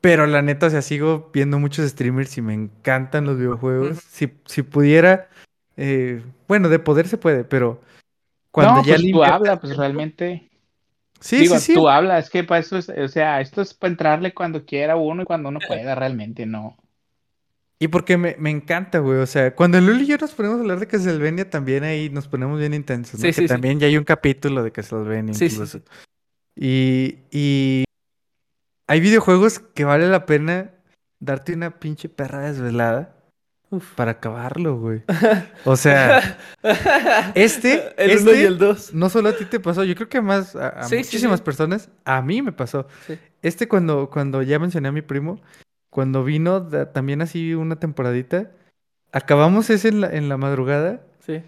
Pero 0.00 0.26
la 0.26 0.42
neta, 0.42 0.66
o 0.66 0.70
sea, 0.70 0.82
sigo 0.82 1.30
viendo 1.32 1.58
muchos 1.58 1.88
streamers 1.90 2.36
y 2.38 2.42
me 2.42 2.54
encantan 2.54 3.24
los 3.24 3.36
videojuegos. 3.38 3.98
Si, 3.98 4.30
si 4.46 4.62
pudiera, 4.62 5.28
eh, 5.76 6.22
bueno, 6.46 6.68
de 6.68 6.78
poder 6.78 7.08
se 7.08 7.16
puede, 7.18 7.44
pero 7.44 7.80
cuando 8.54 8.74
no, 8.76 8.84
ya 8.84 8.94
pues 8.94 9.10
tú 9.10 9.24
habla, 9.24 9.58
pues 9.58 9.76
realmente. 9.76 10.48
Sí, 11.18 11.38
Digo, 11.38 11.56
sí, 11.56 11.72
sí. 11.72 11.74
tú 11.74 11.88
habla, 11.88 12.20
es 12.20 12.30
que 12.30 12.44
para 12.44 12.60
eso 12.60 12.78
es, 12.78 12.88
o 12.88 13.08
sea, 13.08 13.40
esto 13.40 13.62
es 13.62 13.74
para 13.74 13.90
entrarle 13.90 14.32
cuando 14.32 14.64
quiera 14.64 14.94
uno 14.94 15.22
y 15.22 15.24
cuando 15.24 15.48
uno 15.48 15.58
pueda, 15.66 15.96
realmente, 15.96 16.46
no. 16.46 16.76
Y 17.80 17.88
porque 17.88 18.16
me, 18.16 18.36
me 18.38 18.50
encanta, 18.50 19.00
güey. 19.00 19.18
O 19.18 19.26
sea, 19.26 19.56
cuando 19.56 19.80
Luli 19.80 20.04
y 20.04 20.06
yo 20.06 20.18
nos 20.18 20.30
ponemos 20.34 20.58
a 20.58 20.60
hablar 20.60 20.78
de 20.78 20.86
Castlevania, 20.86 21.50
también 21.50 21.82
ahí 21.82 22.10
nos 22.10 22.28
ponemos 22.28 22.56
bien 22.60 22.74
intensos, 22.74 23.18
¿no? 23.18 23.32
Sí, 23.32 23.42
que 23.42 23.48
también 23.48 23.80
ya 23.80 23.88
hay 23.88 23.96
un 23.96 24.04
capítulo 24.04 24.62
de 24.62 24.70
Castlevania 24.70 25.34
incluso. 25.34 25.66
sí. 25.66 25.82
Y, 26.54 27.18
y 27.32 27.84
hay 28.86 29.00
videojuegos 29.00 29.58
que 29.58 29.84
vale 29.84 30.06
la 30.06 30.26
pena 30.26 30.70
darte 31.18 31.54
una 31.54 31.80
pinche 31.80 32.08
perra 32.08 32.42
desvelada 32.42 33.13
para 33.96 34.12
acabarlo, 34.12 34.78
güey. 34.78 35.02
O 35.64 35.76
sea, 35.76 36.38
este, 37.34 37.82
el 37.96 38.18
uno 38.20 38.30
y 38.30 38.34
este- 38.34 38.46
el 38.46 38.58
dos. 38.58 38.94
no 38.94 39.08
solo 39.08 39.30
a 39.30 39.36
ti 39.36 39.44
te 39.44 39.60
pasó, 39.60 39.84
yo 39.84 39.94
creo 39.94 40.08
que 40.08 40.20
más 40.20 40.54
a, 40.56 40.68
a 40.68 40.82
Sí, 40.84 40.96
muchísimas 40.98 41.40
sí. 41.40 41.44
personas, 41.44 41.88
a 42.04 42.22
mí 42.22 42.42
me 42.42 42.52
pasó. 42.52 42.86
Este 43.42 43.66
cuando, 43.68 44.10
cuando 44.10 44.42
ya 44.42 44.58
mencioné 44.58 44.88
a 44.88 44.92
mi 44.92 45.02
primo, 45.02 45.40
cuando 45.90 46.24
vino 46.24 46.60
da- 46.60 46.92
también 46.92 47.22
así 47.22 47.54
una 47.54 47.76
temporadita, 47.76 48.50
acabamos 49.12 49.70
ese 49.70 49.88
en 49.88 50.00
la, 50.00 50.10
en 50.10 50.28
la 50.28 50.36
madrugada 50.36 51.00
Sí. 51.26 51.42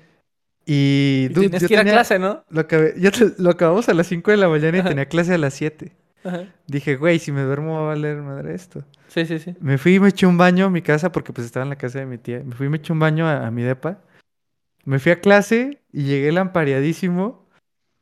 y, 0.64 1.26
Y 1.26 1.28
dude, 1.28 1.40
tienes 1.50 1.62
yo 1.62 1.68
que 1.68 1.74
ir 1.74 1.78
a 1.80 1.82
tenía- 1.82 1.92
clase, 1.94 2.18
¿no? 2.18 2.44
Lo, 2.50 2.60
acabé- 2.66 2.94
yo 2.98 3.10
lo 3.38 3.50
acabamos 3.50 3.88
a 3.88 3.94
las 3.94 4.06
5 4.08 4.30
de 4.30 4.36
la 4.36 4.48
mañana 4.48 4.76
y 4.78 4.80
Ajá. 4.80 4.88
tenía 4.88 5.06
clase 5.06 5.34
a 5.34 5.38
las 5.38 5.54
7. 5.54 5.92
Ajá. 6.24 6.46
Dije, 6.66 6.96
güey, 6.96 7.18
si 7.18 7.32
me 7.32 7.42
duermo 7.42 7.74
va 7.74 7.80
a 7.80 7.86
valer 7.94 8.16
madre 8.22 8.54
esto. 8.54 8.84
Sí, 9.08 9.26
sí, 9.26 9.38
sí. 9.38 9.54
Me 9.60 9.78
fui 9.78 9.94
y 9.94 10.00
me 10.00 10.08
eché 10.08 10.26
un 10.26 10.36
baño 10.36 10.66
a 10.66 10.70
mi 10.70 10.82
casa 10.82 11.12
porque 11.12 11.32
pues 11.32 11.46
estaba 11.46 11.64
en 11.64 11.70
la 11.70 11.76
casa 11.76 12.00
de 12.00 12.06
mi 12.06 12.18
tía. 12.18 12.42
Me 12.44 12.54
fui 12.54 12.66
y 12.66 12.68
me 12.70 12.78
eché 12.78 12.92
un 12.92 12.98
baño 12.98 13.26
a, 13.26 13.46
a 13.46 13.50
mi 13.50 13.62
depa. 13.62 14.00
Me 14.84 14.98
fui 14.98 15.12
a 15.12 15.20
clase 15.20 15.80
y 15.92 16.04
llegué 16.04 16.32
lampareadísimo. 16.32 17.46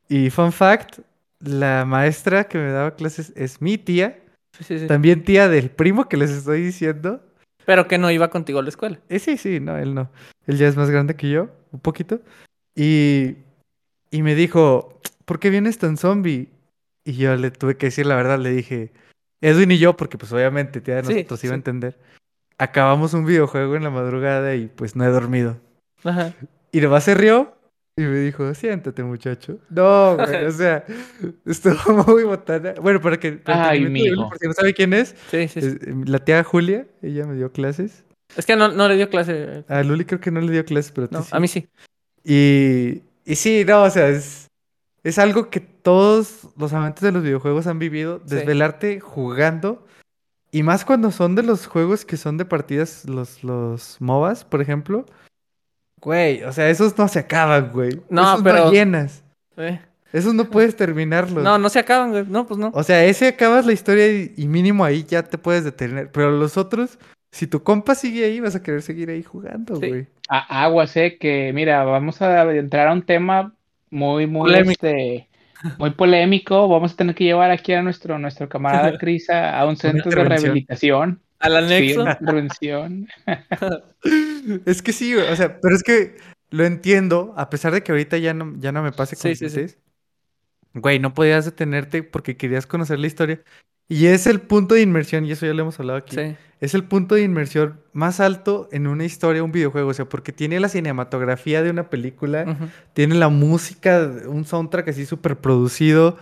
Y 0.07 0.29
fun 0.29 0.51
fact, 0.51 0.99
la 1.39 1.85
maestra 1.85 2.45
que 2.45 2.57
me 2.57 2.71
daba 2.71 2.95
clases 2.95 3.33
es 3.35 3.61
mi 3.61 3.77
tía. 3.77 4.19
Sí, 4.57 4.63
sí, 4.63 4.79
sí. 4.79 4.87
También 4.87 5.23
tía 5.23 5.49
del 5.49 5.69
primo 5.69 6.07
que 6.07 6.17
les 6.17 6.31
estoy 6.31 6.61
diciendo. 6.61 7.21
Pero 7.65 7.87
que 7.87 7.97
no 7.97 8.11
iba 8.11 8.29
contigo 8.29 8.59
a 8.59 8.63
la 8.63 8.69
escuela. 8.69 8.99
Eh, 9.09 9.19
sí, 9.19 9.37
sí, 9.37 9.59
no, 9.59 9.77
él 9.77 9.93
no. 9.93 10.09
Él 10.45 10.57
ya 10.57 10.67
es 10.67 10.77
más 10.77 10.89
grande 10.89 11.15
que 11.15 11.29
yo, 11.29 11.49
un 11.71 11.79
poquito. 11.79 12.21
Y, 12.75 13.37
y 14.11 14.21
me 14.21 14.35
dijo, 14.35 14.99
¿por 15.25 15.39
qué 15.39 15.49
vienes 15.49 15.79
tan 15.79 15.97
zombie? 15.97 16.49
Y 17.05 17.13
yo 17.13 17.35
le 17.35 17.51
tuve 17.51 17.77
que 17.77 17.87
decir 17.87 18.07
la 18.07 18.15
verdad, 18.15 18.39
le 18.39 18.49
dije, 18.49 18.91
Edwin 19.41 19.71
y 19.71 19.77
yo, 19.77 19.95
porque 19.95 20.17
pues 20.17 20.31
obviamente 20.33 20.81
tía 20.81 20.95
de 20.95 21.03
Sí, 21.03 21.13
nosotros 21.13 21.43
iba 21.43 21.53
a 21.53 21.55
entender. 21.55 21.97
Acabamos 22.57 23.13
un 23.13 23.25
videojuego 23.25 23.75
en 23.75 23.83
la 23.83 23.91
madrugada 23.91 24.55
y 24.55 24.67
pues 24.67 24.95
no 24.95 25.05
he 25.05 25.09
dormido. 25.09 25.57
Ajá. 26.03 26.33
Y 26.71 26.81
nomás 26.81 27.03
se 27.03 27.13
rió 27.13 27.53
y 27.95 28.01
me 28.01 28.17
dijo, 28.17 28.53
siéntate 28.55 29.03
muchacho. 29.03 29.59
No, 29.69 30.15
güey, 30.17 30.45
o 30.45 30.51
sea, 30.51 30.83
estuvo 31.45 32.03
muy 32.07 32.23
botana. 32.23 32.73
Bueno, 32.81 32.99
para 32.99 33.17
que... 33.17 33.33
para 33.33 33.69
Ay, 33.69 33.85
mijo. 33.85 34.29
Por 34.29 34.39
si 34.39 34.47
no 34.47 34.53
sabe 34.53 34.73
quién 34.73 34.93
es, 34.93 35.15
Sí, 35.29 35.47
sí, 35.47 35.59
eh, 35.61 35.77
la 36.05 36.19
tía 36.19 36.43
Julia, 36.43 36.87
ella 37.01 37.25
me 37.25 37.35
dio 37.35 37.51
clases. 37.51 38.03
Es 38.35 38.45
que 38.45 38.55
no, 38.55 38.69
no 38.69 38.87
le 38.87 38.95
dio 38.95 39.09
clase. 39.09 39.63
A 39.67 39.83
Luli 39.83 40.05
creo 40.05 40.19
que 40.19 40.31
no 40.31 40.41
le 40.41 40.51
dio 40.51 40.65
clases, 40.65 40.91
pero 40.91 41.07
No, 41.11 41.25
a 41.29 41.39
mí 41.39 41.47
sí. 41.47 41.67
Y, 42.23 43.03
y 43.23 43.35
sí, 43.35 43.63
no, 43.65 43.83
o 43.83 43.89
sea, 43.89 44.09
es, 44.09 44.44
es 45.05 45.17
algo 45.19 45.49
que 45.49 45.61
todos 45.61 46.49
los 46.57 46.73
amantes 46.73 47.01
de 47.01 47.11
los 47.13 47.23
videojuegos 47.23 47.67
han 47.67 47.79
vivido, 47.79 48.21
Sí. 48.25 48.35
desvelarte 48.35 48.99
jugando. 48.99 49.85
Y 50.51 50.63
más 50.63 50.83
cuando 50.83 51.11
son 51.11 51.35
de 51.35 51.43
los 51.43 51.67
juegos 51.67 52.03
que 52.05 52.17
son 52.17 52.37
de 52.37 52.45
partidas, 52.45 53.05
los, 53.07 53.43
los 53.43 53.97
MOBAs, 54.01 54.43
por 54.45 54.61
ejemplo. 54.61 55.05
Güey, 56.01 56.43
o 56.43 56.51
sea, 56.51 56.69
esos 56.69 56.97
no 56.97 57.07
se 57.07 57.19
acaban, 57.19 57.71
güey. 57.71 58.01
No, 58.09 58.21
esos 58.33 58.43
pero- 58.43 58.65
no 58.65 58.71
llenas. 58.71 59.23
Eh. 59.57 59.79
Esos 60.13 60.33
no 60.33 60.45
puedes 60.49 60.75
terminarlos. 60.77 61.43
No, 61.43 61.57
no 61.57 61.67
se 61.69 61.79
acaban, 61.79 62.11
güey. 62.11 62.25
No, 62.27 62.47
pues 62.47 62.57
no. 62.57 62.71
O 62.73 62.83
sea, 62.83 63.03
ese 63.03 63.27
acabas 63.27 63.65
la 63.65 63.73
historia 63.73 64.07
y, 64.11 64.33
y 64.37 64.47
mínimo 64.47 64.85
ahí 64.85 65.03
ya 65.03 65.23
te 65.23 65.37
puedes 65.37 65.63
detener. 65.65 66.09
Pero 66.11 66.31
los 66.31 66.55
otros, 66.57 66.97
si 67.31 67.47
tu 67.47 67.63
compa 67.63 67.95
sigue 67.95 68.23
ahí, 68.23 68.39
vas 68.39 68.55
a 68.55 68.63
querer 68.63 68.81
seguir 68.81 69.09
ahí 69.09 69.23
jugando, 69.23 69.75
Sí. 69.75 69.87
güey. 69.89 70.07
A- 70.29 70.63
aguas, 70.63 70.95
eh, 70.95 71.17
que 71.19 71.51
mira, 71.53 71.83
vamos 71.83 72.21
a 72.21 72.49
entrar 72.53 72.87
a 72.87 72.93
un 72.93 73.01
tema 73.01 73.53
muy, 73.89 74.27
muy, 74.27 74.41
Polémico. 74.47 74.71
este, 74.71 75.29
muy 75.77 75.91
polémico. 75.91 76.67
Vamos 76.67 76.93
a 76.93 76.95
tener 76.95 77.15
que 77.15 77.23
llevar 77.23 77.51
aquí 77.51 77.73
a 77.73 77.81
nuestro, 77.81 78.19
nuestro 78.19 78.49
camarada 78.49 78.97
Chris 78.99 79.29
a, 79.29 79.59
a 79.59 79.65
un 79.67 79.77
centro 79.77 80.11
de 80.11 80.23
rehabilitación. 80.23 81.21
Al 81.39 81.53
Sí, 81.67 81.93
anexo. 81.93 82.01
intervención. 82.03 83.07
Es 84.65 84.81
que 84.81 84.93
sí, 84.93 85.15
o 85.15 85.35
sea, 85.35 85.59
pero 85.59 85.75
es 85.75 85.83
que 85.83 86.17
lo 86.51 86.65
entiendo, 86.65 87.33
a 87.37 87.49
pesar 87.49 87.73
de 87.73 87.83
que 87.83 87.91
ahorita 87.91 88.17
ya 88.17 88.33
no, 88.33 88.53
ya 88.59 88.71
no 88.71 88.83
me 88.83 88.91
pase 88.91 89.15
con 89.17 89.35
Sí, 89.35 89.35
sí, 89.35 89.49
sí. 89.49 89.75
Güey, 90.73 90.99
no 90.99 91.13
podías 91.13 91.45
detenerte 91.45 92.03
porque 92.03 92.37
querías 92.37 92.67
conocer 92.67 92.99
la 92.99 93.07
historia. 93.07 93.43
Y 93.87 94.07
es 94.07 94.25
el 94.27 94.41
punto 94.41 94.75
de 94.75 94.81
inmersión, 94.81 95.25
y 95.25 95.31
eso 95.31 95.45
ya 95.45 95.53
lo 95.53 95.61
hemos 95.61 95.79
hablado 95.79 95.99
aquí. 95.99 96.15
Sí. 96.15 96.35
Es 96.59 96.73
el 96.73 96.83
punto 96.85 97.15
de 97.15 97.21
inmersión 97.21 97.79
más 97.93 98.19
alto 98.19 98.67
en 98.71 98.87
una 98.87 99.05
historia, 99.05 99.43
un 99.43 99.51
videojuego. 99.51 99.89
O 99.89 99.93
sea, 99.93 100.05
porque 100.05 100.31
tiene 100.31 100.59
la 100.59 100.69
cinematografía 100.69 101.61
de 101.61 101.69
una 101.69 101.89
película, 101.89 102.57
tiene 102.93 103.15
la 103.15 103.29
música, 103.29 104.09
un 104.27 104.45
soundtrack 104.45 104.87
así 104.87 105.05
súper 105.05 105.37
producido. 105.37 106.17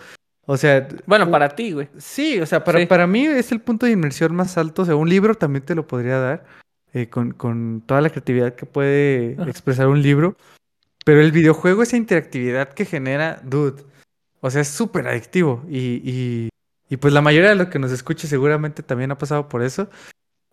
O 0.45 0.57
sea, 0.57 0.87
Bueno, 1.05 1.29
para 1.31 1.49
ti, 1.49 1.71
güey. 1.71 1.87
Sí, 1.97 2.41
o 2.41 2.45
sea, 2.45 2.63
para, 2.65 2.79
Sí. 2.79 2.85
para 2.87 3.07
mí 3.07 3.25
es 3.25 3.51
el 3.53 3.61
punto 3.61 3.85
de 3.85 3.93
inmersión 3.93 4.35
más 4.35 4.57
alto. 4.57 4.81
O 4.81 4.85
sea, 4.85 4.95
un 4.95 5.07
libro 5.07 5.35
también 5.35 5.63
te 5.63 5.75
lo 5.75 5.87
podría 5.87 6.17
dar 6.19 6.45
eh, 6.93 7.07
con, 7.07 7.31
con 7.31 7.81
toda 7.85 8.01
la 8.01 8.09
creatividad 8.09 8.55
que 8.55 8.65
puede 8.65 9.33
expresar 9.49 9.87
un 9.87 10.01
libro. 10.01 10.35
Pero 11.05 11.21
el 11.21 11.31
videojuego, 11.31 11.83
esa 11.83 11.95
interactividad 11.95 12.73
que 12.73 12.85
genera, 12.85 13.39
dude, 13.43 13.83
o 14.41 14.49
sea, 14.49 14.61
es 14.61 14.67
súper 14.67 15.07
adictivo. 15.07 15.63
Y, 15.69 16.01
y, 16.03 16.49
y 16.93 16.97
pues 16.97 17.11
la 17.11 17.21
mayoría 17.21 17.49
de 17.49 17.55
los 17.55 17.69
que 17.69 17.79
nos 17.79 17.91
escuche 17.91 18.27
seguramente 18.27 18.83
también 18.83 19.09
ha 19.09 19.17
pasado 19.17 19.49
por 19.49 19.63
eso. 19.63 19.89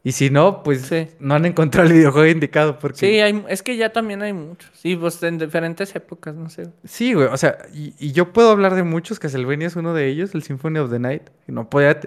Y 0.03 0.13
si 0.13 0.31
no, 0.31 0.63
pues 0.63 0.81
Sí. 0.87 1.09
no 1.19 1.35
han 1.35 1.45
encontrado 1.45 1.87
el 1.87 1.93
videojuego 1.93 2.27
indicado. 2.27 2.79
Porque 2.79 2.97
Sí, 2.97 3.21
hay, 3.21 3.45
es 3.51 3.63
que 3.63 3.77
ya 3.77 3.93
también 3.93 4.23
hay 4.23 4.33
muchos. 4.33 4.71
Sí, 4.73 4.97
pues 4.97 5.23
en 5.23 5.37
diferentes 5.37 5.95
épocas, 5.95 6.35
no 6.35 6.49
sé. 6.49 6.69
Sí, 6.85 7.13
güey, 7.13 7.27
o 7.27 7.37
sea, 7.37 7.59
y, 7.75 7.93
y 7.99 8.13
yo 8.13 8.33
puedo 8.33 8.51
hablar 8.51 8.75
de 8.75 8.83
muchos, 8.85 9.19
Castlevania 9.19 9.67
es 9.67 9.77
uno 9.77 9.93
de 9.93 10.09
ellos, 10.09 10.35
el 10.35 10.43
Symphony 10.43 10.79
of 10.79 10.91
the 10.91 10.99
Night, 10.99 11.25
no 11.47 11.69
podía, 11.69 12.01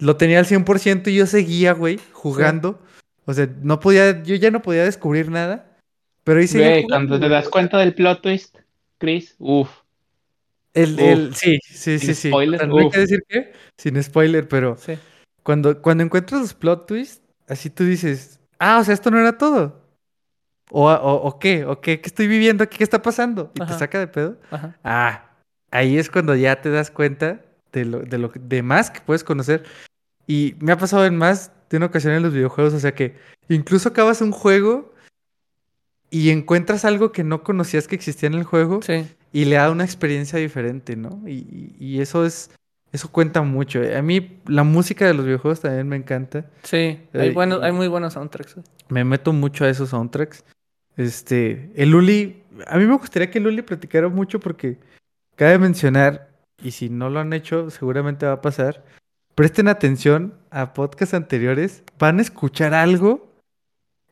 lo 0.00 0.16
tenía 0.16 0.40
al 0.40 0.46
100% 0.46 1.06
y 1.06 1.14
yo 1.14 1.26
seguía, 1.26 1.72
güey, 1.72 2.00
jugando, 2.10 2.80
o 3.24 3.32
sea, 3.34 3.48
no 3.62 3.78
podía, 3.78 4.24
yo 4.24 4.34
ya 4.34 4.50
no 4.50 4.62
podía 4.62 4.82
descubrir 4.82 5.30
nada, 5.30 5.78
pero 6.24 6.40
ahí 6.40 6.48
seguía 6.48 6.70
Güey, 6.70 6.82
jugando, 6.82 7.10
cuando 7.10 7.26
te 7.28 7.32
das 7.32 7.48
cuenta 7.48 7.78
del 7.78 7.94
plot 7.94 8.22
twist, 8.22 8.58
Chris, 8.98 9.36
uff. 9.38 9.70
El, 10.76 11.00
el, 11.00 11.34
sí, 11.34 11.58
sí, 11.64 11.98
Sin 11.98 12.08
sí, 12.08 12.14
sí, 12.14 12.28
spoiler, 12.28 12.60
tendré 12.60 12.84
uf. 12.84 12.92
que 12.92 13.00
decir 13.00 13.22
que, 13.28 13.52
sin 13.78 14.02
spoiler, 14.02 14.46
pero 14.46 14.76
Sí. 14.76 14.98
cuando, 15.42 15.80
cuando 15.80 16.04
encuentras 16.04 16.40
los 16.40 16.54
plot 16.54 16.86
twists, 16.86 17.22
así 17.48 17.70
tú 17.70 17.84
dices, 17.84 18.38
ah, 18.58 18.78
o 18.80 18.84
sea, 18.84 18.92
esto 18.94 19.10
no 19.10 19.18
era 19.18 19.38
todo, 19.38 19.80
o, 20.70 20.90
o, 20.90 21.14
o 21.28 21.38
qué, 21.38 21.64
o 21.64 21.80
qué, 21.80 22.00
qué 22.00 22.06
estoy 22.08 22.26
viviendo 22.26 22.62
aquí, 22.62 22.76
qué 22.78 22.84
está 22.84 23.00
pasando, 23.00 23.50
y 23.54 23.62
Ajá. 23.62 23.72
te 23.72 23.78
saca 23.78 23.98
de 23.98 24.06
pedo. 24.08 24.36
Ajá. 24.50 24.76
Ah, 24.84 25.30
ahí 25.70 25.96
es 25.98 26.10
cuando 26.10 26.34
ya 26.36 26.60
te 26.60 26.70
das 26.70 26.90
cuenta 26.90 27.40
de 27.72 27.84
lo, 27.86 28.00
de 28.00 28.18
lo 28.18 28.30
de 28.34 28.62
más 28.62 28.90
que 28.90 29.00
puedes 29.00 29.24
conocer. 29.24 29.64
Y 30.26 30.56
me 30.60 30.72
ha 30.72 30.76
pasado 30.78 31.06
en 31.06 31.16
más 31.16 31.52
de 31.70 31.76
una 31.78 31.86
ocasión 31.86 32.12
en 32.14 32.22
los 32.22 32.32
videojuegos, 32.34 32.74
o 32.74 32.80
sea 32.80 32.94
que 32.94 33.14
incluso 33.48 33.88
acabas 33.88 34.20
un 34.20 34.32
juego 34.32 34.92
y 36.10 36.30
encuentras 36.30 36.84
algo 36.84 37.12
que 37.12 37.24
no 37.24 37.42
conocías 37.42 37.88
que 37.88 37.94
existía 37.94 38.26
en 38.28 38.34
el 38.34 38.44
juego 38.44 38.80
Sí. 38.82 39.06
Y 39.32 39.44
le 39.44 39.56
da 39.56 39.70
una 39.70 39.84
experiencia 39.84 40.38
diferente, 40.38 40.96
¿no? 40.96 41.22
Y, 41.26 41.74
y- 41.78 42.00
eso 42.00 42.24
es, 42.24 42.50
eso 42.92 43.10
cuenta 43.10 43.42
mucho. 43.42 43.80
A 43.96 44.02
mí 44.02 44.38
la 44.46 44.62
música 44.64 45.06
de 45.06 45.14
los 45.14 45.24
videojuegos 45.26 45.60
también 45.60 45.88
me 45.88 45.96
encanta. 45.96 46.46
Sí. 46.62 47.00
Hay, 47.12 47.28
Eh, 47.28 47.32
buenos, 47.32 47.60
y- 47.60 47.64
hay 47.66 47.72
muy 47.72 47.88
buenos 47.88 48.14
soundtracks. 48.14 48.56
Me 48.88 49.04
meto 49.04 49.32
mucho 49.32 49.64
a 49.64 49.68
esos 49.68 49.90
soundtracks. 49.90 50.44
Este, 50.96 51.70
el 51.76 51.90
Luli, 51.90 52.42
a 52.66 52.78
mí 52.78 52.86
me 52.86 52.96
gustaría 52.96 53.30
que 53.30 53.38
el 53.38 53.44
Luli 53.44 53.62
platicara 53.62 54.08
mucho 54.08 54.40
porque 54.40 54.78
cabe 55.34 55.58
mencionar, 55.58 56.30
y 56.62 56.70
si 56.70 56.88
no 56.88 57.10
lo 57.10 57.20
han 57.20 57.32
hecho, 57.34 57.68
seguramente 57.70 58.24
va 58.24 58.32
a 58.32 58.40
pasar. 58.40 58.82
Presten 59.34 59.68
atención 59.68 60.32
a 60.50 60.72
podcasts 60.72 61.12
anteriores, 61.12 61.82
van 61.98 62.18
a 62.18 62.22
escuchar 62.22 62.72
algo 62.72 63.28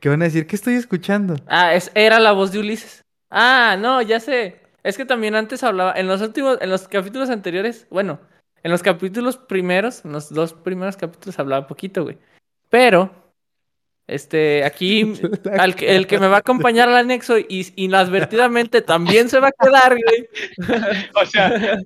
que 0.01 0.11
van 0.11 0.21
a 0.21 0.27
decir, 0.27 0.47
¿qué 0.47 0.55
estoy 0.57 0.75
escuchando? 0.75 1.37
Ah, 1.47 1.75
es, 1.75 1.91
era 1.95 2.19
la 2.19 2.33
voz 2.33 2.53
de 2.53 2.59
Ulises. 2.59 3.01
Ah, 3.31 3.77
no, 3.81 4.03
ya 4.03 4.21
sé. 4.21 4.61
Es 4.85 4.97
que 4.99 5.07
también 5.07 5.35
antes 5.35 5.65
hablaba, 5.65 5.95
en 5.97 6.07
los 6.07 6.21
últimos, 6.21 6.59
en 6.61 6.69
los 6.71 6.87
capítulos 6.89 7.31
anteriores, 7.31 7.87
bueno, 7.91 8.21
en 8.63 8.71
los 8.71 8.83
capítulos 8.83 9.39
primeros, 9.39 10.05
en 10.05 10.13
los 10.13 10.29
dos 10.33 10.53
primeros 10.53 10.97
capítulos 10.97 11.39
hablaba 11.39 11.67
poquito, 11.67 12.05
güey. 12.05 12.19
Pero 12.69 13.11
Este, 14.07 14.63
aquí, 14.65 15.15
al 15.59 15.75
el 15.81 16.07
que 16.07 16.19
me 16.19 16.29
va 16.29 16.37
a 16.37 16.41
acompañar 16.41 16.89
al 16.91 16.97
anexo 16.97 17.39
y 17.39 17.73
inadvertidamente 17.77 18.83
también 18.83 19.31
se 19.31 19.41
va 19.41 19.49
a 19.49 19.53
quedar, 19.53 19.97
güey. 19.97 20.29
O 21.15 21.25
sea, 21.25 21.83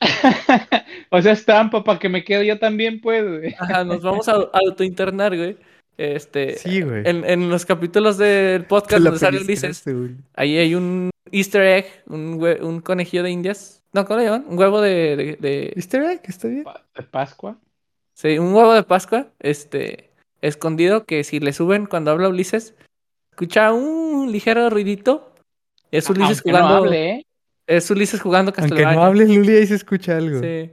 o 1.10 1.22
sea, 1.22 1.32
estampa 1.32 1.82
para 1.82 1.98
que 1.98 2.08
me 2.08 2.22
quede 2.22 2.46
yo 2.46 2.58
también, 2.58 3.00
pues. 3.00 3.24
güey. 3.26 3.54
Ajá, 3.58 3.82
nos 3.82 4.02
vamos 4.02 4.28
a 4.28 4.34
autointernar, 4.52 5.36
güey. 5.36 5.56
Este, 5.96 6.56
Sí, 6.56 6.82
güey. 6.82 7.02
en, 7.04 7.24
en 7.24 7.48
los 7.50 7.64
capítulos 7.64 8.18
del 8.18 8.64
podcast 8.66 9.02
donde 9.02 9.18
sale 9.18 9.40
Ulises, 9.40 9.82
güey. 9.84 10.16
ahí 10.34 10.58
hay 10.58 10.74
un 10.74 11.10
easter 11.30 11.62
egg, 11.62 11.86
un, 12.06 12.80
conejillo 12.80 13.22
de 13.22 13.30
indias. 13.30 13.82
No, 13.92 14.04
¿cómo 14.04 14.18
le 14.20 14.26
llaman? 14.26 14.44
Un 14.48 14.58
huevo 14.58 14.80
de, 14.80 15.16
de- 15.16 15.36
de- 15.40 15.72
¿Easter 15.76 16.02
egg? 16.02 16.20
¿Está 16.24 16.48
bien? 16.48 16.64
De 16.96 17.02
Pascua. 17.04 17.58
Sí, 18.14 18.38
un 18.38 18.54
huevo 18.54 18.72
de 18.74 18.82
Pascua, 18.82 19.28
este, 19.40 20.10
escondido, 20.40 21.04
que 21.04 21.24
si 21.24 21.40
le 21.40 21.52
suben 21.52 21.86
cuando 21.86 22.10
habla 22.10 22.28
Ulises, 22.28 22.74
escucha 23.30 23.72
un 23.72 24.30
ligero 24.30 24.68
ruidito. 24.70 25.32
Es 25.90 26.08
Ulises 26.10 26.38
Aunque 26.38 26.52
no 26.52 26.58
jugando. 26.58 26.76
hable, 26.84 27.10
¿eh? 27.10 27.26
Es 27.66 27.90
Ulises 27.90 28.20
jugando 28.20 28.50
Aunque 28.50 28.62
Castlevania. 28.62 28.98
no 28.98 29.04
hable 29.04 29.26
Luli, 29.26 29.56
ahí 29.56 29.66
se 29.66 29.74
escucha 29.76 30.16
algo. 30.16 30.40
Sí. 30.40 30.70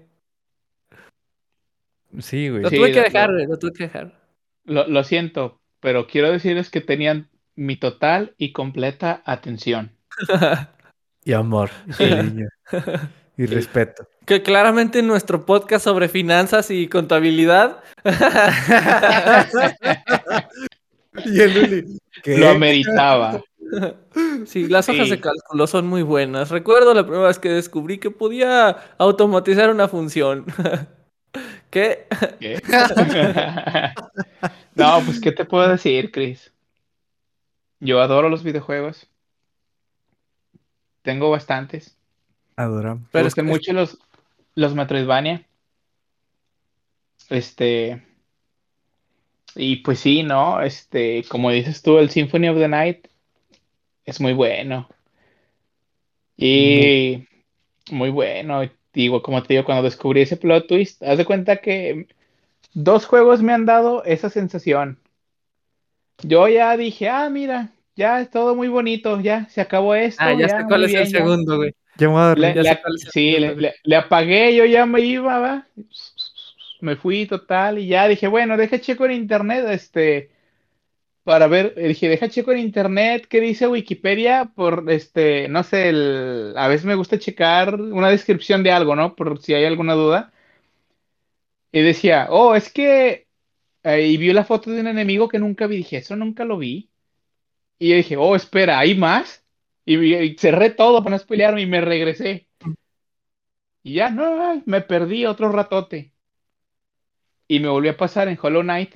Sí, 2.19 2.49
güey. 2.49 2.61
Lo 2.63 2.69
Sí, 2.69 2.75
tuve 2.75 2.91
que 2.91 2.97
lo- 2.97 3.03
dejar, 3.03 3.29
lo- 3.29 3.35
güey, 3.35 3.47
lo 3.47 3.59
tuve 3.59 3.73
que 3.73 3.83
dejar. 3.83 4.19
Lo, 4.65 4.87
lo 4.87 5.03
siento, 5.03 5.59
pero 5.79 6.07
quiero 6.07 6.31
decirles 6.31 6.69
que 6.69 6.81
tenían 6.81 7.29
mi 7.55 7.77
total 7.77 8.33
y 8.37 8.51
completa 8.51 9.21
atención. 9.25 9.91
Y 11.23 11.33
amor. 11.33 11.69
Y 11.87 11.91
cariño. 12.09 12.47
Y 13.37 13.45
respeto. 13.45 14.07
Que 14.25 14.41
claramente 14.41 14.99
en 14.99 15.07
nuestro 15.07 15.45
podcast 15.45 15.83
sobre 15.83 16.09
finanzas 16.09 16.71
y 16.71 16.87
contabilidad. 16.87 17.83
Y 21.25 21.41
el 21.41 21.53
Luli. 21.53 21.99
¿qué? 22.23 22.37
Lo 22.37 22.49
ameritaba. 22.49 23.41
Sí, 24.45 24.67
las 24.67 24.87
hojas 24.89 25.05
Sí. 25.05 25.11
de 25.11 25.19
cálculo 25.19 25.67
son 25.67 25.85
muy 25.87 26.03
buenas. 26.03 26.49
Recuerdo 26.49 26.93
la 26.93 27.03
primera 27.03 27.27
vez 27.27 27.37
que 27.37 27.49
descubrí 27.49 27.97
que 27.97 28.11
podía 28.11 28.69
automatizar 28.97 29.69
una 29.69 29.87
función. 29.89 30.45
¿Qué? 31.69 32.07
¿Qué? 32.39 32.61
No, 34.75 35.01
pues, 35.05 35.19
¿qué 35.19 35.31
te 35.33 35.43
puedo 35.45 35.67
decir, 35.67 36.11
Chris? 36.11 36.51
Yo 37.81 38.01
adoro 38.01 38.29
los 38.29 38.43
videojuegos. 38.43 39.07
Tengo 41.01 41.29
bastantes. 41.29 41.97
Adoramos. 42.55 43.03
Me 43.03 43.09
Pero 43.11 43.25
gustan 43.25 43.45
es- 43.45 43.51
mucho 43.51 43.73
los, 43.73 43.97
los 44.55 44.75
Metroidvania. 44.75 45.45
Este. 47.29 48.03
Y 49.55 49.77
pues 49.77 49.99
sí, 49.99 50.23
¿no? 50.23 50.61
Este, 50.61 51.23
como 51.29 51.51
dices 51.51 51.81
tú, 51.81 51.97
el 51.97 52.09
Symphony 52.09 52.49
of 52.49 52.57
the 52.57 52.67
Night 52.67 53.07
es 54.05 54.21
muy 54.21 54.33
bueno. 54.33 54.87
Y 56.37 57.27
muy 57.91 58.09
bueno. 58.09 58.61
Digo, 58.93 59.21
como 59.21 59.41
te 59.43 59.53
digo, 59.53 59.65
cuando 59.65 59.83
descubrí 59.83 60.21
ese 60.21 60.37
plot 60.37 60.67
twist, 60.67 61.03
haz 61.03 61.17
de 61.17 61.25
cuenta 61.25 61.57
que 61.57 62.07
dos 62.73 63.05
juegos 63.05 63.41
me 63.41 63.53
han 63.53 63.65
dado 63.65 64.03
esa 64.03 64.29
sensación. 64.29 64.99
Yo 66.23 66.47
ya 66.47 66.75
dije, 66.77 67.09
ah, 67.09 67.29
mira, 67.29 67.71
ya 67.95 68.21
es 68.21 68.29
todo 68.29 68.55
muy 68.55 68.67
bonito, 68.69 69.19
ya 69.21 69.47
se 69.49 69.61
acabó 69.61 69.95
esto, 69.95 70.29
Ah, 70.29 70.33
ya 70.33 70.47
ya 70.47 70.49
sé 70.49 70.65
cuál 70.65 70.83
es 70.85 70.95
el 70.95 71.07
ya. 71.07 71.07
segundo, 71.07 71.57
güey. 71.57 71.73
Ya 71.95 72.07
me 72.07 72.13
voy 72.13 72.21
a 72.21 72.27
dormir. 72.29 72.53
Le, 72.53 72.55
Ya 72.55 72.63
sé 72.65 72.75
le- 72.75 72.81
cuál 72.81 72.95
es 72.95 73.05
el 73.05 73.11
sí, 73.11 73.21
segundo, 73.25 73.39
le, 73.39 73.55
güey. 73.55 73.65
le- 73.65 73.75
le 73.83 73.95
apagué, 73.95 74.55
yo 74.55 74.65
ya 74.65 74.85
me 74.85 75.01
iba, 75.01 75.39
va. 75.39 75.67
Me 76.81 76.95
fui 76.95 77.25
total 77.27 77.77
y 77.79 77.87
ya 77.87 78.07
dije, 78.07 78.27
bueno, 78.27 78.57
deja 78.57 78.79
checo 78.81 79.05
en 79.05 79.11
internet, 79.11 79.65
este, 79.69 80.31
para 81.23 81.47
ver, 81.47 81.75
dije, 81.75 82.09
deja 82.09 82.29
checo 82.29 82.51
en 82.53 82.59
internet 82.59 83.27
qué 83.29 83.41
dice 83.41 83.67
Wikipedia 83.67 84.51
por, 84.55 84.85
este, 84.91 85.47
no 85.49 85.63
sé, 85.63 85.89
el, 85.89 86.53
a 86.57 86.67
veces 86.69 86.85
me 86.85 86.95
gusta 86.95 87.19
checar 87.19 87.75
una 87.81 88.09
descripción 88.09 88.63
de 88.63 88.71
algo, 88.73 88.95
¿no? 88.97 89.15
Por 89.15 89.41
si 89.41 89.53
hay 89.55 89.65
alguna 89.65 89.93
duda. 89.95 90.33
Y 91.71 91.81
decía, 91.81 92.27
oh, 92.29 92.55
es 92.55 92.71
que, 92.71 93.27
eh, 93.83 94.07
y 94.09 94.17
vi 94.17 94.33
la 94.33 94.45
foto 94.45 94.71
de 94.71 94.81
un 94.81 94.87
enemigo 94.89 95.29
que 95.29 95.39
nunca 95.39 95.67
vi, 95.67 95.77
dije, 95.79 95.99
eso 95.99 96.17
nunca 96.17 96.45
lo 96.45 96.59
vi. 96.59 96.90
Y 97.81 97.89
yo 97.89 97.95
dije, 97.95 98.15
oh, 98.15 98.35
espera, 98.35 98.77
¿hay 98.77 98.93
más? 98.93 99.43
Y, 99.85 100.37
cerré 100.37 100.69
todo 100.69 101.03
para 101.03 101.15
no 101.15 101.19
spoilearme 101.19 101.63
y 101.63 101.65
me 101.65 101.81
regresé. 101.81 102.47
Y 103.83 103.95
ya, 103.95 104.11
no, 104.11 104.61
me 104.67 104.81
perdí 104.81 105.25
otro 105.25 105.51
ratote. 105.51 106.13
Y 107.47 107.59
me 107.59 107.69
volvió 107.69 107.89
a 107.91 107.97
pasar 107.97 108.27
en 108.27 108.37
Hollow 108.39 108.61
Knight. 108.61 108.95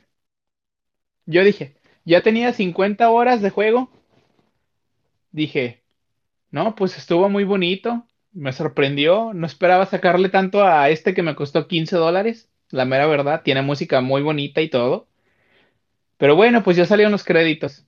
Yo 1.25 1.43
dije, 1.43 1.77
ya 2.03 2.21
tenía 2.21 2.53
50 2.53 3.09
horas 3.09 3.41
de 3.41 3.49
juego. 3.49 3.89
Dije, 5.31 5.83
no, 6.51 6.75
pues 6.75 6.97
estuvo 6.97 7.27
muy 7.27 7.43
bonito. 7.43 8.05
Me 8.33 8.53
sorprendió. 8.53 9.33
No 9.33 9.47
esperaba 9.47 9.87
sacarle 9.87 10.29
tanto 10.29 10.63
a 10.63 10.89
este 10.91 11.15
que 11.15 11.23
me 11.23 11.35
costó 11.35 11.67
15 11.67 11.95
dólares. 11.95 12.51
La 12.69 12.85
mera 12.85 13.07
verdad, 13.07 13.41
tiene 13.43 13.63
música 13.63 14.01
muy 14.01 14.21
bonita 14.21 14.61
y 14.61 14.69
todo. 14.69 15.07
Pero 16.17 16.35
bueno, 16.35 16.63
pues 16.63 16.77
ya 16.77 16.85
salieron 16.85 17.13
los 17.13 17.23
créditos. 17.23 17.84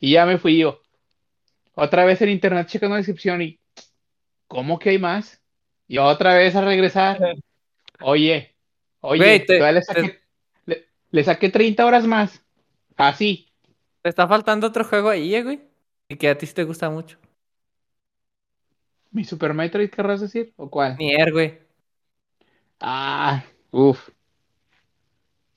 Y 0.00 0.12
ya 0.12 0.26
me 0.26 0.38
fui 0.38 0.58
yo. 0.58 0.80
Otra 1.74 2.04
vez 2.04 2.20
en 2.22 2.30
internet 2.30 2.66
checando 2.68 2.94
la 2.94 2.98
descripción 2.98 3.42
y 3.42 3.58
¿cómo 4.46 4.78
que 4.78 4.90
hay 4.90 4.98
más? 4.98 5.40
Y 5.88 5.98
otra 5.98 6.34
vez 6.34 6.54
a 6.56 6.62
regresar. 6.64 7.18
Oye, 8.00 8.54
oye, 9.00 9.40
te- 9.40 9.72
le 9.72 9.82
saqué, 9.82 10.20
le, 10.66 10.86
le 11.10 11.24
saqué 11.24 11.48
30 11.50 11.86
horas 11.86 12.06
más. 12.06 12.42
Así. 12.96 13.48
Te 14.02 14.08
está 14.08 14.26
faltando 14.26 14.66
otro 14.66 14.84
juego 14.84 15.08
ahí, 15.10 15.34
eh, 15.34 15.42
güey. 15.42 15.60
Y 16.08 16.16
que 16.16 16.28
a 16.28 16.38
ti 16.38 16.46
sí 16.46 16.54
te 16.54 16.64
gusta 16.64 16.88
mucho. 16.90 17.18
¿Mi 19.10 19.24
Super 19.24 19.54
Metroid 19.54 19.90
querrás 19.90 20.20
decir? 20.20 20.52
¿O 20.56 20.68
cuál? 20.70 20.96
Nier, 20.98 21.32
güey. 21.32 21.58
Ah, 22.80 23.44
uff. 23.70 24.10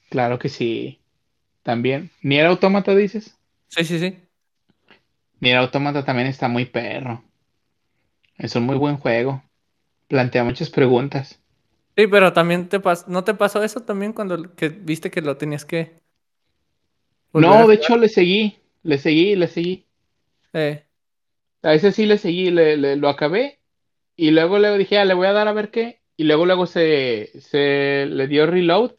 Claro 0.09 0.39
que 0.39 0.49
sí. 0.49 0.99
También. 1.63 2.09
¿Nier 2.21 2.45
Automata 2.47 2.95
dices? 2.95 3.37
Sí, 3.67 3.83
sí, 3.83 3.99
sí. 3.99 4.17
Nier 5.41 5.57
Automata 5.57 6.05
también 6.05 6.27
está 6.27 6.47
muy 6.47 6.65
perro. 6.65 7.23
Es 8.39 8.55
un 8.55 8.63
muy 8.63 8.75
buen 8.75 8.97
juego. 8.97 9.43
Plantea 10.07 10.43
muchas 10.43 10.69
preguntas. 10.69 11.39
Sí, 11.95 12.07
pero 12.07 12.33
también 12.33 12.67
te 12.69 12.79
pas- 12.81 13.05
¿no 13.07 13.23
te 13.23 13.33
pasó 13.35 13.61
eso 13.63 13.81
también 13.81 14.13
cuando 14.13 14.55
que 14.55 14.69
viste 14.69 15.11
que 15.11 15.21
lo 15.21 15.37
tenías 15.37 15.65
que 15.65 15.99
No, 17.33 17.67
de 17.67 17.75
hecho 17.75 17.97
le 17.97 18.07
seguí, 18.09 18.59
le 18.83 18.97
seguí, 18.99 19.35
le 19.35 19.47
seguí. 19.47 19.85
Eh, 20.53 20.83
A 21.63 21.73
ese 21.73 21.91
sí 21.91 22.05
le 22.05 22.17
seguí, 22.17 22.51
le, 22.51 22.77
le- 22.77 22.95
lo 22.95 23.09
acabé 23.09 23.59
y 24.17 24.31
luego 24.31 24.59
luego 24.59 24.77
dije, 24.77 24.99
ah, 24.99 25.05
le 25.05 25.13
voy 25.15 25.27
a 25.27 25.33
dar 25.33 25.47
a 25.47 25.53
ver 25.53 25.71
qué. 25.71 26.01
Y 26.17 26.25
luego 26.25 26.45
luego 26.45 26.65
se, 26.67 27.31
se 27.41 28.05
le 28.07 28.27
dio 28.27 28.45
reload 28.47 28.93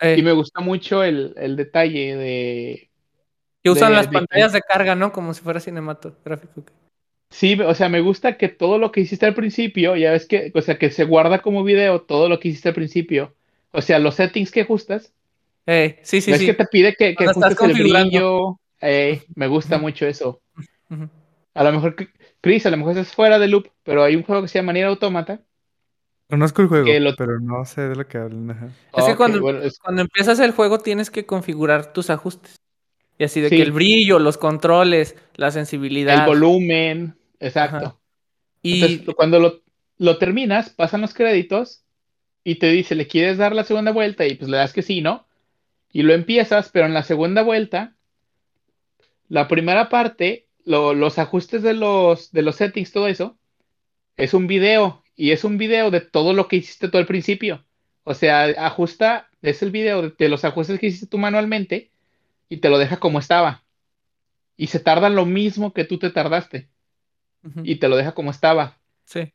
eh, 0.00 0.16
y 0.18 0.22
me 0.22 0.32
gusta 0.32 0.60
mucho 0.60 1.04
el, 1.04 1.34
el 1.38 1.56
detalle 1.56 2.16
de... 2.16 2.90
que 3.64 3.70
usan 3.70 3.90
de- 3.90 3.96
las 3.96 4.10
de- 4.10 4.12
pantallas 4.12 4.52
de 4.52 4.60
carga, 4.60 4.94
¿no? 4.94 5.10
Como 5.12 5.34
si 5.34 5.40
fuera 5.42 5.58
cinematográfico. 5.60 6.62
Sí, 7.30 7.58
o 7.60 7.74
sea, 7.74 7.88
me 7.88 8.00
gusta 8.00 8.36
que 8.36 8.48
todo 8.48 8.78
lo 8.78 8.92
que 8.92 9.00
hiciste 9.00 9.26
al 9.26 9.34
principio, 9.34 9.96
ya 9.96 10.12
ves 10.12 10.26
que, 10.26 10.52
o 10.54 10.60
sea, 10.60 10.78
que 10.78 10.90
se 10.90 11.04
guarda 11.04 11.40
como 11.42 11.64
video 11.64 12.02
todo 12.02 12.28
lo 12.28 12.38
que 12.38 12.48
hiciste 12.48 12.68
al 12.68 12.74
principio. 12.74 13.34
O 13.72 13.82
sea, 13.82 13.98
los 13.98 14.14
settings 14.14 14.52
que 14.52 14.60
ajustas, 14.60 15.12
Eh, 15.66 15.98
sí, 16.02 16.20
sí, 16.20 16.30
ves 16.30 16.40
sí. 16.40 16.46
que 16.46 16.54
te 16.54 16.66
pide 16.66 16.94
que, 16.94 17.16
que 17.16 17.24
estás 17.24 17.36
ajustes 17.38 17.50
el 17.52 17.56
configurando. 17.56 18.08
brillo. 18.10 18.60
Eh, 18.82 19.22
me 19.34 19.46
gusta 19.48 19.78
mucho 19.78 20.06
eso. 20.06 20.40
A 21.54 21.64
lo 21.64 21.72
mejor, 21.72 21.96
Chris, 22.40 22.66
a 22.66 22.70
lo 22.70 22.76
mejor 22.76 22.98
es 22.98 23.12
fuera 23.12 23.38
de 23.38 23.48
loop, 23.48 23.68
pero 23.82 24.04
hay 24.04 24.14
un 24.14 24.22
juego 24.24 24.42
que 24.42 24.48
se 24.48 24.58
llama 24.58 24.72
Nier 24.74 24.86
Automata. 24.86 25.40
Conozco 26.28 26.62
el 26.62 26.68
juego, 26.68 26.86
lo- 27.00 27.16
pero 27.16 27.40
no 27.40 27.64
sé 27.64 27.80
de 27.82 27.96
lo 27.96 28.06
que 28.06 28.18
hablan. 28.18 28.72
Es 28.96 29.04
que 29.04 29.16
cuando, 29.16 29.40
bueno, 29.40 29.60
es- 29.62 29.78
cuando 29.78 30.02
empiezas 30.02 30.38
el 30.40 30.52
juego 30.52 30.78
tienes 30.78 31.10
que 31.10 31.26
configurar 31.26 31.92
tus 31.92 32.10
ajustes. 32.10 32.56
Y 33.18 33.24
así 33.24 33.40
de 33.40 33.48
Sí. 33.48 33.56
que 33.56 33.62
el 33.62 33.72
brillo, 33.72 34.18
los 34.18 34.36
controles, 34.38 35.16
la 35.36 35.46
el 35.46 35.52
sensibilidad. 35.52 36.26
volumen, 36.26 37.14
exacto. 37.40 37.76
Ajá. 37.76 37.96
Y 38.62 38.82
Entonces, 38.82 39.14
cuando 39.14 39.38
lo, 39.38 39.62
lo 39.98 40.18
terminas, 40.18 40.70
pasan 40.70 41.00
los 41.02 41.14
créditos 41.14 41.84
y 42.42 42.56
te 42.56 42.68
dice, 42.70 42.94
¿le 42.94 43.06
quieres 43.06 43.38
dar 43.38 43.54
la 43.54 43.64
segunda 43.64 43.92
vuelta? 43.92 44.26
Y 44.26 44.34
pues 44.34 44.50
le 44.50 44.56
das 44.56 44.72
que 44.72 44.82
sí, 44.82 45.00
¿no? 45.00 45.26
Y 45.92 46.02
lo 46.02 46.12
empiezas, 46.12 46.70
pero 46.70 46.86
en 46.86 46.94
la 46.94 47.04
segunda 47.04 47.42
vuelta, 47.42 47.94
la 49.28 49.48
primera 49.48 49.88
parte, 49.88 50.46
lo- 50.64 50.94
los 50.94 51.18
ajustes 51.18 51.62
de 51.62 51.74
los, 51.74 52.32
de 52.32 52.42
los 52.42 52.56
settings, 52.56 52.92
todo 52.92 53.06
eso, 53.08 53.36
es 54.16 54.34
un 54.34 54.46
video. 54.46 55.02
Y 55.16 55.30
es 55.30 55.44
un 55.44 55.58
video 55.58 55.90
de 55.92 56.00
todo 56.00 56.32
lo 56.32 56.48
que 56.48 56.56
hiciste 56.56 56.88
tú 56.88 56.98
al 56.98 57.06
principio. 57.06 57.64
O 58.02 58.14
sea, 58.14 58.44
ajusta, 58.66 59.28
es 59.42 59.62
el 59.62 59.70
video 59.70 60.02
de, 60.02 60.12
de 60.18 60.28
los 60.28 60.44
ajustes 60.44 60.80
que 60.80 60.88
hiciste 60.88 61.06
tú 61.06 61.18
manualmente 61.18 61.90
y 62.48 62.58
te 62.58 62.68
lo 62.70 62.78
deja 62.78 62.98
como 62.98 63.18
estaba. 63.18 63.64
Y 64.56 64.68
se 64.68 64.80
tarda 64.80 65.08
lo 65.08 65.26
mismo 65.26 65.72
que 65.72 65.84
tú 65.84 65.98
te 65.98 66.10
tardaste. 66.10 66.68
Y 67.62 67.76
te 67.76 67.88
lo 67.88 67.96
deja 67.96 68.12
como 68.12 68.30
estaba. 68.30 68.78
sí. 69.04 69.32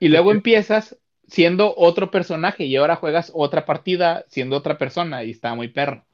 Y 0.00 0.08
luego 0.08 0.32
empiezas, 0.32 0.96
siendo 1.26 1.74
otro 1.76 2.10
personaje 2.10 2.64
y 2.64 2.76
ahora 2.76 2.96
juegas 2.96 3.30
otra 3.34 3.64
partida 3.66 4.24
siendo 4.28 4.56
otra 4.56 4.78
persona 4.78 5.22
y 5.24 5.30
está 5.32 5.54
muy 5.54 5.68
perro. 5.68 6.04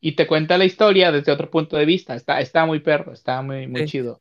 Y 0.00 0.16
te 0.16 0.26
cuenta 0.26 0.58
la 0.58 0.64
historia 0.66 1.12
desde 1.12 1.32
otro 1.32 1.50
punto 1.50 1.76
de 1.76 1.86
vista. 1.86 2.14
Está, 2.14 2.40
está 2.40 2.66
muy 2.66 2.80
perro, 2.80 3.12
está 3.12 3.40
muy, 3.42 3.66
muy 3.66 3.82
Sí. 3.82 3.86
chido. 3.92 4.20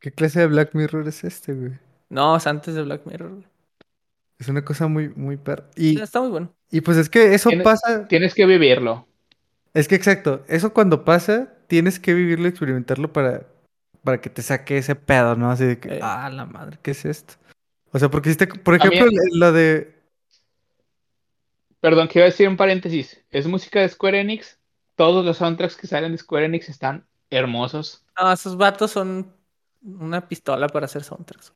¿Qué 0.00 0.12
clase 0.12 0.40
de 0.40 0.46
Black 0.46 0.74
Mirror 0.74 1.08
es 1.08 1.24
este, 1.24 1.52
güey? 1.52 1.72
No, 2.08 2.36
es 2.36 2.46
antes 2.46 2.74
de 2.74 2.82
Black 2.82 3.04
Mirror. 3.04 3.30
güey. 3.32 3.44
Es 4.38 4.48
una 4.48 4.64
cosa 4.64 4.86
muy, 4.86 5.08
muy 5.08 5.36
perra. 5.36 5.68
Y, 5.76 6.00
Está 6.00 6.20
muy 6.20 6.30
bueno. 6.30 6.54
Y 6.70 6.80
pues 6.80 6.96
es 6.98 7.08
que 7.08 7.34
eso 7.34 7.50
pasa. 7.64 8.06
Tienes 8.08 8.34
que 8.34 8.46
vivirlo. 8.46 9.06
Es 9.74 9.88
que 9.88 9.94
exacto, 9.94 10.44
eso 10.48 10.72
cuando 10.72 11.04
pasa, 11.04 11.52
tienes 11.66 12.00
que 12.00 12.14
vivirlo, 12.14 12.48
experimentarlo 12.48 13.12
para, 13.12 13.46
para 14.02 14.20
que 14.20 14.30
te 14.30 14.42
saque 14.42 14.78
ese 14.78 14.94
pedo, 14.94 15.36
¿no? 15.36 15.50
Así 15.50 15.64
de 15.64 15.78
que, 15.78 15.96
Eh. 15.96 16.00
ah, 16.02 16.30
la 16.30 16.46
madre, 16.46 16.78
¿qué 16.82 16.92
es 16.92 17.04
esto? 17.04 17.34
O 17.92 17.98
sea, 17.98 18.10
porque 18.10 18.30
hiciste, 18.30 18.46
por 18.46 18.78
También- 18.78 19.04
ejemplo, 19.04 19.20
lo 19.34 19.52
de. 19.52 19.94
Perdón, 21.80 22.08
quiero 22.08 22.26
decir 22.26 22.48
un 22.48 22.56
paréntesis. 22.56 23.22
Es 23.30 23.46
música 23.46 23.80
de 23.80 23.88
Square 23.88 24.20
Enix. 24.20 24.58
Todos 24.96 25.24
los 25.24 25.36
soundtracks 25.36 25.76
que 25.76 25.86
salen 25.86 26.12
de 26.12 26.18
Square 26.18 26.46
Enix 26.46 26.68
están 26.68 27.06
hermosos. 27.30 28.04
No, 28.20 28.32
esos 28.32 28.56
vatos 28.56 28.90
son 28.90 29.32
una 29.82 30.26
pistola 30.28 30.66
para 30.68 30.86
hacer 30.86 31.04
soundtracks. 31.04 31.52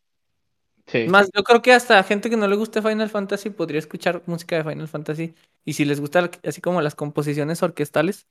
Sí. 0.92 1.08
Más, 1.08 1.30
yo 1.34 1.42
creo 1.42 1.62
que 1.62 1.72
hasta 1.72 2.02
gente 2.02 2.28
que 2.28 2.36
no 2.36 2.46
le 2.46 2.54
guste 2.54 2.82
Final 2.82 3.08
Fantasy 3.08 3.48
podría 3.48 3.78
escuchar 3.78 4.22
música 4.26 4.56
de 4.56 4.70
Final 4.70 4.88
Fantasy. 4.88 5.34
Y 5.64 5.72
si 5.72 5.86
les 5.86 6.00
gusta 6.00 6.30
así 6.46 6.60
como 6.60 6.82
las 6.82 6.94
composiciones 6.94 7.62
orquestales, 7.62 8.26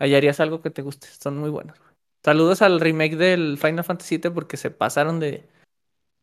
hallarías 0.00 0.40
algo 0.40 0.60
que 0.60 0.70
te 0.70 0.82
guste. 0.82 1.06
Son 1.06 1.38
muy 1.38 1.50
buenos. 1.50 1.78
Saludos 2.24 2.62
al 2.62 2.80
remake 2.80 3.16
del 3.16 3.58
Final 3.58 3.84
Fantasy 3.84 4.18
VII 4.18 4.32
porque 4.32 4.56
se 4.56 4.72
pasaron 4.72 5.20
de... 5.20 5.44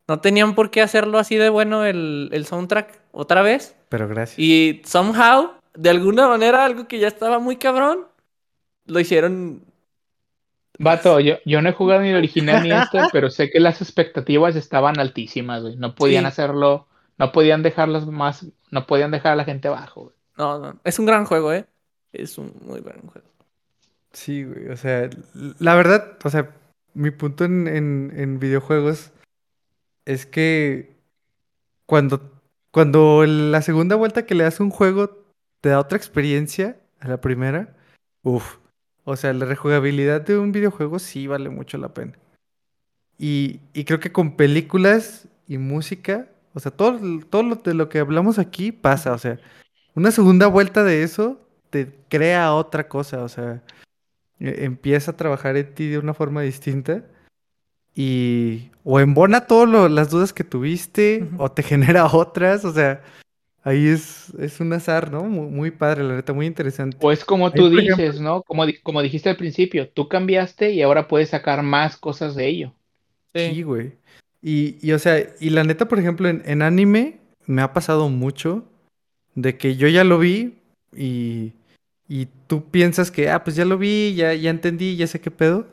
No 0.08 0.20
tenían 0.20 0.54
por 0.54 0.70
qué 0.70 0.82
hacerlo 0.82 1.18
así 1.18 1.36
de 1.36 1.48
bueno 1.48 1.86
el, 1.86 2.28
el 2.32 2.44
soundtrack 2.44 3.00
otra 3.12 3.40
vez. 3.40 3.74
Pero 3.88 4.08
gracias. 4.08 4.38
Y 4.38 4.82
somehow, 4.84 5.52
de 5.72 5.88
alguna 5.88 6.28
manera, 6.28 6.66
algo 6.66 6.86
que 6.86 6.98
ya 6.98 7.08
estaba 7.08 7.38
muy 7.38 7.56
cabrón, 7.56 8.06
lo 8.84 9.00
hicieron... 9.00 9.64
Vato, 10.78 11.20
yo, 11.20 11.34
yo 11.44 11.60
no 11.62 11.68
he 11.68 11.72
jugado 11.72 12.00
ni 12.02 12.08
el 12.08 12.16
original 12.16 12.62
ni 12.62 12.72
este, 12.72 12.98
pero 13.12 13.30
sé 13.30 13.50
que 13.50 13.60
las 13.60 13.80
expectativas 13.82 14.56
estaban 14.56 14.98
altísimas, 14.98 15.62
güey. 15.62 15.76
No 15.76 15.94
podían 15.94 16.22
Sí. 16.24 16.28
hacerlo, 16.28 16.88
no 17.18 17.30
podían 17.32 17.62
dejarlas 17.62 18.06
más, 18.06 18.46
no 18.70 18.86
podían 18.86 19.10
dejar 19.10 19.32
a 19.32 19.36
la 19.36 19.44
gente 19.44 19.68
abajo, 19.68 20.04
güey. 20.04 20.14
No, 20.38 20.58
no, 20.58 20.80
es 20.84 20.98
un 20.98 21.06
gran 21.06 21.24
juego, 21.26 21.52
¿eh? 21.52 21.66
Es 22.12 22.38
un 22.38 22.54
muy 22.62 22.80
buen 22.80 23.00
juego. 23.02 23.28
Sí, 24.12 24.44
güey. 24.44 24.68
O 24.68 24.76
sea, 24.76 25.08
la 25.58 25.74
verdad, 25.74 26.16
o 26.24 26.30
sea, 26.30 26.50
mi 26.94 27.10
punto 27.10 27.44
en, 27.44 27.68
en, 27.68 28.12
en 28.16 28.38
videojuegos 28.38 29.12
es 30.04 30.26
que 30.26 30.96
cuando, 31.86 32.32
cuando 32.70 33.24
la 33.26 33.62
segunda 33.62 33.96
vuelta 33.96 34.26
que 34.26 34.34
le 34.34 34.44
das 34.44 34.60
a 34.60 34.64
un 34.64 34.70
juego 34.70 35.22
te 35.60 35.68
da 35.68 35.78
otra 35.78 35.96
experiencia 35.96 36.76
a 37.00 37.08
la 37.08 37.20
primera, 37.20 37.76
uff. 38.22 38.56
O 39.04 39.16
sea, 39.16 39.32
la 39.32 39.46
rejugabilidad 39.46 40.20
de 40.20 40.38
un 40.38 40.52
videojuego 40.52 40.98
sí 40.98 41.26
vale 41.26 41.50
mucho 41.50 41.78
la 41.78 41.92
pena. 41.92 42.12
Y, 43.18 43.60
y 43.72 43.84
creo 43.84 44.00
que 44.00 44.12
con 44.12 44.36
películas 44.36 45.28
y 45.48 45.58
música, 45.58 46.28
o 46.54 46.60
sea, 46.60 46.70
todo, 46.72 46.98
todo 47.28 47.42
lo 47.42 47.56
de 47.56 47.74
lo 47.74 47.88
que 47.88 47.98
hablamos 47.98 48.38
aquí 48.38 48.72
pasa. 48.72 49.12
O 49.12 49.18
sea, 49.18 49.38
una 49.94 50.10
segunda 50.10 50.46
vuelta 50.46 50.84
de 50.84 51.02
eso 51.02 51.40
te 51.70 51.92
crea 52.08 52.54
otra 52.54 52.88
cosa. 52.88 53.22
O 53.24 53.28
sea, 53.28 53.62
e- 54.40 54.64
empieza 54.64 55.12
a 55.12 55.16
trabajar 55.16 55.56
en 55.56 55.74
ti 55.74 55.88
de 55.88 55.98
una 55.98 56.14
forma 56.14 56.42
distinta 56.42 57.04
y 57.94 58.70
o 58.84 59.00
embona 59.00 59.46
todas 59.46 59.90
las 59.90 60.10
dudas 60.10 60.32
que 60.32 60.44
tuviste 60.44 61.28
o 61.38 61.50
te 61.50 61.62
genera 61.62 62.06
otras, 62.06 62.64
o 62.64 62.72
sea, 62.72 63.02
ahí 63.62 63.86
es, 63.88 64.30
es 64.38 64.60
un 64.60 64.72
azar, 64.72 65.10
¿no? 65.10 65.24
Muy, 65.24 65.48
muy 65.48 65.70
padre, 65.70 66.04
la 66.04 66.14
neta, 66.16 66.32
muy 66.32 66.46
interesante. 66.46 66.98
O 67.00 67.12
es 67.12 67.24
como 67.24 67.46
Ahí, 67.46 67.52
tú 67.54 67.68
dices, 67.70 67.98
ejemplo- 67.98 68.20
¿no? 68.20 68.42
Como, 68.42 68.64
como 68.82 69.02
dijiste 69.02 69.28
al 69.30 69.36
principio, 69.36 69.88
tú 69.88 70.08
cambiaste 70.08 70.72
y 70.72 70.82
ahora 70.82 71.08
puedes 71.08 71.30
sacar 71.30 71.62
más 71.62 71.96
cosas 71.96 72.34
de 72.34 72.46
ello. 72.48 72.72
Sí, 73.34 73.62
güey. 73.62 73.92
Y, 74.42 74.76
y, 74.86 74.92
o 74.92 74.98
sea, 74.98 75.24
y 75.40 75.50
la 75.50 75.64
neta, 75.64 75.86
por 75.88 75.98
ejemplo, 75.98 76.28
en, 76.28 76.42
en 76.44 76.62
anime 76.62 77.20
me 77.46 77.62
ha 77.62 77.72
pasado 77.72 78.08
mucho 78.08 78.64
de 79.34 79.56
que 79.56 79.76
yo 79.76 79.88
ya 79.88 80.04
lo 80.04 80.18
vi 80.18 80.58
y, 80.94 81.52
y 82.08 82.26
tú 82.46 82.68
piensas 82.70 83.10
que, 83.10 83.30
ah, 83.30 83.42
pues 83.44 83.56
ya 83.56 83.64
lo 83.64 83.78
vi, 83.78 84.14
ya, 84.14 84.34
ya 84.34 84.50
entendí, 84.50 84.96
ya 84.96 85.06
sé 85.06 85.20
qué 85.20 85.30
pedo, 85.30 85.66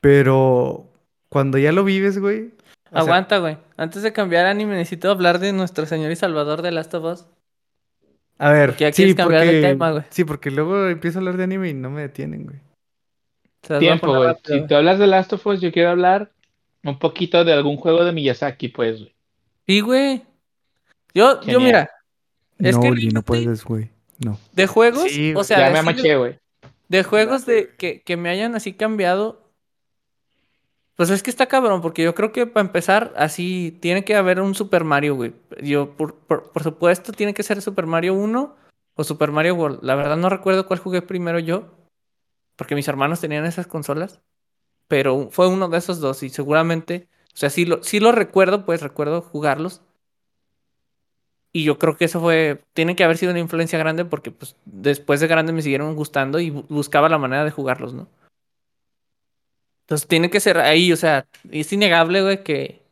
pero 0.00 0.90
cuando 1.28 1.58
ya 1.58 1.72
lo 1.72 1.84
vives, 1.84 2.18
güey. 2.18 2.50
Aguanta, 2.92 3.38
güey. 3.38 3.58
Antes 3.76 4.02
de 4.02 4.12
cambiar 4.12 4.46
anime, 4.46 4.74
necesito 4.76 5.10
hablar 5.10 5.38
de 5.38 5.52
nuestro 5.52 5.86
señor 5.86 6.10
y 6.10 6.16
salvador 6.16 6.62
de 6.62 6.70
Last 6.72 6.94
of 6.94 7.04
Us. 7.04 7.26
A 8.38 8.50
ver, 8.50 8.70
Porque 8.70 8.84
ya 8.84 8.92
sí, 8.92 8.96
quieres 8.96 9.14
cambiar 9.14 9.42
de 9.42 9.46
porque, 9.48 9.60
tema, 9.62 9.90
güey. 9.92 10.04
sí, 10.10 10.24
porque 10.24 10.50
luego 10.50 10.88
empiezo 10.88 11.18
a 11.18 11.20
hablar 11.20 11.36
de 11.36 11.44
anime 11.44 11.70
y 11.70 11.74
no 11.74 11.90
me 11.90 12.02
detienen, 12.02 12.44
güey. 12.44 12.58
Tiempo, 13.78 14.08
güey. 14.08 14.28
rápido, 14.28 14.42
Si 14.46 14.58
güey. 14.58 14.68
tú 14.68 14.74
hablas 14.76 14.98
de 14.98 15.06
Last 15.06 15.32
of 15.32 15.46
Us, 15.46 15.60
yo 15.60 15.72
quiero 15.72 15.90
hablar 15.90 16.30
un 16.84 16.98
poquito 16.98 17.44
de 17.44 17.52
algún 17.52 17.76
juego 17.76 18.04
de 18.04 18.12
Miyazaki, 18.12 18.68
pues, 18.68 18.98
güey. 18.98 19.14
Sí, 19.66 19.80
güey. 19.80 20.22
Yo, 21.14 21.40
yo, 21.42 21.60
mira, 21.60 21.90
Es 22.58 22.76
no, 22.76 22.82
que 22.82 22.90
no 23.12 23.22
puedes, 23.22 23.64
güey. 23.64 23.90
No. 24.18 24.38
de 24.52 24.66
juegos, 24.66 25.10
Sí, 25.10 25.34
o 25.34 25.42
sea, 25.44 25.58
ya 25.58 25.66
me 25.66 25.72
de- 25.72 25.78
amaché, 25.78 26.16
güey. 26.16 26.38
De 26.88 27.02
juegos 27.02 27.44
de 27.46 27.74
que, 27.76 28.02
que 28.02 28.16
me 28.16 28.28
hayan 28.30 28.54
así 28.54 28.72
cambiado. 28.72 29.45
Pues 30.96 31.10
es 31.10 31.22
que 31.22 31.28
está 31.28 31.46
cabrón, 31.46 31.82
porque 31.82 32.02
yo 32.02 32.14
creo 32.14 32.32
que 32.32 32.46
para 32.46 32.66
empezar, 32.66 33.12
así 33.16 33.78
tiene 33.82 34.02
que 34.04 34.14
haber 34.16 34.40
un 34.40 34.54
Super 34.54 34.82
Mario, 34.82 35.14
güey. 35.14 35.34
Yo, 35.62 35.94
por, 35.94 36.14
por, 36.14 36.62
supuesto, 36.62 37.12
tiene 37.12 37.34
que 37.34 37.42
ser 37.42 37.60
Super 37.60 37.84
Mario 37.86 38.14
1 38.14 38.56
o 38.94 39.04
Super 39.04 39.30
Mario 39.30 39.54
World. 39.56 39.80
La 39.82 39.94
verdad 39.94 40.16
no 40.16 40.30
recuerdo 40.30 40.66
cuál 40.66 40.80
jugué 40.80 41.02
primero 41.02 41.38
yo, 41.38 41.74
porque 42.56 42.74
mis 42.74 42.88
hermanos 42.88 43.20
tenían 43.20 43.44
esas 43.44 43.66
consolas. 43.66 44.20
Pero 44.88 45.28
fue 45.30 45.48
uno 45.48 45.68
de 45.68 45.78
esos 45.78 46.00
dos 46.00 46.22
y 46.22 46.30
seguramente, 46.30 47.08
o 47.34 47.36
sea, 47.36 47.50
sí 47.50 47.66
lo, 47.66 47.82
sí 47.82 48.00
lo 48.00 48.12
recuerdo, 48.12 48.64
pues 48.64 48.80
recuerdo 48.82 49.20
jugarlos. 49.20 49.82
Y 51.52 51.64
yo 51.64 51.78
creo 51.78 51.96
que 51.96 52.06
eso 52.06 52.20
fue, 52.20 52.62
tiene 52.72 52.96
que 52.96 53.04
haber 53.04 53.18
sido 53.18 53.32
una 53.32 53.40
influencia 53.40 53.78
grande 53.78 54.04
porque 54.04 54.30
pues 54.30 54.56
después 54.64 55.20
de 55.20 55.26
grande 55.26 55.52
me 55.52 55.62
siguieron 55.62 55.94
gustando 55.96 56.38
y 56.38 56.50
bu- 56.50 56.66
buscaba 56.68 57.08
la 57.08 57.18
manera 57.18 57.44
de 57.44 57.50
jugarlos, 57.50 57.94
¿no? 57.94 58.08
Entonces 59.86 60.08
tiene 60.08 60.30
que 60.30 60.40
ser 60.40 60.58
ahí, 60.58 60.92
o 60.92 60.96
sea, 60.96 61.28
es 61.48 61.72
innegable, 61.72 62.20
güey, 62.20 62.42
que, 62.42 62.82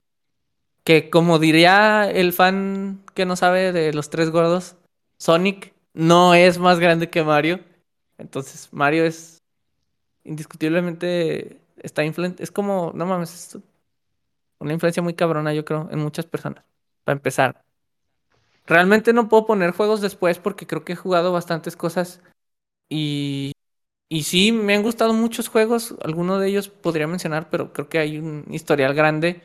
que 0.84 1.10
como 1.10 1.40
diría 1.40 2.08
el 2.08 2.32
fan 2.32 3.02
que 3.14 3.26
no 3.26 3.34
sabe 3.34 3.72
de 3.72 3.92
los 3.92 4.10
tres 4.10 4.30
gordos, 4.30 4.76
Sonic 5.18 5.74
no 5.92 6.34
es 6.34 6.58
más 6.58 6.78
grande 6.78 7.10
que 7.10 7.24
Mario. 7.24 7.58
Entonces 8.16 8.68
Mario 8.70 9.04
es 9.06 9.42
indiscutiblemente, 10.22 11.60
está 11.82 12.04
influente, 12.04 12.44
es 12.44 12.52
como, 12.52 12.92
no 12.94 13.06
mames, 13.06 13.34
es 13.34 13.62
una 14.60 14.72
influencia 14.72 15.02
muy 15.02 15.14
cabrona, 15.14 15.52
yo 15.52 15.64
creo, 15.64 15.88
en 15.90 15.98
muchas 15.98 16.26
personas, 16.26 16.62
para 17.02 17.16
empezar. 17.16 17.64
Realmente 18.66 19.12
no 19.12 19.28
puedo 19.28 19.46
poner 19.46 19.72
juegos 19.72 20.00
después 20.00 20.38
porque 20.38 20.68
creo 20.68 20.84
que 20.84 20.92
he 20.92 20.96
jugado 20.96 21.32
bastantes 21.32 21.74
cosas 21.74 22.22
y, 22.88 23.53
y 24.14 24.22
sí, 24.24 24.52
me 24.52 24.74
han 24.74 24.82
gustado 24.82 25.12
muchos 25.12 25.48
juegos, 25.48 25.94
alguno 26.02 26.38
de 26.38 26.48
ellos 26.48 26.68
podría 26.68 27.06
mencionar, 27.06 27.50
pero 27.50 27.72
creo 27.72 27.88
que 27.88 27.98
hay 27.98 28.18
un 28.18 28.44
historial 28.50 28.94
grande 28.94 29.42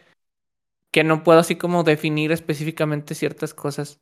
que 0.91 1.03
no 1.03 1.23
puedo 1.23 1.39
así 1.39 1.55
como 1.57 1.83
definir 1.83 2.31
específicamente 2.31 3.15
ciertas 3.15 3.53
cosas 3.55 4.01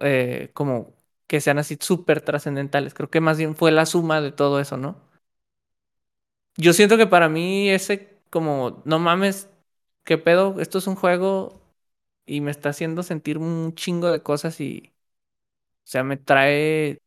eh, 0.00 0.50
como 0.54 0.94
que 1.26 1.40
sean 1.40 1.58
así 1.58 1.76
súper 1.80 2.20
trascendentales. 2.22 2.94
Creo 2.94 3.10
que 3.10 3.20
más 3.20 3.38
bien 3.38 3.54
fue 3.56 3.70
la 3.72 3.86
suma 3.86 4.20
de 4.20 4.32
todo 4.32 4.60
eso, 4.60 4.76
¿no? 4.76 4.96
Yo 6.56 6.72
siento 6.72 6.96
que 6.96 7.06
para 7.06 7.28
mí 7.28 7.70
ese 7.70 8.18
como, 8.30 8.82
no 8.84 8.98
mames, 8.98 9.48
¿qué 10.04 10.18
pedo? 10.18 10.60
Esto 10.60 10.78
es 10.78 10.86
un 10.86 10.96
juego 10.96 11.60
y 12.26 12.40
me 12.40 12.50
está 12.50 12.70
haciendo 12.70 13.02
sentir 13.02 13.38
un 13.38 13.74
chingo 13.74 14.10
de 14.10 14.22
cosas 14.22 14.60
y, 14.60 14.94
o 15.84 15.88
sea, 15.88 16.04
me 16.04 16.16
trae, 16.18 17.00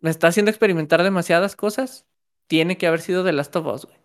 me 0.00 0.10
está 0.10 0.28
haciendo 0.28 0.50
experimentar 0.50 1.02
demasiadas 1.02 1.56
cosas. 1.56 2.06
Tiene 2.46 2.78
que 2.78 2.86
haber 2.86 3.00
sido 3.00 3.24
de 3.24 3.32
Last 3.32 3.56
of 3.56 3.66
Us, 3.66 3.86
güey. 3.86 3.98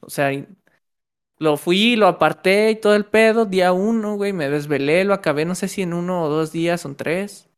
O 0.00 0.10
sea, 0.10 0.30
lo 1.38 1.56
fui, 1.56 1.96
lo 1.96 2.06
aparté 2.08 2.70
y 2.70 2.76
todo 2.76 2.94
el 2.94 3.06
pedo, 3.06 3.46
día 3.46 3.72
uno, 3.72 4.16
güey, 4.16 4.32
me 4.32 4.50
desvelé, 4.50 5.04
lo 5.04 5.14
acabé, 5.14 5.44
no 5.44 5.54
sé 5.54 5.68
si 5.68 5.82
en 5.82 5.94
uno 5.94 6.22
o 6.24 6.28
dos 6.28 6.52
días, 6.52 6.80
son 6.82 6.96
tres. 6.96 7.48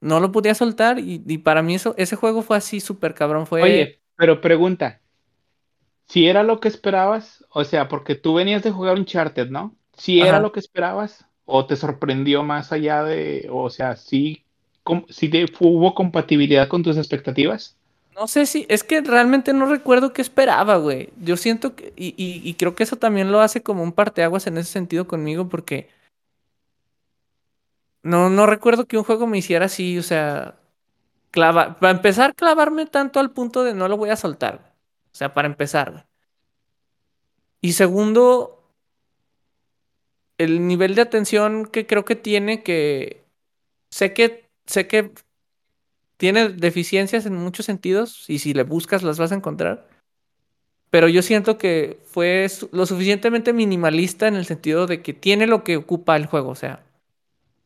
No 0.00 0.20
lo 0.20 0.32
podía 0.32 0.54
soltar 0.56 0.98
y, 1.00 1.24
y 1.26 1.38
para 1.38 1.62
mí 1.62 1.74
eso, 1.76 1.94
ese 1.98 2.16
juego 2.16 2.42
fue 2.42 2.56
así 2.58 2.80
súper 2.80 3.14
cabrón, 3.14 3.46
fue... 3.48 3.60
Oye, 3.60 4.00
pero 4.16 4.40
pregunta. 4.40 5.00
Si 6.08 6.26
era 6.26 6.42
lo 6.42 6.58
que 6.60 6.68
esperabas, 6.68 7.44
o 7.50 7.64
sea, 7.64 7.88
porque 7.88 8.14
tú 8.14 8.34
venías 8.34 8.62
de 8.62 8.70
jugar 8.72 8.96
Uncharted, 8.98 9.48
¿no? 9.50 9.76
Si 9.96 10.20
era 10.22 10.38
Ajá. 10.38 10.40
lo 10.40 10.52
que 10.52 10.60
esperabas, 10.60 11.26
o 11.44 11.66
te 11.66 11.76
sorprendió 11.76 12.42
más 12.42 12.72
allá 12.72 13.02
de, 13.04 13.48
o 13.50 13.68
sea, 13.70 13.96
sí, 13.96 14.44
te- 15.30 15.46
hubo 15.60 15.94
compatibilidad 15.94 16.68
con 16.68 16.82
tus 16.82 16.96
expectativas. 16.96 17.76
No 18.14 18.26
sé 18.26 18.46
si, 18.46 18.66
es 18.68 18.82
que 18.82 19.00
realmente 19.00 19.52
no 19.52 19.66
recuerdo 19.66 20.12
qué 20.12 20.22
esperaba, 20.22 20.76
güey. 20.76 21.10
Yo 21.22 21.36
siento 21.36 21.76
que, 21.76 21.92
y 21.96 22.54
creo 22.54 22.74
que 22.74 22.82
eso 22.82 22.96
también 22.96 23.30
lo 23.30 23.40
hace 23.40 23.62
como 23.62 23.82
un 23.82 23.92
parteaguas 23.92 24.46
en 24.48 24.58
ese 24.58 24.72
sentido 24.72 25.06
conmigo, 25.06 25.48
porque 25.48 25.88
no, 28.02 28.30
no 28.30 28.46
recuerdo 28.46 28.86
que 28.86 28.96
un 28.98 29.04
juego 29.04 29.26
me 29.26 29.38
hiciera 29.38 29.66
así, 29.66 29.98
o 29.98 30.02
sea, 30.02 30.56
clava, 31.30 31.78
para 31.78 31.92
empezar, 31.92 32.34
clavarme 32.34 32.86
tanto 32.86 33.20
al 33.20 33.30
punto 33.32 33.64
de 33.64 33.74
no 33.74 33.88
lo 33.88 33.96
voy 33.96 34.10
a 34.10 34.16
soltar. 34.16 34.58
güey. 34.58 34.70
O 35.12 35.14
sea, 35.14 35.34
para 35.34 35.48
empezar, 35.48 35.90
güey. 35.92 36.04
Y 37.60 37.72
segundo, 37.72 38.62
el 40.38 40.66
nivel 40.66 40.94
de 40.94 41.02
atención 41.02 41.66
que 41.66 41.86
creo 41.86 42.04
que 42.04 42.16
tiene, 42.16 42.62
que 42.62 43.24
sé 43.90 44.12
que, 44.12 44.47
sé 44.68 44.86
que 44.86 45.12
tiene 46.16 46.50
deficiencias 46.50 47.26
en 47.26 47.34
muchos 47.34 47.66
sentidos, 47.66 48.28
y 48.28 48.38
si 48.38 48.54
le 48.54 48.62
buscas 48.62 49.02
las 49.02 49.18
vas 49.18 49.32
a 49.32 49.36
encontrar. 49.36 49.88
Pero 50.90 51.08
yo 51.08 51.22
siento 51.22 51.58
que 51.58 51.98
fue 52.06 52.46
lo 52.72 52.86
suficientemente 52.86 53.52
minimalista 53.52 54.26
en 54.26 54.36
el 54.36 54.46
sentido 54.46 54.86
de 54.86 55.02
que 55.02 55.12
tiene 55.12 55.46
lo 55.46 55.64
que 55.64 55.76
ocupa 55.76 56.16
el 56.16 56.26
juego, 56.26 56.50
o 56.50 56.54
sea, 56.54 56.82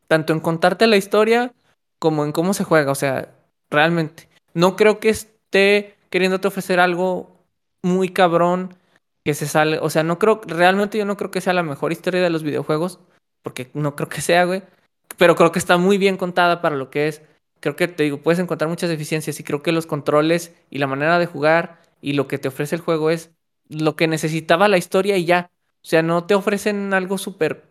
tanto 0.09 0.33
en 0.33 0.41
contarte 0.41 0.87
la 0.87 0.97
historia 0.97 1.53
como 1.99 2.25
en 2.25 2.33
cómo 2.33 2.53
se 2.53 2.65
juega, 2.65 2.91
o 2.91 2.97
sea, 2.97 3.33
realmente. 3.71 4.29
No 4.55 4.77
creo 4.77 5.01
que 5.01 5.09
esté 5.09 5.95
queriéndote 6.11 6.49
ofrecer 6.49 6.81
algo 6.81 7.39
muy 7.83 8.11
cabrón 8.11 8.75
que 9.25 9.35
se 9.35 9.47
sale, 9.47 9.79
o 9.79 9.89
sea, 9.89 10.03
no 10.03 10.19
creo, 10.19 10.41
realmente 10.47 10.99
yo 10.99 11.05
no 11.05 11.17
creo 11.17 11.31
que 11.31 11.41
sea 11.41 11.53
la 11.53 11.63
mejor 11.63 11.93
historia 11.93 12.21
de 12.21 12.31
los 12.31 12.43
videojuegos, 12.43 12.99
porque 13.43 13.71
no 13.73 13.95
creo 13.95 14.09
que 14.09 14.21
sea, 14.21 14.45
güey, 14.45 14.63
pero 15.17 15.37
creo 15.37 15.53
que 15.53 15.59
está 15.59 15.77
muy 15.77 15.99
bien 15.99 16.17
contada 16.17 16.61
para 16.61 16.77
lo 16.77 16.91
que 16.91 17.09
es. 17.09 17.23
Creo 17.61 17.77
que 17.77 17.89
te 17.89 18.03
digo, 18.03 18.23
puedes 18.23 18.41
encontrar 18.41 18.69
muchas 18.69 18.91
deficiencias 18.91 19.39
y 19.39 19.45
creo 19.45 19.63
que 19.63 19.73
los 19.73 19.87
controles 19.87 20.55
y 20.71 20.79
la 20.79 20.87
manera 20.87 21.19
de 21.19 21.27
jugar 21.27 21.81
y 22.01 22.15
lo 22.15 22.27
que 22.29 22.39
te 22.39 22.49
ofrece 22.49 22.75
el 22.75 22.83
juego 22.83 23.11
es 23.11 23.31
lo 23.69 23.97
que 23.97 24.09
necesitaba 24.09 24.69
la 24.69 24.79
historia 24.79 25.17
y 25.17 25.25
ya. 25.25 25.51
O 25.83 25.85
sea, 25.87 26.03
no 26.03 26.25
te 26.25 26.35
ofrecen 26.35 26.93
algo 26.95 27.19
súper 27.19 27.65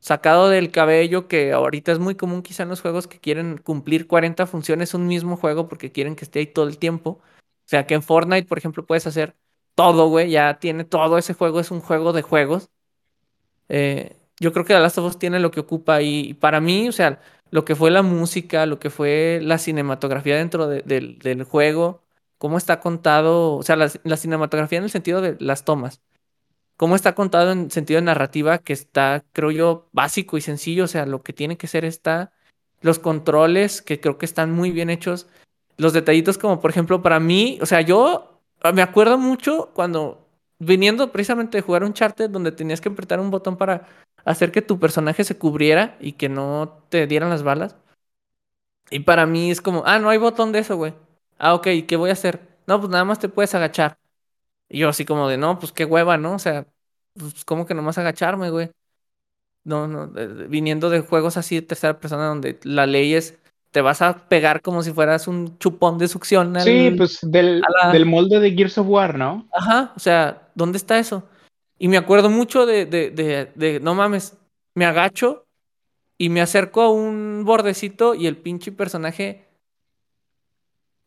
sacado 0.00 0.48
del 0.48 0.70
cabello 0.70 1.28
que 1.28 1.52
ahorita 1.52 1.92
es 1.92 1.98
muy 1.98 2.14
común 2.14 2.42
quizá 2.42 2.62
en 2.62 2.68
los 2.68 2.80
juegos 2.80 3.06
que 3.06 3.18
quieren 3.18 3.58
cumplir 3.58 4.06
40 4.06 4.46
funciones 4.46 4.94
un 4.94 5.06
mismo 5.06 5.36
juego 5.36 5.68
porque 5.68 5.92
quieren 5.92 6.14
que 6.16 6.24
esté 6.24 6.40
ahí 6.40 6.46
todo 6.46 6.68
el 6.68 6.78
tiempo. 6.78 7.20
O 7.20 7.68
sea, 7.68 7.86
que 7.86 7.94
en 7.94 8.02
Fortnite, 8.02 8.46
por 8.46 8.58
ejemplo, 8.58 8.86
puedes 8.86 9.06
hacer 9.06 9.34
todo, 9.74 10.08
güey, 10.08 10.30
ya 10.30 10.58
tiene 10.58 10.84
todo 10.84 11.18
ese 11.18 11.34
juego, 11.34 11.60
es 11.60 11.70
un 11.70 11.80
juego 11.80 12.12
de 12.12 12.22
juegos. 12.22 12.70
Eh, 13.68 14.16
yo 14.40 14.52
creo 14.52 14.64
que 14.64 14.74
The 14.74 14.80
Last 14.80 14.98
of 14.98 15.06
Us 15.06 15.18
tiene 15.18 15.40
lo 15.40 15.50
que 15.50 15.60
ocupa 15.60 16.02
y, 16.02 16.34
para 16.34 16.60
mí, 16.60 16.88
o 16.88 16.92
sea, 16.92 17.20
lo 17.50 17.64
que 17.64 17.74
fue 17.74 17.90
la 17.90 18.02
música, 18.02 18.66
lo 18.66 18.78
que 18.78 18.90
fue 18.90 19.40
la 19.42 19.58
cinematografía 19.58 20.36
dentro 20.36 20.68
de- 20.68 20.82
del, 20.82 21.44
juego, 21.44 22.02
cómo 22.38 22.58
está 22.58 22.80
contado, 22.80 23.54
o 23.54 23.62
sea, 23.62 23.76
la, 23.76 24.16
cinematografía 24.16 24.78
en 24.78 24.84
el 24.84 24.90
sentido 24.90 25.20
de 25.20 25.36
las 25.40 25.64
tomas, 25.64 26.02
cómo 26.76 26.96
está 26.96 27.14
contado 27.14 27.52
en 27.52 27.70
sentido 27.70 27.98
de 28.00 28.04
narrativa, 28.06 28.58
que 28.58 28.72
está, 28.72 29.24
creo 29.32 29.50
yo, 29.50 29.88
básico 29.92 30.36
y 30.36 30.42
sencillo, 30.42 30.84
o 30.84 30.88
sea, 30.88 31.06
lo 31.06 31.22
que 31.22 31.32
tiene 31.32 31.56
que 31.56 31.66
ser 31.68 31.84
está, 31.84 32.32
los 32.82 32.98
controles, 32.98 33.82
que 33.82 34.00
creo 34.00 34.18
que 34.18 34.26
están 34.26 34.52
muy 34.52 34.70
bien 34.70 34.90
hechos, 34.90 35.28
los 35.78 35.92
detallitos 35.92 36.38
como, 36.38 36.60
por 36.60 36.70
ejemplo, 36.70 37.02
para 37.02 37.20
mí, 37.20 37.58
o 37.62 37.66
sea, 37.66 37.80
yo 37.80 38.40
me 38.74 38.82
acuerdo 38.82 39.18
mucho 39.18 39.70
cuando, 39.74 40.26
viniendo 40.58 41.12
precisamente 41.12 41.58
de 41.58 41.62
jugar 41.62 41.84
un 41.84 41.94
charter 41.94 42.30
donde 42.30 42.52
tenías 42.52 42.80
que 42.80 42.88
apretar 42.88 43.20
un 43.20 43.30
botón 43.30 43.56
para 43.56 43.86
hacer 44.26 44.52
que 44.52 44.62
tu 44.62 44.80
personaje 44.80 45.24
se 45.24 45.38
cubriera 45.38 45.96
y 46.00 46.14
que 46.14 46.28
no 46.30 46.84
te 46.90 47.06
dieran 47.08 47.30
las 47.30 47.44
balas. 47.44 47.76
Y 48.90 49.00
para 49.00 49.26
mí 49.26 49.50
es 49.50 49.60
como, 49.60 49.82
ah, 49.86 49.98
no 49.98 50.10
hay 50.10 50.18
botón 50.18 50.52
de 50.52 50.60
eso, 50.60 50.76
güey. 50.76 50.94
Ah, 51.38 51.54
ok, 51.54 51.66
¿qué 51.88 51.96
voy 51.96 52.10
a 52.10 52.12
hacer? 52.14 52.40
No, 52.66 52.78
pues 52.80 52.90
nada 52.90 53.04
más 53.04 53.18
te 53.18 53.28
puedes 53.28 53.54
agachar. 53.54 53.98
Y 54.68 54.80
yo 54.80 54.88
así 54.90 55.04
como 55.04 55.28
de, 55.28 55.38
no, 55.38 55.58
pues 55.58 55.72
qué 55.72 55.84
hueva, 55.84 56.18
¿no? 56.18 56.34
O 56.34 56.38
sea, 56.38 56.66
pues 57.14 57.44
como 57.44 57.66
que 57.66 57.74
nomás 57.74 57.98
agacharme, 57.98 58.50
güey. 58.50 58.70
No, 59.64 59.88
no, 59.88 60.08
viniendo 60.48 60.90
de 60.90 61.00
juegos 61.00 61.36
así 61.36 61.56
de 61.56 61.62
tercera 61.62 62.00
persona 62.00 62.26
donde 62.28 62.58
la 62.64 62.86
ley 62.86 63.14
es, 63.14 63.38
te 63.72 63.80
vas 63.82 64.02
a 64.02 64.28
pegar 64.28 64.62
como 64.62 64.82
si 64.82 64.92
fueras 64.92 65.28
un 65.28 65.58
chupón 65.58 65.98
de 65.98 66.08
succión 66.08 66.56
al... 66.56 66.66
Sí, 66.66 66.90
pues 66.96 67.18
del, 67.22 67.60
la- 67.60 67.92
del 67.92 68.06
molde 68.06 68.40
de 68.40 68.50
Gears 68.52 68.78
of 68.78 68.88
War, 68.88 69.16
¿no? 69.16 69.48
Ajá, 69.52 69.92
o 69.96 70.00
sea, 70.00 70.50
¿dónde 70.54 70.78
está 70.78 70.98
eso? 70.98 71.24
Y 71.78 71.88
me 71.88 71.96
acuerdo 71.98 72.30
mucho 72.30 72.66
de, 72.66 72.86
de, 72.86 73.10
de, 73.10 73.52
de, 73.54 73.80
no 73.80 73.94
mames, 73.94 74.38
me 74.74 74.86
agacho 74.86 75.46
y 76.18 76.30
me 76.30 76.40
acerco 76.40 76.82
a 76.82 76.90
un 76.90 77.44
bordecito 77.44 78.14
y 78.14 78.26
el 78.26 78.36
pinche 78.38 78.72
personaje 78.72 79.46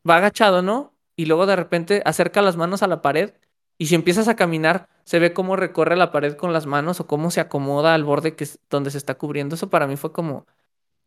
va 0.08 0.16
agachado, 0.16 0.62
¿no? 0.62 0.94
Y 1.16 1.26
luego 1.26 1.46
de 1.46 1.56
repente 1.56 2.02
acerca 2.04 2.42
las 2.42 2.56
manos 2.56 2.82
a 2.82 2.86
la 2.86 3.02
pared 3.02 3.32
y 3.78 3.86
si 3.86 3.94
empiezas 3.94 4.28
a 4.28 4.36
caminar 4.36 4.88
se 5.04 5.18
ve 5.18 5.32
cómo 5.32 5.56
recorre 5.56 5.96
la 5.96 6.12
pared 6.12 6.34
con 6.36 6.52
las 6.52 6.66
manos 6.66 7.00
o 7.00 7.06
cómo 7.06 7.30
se 7.30 7.40
acomoda 7.40 7.94
al 7.94 8.04
borde 8.04 8.36
que 8.36 8.44
es 8.44 8.58
donde 8.70 8.90
se 8.90 8.98
está 8.98 9.16
cubriendo. 9.16 9.54
Eso 9.56 9.70
para 9.70 9.86
mí 9.86 9.96
fue 9.96 10.12
como, 10.12 10.46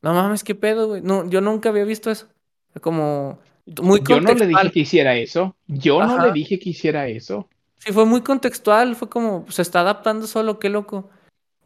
no 0.01 0.13
mames, 0.13 0.43
qué 0.43 0.55
pedo, 0.55 0.87
güey. 0.87 1.01
No, 1.01 1.29
yo 1.29 1.41
nunca 1.41 1.69
había 1.69 1.85
visto 1.85 2.11
eso. 2.11 2.27
Fue 2.73 2.81
Como 2.81 3.39
muy 3.81 4.01
Yo 4.01 4.19
no 4.19 4.33
le 4.33 4.45
contextual. 4.45 4.47
dije 4.47 4.71
que 4.71 4.79
hiciera 4.81 5.15
eso. 5.15 5.55
Yo 5.67 6.03
no 6.03 6.19
le 6.19 6.31
dije 6.31 6.59
que 6.59 6.69
hiciera 6.71 7.07
eso. 7.07 7.49
Sí, 7.83 7.91
fue 7.91 8.05
muy 8.05 8.21
contextual, 8.21 8.95
fue 8.95 9.09
como, 9.09 9.45
se 9.49 9.61
está 9.61 9.81
adaptando 9.81 10.25
solo, 10.25 10.57
qué 10.57 10.69
loco. 10.69 11.09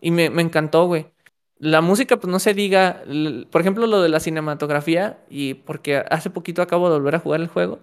Y 0.02 0.10
me, 0.10 0.26
encantó, 0.26 0.88
güey. 0.88 1.12
La 1.60 1.82
música, 1.82 2.18
pues 2.18 2.32
no 2.32 2.40
se 2.40 2.56
diga, 2.56 3.04
por 3.52 3.62
ejemplo, 3.62 3.86
lo 3.86 4.02
de 4.02 4.10
la 4.10 4.20
cinematografía, 4.20 5.20
y 5.30 5.54
porque 5.56 5.98
hace 6.10 6.32
poquito 6.32 6.64
acabo 6.64 6.90
de 6.90 6.96
volver 6.98 7.16
a 7.16 7.20
jugar 7.20 7.42
el 7.42 7.48
juego. 7.48 7.80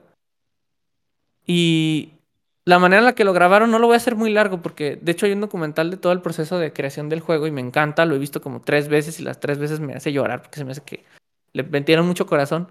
Y 1.47 2.15
la 2.65 2.81
manera 2.81 3.01
en 3.01 3.05
la 3.05 3.15
que 3.15 3.25
lo 3.25 3.33
grabaron 3.33 3.71
no 3.71 3.79
lo 3.79 3.87
voy 3.87 3.95
a 3.95 3.99
hacer 3.99 4.17
muy 4.17 4.31
largo, 4.33 4.63
porque 4.63 4.99
de 5.01 5.13
hecho 5.13 5.27
hay 5.27 5.33
un 5.33 5.41
documental 5.41 5.91
de 5.91 5.97
todo 5.97 6.13
el 6.13 6.21
proceso 6.23 6.59
de 6.59 6.73
creación 6.73 7.09
del 7.09 7.21
juego 7.21 7.47
y 7.47 7.53
me 7.53 7.61
encanta, 7.61 8.05
lo 8.05 8.17
he 8.17 8.19
visto 8.19 8.41
como 8.41 8.63
tres 8.63 8.89
veces 8.89 9.21
y 9.21 9.23
las 9.23 9.39
tres 9.39 9.59
veces 9.59 9.79
me 9.79 9.95
hace 9.95 10.13
llorar 10.13 10.43
porque 10.43 10.59
se 10.59 10.65
me 10.65 10.73
hace 10.73 10.83
que 10.83 11.05
le 11.53 11.63
metieron 11.63 12.07
mucho 12.07 12.27
corazón. 12.27 12.69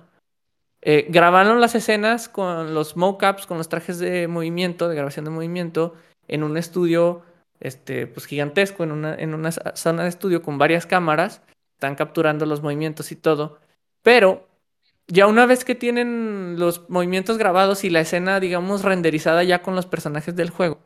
Eh, 0.86 1.06
grabaron 1.08 1.62
las 1.62 1.76
escenas 1.76 2.28
con 2.28 2.74
los 2.74 2.98
mockups, 2.98 3.46
con 3.46 3.58
los 3.58 3.70
trajes 3.70 4.00
de 4.00 4.28
movimiento, 4.28 4.90
de 4.90 4.96
grabación 4.96 5.24
de 5.24 5.32
movimiento, 5.32 5.96
en 6.28 6.44
un 6.44 6.58
estudio 6.58 7.22
este, 7.62 8.06
pues, 8.06 8.26
gigantesco, 8.26 8.84
en 8.84 8.92
una, 8.92 9.16
en 9.16 9.34
una 9.34 9.52
zona 9.52 10.04
de 10.04 10.10
estudio 10.10 10.42
con 10.42 10.58
varias 10.58 10.86
cámaras. 10.86 11.42
Están 11.76 11.96
capturando 11.96 12.46
los 12.46 12.62
movimientos 12.62 13.14
y 13.14 13.16
todo. 13.16 13.60
Pero 14.02 14.46
ya 15.08 15.26
una 15.28 15.46
vez 15.46 15.64
que 15.64 15.76
tienen 15.76 16.56
los 16.60 16.90
movimientos 16.90 17.38
grabados 17.38 17.86
y 17.86 17.90
la 17.90 18.02
escena, 18.02 18.42
digamos, 18.42 18.84
renderizada 18.84 19.44
ya 19.44 19.62
con 19.62 19.76
los 19.76 19.86
personajes 19.86 20.36
del 20.36 20.50
juego, 20.50 20.80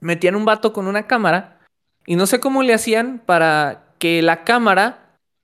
metían 0.00 0.36
un 0.36 0.44
vato 0.44 0.72
con 0.72 0.86
una 0.86 1.08
cámara 1.08 1.60
y 2.06 2.14
no 2.14 2.26
sé 2.26 2.38
cómo 2.38 2.62
le 2.62 2.74
hacían 2.74 3.20
para 3.24 3.94
que 3.98 4.22
la 4.22 4.44
cámara 4.44 5.01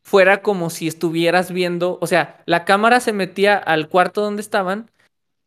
fuera 0.09 0.40
como 0.40 0.70
si 0.70 0.89
estuvieras 0.89 1.52
viendo, 1.52 1.98
o 2.01 2.06
sea, 2.06 2.40
la 2.47 2.64
cámara 2.64 2.98
se 3.01 3.12
metía 3.12 3.59
al 3.59 3.90
cuarto 3.90 4.22
donde 4.22 4.40
estaban 4.40 4.90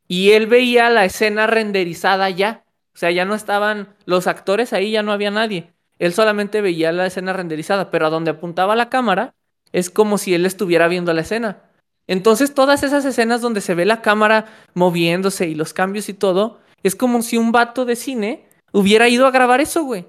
y 0.08 0.34
él 0.34 0.46
veía 0.46 0.92
la 0.92 1.04
escena 1.04 1.48
renderizada 1.48 2.30
ya. 2.30 2.64
O 2.94 2.98
sea, 3.00 3.10
ya 3.10 3.26
no 3.26 3.34
estaban 3.34 3.96
los 4.06 4.28
actores 4.28 4.72
ahí, 4.72 4.92
ya 4.92 5.02
no 5.02 5.14
había 5.14 5.32
nadie. 5.32 5.72
Él 5.98 6.14
solamente 6.14 6.62
veía 6.62 6.92
la 6.92 7.08
escena 7.08 7.34
renderizada, 7.34 7.90
pero 7.90 8.06
a 8.06 8.12
donde 8.12 8.30
apuntaba 8.30 8.76
la 8.76 8.90
cámara 8.90 9.34
es 9.72 9.90
como 9.90 10.20
si 10.20 10.36
él 10.36 10.46
estuviera 10.46 10.88
viendo 10.88 11.12
la 11.12 11.22
escena. 11.22 11.64
Entonces, 12.06 12.54
todas 12.54 12.84
esas 12.84 13.04
escenas 13.04 13.42
donde 13.42 13.62
se 13.62 13.74
ve 13.74 13.86
la 13.86 14.04
cámara 14.04 14.46
moviéndose 14.76 15.48
y 15.48 15.56
los 15.56 15.74
cambios 15.74 16.08
y 16.08 16.14
todo, 16.14 16.60
es 16.84 16.96
como 16.96 17.24
si 17.24 17.38
un 17.38 17.52
vato 17.52 17.86
de 17.86 17.96
cine 17.96 18.46
hubiera 18.74 19.10
ido 19.10 19.26
a 19.26 19.32
grabar 19.32 19.60
eso, 19.60 19.86
güey. 19.86 20.06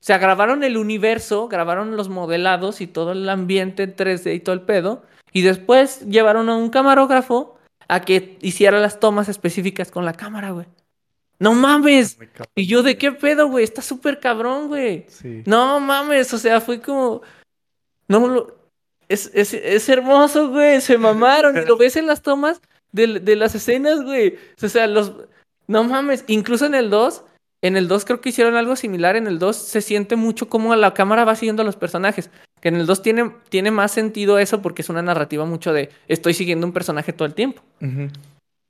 O 0.00 0.02
sea, 0.02 0.16
grabaron 0.16 0.64
el 0.64 0.78
universo, 0.78 1.48
grabaron 1.48 1.94
los 1.94 2.08
modelados 2.08 2.80
y 2.80 2.86
todo 2.86 3.12
el 3.12 3.28
ambiente 3.28 3.82
en 3.82 3.94
3D 3.94 4.34
y 4.34 4.40
todo 4.40 4.54
el 4.54 4.62
pedo. 4.62 5.02
Y 5.32 5.42
después 5.42 6.06
llevaron 6.06 6.48
a 6.48 6.56
un 6.56 6.70
camarógrafo 6.70 7.58
a 7.86 8.00
que 8.00 8.38
hiciera 8.40 8.80
las 8.80 8.98
tomas 8.98 9.28
específicas 9.28 9.90
con 9.90 10.06
la 10.06 10.14
cámara, 10.14 10.52
güey. 10.52 10.66
No 11.38 11.54
mames. 11.54 12.18
Y 12.54 12.66
yo, 12.66 12.82
¿de 12.82 12.96
qué 12.96 13.12
pedo, 13.12 13.48
güey? 13.48 13.64
Está 13.64 13.82
súper 13.82 14.20
cabrón, 14.20 14.68
güey. 14.68 15.06
Sí. 15.08 15.42
No 15.46 15.80
mames, 15.80 16.32
o 16.32 16.38
sea, 16.38 16.60
fue 16.60 16.80
como. 16.80 17.22
No 18.08 18.28
lo. 18.28 18.56
Es, 19.08 19.30
es, 19.34 19.54
es 19.54 19.88
hermoso, 19.88 20.50
güey. 20.50 20.80
Se 20.80 20.98
mamaron. 20.98 21.56
Y 21.56 21.64
lo 21.64 21.76
ves 21.76 21.96
en 21.96 22.06
las 22.06 22.22
tomas 22.22 22.60
de, 22.92 23.20
de 23.20 23.36
las 23.36 23.54
escenas, 23.54 24.02
güey. 24.02 24.38
O 24.62 24.68
sea, 24.68 24.86
los. 24.86 25.12
No 25.66 25.82
mames. 25.84 26.24
Incluso 26.26 26.66
en 26.66 26.74
el 26.74 26.90
2. 26.90 27.24
En 27.62 27.76
el 27.76 27.88
2 27.88 28.04
creo 28.04 28.20
que 28.20 28.30
hicieron 28.30 28.56
algo 28.56 28.74
similar. 28.76 29.16
En 29.16 29.26
el 29.26 29.38
2 29.38 29.56
se 29.56 29.80
siente 29.82 30.16
mucho 30.16 30.48
como 30.48 30.74
la 30.76 30.94
cámara 30.94 31.24
va 31.24 31.34
siguiendo 31.34 31.62
a 31.62 31.66
los 31.66 31.76
personajes. 31.76 32.30
Que 32.60 32.68
en 32.68 32.76
el 32.76 32.86
2 32.86 33.02
tiene, 33.02 33.32
tiene 33.48 33.70
más 33.70 33.92
sentido 33.92 34.38
eso 34.38 34.62
porque 34.62 34.82
es 34.82 34.88
una 34.88 35.02
narrativa 35.02 35.44
mucho 35.44 35.72
de 35.72 35.90
estoy 36.08 36.34
siguiendo 36.34 36.66
un 36.66 36.72
personaje 36.72 37.12
todo 37.12 37.26
el 37.26 37.34
tiempo. 37.34 37.62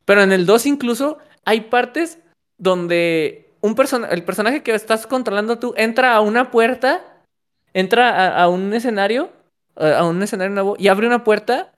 Pero 0.04 0.22
en 0.22 0.32
el 0.32 0.46
2 0.46 0.66
incluso 0.66 1.18
hay 1.44 1.62
partes 1.62 2.18
donde 2.58 3.46
un 3.60 3.74
persona 3.74 4.08
el 4.08 4.24
personaje 4.24 4.62
que 4.62 4.74
estás 4.74 5.06
controlando 5.06 5.58
tú 5.58 5.74
entra 5.76 6.14
a 6.14 6.20
una 6.20 6.50
puerta, 6.50 7.04
entra 7.74 8.10
a, 8.10 8.42
a 8.42 8.48
un 8.48 8.72
escenario, 8.72 9.30
a, 9.76 9.98
a 9.98 10.04
un 10.06 10.22
escenario 10.22 10.52
nuevo 10.54 10.76
y 10.78 10.88
abre 10.88 11.06
una 11.06 11.24
puerta 11.24 11.72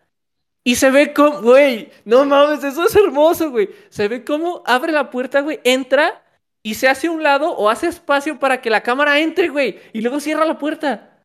Y 0.65 0.77
se 0.77 0.91
ve 0.91 1.13
como, 1.13 1.43
güey, 1.43 1.91
no 2.05 2.25
mames, 2.25 2.63
eso 2.65 2.87
es 2.87 2.95
hermoso, 2.97 3.51
güey. 3.51 3.71
Se 3.91 4.09
ve 4.09 4.25
como 4.25 4.63
abre 4.65 4.93
la 4.93 5.11
puerta, 5.11 5.41
güey, 5.41 5.61
entra 5.65 6.22
y 6.63 6.75
se 6.75 6.89
hace 6.89 7.09
a 7.09 7.11
un 7.11 7.23
lado 7.23 7.51
o 7.57 7.69
hace 7.69 7.89
espacio 7.89 8.39
para 8.39 8.61
que 8.61 8.71
la 8.71 8.83
cámara 8.83 9.19
entre, 9.21 9.49
güey. 9.49 9.81
Y 9.93 10.01
luego 10.01 10.21
cierra 10.21 10.45
la 10.45 10.59
puerta. 10.59 11.23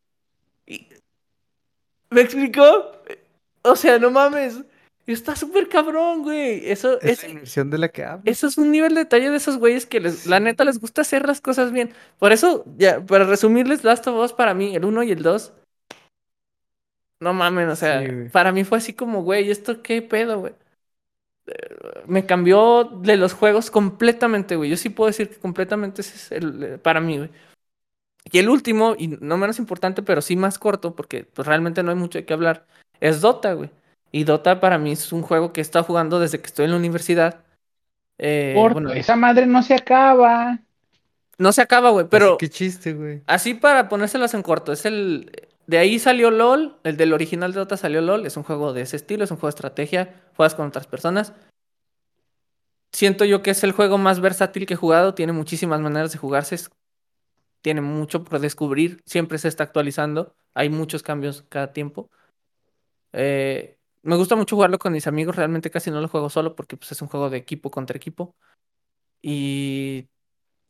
Y- 0.65 0.87
¿Me 2.09 2.21
explicó? 2.21 2.91
O 3.63 3.75
sea, 3.75 3.99
no 3.99 4.09
mames. 4.11 4.59
Está 5.05 5.35
súper 5.37 5.69
cabrón, 5.69 6.23
güey. 6.23 6.69
Eso 6.69 6.99
Es 7.01 7.19
es, 7.19 7.23
la 7.23 7.29
inversión 7.29 7.69
de 7.69 7.77
la 7.77 7.87
que 7.89 8.03
hablo. 8.03 8.23
eso 8.25 8.47
es 8.47 8.57
un 8.57 8.71
nivel 8.71 8.93
de 8.93 9.01
detalle 9.01 9.29
de 9.29 9.37
esos 9.37 9.57
güeyes 9.57 9.85
que 9.85 9.99
les, 10.01 10.25
la 10.25 10.39
neta 10.41 10.65
les 10.65 10.79
gusta 10.79 11.01
hacer 11.01 11.25
las 11.25 11.39
cosas 11.39 11.71
bien. 11.71 11.93
Por 12.19 12.33
eso, 12.33 12.65
ya, 12.77 12.99
para 12.99 13.23
resumirles, 13.23 13.83
Last 13.85 14.05
of 14.07 14.21
Us 14.21 14.33
para 14.33 14.53
mí, 14.53 14.75
el 14.75 14.83
1 14.83 15.03
y 15.03 15.11
el 15.11 15.23
2. 15.23 15.53
No 17.19 17.33
mames, 17.33 17.69
o 17.69 17.75
sea, 17.75 18.01
Sí, 18.05 18.29
para 18.31 18.51
mí 18.51 18.63
fue 18.63 18.77
así 18.79 18.93
como, 18.93 19.23
güey, 19.23 19.49
¿esto 19.49 19.81
qué 19.81 20.01
pedo, 20.01 20.39
güey? 20.39 20.53
Me 22.07 22.25
cambió 22.25 22.83
de 22.85 23.17
los 23.17 23.33
juegos 23.33 23.71
completamente, 23.71 24.55
güey. 24.55 24.69
Yo 24.69 24.77
sí 24.77 24.89
puedo 24.89 25.07
decir 25.07 25.29
que 25.29 25.37
completamente 25.37 26.01
ese 26.01 26.15
es 26.15 26.31
el, 26.31 26.63
eh, 26.63 26.77
para 26.77 26.99
mí, 26.99 27.17
güey. 27.17 27.29
Y 28.31 28.39
el 28.39 28.49
último, 28.49 28.95
y 28.97 29.07
no 29.07 29.37
menos 29.37 29.57
importante, 29.59 30.01
pero 30.01 30.21
sí 30.21 30.35
más 30.35 30.59
corto, 30.59 30.95
porque 30.95 31.23
pues 31.23 31.47
realmente 31.47 31.83
no 31.83 31.91
hay 31.91 31.95
mucho 31.97 32.17
de 32.19 32.25
qué 32.25 32.33
hablar, 32.33 32.65
es 32.99 33.21
Dota, 33.21 33.53
güey. 33.53 33.69
Y 34.11 34.23
Dota 34.25 34.59
para 34.59 34.77
mí 34.77 34.91
es 34.93 35.13
un 35.13 35.21
juego 35.21 35.53
que 35.53 35.61
he 35.61 35.63
estado 35.63 35.85
jugando 35.85 36.19
desde 36.19 36.39
que 36.39 36.47
estoy 36.47 36.65
en 36.65 36.71
la 36.71 36.77
universidad. 36.77 37.43
Eh, 38.17 38.53
Corto, 38.55 38.73
bueno, 38.73 38.91
esa 38.91 39.15
madre 39.15 39.45
no 39.45 39.63
se 39.63 39.75
acaba. 39.75 40.59
no 41.37 41.51
se 41.51 41.61
acaba, 41.61 41.89
güey, 41.91 42.07
pero 42.09 42.33
Así, 42.33 42.37
qué 42.37 42.49
chiste, 42.49 42.93
güey. 42.93 43.21
así 43.27 43.53
para 43.53 43.89
ponérselas 43.89 44.33
en 44.33 44.41
corto, 44.43 44.71
es 44.71 44.85
el... 44.85 45.31
De 45.67 45.77
ahí 45.77 45.99
salió 45.99 46.31
LOL, 46.31 46.77
el 46.83 46.95
del 46.95 47.11
original 47.11 47.51
de 47.51 47.59
Dota 47.59 47.75
salió 47.75 47.99
LOL, 47.99 48.25
es 48.25 48.37
un 48.37 48.43
juego 48.43 48.71
de 48.71 48.81
ese 48.81 48.95
estilo, 48.95 49.25
es 49.25 49.31
un 49.31 49.37
juego 49.37 49.47
de 49.47 49.55
estrategia, 49.55 50.31
juegas 50.37 50.55
con 50.55 50.65
otras 50.65 50.87
personas. 50.87 51.33
Siento 52.93 53.25
yo 53.25 53.43
que 53.43 53.51
es 53.51 53.63
el 53.65 53.73
juego 53.73 53.97
más 53.97 54.21
versátil 54.21 54.65
que 54.65 54.75
he 54.75 54.77
jugado, 54.77 55.13
tiene 55.13 55.33
muchísimas 55.33 55.81
maneras 55.81 56.13
de 56.13 56.19
jugarse, 56.19 56.57
tiene 57.61 57.81
mucho 57.81 58.23
por 58.23 58.39
descubrir, 58.39 59.01
siempre 59.05 59.37
se 59.37 59.49
está 59.49 59.65
actualizando, 59.65 60.33
hay 60.53 60.69
muchos 60.69 61.03
cambios 61.03 61.43
cada 61.49 61.73
tiempo. 61.73 62.09
Eh, 63.11 63.77
me 64.03 64.15
gusta 64.15 64.37
mucho 64.37 64.55
jugarlo 64.55 64.79
con 64.79 64.93
mis 64.93 65.05
amigos, 65.05 65.35
realmente 65.35 65.69
casi 65.69 65.91
no 65.91 65.99
lo 65.99 66.07
juego 66.07 66.29
solo 66.29 66.55
porque 66.55 66.77
pues, 66.77 66.93
es 66.93 67.01
un 67.01 67.09
juego 67.09 67.29
de 67.29 67.37
equipo 67.37 67.71
contra 67.71 67.97
equipo. 67.97 68.35
Y, 69.21 70.07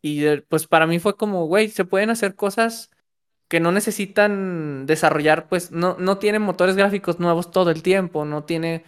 y 0.02 0.26
eh, 0.26 0.42
pues 0.50 0.66
para 0.66 0.88
mí 0.88 0.98
fue 0.98 1.16
como, 1.18 1.46
güey, 1.46 1.70
se 1.70 1.86
pueden 1.86 2.10
hacer 2.10 2.36
cosas 2.36 2.90
que 3.48 3.60
no 3.60 3.72
necesitan 3.72 4.86
desarrollar, 4.86 5.48
pues 5.48 5.72
no, 5.72 5.96
no 6.00 6.18
tienen 6.18 6.42
motores 6.42 6.76
gráficos 6.76 7.20
nuevos 7.20 7.52
todo 7.52 7.72
el 7.72 7.82
tiempo, 7.82 8.26
no 8.26 8.44
tiene 8.44 8.84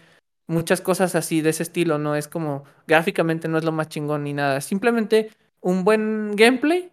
muchas 0.46 0.80
cosas 0.80 1.14
así 1.14 1.40
de 1.40 1.50
ese 1.50 1.62
estilo, 1.62 1.98
no 1.98 2.16
es 2.16 2.28
como 2.28 2.64
gráficamente 2.86 3.48
no 3.48 3.56
es 3.58 3.64
lo 3.64 3.72
más 3.72 3.88
chingón 3.88 4.24
ni 4.24 4.32
nada, 4.34 4.60
simplemente 4.60 5.30
un 5.60 5.84
buen 5.84 6.34
gameplay, 6.36 6.92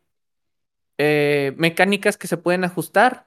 eh, 0.97 1.53
mecánicas 1.57 2.17
que 2.17 2.27
se 2.27 2.37
pueden 2.37 2.63
ajustar, 2.63 3.25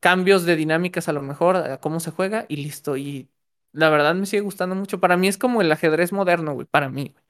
cambios 0.00 0.44
de 0.46 0.56
dinámicas 0.56 1.08
a 1.08 1.12
lo 1.12 1.20
mejor, 1.22 1.56
a 1.56 1.78
cómo 1.78 2.00
se 2.00 2.10
juega 2.10 2.46
y 2.48 2.56
listo. 2.56 2.96
Y 2.96 3.28
la 3.72 3.90
verdad 3.90 4.14
me 4.14 4.26
sigue 4.26 4.40
gustando 4.40 4.74
mucho. 4.74 4.98
Para 4.98 5.16
mí 5.16 5.28
es 5.28 5.36
como 5.36 5.60
el 5.60 5.70
ajedrez 5.70 6.12
moderno, 6.12 6.54
güey, 6.54 6.66
para 6.66 6.88
mí. 6.88 7.12
güey. 7.12 7.24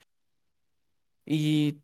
Y 1.26 1.78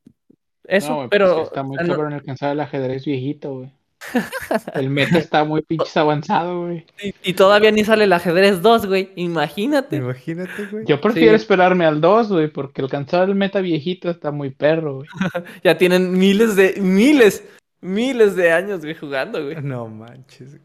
eso, 0.64 0.90
No, 0.90 0.96
pues 0.96 1.08
pero... 1.10 1.42
está 1.42 1.62
muy 1.62 1.76
no- 1.76 1.86
cabrón 1.86 2.12
alcanzar 2.12 2.52
el 2.52 2.60
ajedrez 2.60 3.04
viejito, 3.04 3.54
güey. 3.54 3.72
El 4.74 4.90
meta 4.90 5.18
está 5.18 5.44
muy 5.44 5.62
pinches 5.62 5.96
avanzado, 5.96 6.62
güey. 6.66 6.86
Y, 7.02 7.14
y 7.22 7.32
todavía 7.34 7.70
ni 7.70 7.84
sale 7.84 8.04
el 8.04 8.12
ajedrez 8.12 8.62
2, 8.62 8.86
güey. 8.86 9.10
Imagínate. 9.16 9.96
Imagínate, 9.96 10.66
güey. 10.66 10.84
Yo 10.86 11.00
prefiero 11.00 11.30
Sí. 11.30 11.36
esperarme 11.36 11.84
al 11.86 12.00
2, 12.00 12.28
güey, 12.32 12.48
porque 12.48 12.82
alcanzar 12.82 13.28
el 13.28 13.34
meta 13.34 13.60
viejito 13.60 14.10
está 14.10 14.30
muy 14.30 14.50
perro, 14.50 14.96
güey. 14.96 15.08
Ya 15.64 15.76
tienen 15.78 16.12
miles 16.18 16.56
de, 16.56 16.74
miles, 16.80 17.44
miles 17.80 18.36
de 18.36 18.52
años, 18.52 18.80
güey, 18.80 18.94
jugando, 18.94 19.42
güey. 19.42 19.56
No 19.62 19.88
manches. 19.88 20.50
güey. 20.50 20.62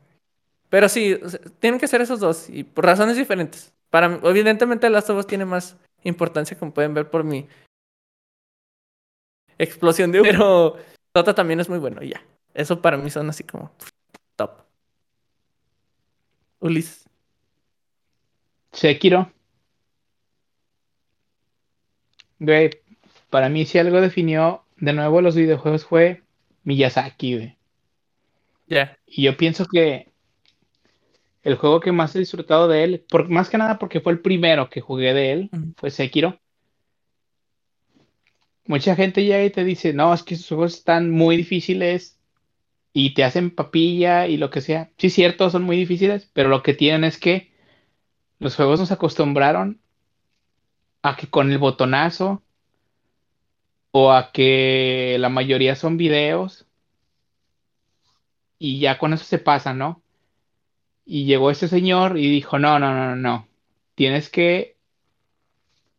Pero 0.70 0.88
sí, 0.88 1.14
o 1.22 1.30
sea, 1.30 1.40
tienen 1.60 1.80
que 1.80 1.88
ser 1.88 2.02
esos 2.02 2.20
dos. 2.20 2.50
Y 2.50 2.64
por 2.64 2.86
razones 2.86 3.18
diferentes. 3.18 3.74
Para 3.90 4.08
mí, 4.08 4.20
evidentemente, 4.24 4.90
Last 4.90 5.10
of 5.10 5.18
Us 5.20 5.28
tiene 5.28 5.44
más 5.46 5.76
importancia, 6.04 6.58
como 6.58 6.74
pueden 6.74 6.94
ver 6.94 7.10
por 7.10 7.24
mi 7.24 7.46
explosión 9.58 10.12
de... 10.12 10.22
Pero 10.22 10.78
Dota 11.14 11.36
también 11.36 11.60
es 11.60 11.70
muy 11.70 11.80
bueno, 11.80 12.02
y 12.02 12.10
ya. 12.10 12.22
Eso 12.54 12.82
para 12.82 12.98
mí 12.98 13.10
son 13.10 13.30
así 13.30 13.44
como 13.44 13.72
top. 14.36 14.52
Ulises. 16.60 17.10
Sekiro. 18.72 19.32
Güey, 22.40 22.72
para 23.30 23.50
mí 23.50 23.66
si 23.66 23.78
algo 23.78 24.02
definió 24.02 24.66
de 24.78 24.94
nuevo 24.94 25.22
los 25.22 25.36
videojuegos 25.36 25.86
fue 25.86 26.24
Miyazaki, 26.64 27.36
güey. 27.36 27.58
Ya. 28.68 28.98
Y 29.06 29.24
yo 29.24 29.38
pienso 29.38 29.66
que 29.66 30.12
el 31.44 31.56
juego 31.56 31.80
que 31.80 31.92
más 31.92 32.16
he 32.16 32.20
disfrutado 32.20 32.68
de 32.68 32.84
él, 32.84 33.06
por, 33.10 33.30
más 33.30 33.50
que 33.50 33.58
nada 33.58 33.80
porque 33.80 34.00
fue 34.00 34.14
el 34.14 34.22
primero 34.22 34.70
que 34.70 34.82
jugué 34.82 35.14
de 35.14 35.32
él, 35.32 35.50
fue 35.78 35.92
Sekiro. 35.92 36.40
Mucha 38.66 38.96
gente 38.96 39.24
llega 39.24 39.44
y 39.44 39.50
te 39.50 39.64
dice, 39.64 39.92
no, 39.94 40.14
es 40.14 40.24
que 40.24 40.36
esos 40.36 40.48
juegos 40.48 40.76
están 40.76 41.12
muy 41.12 41.36
difíciles 41.36 42.21
y 42.94 43.14
te 43.14 43.24
hacen 43.24 43.52
papilla 43.52 44.28
y 44.28 44.38
lo 44.38 44.50
que 44.50 44.62
sea. 44.62 44.92
Sí, 44.98 45.10
cierto, 45.10 45.50
son 45.50 45.64
muy 45.64 45.78
difíciles, 45.78 46.30
pero 46.34 46.50
lo 46.50 46.64
que 46.64 46.74
tienen 46.74 47.04
es 47.04 47.18
que 47.18 47.52
los 48.40 48.56
juegos 48.56 48.80
nos 48.80 48.92
acostumbraron 48.92 49.80
a 51.02 51.16
que 51.16 51.28
con 51.28 51.52
el 51.52 51.58
botonazo 51.58 52.44
o 53.92 54.12
a 54.12 54.32
que 54.32 55.18
la 55.20 55.30
mayoría 55.30 55.76
son 55.76 55.98
videos 55.98 56.66
y 58.58 58.80
ya 58.80 58.98
con 58.98 59.14
eso 59.14 59.26
se 59.26 59.40
pasa, 59.40 59.74
¿no? 59.74 60.02
Y 61.06 61.26
llegó 61.26 61.52
este 61.52 61.68
señor 61.68 62.18
y 62.18 62.30
dijo, 62.30 62.60
no, 62.60 62.80
no, 62.80 62.94
no, 62.94 63.16
no. 63.16 63.48
Tienes 63.96 64.30
que 64.30 64.78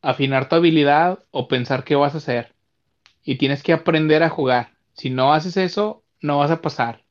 afinar 0.00 0.48
tu 0.48 0.56
habilidad 0.56 1.24
o 1.30 1.48
pensar 1.48 1.84
qué 1.84 1.96
vas 1.96 2.14
a 2.14 2.18
hacer. 2.18 2.54
Y 3.24 3.36
tienes 3.36 3.62
que 3.62 3.72
aprender 3.72 4.22
a 4.22 4.30
jugar. 4.30 4.74
Si 4.94 5.10
no 5.10 5.32
haces 5.32 5.56
eso, 5.56 6.01
no 6.22 6.38
vas 6.38 6.50
a 6.50 6.62
pasar. 6.62 7.04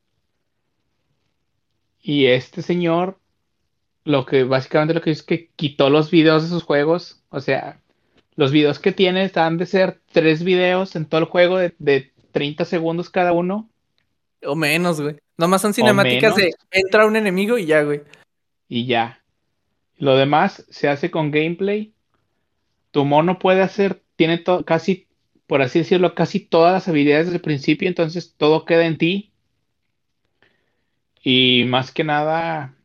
Y 2.01 2.25
este 2.25 2.61
señor, 2.61 3.19
lo 4.03 4.25
que 4.25 4.43
básicamente 4.43 4.93
lo 4.93 5.01
que 5.01 5.11
hizo 5.11 5.21
es 5.21 5.27
que 5.27 5.49
quitó 5.55 5.89
los 5.89 6.09
videos 6.09 6.43
de 6.43 6.49
sus 6.49 6.63
juegos. 6.63 7.21
O 7.29 7.39
sea, 7.39 7.79
los 8.35 8.51
videos 8.51 8.79
que 8.79 8.91
tiene 8.91 9.31
han 9.35 9.57
de 9.57 9.65
ser 9.67 10.01
tres 10.11 10.43
videos 10.43 10.95
en 10.95 11.05
todo 11.05 11.21
el 11.21 11.27
juego 11.27 11.57
de, 11.57 11.75
de 11.77 12.11
30 12.31 12.65
segundos 12.65 13.09
cada 13.09 13.33
uno. 13.33 13.69
O 14.43 14.55
menos, 14.55 14.99
güey. 14.99 15.17
Nomás 15.37 15.61
son 15.61 15.73
cinemáticas 15.73 16.35
de 16.35 16.53
entra 16.71 17.05
un 17.05 17.15
enemigo 17.15 17.57
y 17.57 17.65
ya, 17.65 17.83
güey. 17.83 18.01
y 18.67 18.85
ya. 18.85 19.21
Lo 19.97 20.15
demás 20.15 20.65
se 20.69 20.87
hace 20.87 21.11
con 21.11 21.31
gameplay. 21.31 21.93
Tu 22.91 23.05
mono 23.05 23.39
puede 23.39 23.61
hacer, 23.61 24.01
tiene 24.15 24.43
casi, 24.65 25.07
por 25.51 25.61
así 25.61 25.79
decirlo, 25.79 26.15
casi 26.15 26.39
todas 26.39 26.71
las 26.71 26.87
habilidades 26.87 27.25
desde 27.25 27.35
el 27.39 27.41
principio, 27.41 27.89
entonces 27.89 28.35
todo 28.37 28.63
queda 28.63 28.85
en 28.85 28.97
ti. 28.97 29.33
Y 31.23 31.63
más 31.67 31.91
que 31.93 32.03
nada, 32.03 32.75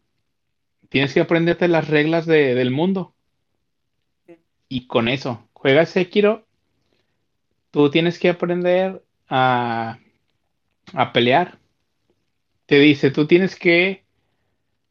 tienes 0.89 1.15
que 1.15 1.21
aprenderte 1.21 1.69
las 1.69 1.89
reglas 1.89 2.27
de- 2.27 2.55
del 2.57 2.71
mundo. 2.73 3.15
Y 4.69 4.87
con 4.87 5.09
eso, 5.09 5.49
juegas 5.55 5.89
Sekiro, 5.91 6.47
tú 7.71 7.91
tienes 7.91 8.19
que 8.19 8.29
aprender 8.31 9.03
a, 9.29 9.99
a 10.95 11.13
pelear. 11.13 11.59
Te 12.67 12.79
dice, 12.79 13.11
tú 13.11 13.27
tienes 13.27 13.57
que 13.57 14.05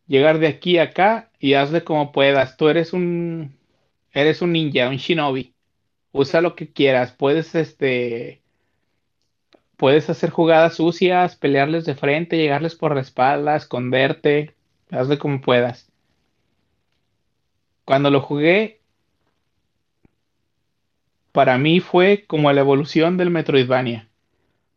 llegar 0.07 0.39
de 0.39 0.47
aquí 0.47 0.79
a 0.79 0.85
acá 0.85 1.31
y 1.39 1.55
hazle 1.55 1.83
como 1.85 2.13
puedas. 2.13 2.57
Tú 2.57 2.69
eres 2.69 2.93
un, 2.93 3.57
eres 4.13 4.43
un 4.43 4.53
ninja, 4.53 4.89
un 4.89 4.97
shinobi. 4.97 5.54
Usa 6.17 6.39
lo 6.39 6.55
que 6.55 6.71
quieras. 6.71 7.11
Puedes, 7.11 7.55
este, 7.55 8.41
puedes 9.75 10.09
hacer 10.09 10.29
jugadas 10.29 10.75
sucias, 10.75 11.35
pelearles 11.35 11.83
de 11.83 11.93
frente, 11.93 12.37
llegarles 12.37 12.73
por 12.73 12.95
la 12.95 13.01
espalda, 13.01 13.57
esconderte. 13.57 14.55
Hazle 14.91 15.17
como 15.17 15.41
puedas. 15.41 15.91
Cuando 17.83 18.09
lo 18.11 18.21
jugué, 18.21 18.79
para 21.33 21.57
mí 21.57 21.81
fue 21.81 22.23
como 22.27 22.49
la 22.53 22.61
evolución 22.61 23.17
del 23.17 23.29
Metroidvania. 23.29 24.07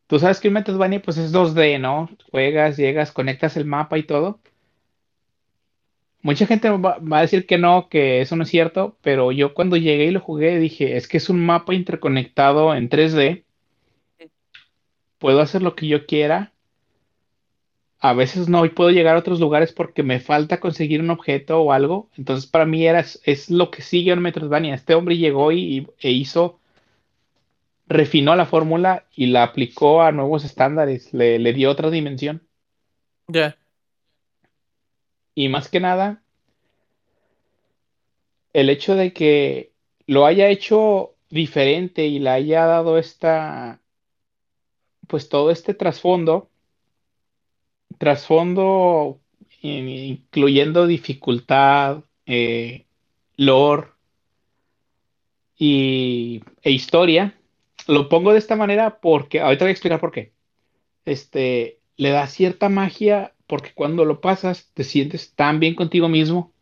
Tú 0.09 0.19
sabes 0.19 0.41
que 0.41 0.49
el 0.49 0.55
Metroidvania 0.55 1.01
pues 1.01 1.19
es 1.19 1.33
2D, 1.33 1.79
¿no? 1.79 2.11
Juegas, 2.33 2.77
llegas, 2.77 3.13
conectas 3.13 3.57
el 3.57 3.65
mapa 3.65 3.97
y 3.97 4.03
todo. 4.03 4.41
Mucha 6.23 6.47
gente 6.47 6.69
va, 6.71 6.99
va 6.99 7.19
a 7.19 7.23
decir 7.23 7.47
que 7.47 7.59
no, 7.59 7.89
que 7.89 8.21
eso 8.21 8.37
no 8.37 8.43
es 8.43 8.49
cierto, 8.51 8.97
pero 9.03 9.33
yo 9.33 9.55
cuando 9.55 9.77
llegué 9.77 10.07
y 10.07 10.11
lo 10.11 10.21
jugué 10.21 10.59
dije, 10.59 10.97
es 10.97 11.09
que 11.09 11.19
es 11.19 11.29
un 11.31 11.45
mapa 11.45 11.75
interconectado 11.75 12.75
en 12.75 12.89
3D. 12.89 13.45
Puedo 15.19 15.41
hacer 15.41 15.63
lo 15.63 15.75
que 15.75 15.87
yo 15.89 16.07
quiera 16.07 16.53
a 18.01 18.13
veces 18.13 18.49
no 18.49 18.63
puedo 18.75 18.91
llegar 18.91 19.17
a 19.17 19.19
otros 19.19 19.41
lugares 19.41 19.73
porque 19.73 20.03
me 20.03 20.21
falta 20.21 20.61
conseguir 20.61 21.01
un 21.01 21.11
objeto 21.11 21.61
o 21.61 21.73
algo. 21.73 22.09
Entonces 22.17 22.49
para 22.49 22.65
mí 22.65 22.87
era, 22.87 23.01
es 23.01 23.51
lo 23.51 23.71
que 23.71 23.83
sigue 23.83 24.13
en 24.13 24.23
Metroidvania. 24.23 24.75
Este 24.75 24.95
hombre 24.95 25.17
llegó 25.17 25.51
y, 25.51 25.89
e 25.99 26.11
hizo, 26.13 26.61
refinó 27.89 28.37
la 28.37 28.47
fórmula 28.47 29.05
y 29.15 29.27
la 29.27 29.43
aplicó 29.43 30.03
a 30.03 30.13
nuevos 30.13 30.45
estándares, 30.45 31.13
le, 31.13 31.39
le 31.39 31.53
dio 31.53 31.71
otra 31.71 31.91
dimensión. 31.91 32.43
Ya. 33.27 33.57
Y 35.39 35.49
más 35.49 35.69
que 35.69 35.79
nada, 35.79 36.21
el 38.53 38.71
hecho 38.71 38.97
de 38.97 39.13
que 39.13 39.71
lo 40.05 40.27
haya 40.27 40.49
hecho 40.49 41.15
diferente 41.31 42.07
y 42.07 42.19
le 42.19 42.31
haya 42.31 42.67
dado 42.67 42.99
esta, 42.99 43.81
pues 45.07 45.29
todo 45.29 45.53
este 45.53 45.75
trasfondo, 45.75 46.51
trasfondo 47.99 49.21
incluyendo 49.63 50.89
dificultad, 50.89 52.03
eh, 52.27 52.87
lore 53.37 53.91
y, 55.57 56.43
e 56.63 56.73
historia. 56.73 57.39
Lo 57.87 58.09
pongo 58.09 58.33
de 58.33 58.41
esta 58.41 58.57
manera 58.57 58.99
porque, 58.99 59.41
ahorita 59.41 59.67
voy 59.67 59.71
a 59.71 59.73
explicar 59.73 60.01
por 60.01 60.11
qué. 60.11 60.33
Este, 61.05 61.79
le 61.97 62.11
da 62.11 62.27
cierta 62.27 62.69
magia 62.69 63.35
porque 63.49 63.73
cuando 63.75 64.05
lo 64.05 64.21
pasas 64.21 64.71
te 64.75 64.85
sientes 64.85 65.35
tan 65.35 65.59
bien 65.61 65.75
contigo 65.75 66.09
mismo. 66.09 66.53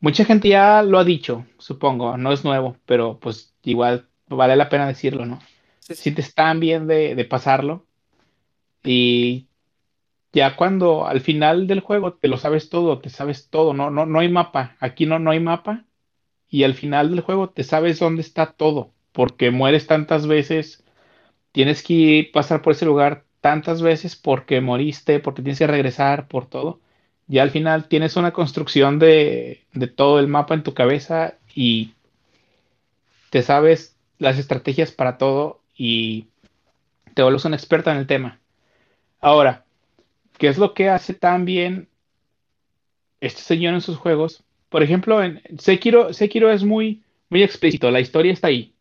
Mucha 0.00 0.24
gente 0.24 0.48
ya 0.48 0.82
lo 0.82 0.98
ha 0.98 1.04
dicho, 1.04 1.46
supongo, 1.58 2.16
no 2.16 2.32
es 2.32 2.44
nuevo, 2.44 2.76
pero 2.86 3.18
pues 3.20 3.54
igual 3.62 4.08
vale 4.28 4.56
la 4.56 4.68
pena 4.70 4.86
decirlo, 4.86 5.26
¿no? 5.26 5.40
Sí. 5.80 5.94
Sientes 5.94 6.34
tan 6.34 6.60
bien 6.60 6.86
de, 6.86 7.14
de 7.14 7.24
pasarlo 7.24 7.86
y 8.84 9.48
ya 10.32 10.56
cuando 10.56 11.06
al 11.06 11.20
final 11.20 11.66
del 11.66 11.80
juego 11.80 12.14
te 12.14 12.28
lo 12.28 12.36
sabes 12.38 12.68
todo, 12.70 13.00
te 13.00 13.10
sabes 13.10 13.48
todo, 13.50 13.74
no, 13.74 13.90
no, 13.90 14.06
no 14.06 14.20
hay 14.20 14.28
mapa, 14.28 14.76
aquí 14.80 15.06
no, 15.06 15.18
no 15.18 15.30
hay 15.30 15.40
mapa 15.40 15.86
y 16.48 16.64
al 16.64 16.74
final 16.74 17.10
del 17.10 17.20
juego 17.22 17.50
te 17.50 17.64
sabes 17.64 17.98
dónde 18.00 18.22
está 18.22 18.52
todo, 18.52 18.92
porque 19.12 19.50
mueres 19.50 19.86
tantas 19.86 20.26
veces, 20.26 20.84
tienes 21.52 21.82
que 21.82 22.30
pasar 22.32 22.62
por 22.62 22.72
ese 22.74 22.86
lugar 22.86 23.23
tantas 23.44 23.82
veces 23.82 24.16
porque 24.16 24.62
moriste, 24.62 25.20
porque 25.20 25.42
tienes 25.42 25.58
que 25.58 25.66
regresar 25.66 26.28
por 26.28 26.46
todo. 26.46 26.80
Ya 27.26 27.42
al 27.42 27.50
final 27.50 27.88
tienes 27.88 28.16
una 28.16 28.32
construcción 28.32 28.98
de, 28.98 29.66
de 29.74 29.86
todo 29.86 30.18
el 30.18 30.28
mapa 30.28 30.54
en 30.54 30.62
tu 30.62 30.72
cabeza 30.72 31.34
y 31.54 31.92
te 33.28 33.42
sabes 33.42 33.98
las 34.18 34.38
estrategias 34.38 34.92
para 34.92 35.18
todo 35.18 35.60
y 35.76 36.28
te 37.12 37.22
vuelves 37.22 37.44
una 37.44 37.56
experta 37.56 37.92
en 37.92 37.98
el 37.98 38.06
tema. 38.06 38.40
Ahora, 39.20 39.66
¿qué 40.38 40.48
es 40.48 40.56
lo 40.56 40.72
que 40.72 40.88
hace 40.88 41.12
tan 41.12 41.44
bien 41.44 41.90
este 43.20 43.42
señor 43.42 43.74
en 43.74 43.82
sus 43.82 43.98
juegos? 43.98 44.42
Por 44.70 44.82
ejemplo, 44.82 45.22
en 45.22 45.42
Sekiro, 45.58 46.14
Sekiro 46.14 46.50
es 46.50 46.64
muy, 46.64 47.02
muy 47.28 47.42
explícito, 47.42 47.90
la 47.90 48.00
historia 48.00 48.32
está 48.32 48.48
ahí. 48.48 48.72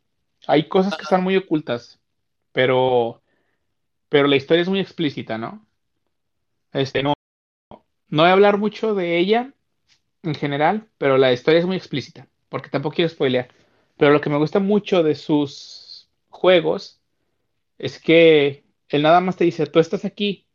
Hay 0.47 0.69
cosas 0.69 0.95
que 0.95 1.03
están 1.03 1.21
muy 1.21 1.35
ocultas, 1.35 1.99
pero, 2.53 3.21
pero 4.13 4.27
la 4.27 4.35
historia 4.35 4.61
es 4.61 4.69
muy 4.69 4.79
explícita, 4.79 5.39
¿no? 5.39 5.65
Este, 6.71 7.01
no, 7.01 7.13
no 8.09 8.21
voy 8.21 8.29
a 8.29 8.33
hablar 8.33 8.59
mucho 8.59 8.93
de 8.93 9.17
ella 9.17 9.55
en 10.21 10.35
general, 10.35 10.87
pero 10.99 11.17
la 11.17 11.33
historia 11.33 11.61
es 11.61 11.65
muy 11.65 11.77
explícita, 11.77 12.27
porque 12.49 12.69
tampoco 12.69 12.95
quiero 12.95 13.09
spoilear. 13.09 13.49
Pero 13.97 14.13
lo 14.13 14.21
que 14.21 14.29
me 14.29 14.37
gusta 14.37 14.59
mucho 14.59 15.01
de 15.01 15.15
sus 15.15 16.11
juegos 16.29 17.01
es 17.79 17.99
que 17.99 18.63
él 18.89 19.01
nada 19.01 19.19
más 19.19 19.35
te 19.35 19.45
dice, 19.45 19.65
tú 19.65 19.79
estás 19.79 20.05
aquí 20.05 20.45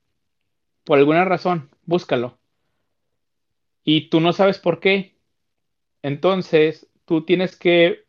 por 0.85 0.98
alguna 0.98 1.24
razón, 1.24 1.70
búscalo. 1.85 2.39
Y 3.82 4.09
tú 4.09 4.20
no 4.20 4.32
sabes 4.32 4.60
por 4.60 4.78
qué. 4.78 5.16
Entonces, 6.02 6.89
tú 7.06 7.24
tienes 7.24 7.56
que 7.56 8.06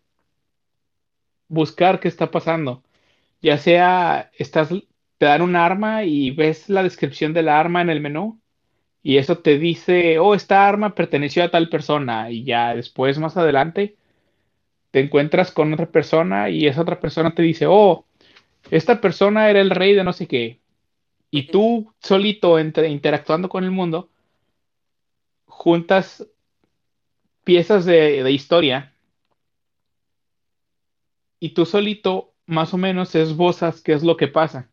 buscar 1.50 2.00
qué 2.00 2.08
está 2.08 2.32
pasando. 2.32 2.84
Ya 3.42 3.58
sea, 3.58 4.32
estás, 4.38 4.70
te 5.20 5.26
dan 5.26 5.44
un 5.44 5.56
arma 5.56 6.06
y 6.06 6.32
ves 6.32 6.70
la 6.70 6.82
descripción 6.82 7.34
del 7.34 7.50
arma 7.50 7.82
en 7.82 7.90
el 7.92 8.02
menú 8.02 8.42
y 9.04 9.18
eso 9.18 9.40
te 9.40 9.60
dice, 9.60 10.20
oh, 10.20 10.36
esta 10.36 10.68
arma 10.68 10.96
perteneció 10.96 11.44
a 11.44 11.52
tal 11.52 11.70
persona 11.70 12.32
y 12.32 12.44
ya 12.46 12.76
después, 12.76 13.20
más 13.20 13.38
adelante, 13.38 13.98
te 14.92 15.02
encuentras 15.02 15.52
con 15.52 15.74
otra 15.74 15.92
persona 15.92 16.50
y 16.50 16.68
esa 16.68 16.82
otra 16.82 17.00
persona 17.00 17.36
te 17.36 17.44
dice, 17.44 17.66
oh, 17.68 18.06
esta 18.72 19.02
persona 19.02 19.50
era 19.50 19.62
el 19.62 19.72
rey 19.72 19.94
de 19.94 20.04
no 20.04 20.14
sé 20.14 20.28
qué. 20.28 20.62
Y 21.32 21.48
tú 21.48 21.94
solito 22.00 22.60
entre, 22.60 22.90
interactuando 22.90 23.50
con 23.50 23.64
el 23.66 23.72
mundo, 23.72 24.10
juntas 25.46 26.28
piezas 27.44 27.86
de, 27.86 28.24
de 28.24 28.32
historia 28.32 28.96
y 31.40 31.50
tú 31.50 31.66
solito 31.66 32.34
más 32.46 32.74
o 32.74 32.78
menos 32.78 33.16
esbozas 33.16 33.82
qué 33.82 33.94
es 33.94 34.04
lo 34.04 34.18
que 34.18 34.28
pasa. 34.28 34.70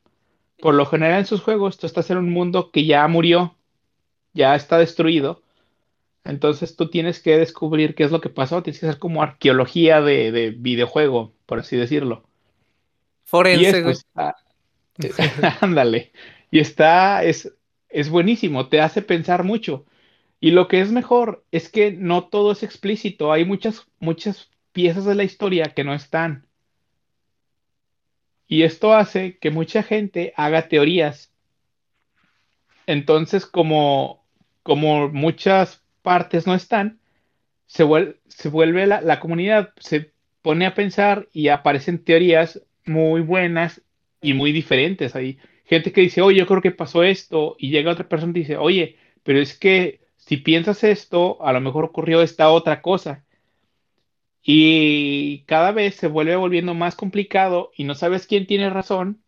Por 0.60 0.74
lo 0.74 0.86
general 0.86 1.20
en 1.20 1.26
sus 1.26 1.42
juegos 1.42 1.78
tú 1.78 1.86
estás 1.86 2.10
en 2.10 2.18
un 2.18 2.30
mundo 2.30 2.70
que 2.70 2.86
ya 2.86 3.06
murió, 3.08 3.56
ya 4.32 4.54
está 4.54 4.78
destruido, 4.78 5.42
entonces 6.24 6.76
tú 6.76 6.90
tienes 6.90 7.20
que 7.20 7.38
descubrir 7.38 7.94
qué 7.94 8.04
es 8.04 8.10
lo 8.10 8.20
que 8.20 8.30
pasó, 8.30 8.62
tienes 8.62 8.80
que 8.80 8.86
hacer 8.86 8.98
como 8.98 9.22
arqueología 9.22 10.00
de, 10.00 10.32
de 10.32 10.50
videojuego, 10.50 11.32
por 11.46 11.60
así 11.60 11.76
decirlo. 11.76 12.24
Y 13.24 13.28
Forense, 13.28 13.82
güey. 13.82 13.94
está, 13.94 14.36
ándale, 15.60 16.12
y 16.50 16.58
está, 16.60 17.22
es, 17.24 17.52
es 17.88 18.08
buenísimo, 18.08 18.68
te 18.68 18.80
hace 18.80 19.02
pensar 19.02 19.44
mucho. 19.44 19.86
Y 20.40 20.50
lo 20.50 20.68
que 20.68 20.80
es 20.80 20.90
mejor 20.90 21.44
es 21.50 21.68
que 21.68 21.92
no 21.92 22.24
todo 22.28 22.52
es 22.52 22.62
explícito, 22.62 23.32
hay 23.32 23.44
muchas, 23.44 23.86
muchas 24.00 24.50
piezas 24.72 25.04
de 25.04 25.14
la 25.14 25.24
historia 25.24 25.72
que 25.74 25.84
no 25.84 25.94
están. 25.94 26.45
Y 28.48 28.64
esto 28.64 28.94
hace 28.94 29.39
que 29.39 29.51
mucha 29.51 29.85
gente 29.85 30.32
haga 30.36 30.68
teorías. 30.68 31.32
Entonces, 32.86 33.47
como, 33.47 34.24
como 34.62 35.09
muchas 35.09 35.82
partes 36.02 36.47
no 36.47 36.55
están, 36.55 37.01
se 37.66 37.85
vuel- 37.86 38.18
se 38.28 38.51
vuelve 38.51 38.86
la, 38.89 39.02
la 39.02 39.20
comunidad, 39.20 39.74
se 39.81 40.12
pone 40.43 40.66
a 40.66 40.74
pensar 40.74 41.28
y 41.35 41.48
aparecen 41.51 42.05
teorías 42.05 42.62
muy 42.86 43.23
buenas 43.23 43.82
y 44.23 44.35
muy 44.35 44.52
diferentes. 44.52 45.16
Hay 45.16 45.40
gente 45.66 45.93
que 45.93 46.02
dice, 46.02 46.23
oye, 46.23 46.40
yo 46.40 46.48
creo 46.48 46.62
que 46.62 46.73
pasó 46.73 47.05
esto, 47.05 47.56
y 47.60 47.70
llega 47.70 47.93
otra 47.93 48.09
persona 48.09 48.32
y 48.36 48.43
dice, 48.43 48.59
oye, 48.59 48.98
pero 49.24 49.40
es 49.40 49.59
que 49.59 50.02
si 50.18 50.39
piensas 50.39 50.85
esto, 50.85 51.44
a 51.44 51.52
lo 51.55 51.62
mejor 51.62 51.86
ocurrió 51.86 52.23
esta 52.23 52.51
otra 52.51 52.82
cosa. 52.82 53.25
Y 54.47 55.44
cada 55.47 55.73
vez 55.73 55.97
se 55.97 56.06
vuelve 56.09 56.36
volviendo 56.36 56.73
más 56.74 56.94
complicado 56.94 57.73
y 57.77 57.85
no 57.85 57.94
sabes 57.97 58.27
quién 58.28 58.47
tiene 58.47 58.70
razón, 58.70 59.23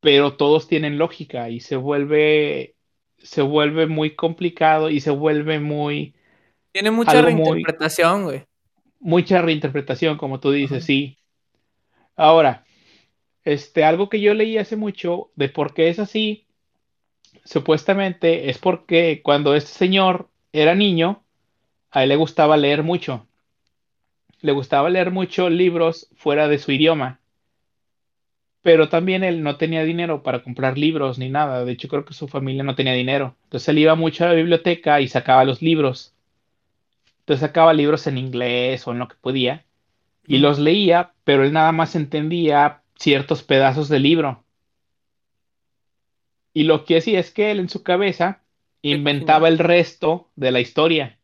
pero 0.00 0.36
todos 0.36 0.68
tienen 0.68 0.98
lógica 0.98 1.50
y 1.50 1.60
se 1.60 1.76
vuelve, 1.76 2.76
se 3.18 3.42
vuelve 3.42 3.86
muy 3.86 4.16
complicado 4.16 4.90
y 4.90 5.00
se 5.00 5.10
vuelve 5.10 5.60
muy, 5.60 6.14
Tiene 6.72 6.90
mucha 6.90 7.22
reinterpretación, 7.22 8.24
güey. 8.24 8.44
mucha 9.00 9.42
reinterpretación, 9.42 10.16
como 10.16 10.40
tú 10.40 10.50
dices, 10.50 10.82
Ajá. 10.82 10.86
sí. 10.86 11.18
Ahora, 12.16 12.64
este, 13.44 13.84
algo 13.84 14.08
que 14.10 14.20
yo 14.20 14.34
leí 14.34 14.58
hace 14.58 14.76
mucho 14.76 15.32
de 15.36 15.48
por 15.48 15.74
qué 15.74 15.88
es 15.90 15.98
así, 15.98 16.46
supuestamente 17.44 18.50
es 18.50 18.58
porque 18.58 19.20
cuando 19.22 19.54
este 19.54 19.70
señor 19.72 20.28
era 20.52 20.74
niño, 20.74 21.24
a 21.90 22.02
él 22.04 22.10
le 22.10 22.16
gustaba 22.16 22.56
leer 22.56 22.82
mucho. 22.82 23.28
Le 24.42 24.52
gustaba 24.52 24.90
leer 24.90 25.10
mucho 25.10 25.48
libros 25.48 26.08
fuera 26.14 26.48
de 26.48 26.58
su 26.58 26.72
idioma, 26.72 27.20
pero 28.60 28.88
también 28.88 29.24
él 29.24 29.42
no 29.42 29.56
tenía 29.56 29.82
dinero 29.84 30.22
para 30.22 30.42
comprar 30.42 30.76
libros 30.76 31.18
ni 31.18 31.30
nada. 31.30 31.64
De 31.64 31.72
hecho, 31.72 31.88
creo 31.88 32.04
que 32.04 32.14
su 32.14 32.28
familia 32.28 32.62
no 32.62 32.74
tenía 32.74 32.92
dinero. 32.92 33.36
Entonces 33.44 33.68
él 33.70 33.78
iba 33.78 33.94
mucho 33.94 34.24
a 34.24 34.28
la 34.28 34.34
biblioteca 34.34 35.00
y 35.00 35.08
sacaba 35.08 35.44
los 35.44 35.62
libros. 35.62 36.14
Entonces 37.20 37.40
sacaba 37.40 37.72
libros 37.72 38.06
en 38.06 38.18
inglés 38.18 38.86
o 38.86 38.92
en 38.92 38.98
lo 38.98 39.08
que 39.08 39.16
podía 39.20 39.64
y 40.26 40.38
los 40.38 40.58
leía, 40.58 41.12
pero 41.24 41.44
él 41.44 41.52
nada 41.52 41.72
más 41.72 41.94
entendía 41.94 42.82
ciertos 42.96 43.42
pedazos 43.42 43.88
del 43.88 44.02
libro. 44.02 44.44
Y 46.54 46.64
lo 46.64 46.84
que 46.84 46.98
hacía 46.98 47.20
es 47.20 47.30
que 47.30 47.50
él 47.50 47.60
en 47.60 47.68
su 47.68 47.82
cabeza 47.82 48.42
inventaba 48.82 49.48
el 49.48 49.58
resto 49.58 50.30
de 50.36 50.50
la 50.50 50.60
historia. 50.60 51.18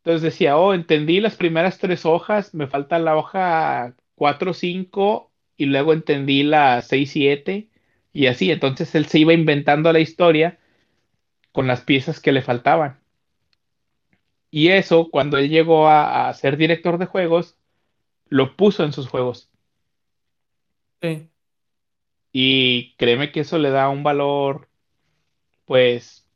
Entonces 0.00 0.22
decía, 0.22 0.56
oh, 0.56 0.74
entendí 0.74 1.20
las 1.20 1.36
primeras 1.36 1.78
tres 1.78 2.06
hojas, 2.06 2.54
me 2.54 2.66
falta 2.66 2.98
la 2.98 3.16
hoja 3.16 3.94
4 4.14 4.52
o 4.52 4.54
5 4.54 5.30
y 5.56 5.66
luego 5.66 5.92
entendí 5.92 6.42
la 6.42 6.80
6 6.82 7.10
7 7.12 7.68
y 8.12 8.26
así. 8.26 8.50
Entonces 8.50 8.94
él 8.94 9.06
se 9.06 9.18
iba 9.20 9.32
inventando 9.34 9.92
la 9.92 10.00
historia 10.00 10.58
con 11.52 11.66
las 11.66 11.82
piezas 11.82 12.20
que 12.20 12.32
le 12.32 12.42
faltaban. 12.42 13.00
Y 14.50 14.68
eso, 14.68 15.10
cuando 15.10 15.38
él 15.38 15.48
llegó 15.48 15.88
a, 15.88 16.28
a 16.28 16.34
ser 16.34 16.56
director 16.56 16.98
de 16.98 17.06
juegos, 17.06 17.56
lo 18.28 18.56
puso 18.56 18.84
en 18.84 18.92
sus 18.92 19.08
juegos. 19.08 19.50
Sí. 21.02 21.30
Y 22.32 22.94
créeme 22.96 23.32
que 23.32 23.40
eso 23.40 23.58
le 23.58 23.70
da 23.70 23.88
un 23.88 24.02
valor 24.02 24.68
pues 25.64 26.28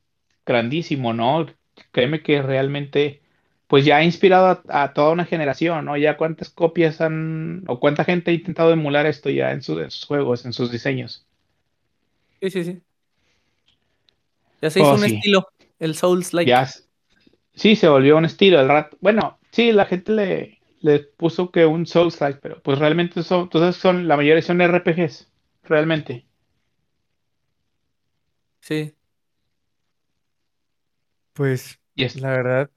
grandísimo, 0.46 1.12
¿no? 1.12 1.46
Créeme 1.92 2.22
que 2.22 2.42
realmente, 2.42 3.23
pues 3.68 3.84
ya 3.84 3.96
ha 3.98 4.04
inspirado 4.04 4.46
a, 4.68 4.84
a 4.84 4.92
toda 4.94 5.12
una 5.12 5.24
generación, 5.26 5.84
¿no? 5.86 5.96
Ya 5.96 6.16
cuántas 6.16 6.50
copias 6.50 7.00
han, 7.00 7.64
o 7.68 7.80
cuánta 7.80 8.04
gente 8.04 8.30
ha 8.30 8.34
intentado 8.34 8.72
emular 8.72 9.06
esto 9.06 9.30
ya 9.30 9.52
en, 9.52 9.62
su- 9.62 9.80
en 9.80 9.90
sus 9.90 10.04
juegos, 10.06 10.44
en 10.46 10.52
sus 10.52 10.70
diseños. 10.72 11.26
Sí, 12.40 12.50
sí, 12.50 12.64
sí. 12.64 12.82
Ya 14.60 14.70
se 14.70 14.80
hizo 14.80 14.94
Oh, 14.94 14.96
un 14.96 15.04
sí, 15.04 15.14
estilo, 15.14 15.46
el 15.78 15.94
Souls-like. 15.94 16.56
ya, 16.56 16.62
s- 16.62 16.84
sí 17.54 17.76
se 17.76 17.88
volvió 17.88 18.16
un 18.18 18.24
estilo 18.26 18.60
el 18.60 18.68
rato. 18.68 18.96
Bueno, 19.00 19.38
sí, 19.52 19.72
la 19.72 19.86
gente 19.86 20.12
le, 20.12 20.60
le 20.80 21.00
puso 21.00 21.50
que 21.52 21.66
un 21.66 21.86
Souls-like, 21.86 22.40
pero 22.42 22.62
pues 22.62 22.78
realmente 22.80 23.22
son, 23.22 23.42
entonces 23.44 23.76
son, 23.80 24.08
la 24.08 24.16
mayoría 24.16 24.42
son 24.42 24.60
RPGs, 24.60 25.30
realmente. 25.64 26.26
Sí. 28.60 28.94
Pues, 31.32 31.78
la 32.16 32.30
verdad, 32.30 32.70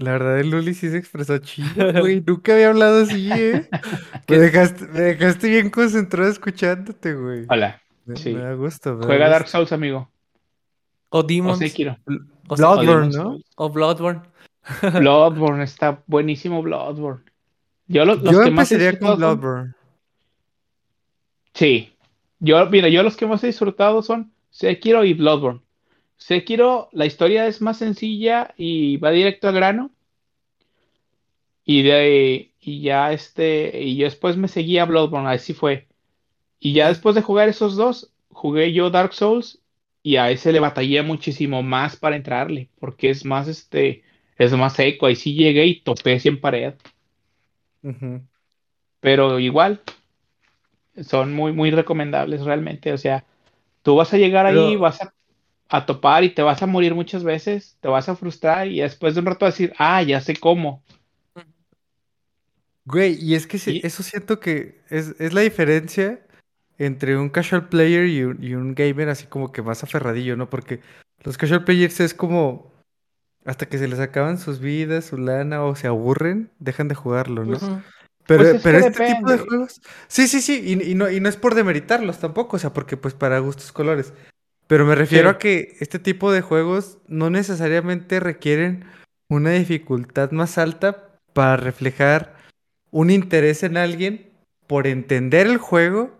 la 0.00 0.12
verdad, 0.12 0.40
el 0.40 0.50
Luli 0.50 0.74
sí 0.74 0.88
se 0.90 0.96
expresó 0.98 1.38
chido, 1.38 1.92
güey. 2.00 2.22
Nunca 2.26 2.52
había 2.54 2.68
hablado 2.70 3.02
así, 3.02 3.30
¿eh? 3.32 3.68
Me 4.28 4.38
dejaste, 4.38 4.86
me 4.86 5.00
dejaste 5.00 5.48
bien 5.48 5.70
concentrado 5.70 6.30
escuchándote, 6.30 7.14
güey. 7.14 7.46
hola, 7.48 7.80
Me, 8.06 8.14
me 8.14 8.20
sí. 8.20 8.32
da 8.32 8.54
gusto, 8.54 8.94
me 8.94 9.00
da 9.00 9.06
Juega 9.06 9.28
Dark. 9.28 9.48
Souls, 9.48 9.72
amigo. 9.72 10.10
O 11.10 11.18
O 11.18 11.22
Demons. 11.22 11.58
Sekiro. 11.58 11.96
Bl- 12.06 12.26
O 12.48 12.56
Sekiro. 12.56 12.70
O 12.72 12.76
Bloodborne, 12.76 13.08
Demon's 13.10 13.16
¿no? 13.16 13.38
O 13.56 13.70
Bloodborne. 13.70 14.20
Bloodborne 15.00 15.64
está 15.64 16.02
buenísimo, 16.06 16.62
Bloodborne. 16.62 17.22
Yo 17.88 18.04
lo- 18.04 18.14
los 18.16 18.32
Yo 18.32 18.42
que 18.44 18.50
más 18.50 18.70
empezaría 18.70 18.98
con 18.98 19.08
disfrutado 19.10 19.30
son, 19.32 19.40
Bloodborne. 19.40 19.74
sí. 21.54 21.92
Yo, 22.42 22.64
mira, 22.70 22.88
yo 22.88 23.02
los 23.02 23.16
que 23.16 23.26
más 23.26 23.42
he 23.44 23.48
disfrutado 23.48 24.00
son 24.02 24.32
Sekiro 24.50 25.04
y 25.04 25.12
Bloodborne. 25.14 25.60
Sekiro, 26.20 26.90
la 26.92 27.06
historia 27.06 27.46
es 27.46 27.60
más 27.62 27.78
sencilla 27.78 28.54
y 28.56 28.98
va 28.98 29.10
directo 29.10 29.48
al 29.48 29.54
grano. 29.54 29.90
Y 31.64 31.82
de 31.82 32.52
y 32.60 32.82
ya 32.82 33.12
este, 33.12 33.82
y 33.82 33.96
yo 33.96 34.04
después 34.04 34.36
me 34.36 34.48
seguí 34.48 34.78
a 34.78 34.84
Bloodborne, 34.84 35.30
así 35.30 35.54
fue. 35.54 35.88
Y 36.60 36.74
ya 36.74 36.88
después 36.88 37.14
de 37.14 37.22
jugar 37.22 37.48
esos 37.48 37.74
dos, 37.74 38.12
jugué 38.28 38.72
yo 38.72 38.90
Dark 38.90 39.14
Souls 39.14 39.60
y 40.02 40.16
a 40.16 40.30
ese 40.30 40.52
le 40.52 40.60
batallé 40.60 41.02
muchísimo 41.02 41.62
más 41.62 41.96
para 41.96 42.16
entrarle, 42.16 42.68
porque 42.78 43.10
es 43.10 43.24
más 43.24 43.48
este, 43.48 44.02
es 44.36 44.52
más 44.52 44.74
seco. 44.74 45.06
Ahí 45.06 45.16
sí 45.16 45.34
llegué 45.34 45.66
y 45.66 45.80
topé 45.80 46.20
100 46.20 46.40
pared. 46.40 46.74
Pero 49.00 49.38
igual, 49.38 49.80
son 51.02 51.32
muy, 51.34 51.52
muy 51.52 51.70
recomendables 51.70 52.44
realmente. 52.44 52.92
O 52.92 52.98
sea, 52.98 53.24
tú 53.82 53.96
vas 53.96 54.12
a 54.12 54.18
llegar 54.18 54.44
ahí, 54.44 54.54
Pero, 54.54 54.80
vas 54.80 55.00
a, 55.00 55.14
a 55.70 55.86
topar 55.86 56.24
y 56.24 56.34
te 56.34 56.42
vas 56.42 56.62
a 56.62 56.66
morir 56.66 56.94
muchas 56.94 57.22
veces, 57.22 57.76
te 57.80 57.88
vas 57.88 58.08
a 58.08 58.16
frustrar 58.16 58.66
y 58.66 58.80
después 58.80 59.14
de 59.14 59.20
un 59.20 59.26
rato 59.26 59.44
vas 59.46 59.54
a 59.54 59.56
decir, 59.58 59.72
ah, 59.78 60.02
ya 60.02 60.20
sé 60.20 60.34
cómo. 60.36 60.82
güey, 62.84 63.16
y 63.22 63.34
es 63.36 63.46
que 63.46 63.58
sí- 63.58 63.80
Y 63.82 63.86
eso 63.86 64.02
siento 64.02 64.40
que 64.40 64.80
es, 64.90 65.14
es 65.20 65.32
la 65.32 65.42
diferencia 65.42 66.20
entre 66.78 67.16
un 67.16 67.28
casual 67.28 67.68
player 67.68 68.06
y 68.06 68.24
un, 68.24 68.42
y 68.42 68.54
un 68.54 68.74
gamer 68.74 69.08
así 69.10 69.26
como 69.26 69.52
que 69.52 69.62
más 69.62 69.84
aferradillo, 69.84 70.36
¿no? 70.36 70.50
Porque 70.50 70.80
los 71.22 71.38
casual 71.38 71.64
players 71.64 72.00
es 72.00 72.14
como 72.14 72.72
hasta 73.44 73.66
que 73.66 73.78
se 73.78 73.86
les 73.86 74.00
acaban 74.00 74.38
sus 74.38 74.58
vidas, 74.60 75.04
su 75.04 75.18
lana 75.18 75.62
o 75.64 75.76
se 75.76 75.86
aburren, 75.86 76.50
dejan 76.58 76.88
de 76.88 76.94
jugarlo, 76.96 77.44
¿no? 77.44 77.56
Ujú. 77.56 77.80
Pero, 78.26 78.42
pues 78.42 78.54
es 78.54 78.62
pero 78.62 78.78
este 78.78 79.04
tipo 79.14 79.30
de 79.30 79.38
juegos, 79.38 79.80
sí, 80.08 80.26
sí, 80.26 80.40
sí, 80.40 80.60
y, 80.64 80.90
y 80.92 80.94
no, 80.94 81.10
y 81.10 81.20
no 81.20 81.28
es 81.28 81.36
por 81.36 81.54
demeritarlos 81.54 82.18
tampoco, 82.18 82.56
o 82.56 82.58
sea, 82.58 82.72
porque 82.72 82.96
pues 82.96 83.14
para 83.14 83.38
gustos 83.38 83.72
colores. 83.72 84.12
Pero 84.70 84.86
me 84.86 84.94
refiero 84.94 85.30
Sí, 85.30 85.34
a 85.34 85.38
que 85.38 85.76
este 85.80 85.98
tipo 85.98 86.30
de 86.30 86.42
juegos 86.42 86.98
no 87.08 87.28
necesariamente 87.28 88.20
requieren 88.20 88.84
una 89.28 89.50
dificultad 89.50 90.30
más 90.30 90.58
alta 90.58 91.08
para 91.32 91.56
reflejar 91.56 92.36
un 92.92 93.10
interés 93.10 93.64
en 93.64 93.76
alguien 93.76 94.30
por 94.68 94.86
entender 94.86 95.48
el 95.48 95.56
juego, 95.58 96.16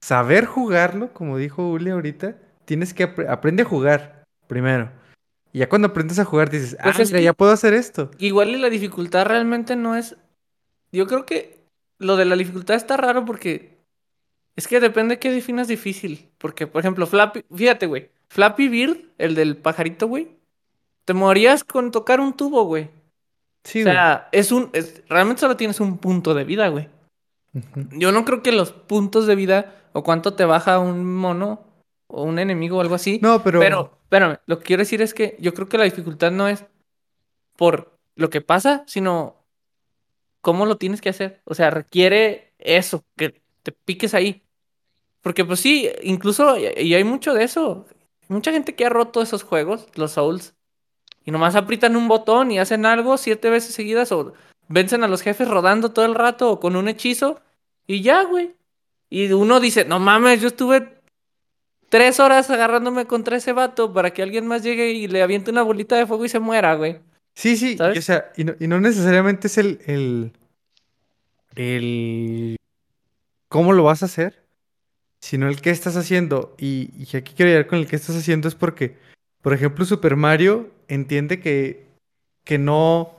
saber 0.00 0.46
jugarlo, 0.46 1.12
como 1.12 1.36
dijo 1.36 1.68
Uli 1.68 1.90
ahorita, 1.90 2.36
tienes 2.64 2.94
que 2.94 3.14
apre- 3.14 3.28
aprende 3.28 3.64
a 3.64 3.66
jugar 3.66 4.24
primero. 4.46 4.90
Y 5.52 5.58
ya 5.58 5.68
cuando 5.68 5.88
aprendes 5.88 6.18
a 6.18 6.24
jugar 6.24 6.48
dices, 6.48 6.78
ah, 6.80 6.84
Pues 6.94 7.10
mira, 7.10 7.18
que 7.18 7.24
ya 7.24 7.34
puedo 7.34 7.52
hacer 7.52 7.74
esto. 7.74 8.10
igual 8.16 8.48
y 8.48 8.56
la 8.56 8.70
dificultad 8.70 9.26
realmente 9.26 9.76
no 9.76 9.96
es. 9.96 10.16
Yo 10.92 11.06
creo 11.06 11.26
que 11.26 11.58
lo 11.98 12.16
de 12.16 12.24
la 12.24 12.36
dificultad 12.36 12.76
está 12.76 12.96
raro 12.96 13.26
porque 13.26 13.71
es 14.56 14.68
que 14.68 14.80
depende 14.80 15.18
qué 15.18 15.30
definas 15.30 15.68
difícil. 15.68 16.30
Porque, 16.38 16.66
por 16.66 16.80
ejemplo, 16.80 17.06
Flappy, 17.06 17.44
fíjate, 17.54 17.86
güey. 17.86 18.10
Flappy 18.28 18.68
Bird, 18.68 18.98
el 19.18 19.34
del 19.34 19.56
pajarito, 19.56 20.06
güey. 20.08 20.36
Te 21.04 21.14
morías 21.14 21.64
con 21.64 21.90
tocar 21.90 22.20
un 22.20 22.34
tubo, 22.34 22.64
güey. 22.64 22.90
Sí, 23.64 23.80
O 23.80 23.84
güey. 23.84 23.94
sea, 23.94 24.28
es 24.32 24.52
un. 24.52 24.70
es- 24.72 25.02
realmente 25.08 25.40
solo 25.40 25.56
tienes 25.56 25.80
un 25.80 25.98
punto 25.98 26.34
de 26.34 26.44
vida, 26.44 26.68
güey. 26.68 26.88
Yo 27.92 28.12
no 28.12 28.24
creo 28.24 28.42
que 28.42 28.52
los 28.52 28.72
puntos 28.72 29.26
de 29.26 29.34
vida 29.34 29.74
o 29.92 30.02
cuánto 30.02 30.34
te 30.34 30.44
baja 30.46 30.78
un 30.78 31.04
mono 31.04 31.62
o 32.06 32.22
un 32.22 32.38
enemigo 32.38 32.78
o 32.78 32.80
algo 32.80 32.94
así. 32.94 33.18
No, 33.22 33.42
pero... 33.42 33.60
Pero, 33.60 33.98
espérame, 34.04 34.38
lo 34.46 34.58
que 34.58 34.64
quiero 34.64 34.80
decir 34.80 35.02
es 35.02 35.12
que 35.12 35.36
yo 35.38 35.52
creo 35.52 35.68
que 35.68 35.76
la 35.76 35.84
dificultad 35.84 36.30
no 36.30 36.48
es 36.48 36.64
por 37.56 37.92
lo 38.16 38.30
que 38.30 38.40
pasa, 38.40 38.84
sino 38.86 39.36
cómo 40.40 40.64
lo 40.64 40.78
tienes 40.78 41.02
que 41.02 41.10
hacer. 41.10 41.40
O 41.44 41.54
sea, 41.54 41.68
requiere 41.70 42.52
eso, 42.58 43.04
que 43.16 43.41
te 43.62 43.72
piques 43.72 44.14
ahí. 44.14 44.42
Porque 45.22 45.44
pues 45.44 45.60
sí, 45.60 45.88
incluso, 46.02 46.56
y 46.58 46.94
hay 46.94 47.04
mucho 47.04 47.32
de 47.32 47.44
eso. 47.44 47.86
Mucha 48.28 48.52
gente 48.52 48.74
que 48.74 48.86
ha 48.86 48.88
roto 48.88 49.22
esos 49.22 49.42
juegos, 49.42 49.86
los 49.94 50.12
Souls, 50.12 50.54
y 51.24 51.30
nomás 51.30 51.54
aprietan 51.54 51.96
un 51.96 52.08
botón 52.08 52.50
y 52.50 52.58
hacen 52.58 52.86
algo 52.86 53.16
siete 53.16 53.50
veces 53.50 53.74
seguidas 53.74 54.10
o 54.12 54.34
vencen 54.68 55.04
a 55.04 55.08
los 55.08 55.22
jefes 55.22 55.48
rodando 55.48 55.92
todo 55.92 56.04
el 56.04 56.14
rato 56.14 56.50
o 56.50 56.60
con 56.60 56.76
un 56.76 56.88
hechizo 56.88 57.40
y 57.86 58.02
ya, 58.02 58.24
güey. 58.24 58.54
Y 59.10 59.30
uno 59.32 59.60
dice, 59.60 59.84
no 59.84 60.00
mames, 60.00 60.40
yo 60.40 60.48
estuve 60.48 61.00
tres 61.88 62.18
horas 62.18 62.48
agarrándome 62.50 63.06
contra 63.06 63.36
ese 63.36 63.52
vato 63.52 63.92
para 63.92 64.12
que 64.12 64.22
alguien 64.22 64.46
más 64.46 64.62
llegue 64.62 64.92
y 64.92 65.06
le 65.06 65.22
aviente 65.22 65.50
una 65.50 65.62
bolita 65.62 65.96
de 65.96 66.06
fuego 66.06 66.24
y 66.24 66.28
se 66.28 66.40
muera, 66.40 66.74
güey. 66.74 66.98
Sí, 67.34 67.56
sí, 67.56 67.76
o 67.80 68.02
sea, 68.02 68.32
y 68.36 68.44
no, 68.44 68.54
y 68.58 68.66
no 68.66 68.80
necesariamente 68.80 69.46
es 69.46 69.58
el, 69.58 69.80
el, 69.86 70.32
el 71.54 72.56
cómo 73.52 73.74
lo 73.74 73.84
vas 73.84 74.02
a 74.02 74.06
hacer, 74.06 74.42
sino 75.20 75.46
el 75.46 75.60
qué 75.60 75.70
estás 75.70 75.96
haciendo. 75.96 76.54
Y, 76.58 76.90
y 76.96 77.16
aquí 77.16 77.34
quiero 77.36 77.50
llegar 77.50 77.66
con 77.66 77.78
el 77.78 77.86
que 77.86 77.96
estás 77.96 78.16
haciendo 78.16 78.48
es 78.48 78.54
porque, 78.54 78.96
por 79.42 79.52
ejemplo, 79.52 79.84
Super 79.84 80.16
Mario 80.16 80.70
entiende 80.88 81.38
que, 81.38 81.86
que 82.44 82.56
no, 82.58 83.12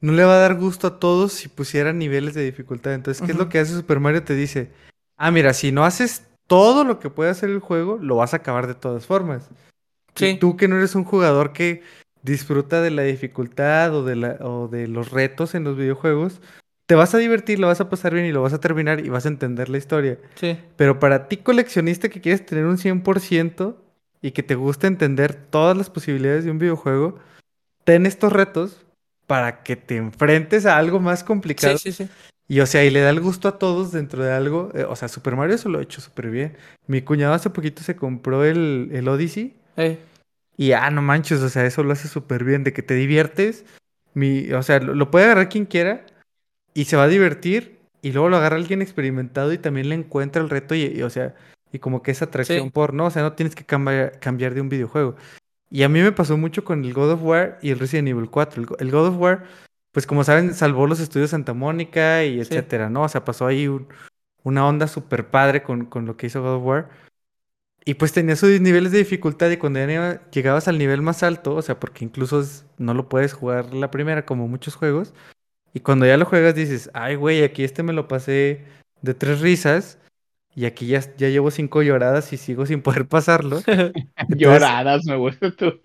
no 0.00 0.12
le 0.12 0.24
va 0.24 0.34
a 0.36 0.40
dar 0.40 0.54
gusto 0.56 0.86
a 0.86 1.00
todos 1.00 1.32
si 1.32 1.48
pusiera 1.48 1.94
niveles 1.94 2.34
de 2.34 2.44
dificultad. 2.44 2.92
Entonces, 2.92 3.24
¿qué 3.24 3.32
es 3.32 3.38
lo 3.38 3.48
que 3.48 3.58
hace 3.58 3.72
Super 3.72 4.00
Mario? 4.00 4.22
Te 4.22 4.34
dice, 4.34 4.70
ah, 5.16 5.30
mira, 5.30 5.54
si 5.54 5.72
no 5.72 5.84
haces 5.86 6.26
todo 6.46 6.84
lo 6.84 7.00
que 7.00 7.08
puede 7.08 7.30
hacer 7.30 7.48
el 7.48 7.60
juego, 7.60 7.98
lo 8.00 8.16
vas 8.16 8.34
a 8.34 8.38
acabar 8.38 8.66
de 8.66 8.74
todas 8.74 9.06
formas. 9.06 9.48
Y 10.14 10.18
Sí. 10.18 10.36
tú 10.38 10.56
que 10.58 10.68
no 10.68 10.76
eres 10.76 10.94
un 10.94 11.04
jugador 11.04 11.54
que 11.54 11.82
disfruta 12.22 12.82
de 12.82 12.90
la 12.90 13.02
dificultad 13.02 13.94
o 13.94 14.04
de, 14.04 14.16
la, 14.16 14.36
o 14.40 14.68
de 14.68 14.88
los 14.88 15.10
retos 15.10 15.54
en 15.54 15.64
los 15.64 15.76
videojuegos, 15.76 16.40
te 16.86 16.94
vas 16.94 17.14
a 17.14 17.18
divertir, 17.18 17.58
lo 17.58 17.66
vas 17.68 17.80
a 17.80 17.88
pasar 17.88 18.12
bien 18.14 18.26
y 18.26 18.32
lo 18.32 18.42
vas 18.42 18.52
a 18.52 18.60
terminar 18.60 19.04
y 19.04 19.08
vas 19.08 19.24
a 19.24 19.28
entender 19.28 19.68
la 19.68 19.78
historia. 19.78 20.18
Sí. 20.34 20.58
Pero 20.76 20.98
para 21.00 21.28
ti 21.28 21.38
coleccionista 21.38 22.08
que 22.08 22.20
quieres 22.20 22.44
tener 22.44 22.66
un 22.66 22.76
100% 22.78 23.76
y 24.20 24.32
que 24.32 24.42
te 24.42 24.54
gusta 24.54 24.86
entender 24.86 25.34
todas 25.34 25.76
las 25.76 25.90
posibilidades 25.90 26.44
de 26.44 26.50
un 26.50 26.58
videojuego, 26.58 27.18
ten 27.84 28.06
estos 28.06 28.32
retos 28.32 28.84
para 29.26 29.62
que 29.62 29.76
te 29.76 29.96
enfrentes 29.96 30.66
a 30.66 30.76
algo 30.76 31.00
más 31.00 31.20
Sí, 31.20 31.24
complicado. 31.26 31.78
sí, 31.78 31.92
sí. 31.92 32.08
Y 32.46 32.60
o 32.60 32.66
sea, 32.66 32.84
y 32.84 32.90
le 32.90 33.00
da 33.00 33.08
el 33.08 33.20
gusto 33.20 33.48
a 33.48 33.58
todos 33.58 33.90
dentro 33.92 34.22
de 34.22 34.30
algo. 34.32 34.70
eh, 34.74 34.84
o 34.84 34.94
sea, 34.96 35.08
Super 35.08 35.34
Mario 35.34 35.54
eso 35.54 35.70
lo 35.70 35.78
ha 35.78 35.82
hecho 35.82 36.02
súper 36.02 36.28
bien. 36.30 36.54
Mi 36.86 37.00
cuñado 37.00 37.32
hace 37.32 37.48
poquito 37.48 37.82
se 37.82 37.96
compró 37.96 38.44
el, 38.44 38.90
el 38.92 39.08
Odyssey. 39.08 39.56
Eh, 39.78 39.98
Y 40.58 40.72
ah, 40.72 40.90
no 40.90 41.00
manches, 41.00 41.40
o 41.40 41.48
sea, 41.48 41.64
eso 41.64 41.82
lo 41.82 41.92
hace 41.92 42.06
súper 42.08 42.44
bien, 42.44 42.62
de 42.62 42.74
que 42.74 42.82
te 42.82 42.94
diviertes. 42.94 43.64
Mi, 44.12 44.52
o 44.52 44.62
sea, 44.62 44.78
lo, 44.80 44.94
lo 44.94 45.10
puede 45.10 45.24
agarrar 45.24 45.48
quien 45.48 45.64
quiera 45.64 46.04
y 46.74 46.84
se 46.84 46.96
va 46.96 47.04
a 47.04 47.08
divertir. 47.08 47.78
Y 48.02 48.12
luego 48.12 48.28
lo 48.28 48.36
agarra 48.36 48.56
alguien 48.56 48.82
experimentado 48.82 49.52
y 49.52 49.58
también 49.58 49.88
le 49.88 49.94
encuentra 49.94 50.42
el 50.42 50.50
reto. 50.50 50.74
Y, 50.74 50.82
y, 50.82 51.02
o 51.02 51.08
sea, 51.10 51.34
y 51.72 51.78
como 51.78 52.02
que 52.02 52.10
esa 52.10 52.26
atracción 52.26 52.64
Sí. 52.66 52.70
por, 52.70 52.92
¿no? 52.92 53.06
O 53.06 53.10
sea, 53.10 53.22
no 53.22 53.32
tienes 53.32 53.54
que 53.54 53.64
cambiar, 53.64 54.18
cambiar 54.20 54.52
de 54.54 54.60
un 54.60 54.68
videojuego. 54.68 55.16
Y 55.70 55.82
a 55.84 55.88
mí 55.88 56.00
me 56.02 56.12
pasó 56.12 56.36
mucho 56.36 56.64
con 56.64 56.84
el 56.84 56.92
God 56.92 57.12
of 57.12 57.22
War 57.22 57.58
y 57.62 57.70
el 57.70 57.78
Resident 57.78 58.08
Evil 58.08 58.28
4. 58.30 58.60
El, 58.60 58.66
go- 58.66 58.76
el 58.78 58.90
God 58.90 59.06
of 59.08 59.16
War, 59.18 59.44
pues 59.92 60.06
como 60.06 60.22
saben, 60.22 60.52
salvó 60.54 60.86
los 60.86 61.00
estudios 61.00 61.30
Santa 61.30 61.54
Mónica 61.54 62.24
y 62.24 62.34
Sí. 62.34 62.40
etcétera, 62.40 62.90
¿no? 62.90 63.02
O 63.04 63.08
sea, 63.08 63.24
pasó 63.24 63.46
ahí 63.46 63.66
un- 63.68 63.88
una 64.42 64.66
onda 64.66 64.86
súper 64.86 65.28
padre 65.30 65.62
con, 65.62 65.86
con 65.86 66.04
lo 66.04 66.16
que 66.18 66.26
hizo 66.26 66.42
God 66.42 66.56
of 66.56 66.64
War. 66.64 66.90
Y 67.86 67.94
pues 67.94 68.12
tenía 68.12 68.36
sus 68.36 68.60
niveles 68.60 68.92
de 68.92 68.98
dificultad 68.98 69.50
y 69.50 69.56
cuando 69.58 69.78
ya 69.86 70.22
llegabas 70.30 70.68
al 70.68 70.78
nivel 70.78 71.02
más 71.02 71.22
alto, 71.22 71.54
o 71.54 71.62
sea, 71.62 71.78
porque 71.80 72.04
incluso 72.04 72.42
no 72.78 72.94
lo 72.94 73.08
puedes 73.08 73.32
jugar 73.34 73.74
la 73.74 73.90
primera 73.90 74.24
como 74.26 74.48
muchos 74.48 74.74
juegos, 74.74 75.12
y 75.74 75.80
cuando 75.80 76.06
ya 76.06 76.16
lo 76.16 76.24
juegas 76.24 76.54
dices, 76.54 76.88
ay 76.94 77.16
güey, 77.16 77.42
aquí 77.44 77.64
este 77.64 77.82
me 77.82 77.92
lo 77.92 78.08
pasé 78.08 78.64
de 79.02 79.12
tres 79.14 79.40
risas, 79.40 79.98
Y 80.56 80.66
aquí 80.66 80.86
ya, 80.86 81.00
ya 81.16 81.28
llevo 81.28 81.50
cinco 81.50 81.82
lloradas 81.82 82.32
y 82.32 82.36
sigo 82.36 82.64
sin 82.64 82.80
poder 82.80 83.06
pasarlo. 83.08 83.60
Lloradas, 84.28 85.04
me 85.04 85.16
gusta 85.16 85.50
tú. 85.58 85.80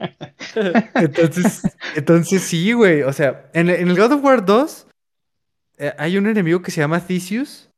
Entonces, 0.95 1.63
entonces 1.95 2.43
sí, 2.43 2.73
güey. 2.73 3.01
O 3.01 3.11
sea, 3.13 3.49
en, 3.53 3.69
en 3.69 3.89
el 3.89 3.97
God 3.97 4.11
of 4.13 4.23
War 4.23 4.45
2 4.45 4.85
eh, 5.79 5.93
hay 5.97 6.17
un 6.17 6.27
enemigo 6.27 6.61
que 6.61 6.71
se 6.71 6.81
llama 6.81 6.99
Theseus. 6.99 7.69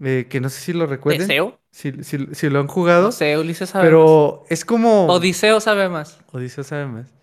eh, 0.00 0.26
que 0.28 0.40
no 0.40 0.48
sé 0.48 0.60
si 0.60 0.72
lo 0.72 0.86
recuerden. 0.86 1.28
¿Deseo? 1.28 1.58
Si, 1.70 1.92
si- 2.02 2.26
si 2.34 2.50
lo 2.50 2.60
han 2.60 2.66
jugado. 2.66 3.06
No 3.06 3.12
sé, 3.12 3.36
Ulises 3.38 3.70
sabe 3.70 3.84
más. 3.84 3.90
pero 3.90 4.44
es 4.48 4.64
como. 4.64 5.06
Odiseo 5.06 5.60
sabe 5.60 5.88
más. 5.88 6.18
Odiseo 6.32 6.64
sabe 6.64 6.86
más. 6.86 7.14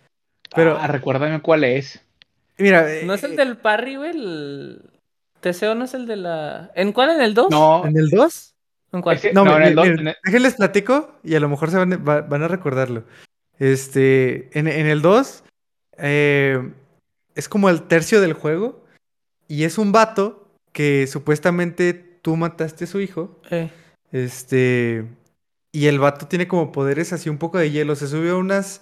Pero, 0.55 0.77
Ah, 0.79 0.87
recuérdame 0.87 1.41
cuál 1.41 1.63
es. 1.65 2.01
Mira. 2.57 2.87
¿No 3.05 3.13
es 3.13 3.23
el 3.23 3.33
eh, 3.33 3.35
del 3.37 3.57
parry, 3.57 3.95
güey? 3.95 4.11
El... 4.11 4.81
Teseo 5.41 5.75
no 5.75 5.85
es 5.85 5.93
el 5.93 6.07
de 6.07 6.15
la... 6.15 6.71
¿En 6.75 6.91
cuál? 6.91 7.11
¿En 7.11 7.21
el 7.21 7.33
2? 7.35 7.49
No, 7.51 7.85
¿En 7.85 7.95
el 7.97 8.09
2? 8.09 8.55
¿En 8.93 9.01
cuál? 9.01 9.19
No, 9.33 9.45
no, 9.45 9.55
en 9.57 9.61
mi- 9.61 9.67
el 9.69 9.75
dos- 9.75 9.85
miren, 9.85 9.99
en 9.99 10.07
el- 10.07 10.15
déjenles 10.23 10.55
platico 10.55 11.19
y 11.23 11.35
a 11.35 11.39
lo 11.39 11.49
mejor 11.49 11.69
se 11.69 11.77
van, 11.77 11.91
va- 12.07 12.21
van 12.21 12.41
a 12.43 12.47
recordarlo. 12.47 13.03
Este, 13.59 14.57
en, 14.57 14.67
en 14.67 14.87
el 14.87 15.01
2 15.01 15.43
eh, 15.97 16.71
es 17.35 17.47
como 17.49 17.69
el 17.69 17.83
tercio 17.83 18.21
del 18.21 18.33
juego 18.33 18.83
y 19.47 19.63
es 19.63 19.77
un 19.77 19.91
vato 19.91 20.47
que 20.71 21.07
supuestamente 21.07 21.93
tú 21.93 22.35
mataste 22.37 22.85
a 22.85 22.87
su 22.87 22.99
hijo. 22.99 23.39
Eh, 23.51 23.69
Este, 24.11 25.05
y 25.71 25.87
el 25.87 25.99
vato 25.99 26.27
tiene 26.27 26.47
como 26.47 26.71
poderes 26.71 27.13
así 27.13 27.29
un 27.29 27.37
poco 27.37 27.57
de 27.57 27.69
hielo. 27.71 27.95
Se 27.95 28.07
sube 28.07 28.29
a 28.29 28.35
unas, 28.35 28.81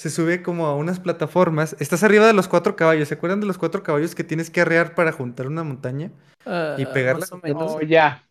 se 0.00 0.08
sube 0.08 0.42
como 0.42 0.64
a 0.64 0.74
unas 0.76 0.98
plataformas. 0.98 1.76
Estás 1.78 2.02
arriba 2.02 2.26
de 2.26 2.32
los 2.32 2.48
cuatro 2.48 2.74
caballos. 2.74 3.08
¿Se 3.08 3.14
acuerdan 3.14 3.40
de 3.40 3.46
los 3.46 3.58
cuatro 3.58 3.82
caballos 3.82 4.14
que 4.14 4.24
tienes 4.24 4.48
que 4.48 4.62
arrear 4.62 4.94
para 4.94 5.12
juntar 5.12 5.46
una 5.46 5.62
montaña? 5.62 6.10
ah, 6.46 6.74
Y 6.78 6.86
pegarla 6.86 7.20
más 7.20 7.32
o 7.32 7.40
menos. 7.42 7.72
Oh, 7.76 7.82
ya. 7.82 8.24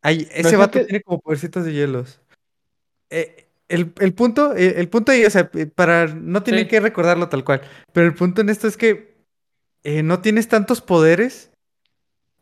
Ay, 0.00 0.26
ese 0.32 0.56
vato 0.56 0.78
que- 0.78 0.86
tiene 0.86 1.02
como 1.02 1.20
podercitos 1.20 1.66
de 1.66 1.74
hielos. 1.74 2.22
Eh, 3.10 3.46
el, 3.68 3.92
el 4.00 4.14
punto, 4.14 4.54
el, 4.54 4.72
el 4.76 4.88
punto 4.88 5.12
ahí, 5.12 5.22
o 5.26 5.28
sea, 5.28 5.50
eh, 5.52 5.66
para 5.66 6.06
no 6.06 6.42
tienen 6.42 6.64
Sí. 6.64 6.70
que 6.70 6.80
recordarlo 6.80 7.28
tal 7.28 7.44
cual, 7.44 7.60
pero 7.92 8.06
el 8.06 8.14
punto 8.14 8.40
en 8.40 8.48
esto 8.48 8.66
es 8.68 8.78
que 8.78 9.18
eh, 9.84 10.02
no 10.02 10.20
tienes 10.22 10.48
tantos 10.48 10.80
poderes, 10.80 11.50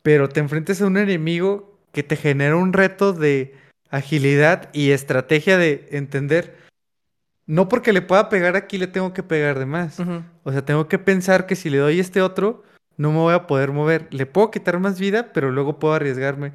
pero 0.01 0.29
te 0.29 0.39
enfrentas 0.39 0.81
a 0.81 0.87
un 0.87 0.95
enemigo 0.95 1.77
que 1.91 2.03
te 2.03 2.15
genera 2.15 2.55
un 2.55 2.71
reto 2.71 3.11
de 3.11 3.53
agilidad 3.89 4.69
y 4.71 4.91
estrategia 4.91 5.57
de 5.57 5.89
entender. 5.91 6.55
No 7.47 7.69
porque 7.69 7.93
le 7.93 8.01
pueda 8.01 8.29
pegar 8.29 8.55
aquí 8.55 8.77
le 8.77 8.87
tengo 8.87 9.13
que 9.13 9.23
pegar 9.23 9.57
de 9.57 9.65
más. 9.65 9.99
O 10.43 10.51
sea, 10.51 10.63
tengo 10.65 10.87
que 10.87 10.99
pensar 10.99 11.45
que 11.47 11.55
si 11.55 11.69
le 11.69 11.77
doy 11.77 11.99
este 11.99 12.21
otro, 12.21 12.63
no 12.97 13.11
me 13.11 13.17
voy 13.17 13.33
a 13.33 13.47
poder 13.47 13.71
mover. 13.71 14.07
Le 14.11 14.25
puedo 14.25 14.51
quitar 14.51 14.79
más 14.79 14.99
vida, 14.99 15.31
pero 15.33 15.49
luego 15.51 15.79
puedo 15.79 15.93
arriesgarme. 15.93 16.51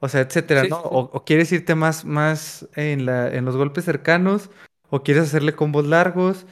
O 0.00 0.08
sea, 0.08 0.20
etcétera, 0.20 0.62
Sí, 0.62 0.68
¿no? 0.70 0.78
O, 0.78 1.10
o 1.12 1.24
quieres 1.24 1.50
irte 1.50 1.74
más, 1.74 2.04
más 2.04 2.68
en 2.76 3.04
la, 3.04 3.34
en 3.34 3.44
los 3.44 3.56
golpes 3.56 3.84
cercanos, 3.84 4.48
o 4.90 5.02
quieres 5.02 5.24
hacerle 5.24 5.54
combos 5.54 5.86
largos. 5.86 6.46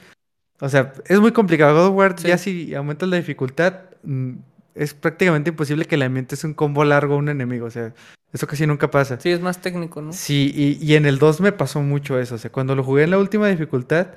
O 0.59 0.67
sea, 0.67 0.91
es 1.05 1.19
muy 1.21 1.31
complicado. 1.31 1.73
God 1.77 1.87
of 1.91 1.95
War, 1.95 2.15
Sí. 2.19 2.27
ya 2.27 2.37
si 2.37 2.75
aumentas 2.75 3.07
la 3.07 3.15
dificultad, 3.15 3.83
mm, 4.03 4.33
es 4.77 4.93
prácticamente 4.93 5.49
imposible 5.49 5.85
que 5.85 5.97
le 5.97 6.05
ambientes 6.05 6.43
un 6.43 6.53
combo 6.53 6.83
largo 6.85 7.15
a 7.15 7.17
un 7.17 7.29
enemigo. 7.29 7.65
O 7.65 7.71
sea, 7.71 7.93
eso 8.33 8.47
casi 8.47 8.67
nunca 8.67 8.91
pasa. 8.91 9.19
Sí, 9.19 9.29
es 9.29 9.41
más 9.41 9.61
técnico, 9.61 10.01
¿no? 10.01 10.13
Sí, 10.13 10.51
y, 10.55 10.83
y 10.85 10.95
en 10.95 11.05
el 11.05 11.19
2 11.19 11.41
me 11.41 11.51
pasó 11.51 11.81
mucho 11.81 12.19
eso. 12.19 12.35
O 12.35 12.37
sea, 12.37 12.51
cuando 12.51 12.75
lo 12.75 12.83
jugué 12.83 13.03
en 13.03 13.11
la 13.11 13.17
última 13.17 13.47
dificultad, 13.47 14.07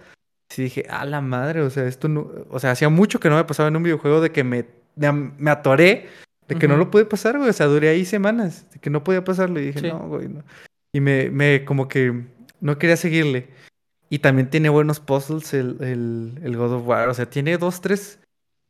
sí 0.49 0.65
dije, 0.65 0.87
a 0.91 1.05
la 1.05 1.21
madre, 1.21 1.63
o 1.63 1.71
sea, 1.71 1.87
esto 1.87 2.09
no. 2.09 2.31
O 2.51 2.59
sea, 2.59 2.73
hacía 2.73 2.89
mucho 2.89 3.21
que 3.21 3.31
no 3.31 3.37
me 3.37 3.45
pasaba 3.45 3.69
en 3.69 3.77
un 3.77 3.83
videojuego 3.83 4.21
de 4.21 4.31
que 4.33 4.45
me, 4.45 4.67
me, 4.97 5.51
atoré, 5.51 6.09
de 6.49 6.57
que 6.57 6.69
no 6.69 6.77
lo 6.77 6.91
pude 6.91 7.05
pasar, 7.05 7.39
güey. 7.39 7.51
O 7.51 7.53
sea, 7.53 7.67
duré 7.67 7.89
ahí 7.89 8.05
semanas, 8.05 8.67
de 8.73 8.81
que 8.81 8.91
no 8.91 9.05
podía 9.05 9.25
pasarlo. 9.25 9.61
Y 9.61 9.67
dije, 9.67 9.81
Sí. 9.81 9.89
no, 9.89 10.01
güey, 10.01 10.29
no. 10.29 10.43
Y 10.93 11.01
me, 11.01 11.31
me, 11.31 11.65
como 11.65 11.87
que 11.89 12.25
no 12.61 12.79
quería 12.79 12.97
seguirle. 12.97 13.49
Y 14.13 14.19
también 14.19 14.51
tiene 14.51 14.69
buenos 14.69 14.99
puzzles 14.99 15.55
el, 15.55 15.77
el, 15.81 16.41
el 16.43 16.57
God 16.57 16.73
of 16.75 16.87
War. 16.87 17.09
O 17.09 17.15
sea, 17.15 17.27
tiene 17.31 17.57
dos, 17.57 17.81
tres. 17.81 18.19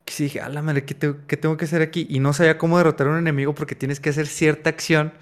Que 0.05 0.13
sí 0.15 0.25
dije, 0.25 0.41
a 0.41 0.49
la 0.49 0.63
madre, 0.63 0.85
¿qué, 0.85 0.95
te- 0.95 1.15
qué 1.27 1.37
tengo 1.37 1.57
que 1.57 1.67
hacer 1.67 1.83
aquí? 1.83 2.07
Y 2.11 2.21
no 2.21 2.33
sabía 2.33 2.59
cómo 2.59 2.79
derrotar 2.79 3.07
a 3.07 3.11
un 3.11 3.19
enemigo 3.19 3.55
porque 3.55 3.75
tienes 3.75 4.01
que 4.01 4.11
hacer 4.11 4.27
cierta 4.27 4.71
acción 4.71 5.13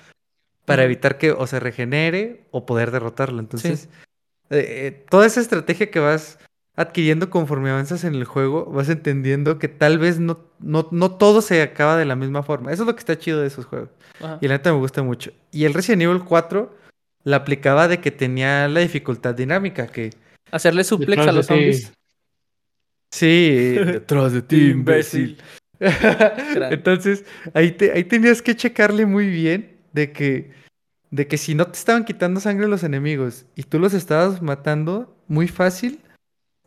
para 0.64 0.84
evitar 0.84 1.18
que 1.18 1.32
o 1.32 1.46
se 1.46 1.60
regenere 1.60 2.42
o 2.50 2.66
poder 2.66 2.90
derrotarlo. 2.90 3.40
Entonces, 3.40 3.88
eh, 4.50 4.64
eh, 4.86 5.05
toda 5.09 5.26
esa 5.26 5.40
estrategia 5.40 5.90
que 5.90 5.98
vas 5.98 6.38
adquiriendo 6.76 7.28
conforme 7.30 7.70
avanzas 7.70 8.05
en 8.05 8.14
el 8.14 8.24
juego, 8.24 8.66
vas 8.66 8.88
entendiendo 8.88 9.59
que 9.59 9.68
tal 9.68 9.98
vez 9.98 10.20
no, 10.20 10.38
no, 10.60 10.88
no 10.92 11.10
todo 11.12 11.42
se 11.42 11.60
acaba 11.62 11.96
de 11.96 12.05
la 12.05 12.16
misma 12.16 12.42
forma. 12.42 12.72
Eso 12.72 12.82
es 12.84 12.86
lo 12.86 12.94
que 12.94 13.00
está 13.00 13.18
chido 13.18 13.40
de 13.40 13.48
esos 13.48 13.64
juegos. 13.66 13.88
Ajá. 14.20 14.38
Y 14.40 14.46
la 14.48 14.55
neta 14.55 14.72
me 14.72 14.78
gusta 14.78 15.02
mucho. 15.02 15.32
Y 15.50 15.64
el 15.64 15.74
Resident 15.74 16.02
Evil 16.02 16.22
4 16.24 16.72
la 17.24 17.38
aplicaba 17.38 17.88
de 17.88 18.00
que 18.00 18.10
tenía 18.10 18.68
la 18.68 18.80
dificultad 18.80 19.34
dinámica, 19.34 19.86
que 19.88 20.10
Hacerle 20.50 20.84
suplex 20.84 21.20
a 21.26 21.32
los 21.32 21.46
zombies. 21.46 21.92
Sí, 23.10 23.76
detrás 23.86 24.32
de 24.32 24.43
ti, 24.43 24.70
imbécil. 24.70 25.39
Entonces, 26.70 27.24
ahí, 27.55 27.72
te- 27.72 27.93
ahí 27.93 28.05
tenías 28.05 28.43
que 28.43 28.56
checarle 28.56 29.06
muy 29.06 29.28
bien 29.28 29.76
de 29.93 30.12
que, 30.12 30.51
de 31.10 31.26
que 31.26 31.39
si 31.39 31.55
no 31.55 31.66
te 31.66 31.78
estaban 31.78 32.05
quitando 32.05 32.40
sangre 32.40 32.68
los 32.68 32.82
enemigos 32.85 33.47
y 33.55 33.62
tú 33.62 33.78
los 33.78 33.94
estabas 33.94 34.43
matando 34.43 35.16
muy 35.28 35.48
fácil, 35.48 36.01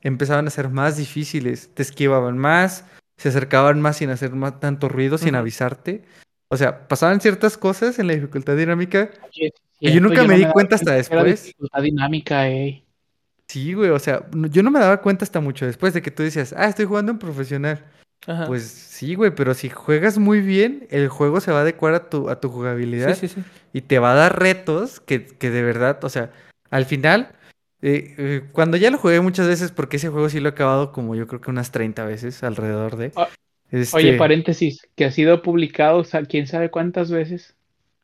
empezaban 0.01 0.47
a 0.47 0.51
ser 0.51 0.69
más 0.69 0.97
difíciles, 0.97 1.69
te 1.73 1.83
esquivaban 1.83 2.37
más, 2.37 2.85
se 3.17 3.29
acercaban 3.29 3.81
más 3.81 3.97
sin 3.97 4.09
hacer 4.09 4.31
más, 4.31 4.59
tanto 4.59 4.89
ruido, 4.89 5.17
sin 5.17 5.35
avisarte. 5.35 6.03
O 6.49 6.57
sea, 6.57 6.87
pasaban 6.87 7.21
ciertas 7.21 7.57
cosas 7.57 7.99
en 7.99 8.07
la 8.07 8.13
dificultad 8.13 8.57
dinámica. 8.57 9.11
Y 9.79 9.91
yo 9.91 10.01
nunca 10.01 10.23
me 10.23 10.37
no 10.37 10.45
di 10.47 10.51
cuenta 10.51 10.75
hasta 10.75 10.91
que 10.91 10.97
después. 10.97 11.43
dificultad 11.43 11.81
dinámica, 11.81 12.49
eh. 12.49 12.80
Sí, 13.51 13.73
güey, 13.73 13.89
o 13.89 13.99
sea, 13.99 14.25
yo 14.31 14.63
no 14.63 14.71
me 14.71 14.79
daba 14.79 15.01
cuenta 15.01 15.25
hasta 15.25 15.41
mucho 15.41 15.65
después 15.65 15.93
de 15.93 16.01
que 16.01 16.09
tú 16.09 16.23
decías, 16.23 16.55
ah, 16.57 16.69
estoy 16.69 16.85
jugando 16.85 17.11
en 17.11 17.19
profesional. 17.19 17.83
Ajá. 18.25 18.45
Pues 18.47 18.63
sí, 18.63 19.13
güey, 19.13 19.35
pero 19.35 19.53
si 19.53 19.67
juegas 19.67 20.17
muy 20.17 20.39
bien, 20.39 20.87
el 20.89 21.09
juego 21.09 21.41
se 21.41 21.51
va 21.51 21.57
a 21.57 21.61
adecuar 21.63 21.93
a 21.93 22.09
tu, 22.09 22.29
a 22.29 22.39
tu 22.39 22.47
jugabilidad 22.47 23.13
sí, 23.13 23.27
sí, 23.27 23.35
sí. 23.35 23.43
y 23.73 23.81
te 23.81 23.99
va 23.99 24.13
a 24.13 24.15
dar 24.15 24.39
retos 24.39 25.01
que, 25.01 25.25
que 25.25 25.49
de 25.49 25.63
verdad, 25.63 26.01
o 26.01 26.07
sea, 26.07 26.31
al 26.69 26.85
final, 26.85 27.33
eh, 27.81 28.15
eh, 28.17 28.43
cuando 28.53 28.77
ya 28.77 28.89
lo 28.89 28.97
jugué 28.97 29.19
muchas 29.19 29.47
veces, 29.47 29.73
porque 29.73 29.97
ese 29.97 30.07
juego 30.07 30.29
sí 30.29 30.39
lo 30.39 30.47
he 30.47 30.53
acabado 30.53 30.93
como 30.93 31.15
yo 31.15 31.27
creo 31.27 31.41
que 31.41 31.51
unas 31.51 31.71
30 31.71 32.05
veces 32.05 32.43
alrededor 32.43 32.95
de... 32.95 33.11
Ah, 33.17 33.27
este, 33.69 33.97
Oye, 33.97 34.17
paréntesis, 34.17 34.87
que 34.95 35.03
ha 35.03 35.11
sido 35.11 35.41
publicado, 35.41 35.97
o 35.97 36.03
sea, 36.05 36.23
quién 36.23 36.47
sabe 36.47 36.71
cuántas 36.71 37.11
veces. 37.11 37.57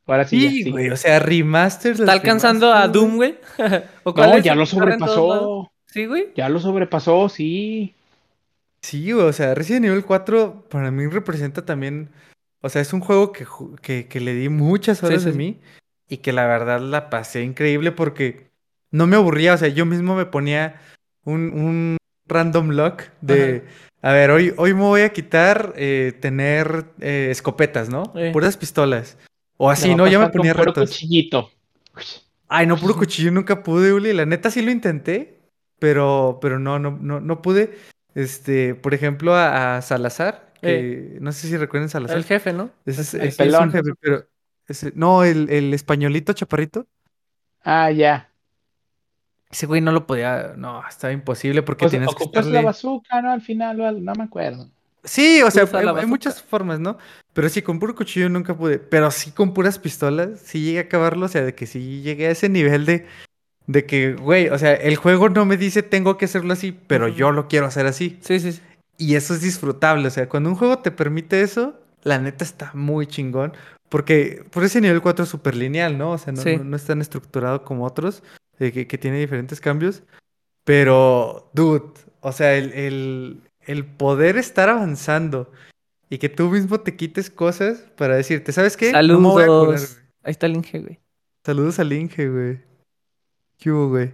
Ahora 0.08 0.26
sí, 0.26 0.42
ya, 0.42 0.50
Sí, 0.50 0.64
sí. 0.64 0.72
güey, 0.72 0.90
o 0.90 0.96
sea, 0.98 1.20
remasters. 1.20 2.00
¿Está 2.00 2.14
alcanzando 2.14 2.72
a 2.74 2.88
Doom, 2.88 3.18
güey? 3.18 3.38
¿O 4.04 4.14
cuál 4.14 4.32
No, 4.32 4.38
es 4.38 4.44
ya 4.44 4.56
lo 4.56 4.66
sobrepasó. 4.66 5.72
Sí, 5.86 6.06
güey. 6.06 6.30
Ya 6.36 6.50
lo 6.50 6.60
sobrepasó, 6.60 7.28
sí. 7.30 7.94
Sí, 8.82 9.12
güey, 9.12 9.26
o 9.26 9.34
sea, 9.34 9.54
Resident 9.54 9.86
Evil 9.86 10.06
4 10.06 10.66
para 10.70 10.92
mí 10.92 11.08
representa 11.08 11.66
también, 11.66 12.10
o 12.62 12.70
sea, 12.70 12.82
es 12.82 12.94
un 12.94 13.02
juego 13.02 13.32
que, 13.32 13.46
que, 13.82 14.08
que 14.08 14.20
le 14.20 14.34
di 14.34 14.50
muchas 14.50 15.04
horas 15.04 15.22
sí, 15.22 15.26
de 15.28 15.32
sí. 15.34 15.38
mí 15.38 15.60
y 16.08 16.18
que 16.18 16.32
la 16.32 16.46
verdad 16.48 16.80
la 16.80 17.10
pasé 17.10 17.42
increíble 17.44 17.92
porque 17.92 18.48
no 18.92 19.08
me 19.08 19.16
aburría, 19.18 19.56
o 19.56 19.58
sea, 19.58 19.68
yo 19.68 19.86
mismo 19.86 20.16
me 20.16 20.26
ponía 20.26 20.80
un, 21.26 21.52
un 21.54 21.98
random 22.28 22.70
lock 22.70 23.04
de, 23.22 23.66
a 24.02 24.12
ver, 24.14 24.32
hoy, 24.32 24.54
hoy 24.58 24.74
me 24.74 24.82
voy 24.82 25.02
a 25.02 25.10
quitar 25.10 25.74
eh, 25.76 26.14
tener 26.22 26.86
eh, 27.02 27.28
escopetas, 27.32 27.90
¿no? 27.90 28.14
Sí. 28.16 28.30
Puras 28.32 28.56
pistolas. 28.56 29.18
O 29.58 29.70
así, 29.70 29.96
¿no? 29.96 30.08
Ya 30.08 30.20
me 30.20 30.26
pasar 30.26 30.32
con 30.32 30.42
ponía 30.42 30.54
puro 30.54 30.66
retos. 30.66 30.90
cuchillito. 30.90 31.52
Ay, 32.48 32.66
no, 32.68 32.78
puro 32.78 32.96
cuchillo 32.98 33.32
nunca 33.32 33.64
pude, 33.64 33.94
Uli. 33.94 34.14
La 34.14 34.26
neta 34.26 34.50
sí 34.52 34.62
lo 34.62 34.72
intenté, 34.72 35.40
pero, 35.80 36.40
pero 36.42 36.60
no, 36.60 36.80
no, 36.80 36.92
no, 36.92 37.20
no 37.20 37.42
pude. 37.42 37.78
Este, 38.16 38.74
por 38.76 38.94
ejemplo, 38.94 39.36
a, 39.36 39.78
a 39.78 39.82
Salazar, 39.82 40.54
que 40.62 41.18
no 41.22 41.32
sé 41.32 41.48
si 41.48 41.58
recuerdan 41.58 41.90
Salazar. 41.90 42.18
El 42.18 42.24
jefe, 42.26 42.54
¿no? 42.54 42.72
Ese 42.86 43.02
es, 43.02 43.14
el 43.14 43.22
ese 43.22 43.28
es 43.28 43.38
un 43.40 43.46
pelón. 43.46 43.72
jefe, 43.72 43.92
pero 44.00 44.26
ese- 44.68 44.92
no, 44.96 45.24
el, 45.24 45.50
el 45.50 45.74
españolito 45.74 46.34
chaparrito. 46.34 46.88
Ah, 47.64 47.90
ya. 47.92 48.28
Ese 49.50 49.66
güey 49.66 49.80
no 49.82 49.92
lo 49.92 50.06
podía, 50.08 50.54
no, 50.58 50.86
estaba 50.88 51.14
imposible 51.14 51.64
porque 51.64 51.86
Pues 51.86 51.92
tenías 51.94 52.10
que 52.10 52.24
ocupas 52.24 52.46
la 52.46 52.50
estarle... 52.50 52.66
bazooka, 52.66 53.22
¿no? 53.22 53.32
Al 53.32 53.42
final, 53.42 53.80
o 53.82 53.92
no 53.94 54.14
me 54.16 54.24
acuerdo. 54.24 54.70
Sí, 55.04 55.42
o 55.42 55.52
sea, 55.52 55.66
hay, 55.74 56.06
muchas 56.06 56.42
formas, 56.42 56.80
¿no? 56.80 56.98
Pero 57.34 57.50
sí, 57.50 57.62
con 57.62 57.80
puro 57.80 57.96
cuchillo 57.96 58.30
nunca 58.30 58.56
pude. 58.56 58.80
Pero 58.80 59.10
sí 59.12 59.32
con 59.32 59.54
puras 59.54 59.80
pistolas, 59.80 60.40
sí 60.44 60.62
llegué 60.62 60.80
a 60.80 60.82
acabarlo. 60.84 61.26
O 61.26 61.30
sea, 61.30 61.44
de 61.44 61.56
que 61.56 61.66
sí 61.66 62.02
llegué 62.02 62.28
a 62.28 62.32
ese 62.32 62.50
nivel 62.50 62.86
de, 62.86 63.06
de 63.68 63.86
que, 63.86 64.14
güey, 64.14 64.50
o 64.50 64.58
sea, 64.58 64.74
el 64.74 64.96
juego 64.98 65.30
no 65.30 65.46
me 65.46 65.58
dice 65.58 65.84
tengo 65.84 66.18
que 66.18 66.26
hacerlo 66.26 66.54
así, 66.54 66.78
pero 66.88 67.08
yo 67.08 67.32
lo 67.32 67.48
quiero 67.48 67.68
hacer 67.68 67.86
así. 67.86 68.18
Sí, 68.22 68.40
sí, 68.40 68.54
sí. 68.54 68.62
Y 68.98 69.16
eso 69.16 69.34
es 69.34 69.42
disfrutable. 69.42 70.08
O 70.08 70.12
sea, 70.12 70.28
cuando 70.28 70.50
un 70.50 70.56
juego 70.56 70.80
te 70.80 70.92
permite 70.92 71.42
eso, 71.42 71.80
la 72.04 72.20
neta 72.20 72.44
está 72.44 72.72
muy 72.74 73.08
chingón. 73.08 73.54
Porque 73.90 74.44
por 74.52 74.64
ese 74.64 74.82
nivel 74.82 75.02
4 75.02 75.24
es 75.24 75.30
súper 75.30 75.56
lineal, 75.56 75.98
¿no? 75.98 76.12
O 76.12 76.18
sea, 76.18 76.34
no, 76.34 76.42
Sí. 76.42 76.58
no, 76.58 76.64
no 76.66 76.76
es 76.76 76.84
tan 76.86 77.00
estructurado 77.00 77.64
como 77.64 77.86
otros, 77.86 78.24
eh, 78.60 78.72
que, 78.72 78.88
que 78.88 78.98
tiene 78.98 79.20
diferentes 79.20 79.62
cambios. 79.62 80.04
Pero, 80.66 81.50
dude, 81.54 81.84
o 82.20 82.32
sea, 82.34 82.56
el, 82.56 82.74
el, 82.74 83.42
el 83.68 83.86
poder 83.86 84.38
estar 84.38 84.70
avanzando 84.70 85.52
y 86.10 86.18
que 86.18 86.30
tú 86.30 86.50
mismo 86.50 86.80
te 86.80 86.96
quites 86.96 87.30
cosas 87.30 87.80
para 87.96 88.16
decirte, 88.16 88.52
¿sabes 88.52 88.76
qué? 88.78 88.92
No 88.94 89.20
me 89.20 89.28
voy 89.28 89.44
a 89.44 89.48
curar, 89.48 89.80
Saludos. 89.80 89.94
güey". 89.94 90.08
Ahí 90.24 90.32
está 90.32 90.46
el 90.48 90.56
Inge, 90.56 90.80
güey. 90.80 91.00
Saludos 91.46 91.80
al 91.80 91.94
Inge, 91.94 92.30
güey. 92.30 92.60
¿Qué 93.60 93.72
hubo, 93.72 93.90
güey? 93.90 94.14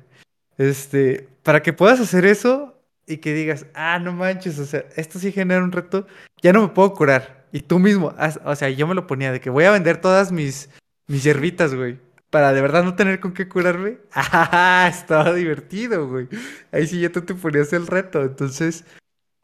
Este, 0.58 1.28
para 1.44 1.62
que 1.62 1.74
puedas 1.74 2.00
hacer 2.00 2.26
eso 2.26 2.78
y 3.08 3.18
que 3.18 3.34
digas, 3.34 3.66
ah, 3.74 4.00
no 4.00 4.14
manches, 4.14 4.60
o 4.60 4.66
sea, 4.66 4.86
esto 4.96 5.20
sí 5.20 5.32
genera 5.32 5.64
un 5.64 5.72
reto, 5.72 6.08
ya 6.42 6.54
no 6.54 6.62
me 6.62 6.68
puedo 6.70 6.94
curar. 6.94 7.46
Y 7.52 7.62
tú 7.62 7.78
mismo, 7.80 8.14
o 8.46 8.56
sea, 8.56 8.70
yo 8.70 8.88
me 8.88 8.96
lo 8.96 9.06
ponía 9.06 9.32
de 9.32 9.40
que 9.40 9.50
voy 9.50 9.66
a 9.66 9.72
vender 9.72 10.02
todas 10.02 10.32
mis, 10.32 10.70
mis 11.08 11.24
hierbitas, 11.24 11.76
güey. 11.76 12.00
Para 12.30 12.52
de 12.52 12.62
verdad 12.62 12.84
no 12.84 12.96
tener 12.96 13.20
con 13.20 13.34
qué 13.34 13.48
curarme. 13.48 13.98
Ah, 14.16 14.90
estaba 14.92 15.34
divertido, 15.34 16.08
güey. 16.08 16.28
Ahí 16.72 16.88
sí 16.88 17.00
ya 17.00 17.12
tú 17.12 17.22
te 17.22 17.36
ponías 17.36 17.72
el 17.74 17.86
reto. 17.86 18.24
Entonces, 18.24 18.86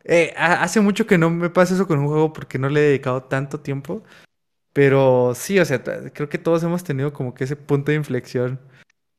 eh, 0.04 0.34
ha- 0.38 0.64
hace 0.64 0.82
mucho 0.82 1.06
que 1.08 1.18
no 1.18 1.30
me 1.30 1.50
pasa 1.50 1.74
eso 1.74 1.88
con 1.88 2.00
un 2.00 2.08
juego 2.08 2.34
porque 2.34 2.58
no 2.60 2.70
le 2.70 2.80
he 2.80 2.84
dedicado 2.90 3.24
tanto 3.24 3.60
tiempo. 3.60 4.04
Pero 4.74 5.34
sí, 5.36 5.60
o 5.60 5.66
sea, 5.66 5.82
creo 6.14 6.30
que 6.30 6.38
todos 6.38 6.64
hemos 6.64 6.84
tenido 6.84 7.12
como 7.12 7.34
que 7.34 7.44
ese 7.44 7.56
punto 7.56 7.92
de 7.92 7.98
inflexión 7.98 8.60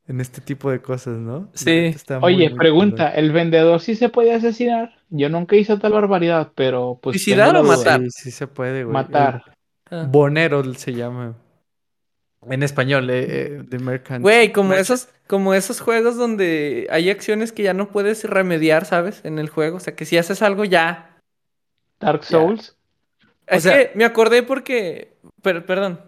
en 0.06 0.20
este 0.20 0.40
tipo 0.40 0.70
de 0.70 0.80
cosas, 0.80 1.18
¿no? 1.18 1.50
Sí. 1.54 1.66
neta 1.70 1.96
está 1.96 2.20
muy, 2.20 2.34
Oye, 2.34 2.48
muy 2.50 2.58
pregunta, 2.58 3.10
¿el 3.10 3.32
vendedor 3.32 3.80
sí 3.80 3.94
se 3.94 4.08
puede 4.08 4.32
asesinar? 4.34 4.96
Yo 5.08 5.28
nunca 5.28 5.56
hice 5.56 5.76
tal 5.76 5.92
barbaridad, 5.92 6.52
pero 6.54 6.98
pues 7.02 7.14
¿Suicidar 7.16 7.52
tengo 7.52 7.62
la 7.64 7.74
o 7.74 7.76
matar? 7.76 8.00
Sí, 8.02 8.08
sí 8.10 8.30
se 8.30 8.46
puede, 8.46 8.84
güey. 8.84 8.94
Matar. 8.94 9.54
Ah. 9.90 10.06
Bonero 10.08 10.62
se 10.74 10.92
llama. 10.92 11.36
En 12.48 12.62
español, 12.62 13.10
eh, 13.10 13.26
eh, 13.28 13.62
The 13.68 13.78
Merchant. 13.78 14.22
Güey, 14.22 14.52
como 14.52 14.70
Merchant. 14.70 14.98
esos, 15.00 15.08
como 15.26 15.52
esos 15.54 15.80
juegos 15.80 16.16
donde 16.16 16.86
hay 16.90 17.10
acciones 17.10 17.52
que 17.52 17.62
ya 17.62 17.74
no 17.74 17.90
puedes 17.90 18.24
remediar, 18.24 18.86
¿sabes? 18.86 19.20
En 19.24 19.38
el 19.38 19.48
juego. 19.50 19.76
O 19.76 19.80
sea, 19.80 19.94
que 19.94 20.06
si 20.06 20.16
haces 20.16 20.40
algo 20.42 20.64
ya. 20.64 21.18
Dark 22.00 22.22
Ya. 22.22 22.28
Souls. 22.28 22.76
Es 23.46 23.64
sea- 23.64 23.76
que 23.92 23.98
me 23.98 24.04
acordé 24.04 24.42
porque. 24.42 25.16
per- 25.42 25.66
perdón. 25.66 26.00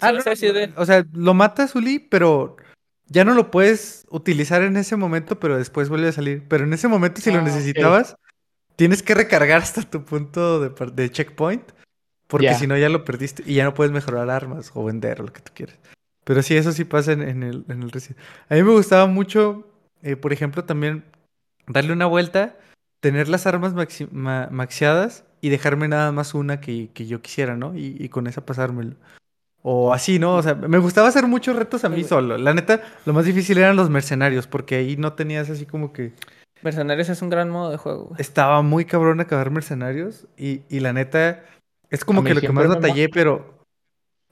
Ah, 0.00 0.12
no, 0.12 0.22
de- 0.22 0.72
O 0.76 0.84
sea, 0.86 1.04
lo 1.12 1.34
matas, 1.34 1.74
Uli, 1.74 1.98
pero 1.98 2.56
ya 3.06 3.24
no 3.24 3.34
lo 3.34 3.50
puedes 3.50 4.06
utilizar 4.10 4.62
en 4.62 4.76
ese 4.76 4.94
momento, 4.96 5.40
pero 5.40 5.56
después 5.56 5.88
vuelve 5.88 6.08
a 6.08 6.12
salir. 6.12 6.44
Pero 6.48 6.64
en 6.64 6.72
ese 6.74 6.86
momento, 6.86 7.20
si 7.20 7.30
Ah, 7.30 7.34
lo 7.34 7.40
ok. 7.40 7.46
necesitabas, 7.46 8.16
tienes 8.76 9.02
que 9.02 9.14
recargar 9.14 9.62
hasta 9.62 9.82
tu 9.82 10.04
punto 10.04 10.60
de, 10.60 10.90
de 10.92 11.10
checkpoint, 11.10 11.72
porque 12.26 12.54
si 12.54 12.66
no 12.66 12.76
ya 12.76 12.88
lo 12.88 13.04
perdiste 13.04 13.42
y 13.46 13.54
ya 13.54 13.64
no 13.64 13.74
puedes 13.74 13.92
mejorar 13.92 14.30
armas 14.30 14.70
o 14.74 14.84
vender 14.84 15.20
o 15.20 15.24
lo 15.24 15.32
que 15.32 15.40
tú 15.40 15.52
quieras. 15.54 15.76
Pero 16.24 16.42
sí, 16.42 16.56
eso 16.56 16.72
sí 16.72 16.84
pasa 16.84 17.12
en, 17.12 17.22
en 17.22 17.42
el, 17.42 17.64
en 17.68 17.82
el 17.82 17.90
Resident. 17.90 18.18
A 18.48 18.54
mí 18.54 18.62
me 18.62 18.72
gustaba 18.72 19.06
mucho, 19.06 19.66
eh, 20.02 20.16
por 20.16 20.32
ejemplo, 20.32 20.64
también 20.64 21.04
darle 21.68 21.92
una 21.92 22.06
vuelta, 22.06 22.56
tener 23.00 23.28
las 23.28 23.46
armas 23.46 23.74
maxi- 23.74 24.08
ma- 24.10 24.48
maxiadas 24.50 25.24
y 25.40 25.50
dejarme 25.50 25.86
nada 25.86 26.10
más 26.10 26.34
una 26.34 26.60
que, 26.60 26.90
que 26.92 27.06
yo 27.06 27.22
quisiera, 27.22 27.56
¿no? 27.56 27.76
Y, 27.76 27.96
y 27.98 28.08
con 28.08 28.26
esa 28.26 28.44
pasármelo. 28.44 28.96
O 29.62 29.92
así, 29.92 30.18
¿no? 30.18 30.36
O 30.36 30.42
sea, 30.42 30.54
me 30.54 30.78
gustaba 30.78 31.08
hacer 31.08 31.26
muchos 31.26 31.56
retos 31.56 31.84
a 31.84 31.88
mí 31.88 32.04
solo. 32.04 32.38
La 32.38 32.54
neta, 32.54 32.82
lo 33.04 33.12
más 33.12 33.24
difícil 33.24 33.58
eran 33.58 33.76
los 33.76 33.90
mercenarios, 33.90 34.46
porque 34.46 34.76
ahí 34.76 34.96
no 34.96 35.12
tenías 35.14 35.50
así 35.50 35.66
como 35.66 35.92
que... 35.92 36.12
Mercenarios 36.62 37.08
es 37.08 37.20
un 37.20 37.30
gran 37.30 37.50
modo 37.50 37.70
de 37.70 37.76
juego, 37.76 38.04
güey. 38.06 38.20
Estaba 38.20 38.62
muy 38.62 38.84
cabrón 38.84 39.20
acabar 39.20 39.50
mercenarios 39.50 40.26
y, 40.36 40.62
y 40.68 40.80
la 40.80 40.92
neta, 40.92 41.44
es 41.90 42.04
como 42.04 42.22
que 42.24 42.34
lo 42.34 42.40
que 42.40 42.48
más 42.50 42.66
me 42.68 42.74
batallé, 42.74 43.08
pero... 43.08 43.54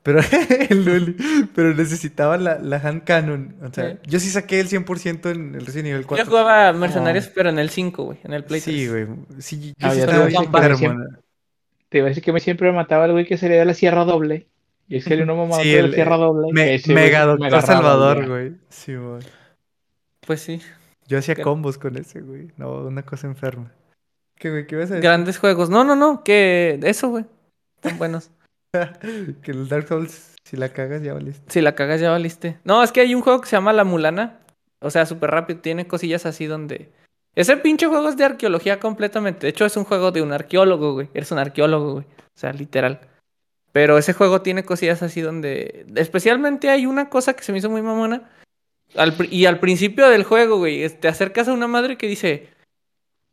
Pero, 0.03 0.21
el 0.69 0.85
Luli, 0.85 1.17
pero 1.55 1.73
necesitaba 1.73 2.37
la, 2.37 2.59
la 2.59 2.77
hand 2.77 3.05
cannon. 3.05 3.57
O 3.63 3.73
sea, 3.73 3.93
Sí. 3.93 3.99
yo 4.07 4.21
sí 4.21 4.29
saqué 4.29 4.61
el 4.61 4.69
100% 4.69 5.31
en 5.31 5.55
el 5.55 5.65
Resident 5.65 5.87
Evil 5.89 6.03
Yo 6.03 6.09
4. 6.09 6.27
jugaba 6.27 6.73
Mercenarios, 6.75 7.29
pero 7.29 7.49
en 7.49 7.59
el 7.59 7.71
5, 7.71 8.05
güey. 8.05 8.19
En 8.23 8.35
el 8.35 8.45
Play 8.45 8.61
Sí, 8.61 8.87
3. 8.87 8.91
güey. 8.91 9.07
Sí, 9.39 9.73
yo 9.79 9.89
Ah, 9.89 9.91
sí 9.93 9.97
ya 9.97 10.05
estaba 10.05 10.25
te 10.25 10.29
bien 10.29 10.43
iba 10.43 10.59
a 10.59 10.69
decir 10.69 10.79
que 10.79 10.85
enfermo, 10.85 11.05
¿no? 11.05 11.19
Te 11.89 11.99
iba 11.99 12.07
a 12.07 12.09
decir 12.11 12.23
que 12.23 12.33
me 12.33 12.41
siempre 12.41 12.71
me 12.71 12.77
mataba 12.77 13.07
el 13.07 13.13
güey 13.13 13.25
que 13.25 13.39
sería 13.39 13.59
de 13.61 13.65
la 13.65 13.73
sierra 13.73 14.05
doble. 14.05 14.47
Y 14.89 14.97
es 14.99 15.07
que 15.07 15.15
uno 15.23 15.37
mamado 15.37 15.63
Sí, 15.63 15.71
de 15.71 15.81
la 15.81 15.89
el, 15.89 15.95
sierra 15.95 16.17
doble. 16.19 16.49
Me- 16.53 16.79
Mega 16.89 17.21
me 17.21 17.27
Doctor 17.31 17.47
agarraba, 17.47 17.67
Salvador, 17.67 18.29
güey. 18.29 18.53
Sí, 18.69 18.95
güey. 18.97 19.23
Pues 20.27 20.41
sí. 20.43 20.61
Yo 21.07 21.17
hacía 21.17 21.35
¿Qué? 21.35 21.41
combos 21.43 21.79
con 21.79 21.97
ese, 21.97 22.21
güey. 22.21 22.49
No, 22.59 22.75
una 22.83 23.05
cosa 23.05 23.27
enferma. 23.27 23.73
¿Qué, 24.37 24.51
güey? 24.51 24.67
¿Qué 24.67 24.75
ibas 24.75 24.91
a 24.91 24.95
decir? 24.97 25.03
Grandes 25.09 25.39
juegos. 25.39 25.71
No, 25.71 25.83
no, 25.83 25.97
no. 25.97 26.23
Que 26.25 26.79
eso, 26.83 27.09
güey. 27.09 27.25
Están 27.85 27.99
buenos. 27.99 28.31
que 29.43 29.51
el 29.51 29.69
Dark 29.69 29.89
Souls, 29.89 30.35
si 30.45 30.57
la 30.57 30.71
cagas, 30.71 31.03
ya 31.03 31.13
valiste. 31.13 31.43
Si 31.53 31.61
la 31.61 31.75
cagas 31.75 32.01
ya 32.01 32.11
valiste. 32.11 32.59
No, 32.65 32.83
es 32.83 32.93
que 32.93 33.03
hay 33.03 33.15
un 33.15 33.21
juego 33.21 33.41
que 33.41 33.49
se 33.49 33.57
llama 33.57 33.73
La 33.73 33.85
Mulana. 33.85 34.41
O 34.81 34.91
sea, 34.91 35.07
súper 35.07 35.31
rápido. 35.31 35.61
Tiene 35.61 35.87
cosillas 35.87 36.27
así 36.27 36.47
donde... 36.47 36.91
Ese 37.35 37.57
pinche 37.57 37.87
juego 37.87 38.09
es 38.09 38.17
de 38.17 38.25
arqueología 38.25 38.81
completamente. 38.81 39.47
De 39.47 39.51
hecho, 39.51 39.67
es 39.67 39.77
un 39.77 39.85
juego 39.85 40.13
de 40.13 40.23
un 40.23 40.33
arqueólogo, 40.33 40.95
güey. 40.95 41.09
Eres 41.15 41.31
un 41.31 41.39
arqueólogo, 41.39 41.93
güey. 41.93 42.05
O 42.05 42.39
sea, 42.39 42.53
literal. 42.53 43.01
Pero 43.73 43.99
ese 43.99 44.13
juego 44.13 44.41
tiene 44.41 44.65
cosillas 44.65 45.03
así 45.03 45.21
donde... 45.21 45.85
Especialmente 45.97 46.71
hay 46.71 46.87
una 46.87 47.11
cosa 47.11 47.35
que 47.35 47.45
se 47.45 47.53
me 47.53 47.59
hizo 47.59 47.71
muy 47.71 47.83
mamona. 47.83 48.31
Al 48.97 49.15
y 49.31 49.47
al 49.47 49.59
principio 49.59 50.09
del 50.09 50.25
juego, 50.25 50.59
güey, 50.59 50.89
te 50.89 51.09
acercas 51.09 51.49
a 51.49 51.53
una 51.53 51.67
madre 51.67 51.99
que 51.99 52.07
dice... 52.07 52.49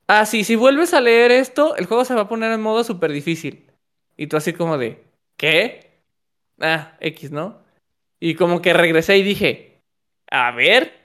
Ah, 0.08 0.26
sí, 0.26 0.44
si 0.44 0.56
vuelves 0.56 0.94
a 0.94 1.00
leer 1.00 1.32
esto, 1.32 1.76
el 1.78 1.86
juego 1.86 2.04
se 2.04 2.16
va 2.16 2.22
a 2.22 2.28
poner 2.28 2.52
en 2.52 2.62
modo 2.62 2.84
súper 2.84 3.12
difícil. 3.12 3.71
Y 4.22 4.28
tú 4.28 4.38
así 4.38 4.54
como 4.54 4.78
de... 4.78 5.04
¿Qué? 5.36 6.04
Ah, 6.60 6.96
X, 7.00 7.32
¿no? 7.32 7.58
Y 8.20 8.36
como 8.36 8.62
que 8.62 8.72
regresé 8.72 9.18
y 9.18 9.24
dije... 9.24 9.82
A 10.30 10.52
ver. 10.52 11.02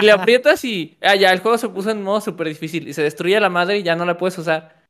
Y 0.00 0.04
le 0.04 0.12
aprietas 0.12 0.64
y... 0.64 0.96
Ah, 1.00 1.16
ya, 1.16 1.32
el 1.32 1.40
juego 1.40 1.58
se 1.58 1.68
puso 1.68 1.90
en 1.90 2.04
modo 2.04 2.20
súper 2.20 2.46
difícil. 2.46 2.86
Y 2.86 2.92
se 2.92 3.02
destruye 3.02 3.40
la 3.40 3.48
madre 3.48 3.78
y 3.78 3.82
ya 3.82 3.96
no 3.96 4.04
la 4.04 4.16
puedes 4.16 4.38
usar. 4.38 4.80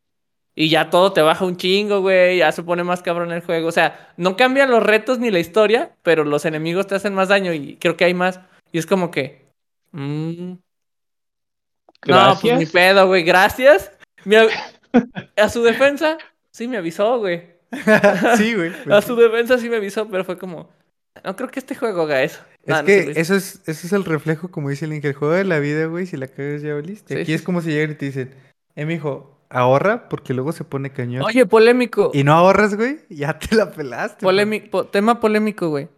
Y 0.54 0.68
ya 0.68 0.90
todo 0.90 1.14
te 1.14 1.22
baja 1.22 1.46
un 1.46 1.56
chingo, 1.56 2.02
güey. 2.02 2.36
Ya 2.36 2.52
se 2.52 2.62
pone 2.62 2.84
más 2.84 3.00
cabrón 3.00 3.32
el 3.32 3.40
juego. 3.40 3.68
O 3.68 3.72
sea, 3.72 4.12
no 4.18 4.36
cambian 4.36 4.70
los 4.70 4.82
retos 4.82 5.18
ni 5.18 5.30
la 5.30 5.38
historia, 5.38 5.96
pero 6.02 6.24
los 6.24 6.44
enemigos 6.44 6.86
te 6.86 6.96
hacen 6.96 7.14
más 7.14 7.28
daño 7.28 7.54
y 7.54 7.76
creo 7.76 7.96
que 7.96 8.04
hay 8.04 8.12
más. 8.12 8.38
Y 8.70 8.76
es 8.76 8.84
como 8.84 9.10
que. 9.10 9.46
mm, 9.92 10.52
No, 12.06 12.38
pues 12.38 12.58
ni 12.58 12.66
pedo, 12.66 13.06
güey. 13.06 13.22
Gracias. 13.22 13.92
Me 14.26 14.46
A 15.38 15.48
su 15.48 15.62
defensa, 15.62 16.18
sí 16.50 16.68
me 16.68 16.76
avisó, 16.76 17.18
güey. 17.18 17.61
sí, 18.36 18.54
güey. 18.54 18.72
A 18.90 19.00
su 19.02 19.16
defensa 19.16 19.58
sí 19.58 19.68
me 19.68 19.76
avisó, 19.76 20.08
pero 20.08 20.24
fue 20.24 20.38
como. 20.38 20.70
No 21.24 21.36
creo 21.36 21.50
que 21.50 21.58
este 21.60 21.74
juego 21.74 22.02
haga 22.02 22.22
eso. 22.22 22.40
Es 22.64 22.82
que 22.82 23.10
hizo. 23.10 23.20
eso 23.20 23.34
es, 23.34 23.60
eso 23.66 23.86
es 23.86 23.92
el 23.92 24.04
reflejo, 24.04 24.50
como 24.50 24.70
dice 24.70 24.84
el 24.86 24.92
Link, 24.92 25.04
el 25.04 25.14
juego 25.14 25.34
de 25.34 25.44
la 25.44 25.58
vida, 25.58 25.86
güey, 25.86 26.06
si 26.06 26.16
la 26.16 26.26
cagas 26.28 26.62
ya 26.62 26.74
valiste. 26.74 27.14
Sí, 27.14 27.20
Aquí 27.20 27.26
sí, 27.32 27.34
es 27.34 27.42
como 27.42 27.60
si 27.60 27.70
llegan 27.70 27.90
y 27.92 27.94
te 27.96 28.06
dicen, 28.06 28.34
eh, 28.76 28.84
mijo, 28.86 29.38
ahorra 29.50 30.08
porque 30.08 30.32
luego 30.32 30.52
se 30.52 30.64
pone 30.64 30.90
cañón. 30.90 31.22
Oye, 31.22 31.44
polémico. 31.46 32.10
Y 32.14 32.24
no 32.24 32.32
ahorras, 32.32 32.74
güey, 32.76 33.00
ya 33.10 33.38
te 33.38 33.54
la 33.56 33.70
pelaste. 33.70 34.24
Polémi- 34.24 34.70
po- 34.70 34.86
tema 34.86 35.20
polémico, 35.20 35.68
güey. 35.68 35.88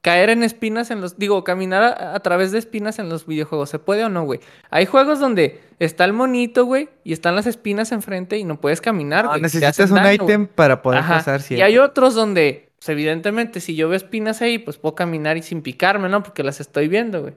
Caer 0.00 0.30
en 0.30 0.44
espinas 0.44 0.90
en 0.92 1.00
los. 1.00 1.18
Digo, 1.18 1.42
caminar 1.42 1.82
a, 1.82 2.14
a 2.14 2.20
través 2.20 2.52
de 2.52 2.58
espinas 2.58 2.98
en 3.00 3.08
los 3.08 3.26
videojuegos. 3.26 3.68
¿Se 3.70 3.78
puede 3.80 4.04
o 4.04 4.08
no, 4.08 4.22
güey? 4.24 4.38
Hay 4.70 4.86
juegos 4.86 5.18
donde 5.18 5.60
está 5.80 6.04
el 6.04 6.12
monito, 6.12 6.64
güey, 6.66 6.88
y 7.02 7.12
están 7.12 7.34
las 7.34 7.46
espinas 7.46 7.90
enfrente 7.90 8.38
y 8.38 8.44
no 8.44 8.60
puedes 8.60 8.80
caminar, 8.80 9.24
No, 9.24 9.30
güey. 9.32 9.42
necesitas 9.42 9.90
un 9.90 9.98
ítem 10.12 10.46
para 10.46 10.82
poder 10.82 11.00
Ajá. 11.00 11.14
pasar 11.16 11.40
Y 11.40 11.42
siempre. 11.42 11.64
hay 11.64 11.78
otros 11.78 12.14
donde, 12.14 12.70
pues, 12.78 12.88
evidentemente, 12.90 13.60
si 13.60 13.74
yo 13.74 13.88
veo 13.88 13.96
espinas 13.96 14.40
ahí, 14.40 14.58
pues 14.58 14.78
puedo 14.78 14.94
caminar 14.94 15.36
y 15.36 15.42
sin 15.42 15.62
picarme, 15.62 16.08
¿no? 16.08 16.22
Porque 16.22 16.44
las 16.44 16.60
estoy 16.60 16.86
viendo, 16.86 17.20
güey. 17.22 17.34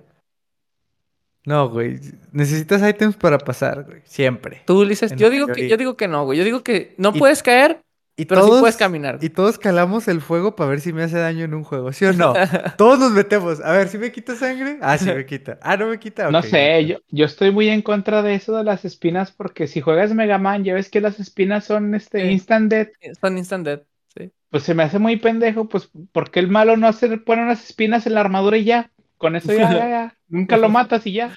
No, 1.43 1.67
güey, 1.69 1.99
necesitas 2.31 2.87
ítems 2.87 3.15
para 3.17 3.39
pasar, 3.39 3.83
güey, 3.85 4.01
siempre. 4.03 4.61
Tú 4.67 4.85
dices, 4.85 5.15
yo 5.15 5.31
digo 5.31 5.47
que, 5.47 5.67
yo 5.67 5.75
digo 5.77 5.97
que 5.97 6.07
no, 6.07 6.23
güey. 6.25 6.37
Yo 6.37 6.43
digo 6.45 6.63
que 6.63 6.93
no 6.97 7.11
Y- 7.15 7.17
puedes 7.19 7.41
caer, 7.41 7.81
Y 8.17 8.25
pero 8.25 8.43
sí 8.43 8.49
puedes 8.59 8.77
caminar. 8.77 9.17
Y 9.21 9.29
todos 9.29 9.57
calamos 9.57 10.07
el 10.07 10.21
fuego 10.21 10.55
para 10.55 10.69
ver 10.69 10.81
si 10.81 10.93
me 10.93 11.03
hace 11.03 11.17
daño 11.17 11.45
en 11.45 11.53
un 11.53 11.63
juego, 11.63 11.91
¿sí 11.91 12.05
o 12.05 12.13
no? 12.13 12.33
todos 12.77 12.99
nos 12.99 13.11
metemos. 13.11 13.61
A 13.61 13.71
ver, 13.71 13.87
si 13.87 13.97
me 13.97 14.11
quita 14.11 14.35
sangre? 14.35 14.77
Ah, 14.81 14.97
sí 14.97 15.05
me 15.05 15.25
quita. 15.25 15.57
Ah, 15.61 15.77
no 15.77 15.87
me 15.87 15.97
quita. 15.99 16.29
No 16.29 16.41
sé, 16.43 16.85
yo, 16.85 16.97
yo 17.09 17.25
estoy 17.25 17.51
muy 17.51 17.69
en 17.69 17.81
contra 17.81 18.21
de 18.21 18.35
eso 18.35 18.55
de 18.55 18.63
las 18.63 18.85
espinas 18.85 19.31
porque 19.31 19.67
si 19.67 19.81
juegas 19.81 20.13
Mega 20.13 20.37
Man, 20.37 20.63
ya 20.63 20.73
ves 20.73 20.89
que 20.89 21.01
las 21.01 21.19
espinas 21.19 21.65
son 21.65 21.95
este 21.95 22.21
Sí. 22.21 22.27
instant 22.27 22.69
death, 22.69 22.89
Son 23.19 23.37
instant 23.37 23.65
death, 23.65 23.83
sí. 24.15 24.31
pues 24.49 24.63
se 24.63 24.73
me 24.75 24.83
hace 24.83 24.99
muy 24.99 25.15
pendejo, 25.17 25.67
pues 25.69 25.89
porque 26.11 26.39
el 26.39 26.47
malo 26.49 26.77
no 26.77 26.91
se 26.93 27.17
pone 27.17 27.41
unas 27.43 27.63
espinas 27.63 28.05
en 28.05 28.13
la 28.15 28.21
armadura 28.21 28.57
y 28.57 28.65
ya, 28.65 28.91
con 29.17 29.35
eso 29.35 29.53
ya, 29.53 29.71
ya, 29.71 29.89
ya, 29.89 30.17
nunca 30.27 30.57
lo 30.57 30.69
matas 30.69 31.07
y 31.07 31.13
ya, 31.13 31.35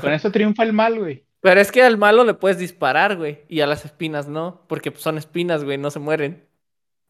con 0.00 0.12
eso 0.12 0.30
triunfa 0.30 0.62
el 0.62 0.72
mal, 0.72 0.98
güey. 0.98 1.26
Pero 1.44 1.60
es 1.60 1.70
que 1.70 1.82
al 1.82 1.98
malo 1.98 2.24
le 2.24 2.32
puedes 2.32 2.56
disparar, 2.58 3.16
güey. 3.16 3.42
Y 3.48 3.60
a 3.60 3.66
las 3.66 3.84
espinas 3.84 4.28
no. 4.28 4.62
Porque 4.66 4.90
son 4.96 5.18
espinas, 5.18 5.62
güey. 5.62 5.76
No 5.76 5.90
se 5.90 5.98
mueren. 5.98 6.46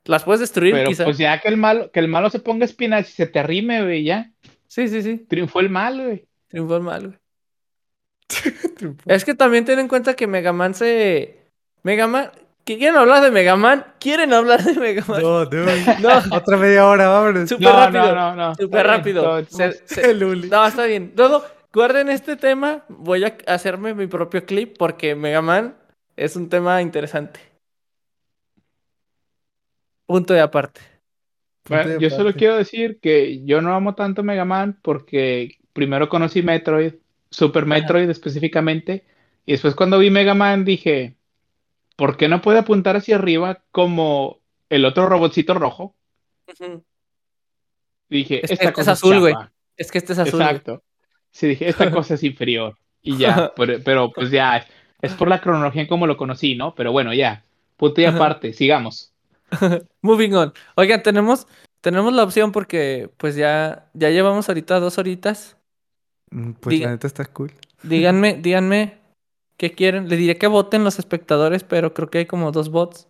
Las 0.06 0.24
puedes 0.24 0.40
destruir, 0.40 0.74
Pero 0.74 0.88
quizá. 0.88 1.04
pues 1.04 1.18
ya 1.18 1.40
que 1.40 1.46
el 1.46 1.56
malo, 1.56 1.92
que 1.92 2.00
el 2.00 2.08
malo 2.08 2.28
se 2.30 2.40
ponga 2.40 2.64
espinas 2.64 3.08
y 3.08 3.12
se 3.12 3.26
te 3.28 3.38
arrime, 3.38 3.82
güey, 3.84 4.02
ya, 4.02 4.32
Sí, 4.66 4.88
sí, 4.88 5.02
sí. 5.02 5.18
triunfó 5.18 5.60
el 5.60 5.70
mal, 5.70 6.02
güey. 6.02 6.26
Triunfó 6.48 6.76
el 6.76 6.82
mal, 6.82 7.06
güey. 7.06 7.18
Es 9.06 9.24
que 9.24 9.34
también 9.34 9.64
ten 9.64 9.78
en 9.78 9.88
cuenta 9.88 10.14
que 10.14 10.26
Mega 10.26 10.52
Man 10.52 10.74
se. 10.74 11.38
Mega 11.82 12.06
Man. 12.06 12.30
¿que 12.64 12.76
¿Quieren 12.78 12.96
hablar 12.96 13.22
de 13.22 13.30
Mega 13.30 13.56
Man? 13.56 13.84
¿Quieren 14.00 14.32
hablar 14.32 14.62
de 14.64 14.72
Mega 14.74 15.04
Man? 15.06 15.22
No, 15.22 15.44
dude. 15.46 15.84
No. 16.00 16.36
Otra 16.36 16.56
media 16.56 16.86
hora, 16.86 17.08
vámonos. 17.08 17.48
Súper 17.48 17.68
No, 17.68 17.76
rápido. 17.76 18.14
no, 18.14 18.14
no, 18.14 18.36
no. 18.36 18.54
Súper 18.56 18.84
bien, 18.84 18.96
rápido. 18.96 19.22
todo- 19.22 19.44
Se- 19.46 19.86
se- 19.86 20.10
El 20.10 20.24
Uli. 20.24 20.48
No, 20.48 20.66
está 20.66 20.84
bien. 20.86 21.12
Luego, 21.16 21.44
guarden 21.74 22.08
este 22.08 22.36
tema. 22.36 22.84
Voy 22.88 23.24
a 23.24 23.36
hacerme 23.46 23.92
mi 23.94 24.06
propio 24.06 24.46
clip 24.46 24.76
porque 24.78 25.14
Mega 25.14 25.42
Man 25.42 25.76
es 26.16 26.36
un 26.36 26.48
tema 26.48 26.80
interesante. 26.80 27.40
Punto 30.06 30.32
de 30.32 30.40
aparte. 30.40 30.80
Bueno, 31.68 31.98
yo 31.98 32.10
solo 32.10 32.32
quiero 32.34 32.56
decir 32.56 33.00
que 33.00 33.44
yo 33.44 33.60
no 33.60 33.74
amo 33.74 33.94
tanto 33.94 34.22
Mega 34.22 34.44
Man 34.44 34.78
porque 34.82 35.58
primero 35.72 36.08
conocí 36.08 36.42
Metroid, 36.42 36.94
Super 37.30 37.66
Metroid 37.66 38.08
específicamente, 38.10 39.04
y 39.46 39.52
después 39.52 39.74
cuando 39.74 39.98
vi 39.98 40.10
Mega 40.10 40.34
Man 40.34 40.64
dije, 40.64 41.16
¿por 41.96 42.16
qué 42.16 42.28
no 42.28 42.42
puede 42.42 42.58
apuntar 42.58 42.96
hacia 42.96 43.16
arriba 43.16 43.64
como 43.70 44.40
el 44.68 44.84
otro 44.84 45.06
robotcito 45.06 45.54
rojo? 45.54 45.96
Dije, 48.10 48.44
Es- 48.44 48.50
esta 48.50 48.54
este 48.54 48.64
es 48.66 48.72
cosa 48.72 48.92
es 48.92 48.98
azul, 48.98 49.20
güey. 49.20 49.34
Es 49.76 49.90
que 49.90 49.98
este 49.98 50.12
es 50.12 50.18
azul. 50.18 50.40
Exacto. 50.40 50.82
Sí, 51.34 51.48
dije, 51.48 51.68
esta 51.68 51.90
cosa 51.90 52.14
es 52.14 52.22
inferior. 52.22 52.76
Y 53.02 53.18
ya, 53.18 53.52
pero, 53.56 53.78
pero, 53.84 54.12
pues 54.12 54.30
ya, 54.30 54.56
es, 54.58 54.66
es 55.02 55.12
por 55.14 55.28
la 55.28 55.40
cronología 55.40 55.82
en 55.82 55.88
cómo 55.88 56.06
lo 56.06 56.16
conocí, 56.16 56.54
¿no? 56.54 56.74
Pero 56.76 56.92
bueno, 56.92 57.12
ya, 57.12 57.44
punto 57.76 58.00
y 58.00 58.04
aparte, 58.04 58.52
sigamos. 58.52 59.12
Moving 60.00 60.34
on. 60.34 60.52
Oigan, 60.76 61.02
tenemos, 61.02 61.46
tenemos 61.80 62.12
la 62.12 62.22
opción 62.22 62.52
porque 62.52 63.10
pues 63.16 63.34
ya, 63.34 63.90
ya 63.94 64.10
llevamos 64.10 64.48
ahorita 64.48 64.78
dos 64.78 64.96
horitas. 64.96 65.56
Mm, 66.30 66.52
Pues 66.52 66.76
Diga- 66.76 66.84
la 66.86 66.90
neta 66.92 67.08
está 67.08 67.24
cool. 67.26 67.52
Díganme, 67.82 68.34
díganme 68.40 68.98
qué 69.56 69.72
quieren. 69.72 70.08
Les 70.08 70.18
diré 70.18 70.38
que 70.38 70.46
voten 70.46 70.84
los 70.84 70.98
espectadores, 71.00 71.64
pero 71.64 71.94
creo 71.94 72.10
que 72.10 72.18
hay 72.18 72.26
como 72.26 72.52
dos 72.52 72.70
bots. 72.70 73.08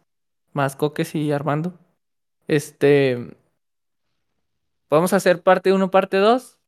Más 0.55 0.77
Coques 0.77 1.15
y 1.15 1.31
Armando. 1.31 1.75
Este. 2.49 3.37
Vamos 4.89 5.13
a 5.13 5.17
hacer 5.17 5.43
parte 5.43 5.73
1, 5.73 5.91
parte 5.91 6.17
2. 6.19 6.59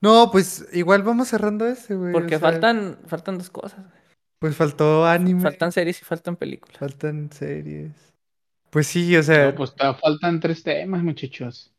No, 0.00 0.30
pues 0.30 0.66
igual 0.72 1.02
vamos 1.02 1.28
cerrando 1.28 1.66
ese, 1.66 1.94
güey. 1.94 2.10
o 2.10 2.12
Porque 2.12 2.38
sea, 2.38 2.38
faltan, 2.40 2.98
faltan 3.06 3.38
dos 3.38 3.50
cosas. 3.50 3.80
Pues 4.38 4.54
faltó 4.54 5.06
anime. 5.06 5.40
Faltan 5.40 5.72
series 5.72 6.00
y 6.02 6.04
faltan 6.04 6.36
películas. 6.36 6.78
Faltan 6.78 7.30
series. 7.32 7.92
Pues 8.70 8.86
sí, 8.86 9.16
o 9.16 9.22
sea, 9.22 9.46
No, 9.46 9.54
pues 9.54 9.74
faltan 10.00 10.40
tres 10.40 10.62
temas, 10.62 11.02
muchachos. 11.02 11.72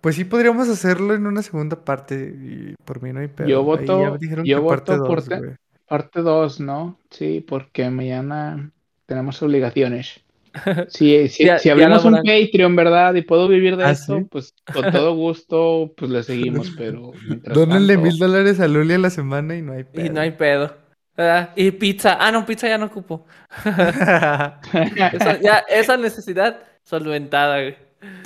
pues 0.00 0.16
sí 0.16 0.24
podríamos 0.24 0.68
hacerlo 0.68 1.14
en 1.14 1.26
una 1.26 1.42
segunda 1.42 1.84
parte. 1.84 2.16
Y 2.36 2.74
por 2.84 3.02
mí 3.02 3.12
no 3.12 3.20
hay 3.20 3.28
pedo. 3.28 3.48
Yo 3.48 3.62
voto, 3.62 4.16
dijeron 4.18 4.44
yo 4.44 4.62
que 4.62 4.68
parte 4.68 4.92
voto 4.92 5.06
por 5.06 5.16
dos, 5.20 5.28
te- 5.28 5.38
güey. 5.38 5.56
parte 5.86 6.20
2, 6.22 6.60
¿no? 6.60 6.98
Sí, 7.10 7.44
porque 7.46 7.88
mañana 7.90 8.72
tenemos 9.06 9.40
obligaciones. 9.42 10.20
Si, 10.88 11.28
si, 11.28 11.44
Ya- 11.44 11.58
si 11.58 11.70
abrimos 11.70 12.04
un. 12.04 12.16
Patreon, 12.16 12.74
¿verdad? 12.76 13.14
Y 13.14 13.22
puedo 13.22 13.46
vivir 13.48 13.76
de 13.76 13.84
¿Ah, 13.84 13.90
eso, 13.92 14.18
sí? 14.18 14.24
pues 14.30 14.54
con 14.72 14.90
todo 14.90 15.14
gusto, 15.14 15.92
pues 15.96 16.10
le 16.10 16.22
seguimos, 16.22 16.70
pero 16.78 17.12
mientras 17.28 17.54
Dónenle 17.56 17.96
mil 17.96 18.18
dólares 18.18 18.58
a 18.60 18.66
Luli 18.68 18.94
a 18.94 18.98
la 18.98 19.10
semana 19.10 19.56
y 19.56 19.62
no 19.62 19.72
hay 19.72 19.84
pedo. 19.84 20.06
Y 20.06 20.10
no 20.10 20.20
hay 20.20 20.32
pedo. 20.32 20.76
¿verdad? 21.16 21.50
Y 21.54 21.70
pizza. 21.72 22.16
Ah, 22.18 22.32
no, 22.32 22.46
pizza 22.46 22.66
ya 22.68 22.78
no 22.78 22.86
ocupo. 22.86 23.26
Eso- 23.64 25.40
ya, 25.42 25.58
esa 25.68 25.96
necesidad 25.96 26.60
solventada, 26.82 27.60
güey. 27.60 27.76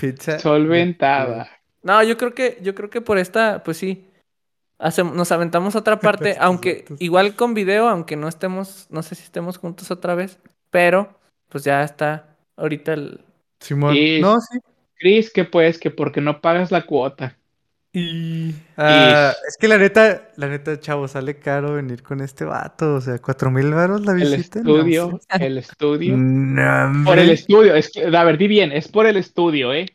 Pizza. 0.01 0.39
solventada. 0.39 1.49
No, 1.83 2.03
yo 2.03 2.17
creo 2.17 2.35
que, 2.35 2.59
yo 2.63 2.75
creo 2.75 2.91
que 2.91 3.01
por 3.01 3.19
esta, 3.19 3.63
pues 3.65 3.77
sí. 3.79 4.07
hacem- 4.79 5.13
nos 5.13 5.33
aventamos 5.33 5.75
otra 5.77 5.99
parte, 5.99 6.37
aunque 6.41 6.85
igual 6.99 7.35
con 7.35 7.55
video, 7.55 7.89
aunque 7.89 8.17
no 8.17 8.29
estemos, 8.29 8.87
no 8.91 9.03
sé 9.03 9.15
si 9.15 9.25
estemos 9.25 9.59
juntos 9.59 9.91
otra 9.91 10.15
vez, 10.15 10.39
pero 10.71 11.19
pues 11.49 11.65
ya 11.65 11.83
está 11.83 12.37
ahorita 12.57 12.93
el. 12.95 13.21
Simón. 13.61 13.95
Y- 13.97 14.21
No, 14.21 14.41
sí. 14.41 14.59
Cris, 14.97 15.33
que 15.33 15.45
pues, 15.45 15.79
que 15.79 15.91
porque 15.91 16.21
no 16.21 16.41
pagas 16.41 16.71
la 16.71 16.83
cuota. 16.87 17.37
Y... 17.93 18.53
Ah, 18.77 19.33
Y- 19.33 19.49
es 19.49 19.57
que 19.59 19.69
la 19.69 19.79
neta, 19.79 20.31
la 20.37 20.49
neta, 20.49 20.81
chavo, 20.81 21.07
sale 21.07 21.37
caro 21.39 21.75
venir 21.75 22.03
con 22.03 22.21
este 22.21 22.45
vato. 22.45 22.95
O 22.95 23.01
sea, 23.01 23.19
cuatro 23.19 23.51
mil 23.51 23.73
varos 23.73 24.05
la 24.05 24.13
El 24.13 24.19
visita. 24.19 24.61
no 24.63 24.77
estudio, 24.79 25.21
sé. 25.31 25.47
el 25.47 25.59
estudio. 25.59 26.15
No, 26.19 27.05
Por 27.05 27.19
el 27.19 27.31
estudio, 27.31 27.75
es 27.75 27.91
que, 27.91 28.05
a 28.07 28.25
ver, 28.25 28.39
di 28.39 28.49
bien, 28.49 28.73
es 28.73 28.89
por 28.89 29.07
el 29.07 29.17
estudio, 29.17 29.73
¿eh? 29.73 29.87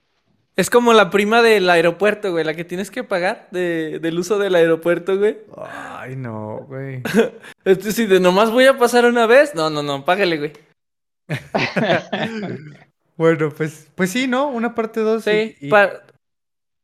Es 0.55 0.69
como 0.69 0.91
la 0.93 1.09
prima 1.09 1.41
del 1.41 1.69
aeropuerto, 1.69 2.31
güey, 2.31 2.43
la 2.43 2.53
que 2.53 2.65
tienes 2.65 2.91
que 2.91 3.03
pagar 3.05 3.47
de, 3.51 3.99
del 3.99 4.19
uso 4.19 4.37
del 4.37 4.55
aeropuerto, 4.55 5.17
güey. 5.17 5.37
Ay, 5.57 6.15
no, 6.17 6.65
güey. 6.67 7.01
Este 7.65 7.91
sí, 7.93 8.05
de 8.05 8.19
nomás 8.19 8.51
voy 8.51 8.65
a 8.65 8.77
pasar 8.77 9.05
una 9.05 9.25
vez. 9.25 9.55
No, 9.55 9.69
no, 9.69 9.83
no, 9.83 10.03
págale, 10.03 10.37
güey. 10.37 10.51
Bueno, 13.17 13.49
pues, 13.55 13.89
pues 13.95 14.11
sí, 14.11 14.27
¿no? 14.27 14.47
Una 14.47 14.73
parte 14.75 15.01
dos. 15.01 15.25
Sí, 15.25 15.55
y- 15.59 15.67
y- 15.67 15.69
pa- 15.69 16.03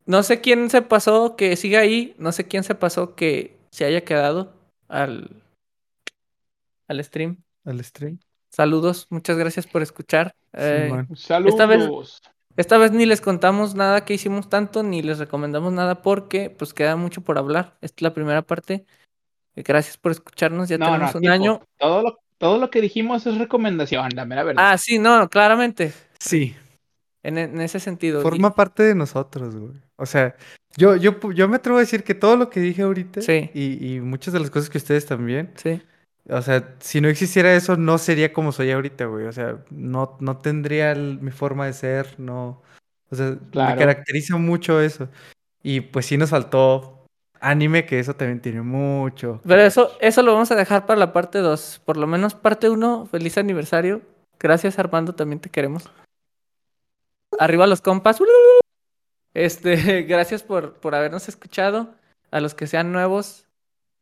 no 0.05 0.21
sé 0.21 0.41
quién 0.41 0.69
se 0.69 0.81
pasó 0.81 1.37
que 1.37 1.55
siga 1.55 1.79
ahí, 1.79 2.13
no 2.17 2.33
sé 2.33 2.45
quién 2.45 2.63
se 2.63 2.75
pasó 2.75 3.15
que 3.15 3.55
se 3.71 3.85
haya 3.85 4.03
quedado 4.03 4.53
al, 4.89 5.41
al 6.89 7.03
stream. 7.03 7.37
al 7.63 7.81
stream. 7.83 8.19
Saludos, 8.49 9.07
muchas 9.09 9.37
gracias 9.37 9.65
por 9.65 9.81
escuchar. 9.81 10.35
Eh. 10.53 10.91
Saludos. 11.15 12.21
esta 12.57 12.77
vez 12.77 12.91
ni 12.91 13.05
les 13.05 13.21
contamos 13.21 13.73
nada 13.75 14.03
que 14.03 14.13
hicimos 14.13 14.49
tanto, 14.49 14.83
ni 14.83 15.01
les 15.01 15.19
recomendamos 15.19 15.71
nada 15.71 16.01
porque 16.01 16.49
pues 16.49 16.73
queda 16.73 16.97
mucho 16.97 17.21
por 17.21 17.37
hablar. 17.37 17.77
Esta 17.81 17.95
es 17.97 18.01
la 18.01 18.13
primera 18.13 18.41
parte. 18.41 18.85
Gracias 19.55 19.97
por 19.97 20.11
escucharnos, 20.11 20.67
ya 20.67 20.77
No, 20.77 20.85
tenemos 20.87 21.13
no, 21.13 21.17
un 21.17 21.21
tipo, 21.21 21.33
año. 21.33 21.61
Todo 21.77 22.01
lo, 22.03 22.19
todo 22.37 22.57
lo 22.57 22.69
que 22.69 22.81
dijimos 22.81 23.25
es 23.25 23.37
recomendación, 23.37 24.09
la 24.15 24.25
mera 24.25 24.43
verdad. 24.43 24.71
Ah, 24.71 24.77
sí, 24.77 24.99
no, 24.99 25.29
claramente, 25.29 25.93
Sí, 26.19 26.55
en, 27.23 27.37
en 27.37 27.61
ese 27.61 27.79
sentido. 27.79 28.19
Y- 28.19 28.23
forma 28.23 28.53
parte 28.55 28.83
de 28.83 28.95
nosotros, 28.95 29.55
güey. 29.55 29.73
O 29.97 30.05
sea, 30.05 30.35
yo, 30.77 30.95
yo, 30.95 31.17
yo 31.31 31.47
me 31.47 31.55
atrevo 31.57 31.77
a 31.77 31.81
decir 31.81 32.03
que 32.03 32.13
todo 32.15 32.35
lo 32.35 32.49
que 32.49 32.59
dije 32.59 32.81
ahorita 32.81 33.21
Sí. 33.21 33.49
y, 33.53 33.95
y 33.95 33.99
muchas 34.01 34.33
de 34.33 34.39
las 34.39 34.49
cosas 34.49 34.69
que 34.69 34.77
ustedes 34.77 35.05
también, 35.05 35.51
Sí. 35.55 35.81
o 36.29 36.41
sea, 36.41 36.75
si 36.79 36.99
no 37.01 37.07
existiera 37.07 37.53
eso, 37.55 37.77
no 37.77 37.97
sería 37.97 38.33
como 38.33 38.51
soy 38.51 38.71
ahorita, 38.71 39.05
güey. 39.05 39.25
O 39.27 39.31
sea, 39.31 39.57
no, 39.69 40.17
no 40.19 40.37
tendría 40.37 40.91
el- 40.91 41.19
mi 41.21 41.31
forma 41.31 41.65
de 41.67 41.73
ser, 41.73 42.15
no. 42.19 42.61
O 43.11 43.15
sea, 43.15 43.31
me 43.31 43.37
Claro. 43.51 43.79
caracteriza 43.79 44.35
mucho 44.37 44.81
eso. 44.81 45.07
Y 45.63 45.79
pues 45.81 46.05
sí 46.07 46.17
nos 46.17 46.31
faltó 46.31 47.04
anime, 47.39 47.85
que 47.85 47.99
eso 47.99 48.15
también 48.15 48.41
tiene 48.41 48.61
mucho. 48.61 49.41
Pero 49.45 49.61
eso, 49.61 49.91
eso 49.99 50.21
lo 50.21 50.33
vamos 50.33 50.51
a 50.51 50.55
dejar 50.55 50.85
para 50.85 50.99
la 50.99 51.13
parte 51.13 51.39
2. 51.39 51.81
Por 51.85 51.97
lo 51.97 52.07
menos 52.07 52.35
parte 52.35 52.69
1, 52.69 53.07
feliz 53.07 53.37
aniversario. 53.37 54.01
Gracias 54.39 54.79
Armando, 54.79 55.15
también 55.15 55.39
te 55.39 55.49
queremos. 55.49 55.89
Arriba 57.39 57.67
los 57.67 57.81
compas. 57.81 58.19
Este, 59.33 60.03
gracias 60.07 60.43
por, 60.43 60.73
por 60.75 60.95
habernos 60.95 61.29
escuchado. 61.29 61.93
A 62.31 62.41
los 62.41 62.53
que 62.53 62.67
sean 62.67 62.91
nuevos, 62.91 63.47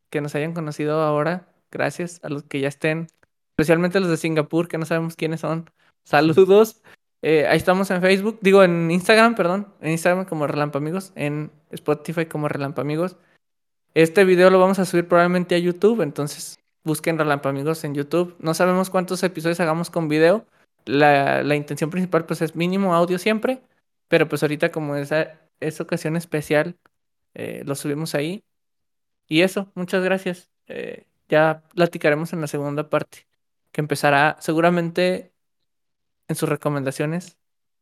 que 0.10 0.22
nos 0.22 0.34
hayan 0.34 0.54
conocido 0.54 1.02
ahora, 1.02 1.48
gracias. 1.72 2.20
A 2.24 2.30
los 2.30 2.44
que 2.44 2.60
ya 2.62 2.68
estén, 2.68 3.08
especialmente 3.52 4.00
los 4.00 4.10
de 4.10 4.18
Singapur, 4.18 4.68
que 4.68 4.78
no 4.78 4.86
sabemos 4.86 5.16
quiénes 5.16 5.42
son. 5.42 5.70
Saludos. 6.04 6.82
Eh, 7.26 7.48
ahí 7.48 7.56
estamos 7.56 7.90
en 7.90 8.02
Facebook, 8.02 8.38
digo 8.42 8.64
en 8.64 8.92
Instagram, 8.92 9.36
perdón. 9.36 9.74
En 9.80 9.92
Instagram 9.92 10.26
como 10.26 10.46
Relampamigos, 10.46 11.14
en 11.16 11.52
Spotify 11.72 12.26
como 12.26 12.50
Relampamigos. 12.50 13.16
Este 13.94 14.26
video 14.26 14.50
lo 14.50 14.60
vamos 14.60 14.78
a 14.80 14.86
subir 14.86 15.08
probablemente 15.08 15.56
a 15.56 15.58
YouTube, 15.58 16.02
entonces 16.02 16.60
busquen 16.84 17.18
Relampamigos 17.18 17.86
en 17.86 17.96
YouTube. 17.96 18.36
No 18.40 18.54
sabemos 18.54 18.90
cuántos 18.90 19.24
episodios 19.24 19.62
hagamos 19.62 19.90
con 19.90 20.10
video. 20.10 20.46
La, 20.84 21.56
intención 21.56 21.90
principal 21.90 22.26
pues 22.26 22.42
es 22.42 22.58
mínimo 22.58 22.94
audio 22.94 23.18
siempre, 23.18 23.62
pero 24.10 24.28
pues 24.28 24.44
ahorita 24.44 24.74
como 24.74 24.98
esa 24.98 25.40
es 25.62 25.80
ocasión 25.80 26.18
especial, 26.18 26.76
eh, 27.36 27.64
lo 27.66 27.76
subimos 27.76 28.16
ahí. 28.16 28.44
Y 29.30 29.44
eso, 29.44 29.72
muchas 29.76 30.04
gracias. 30.04 30.50
Eh, 30.68 31.08
ya 31.30 31.64
platicaremos 31.74 32.34
en 32.34 32.42
la 32.42 32.48
segunda 32.48 32.90
parte, 32.90 33.28
que 33.72 33.80
empezará 33.80 34.36
seguramente 34.42 35.33
en 36.28 36.36
sus 36.36 36.50
recomendaciones 36.50 37.38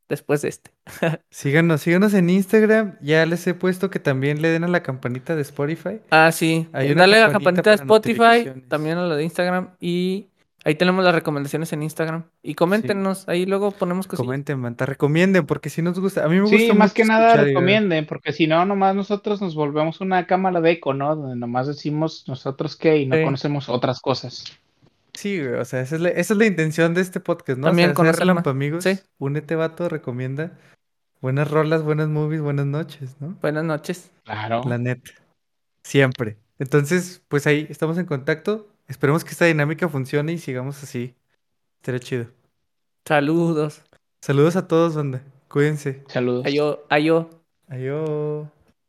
después 0.10 0.42
de 0.42 0.50
este. 0.50 0.72
Síganos, 1.30 1.82
síganos 1.82 2.14
en 2.14 2.30
Instagram. 2.30 2.98
Ya 3.02 3.26
les 3.26 3.46
he 3.48 3.54
puesto 3.54 3.90
que 3.90 4.00
también 4.00 4.42
le 4.42 4.50
den 4.50 4.64
a 4.64 4.68
la 4.68 4.84
campanita 4.84 5.36
de 5.36 5.42
Spotify. 5.42 6.00
Ah, 6.10 6.32
sí. 6.32 6.68
Hay 6.74 6.92
una 6.92 7.04
Dale 7.04 7.18
a 7.22 7.28
la 7.28 7.34
campanita 7.34 7.70
de 7.70 7.78
Spotify, 7.78 8.62
también 8.68 8.98
a 8.98 9.04
la 9.08 9.16
de 9.16 9.24
Instagram 9.24 9.70
y 9.80 10.28
ahí 10.64 10.76
tenemos 10.76 11.04
las 11.04 11.16
recomendaciones 11.16 11.72
en 11.74 11.84
Instagram. 11.84 12.26
Y 12.44 12.56
coméntenos, 12.56 13.28
ahí 13.30 13.46
luego 13.46 13.72
ponemos 13.72 14.06
cositas. 14.08 14.26
Comenten, 14.26 14.60
manta, 14.60 14.86
recomienden, 14.86 15.46
porque 15.46 15.70
si 15.70 15.82
nos 15.82 16.00
gusta. 16.00 16.26
A 16.26 16.28
mí 16.28 16.36
me 16.36 16.42
gusta 16.42 16.58
Sí, 16.58 16.74
más 16.74 16.94
que 16.94 17.06
nada 17.06 17.36
recomienden, 17.36 18.06
porque 18.06 18.34
si 18.34 18.48
no, 18.48 18.66
nomás 18.66 18.96
nosotros 18.96 19.42
nos 19.42 19.56
volvemos 19.56 20.02
una 20.02 20.28
cámara 20.28 20.60
de 20.62 20.72
eco, 20.72 20.94
¿no? 20.94 21.16
Donde 21.16 21.36
nomás 21.36 21.68
decimos 21.68 22.26
nosotros 22.28 22.76
qué 22.76 22.98
y 22.98 23.06
no 23.06 23.16
Sí. 23.16 23.24
conocemos 23.24 23.70
otras 23.70 24.02
cosas. 24.02 24.44
Sí, 25.14 25.40
güey, 25.40 25.54
o 25.56 25.66
sea, 25.66 25.82
esa 25.82 25.96
es 25.96 26.02
la, 26.02 26.10
esa 26.10 26.34
es 26.34 26.38
la 26.38 26.46
intención 26.46 26.94
de 26.94 27.02
este 27.02 27.20
podcast, 27.20 27.60
¿no? 27.60 27.68
También 27.68 27.90
o 27.90 27.90
sea, 27.90 27.96
conocer 27.96 28.48
amigos. 28.48 28.84
Sí. 28.84 29.00
Únete, 29.18 29.56
vato, 29.56 29.90
recomienda. 29.90 30.58
Buenas 31.22 31.52
rolas, 31.52 31.84
buenas 31.84 32.08
movies, 32.08 32.42
buenas 32.42 32.66
noches, 32.66 33.16
¿no? 33.20 33.38
Buenas 33.42 33.64
noches. 33.64 34.12
Claro. 34.24 34.64
La 34.66 34.78
neta. 34.78 35.12
Siempre. 35.84 36.38
Entonces, 36.58 37.22
pues 37.28 37.46
ahí 37.48 37.68
estamos 37.70 37.98
en 37.98 38.06
contacto. 38.06 38.68
Esperemos 38.88 39.24
que 39.24 39.32
esta 39.32 39.46
dinámica 39.46 39.88
funcione 39.90 40.34
y 40.34 40.38
sigamos 40.38 40.82
así. 40.84 41.16
Estaría 41.78 42.00
chido. 42.00 42.28
Saludos. 43.06 43.84
Saludos 44.22 44.56
a 44.56 44.68
todos, 44.68 44.96
banda. 44.96 45.22
Cuídense. 45.48 46.04
Saludos. 46.08 46.46
Ayo, 46.46 46.86
ayo. 46.90 47.30
Adiós. 47.68 48.48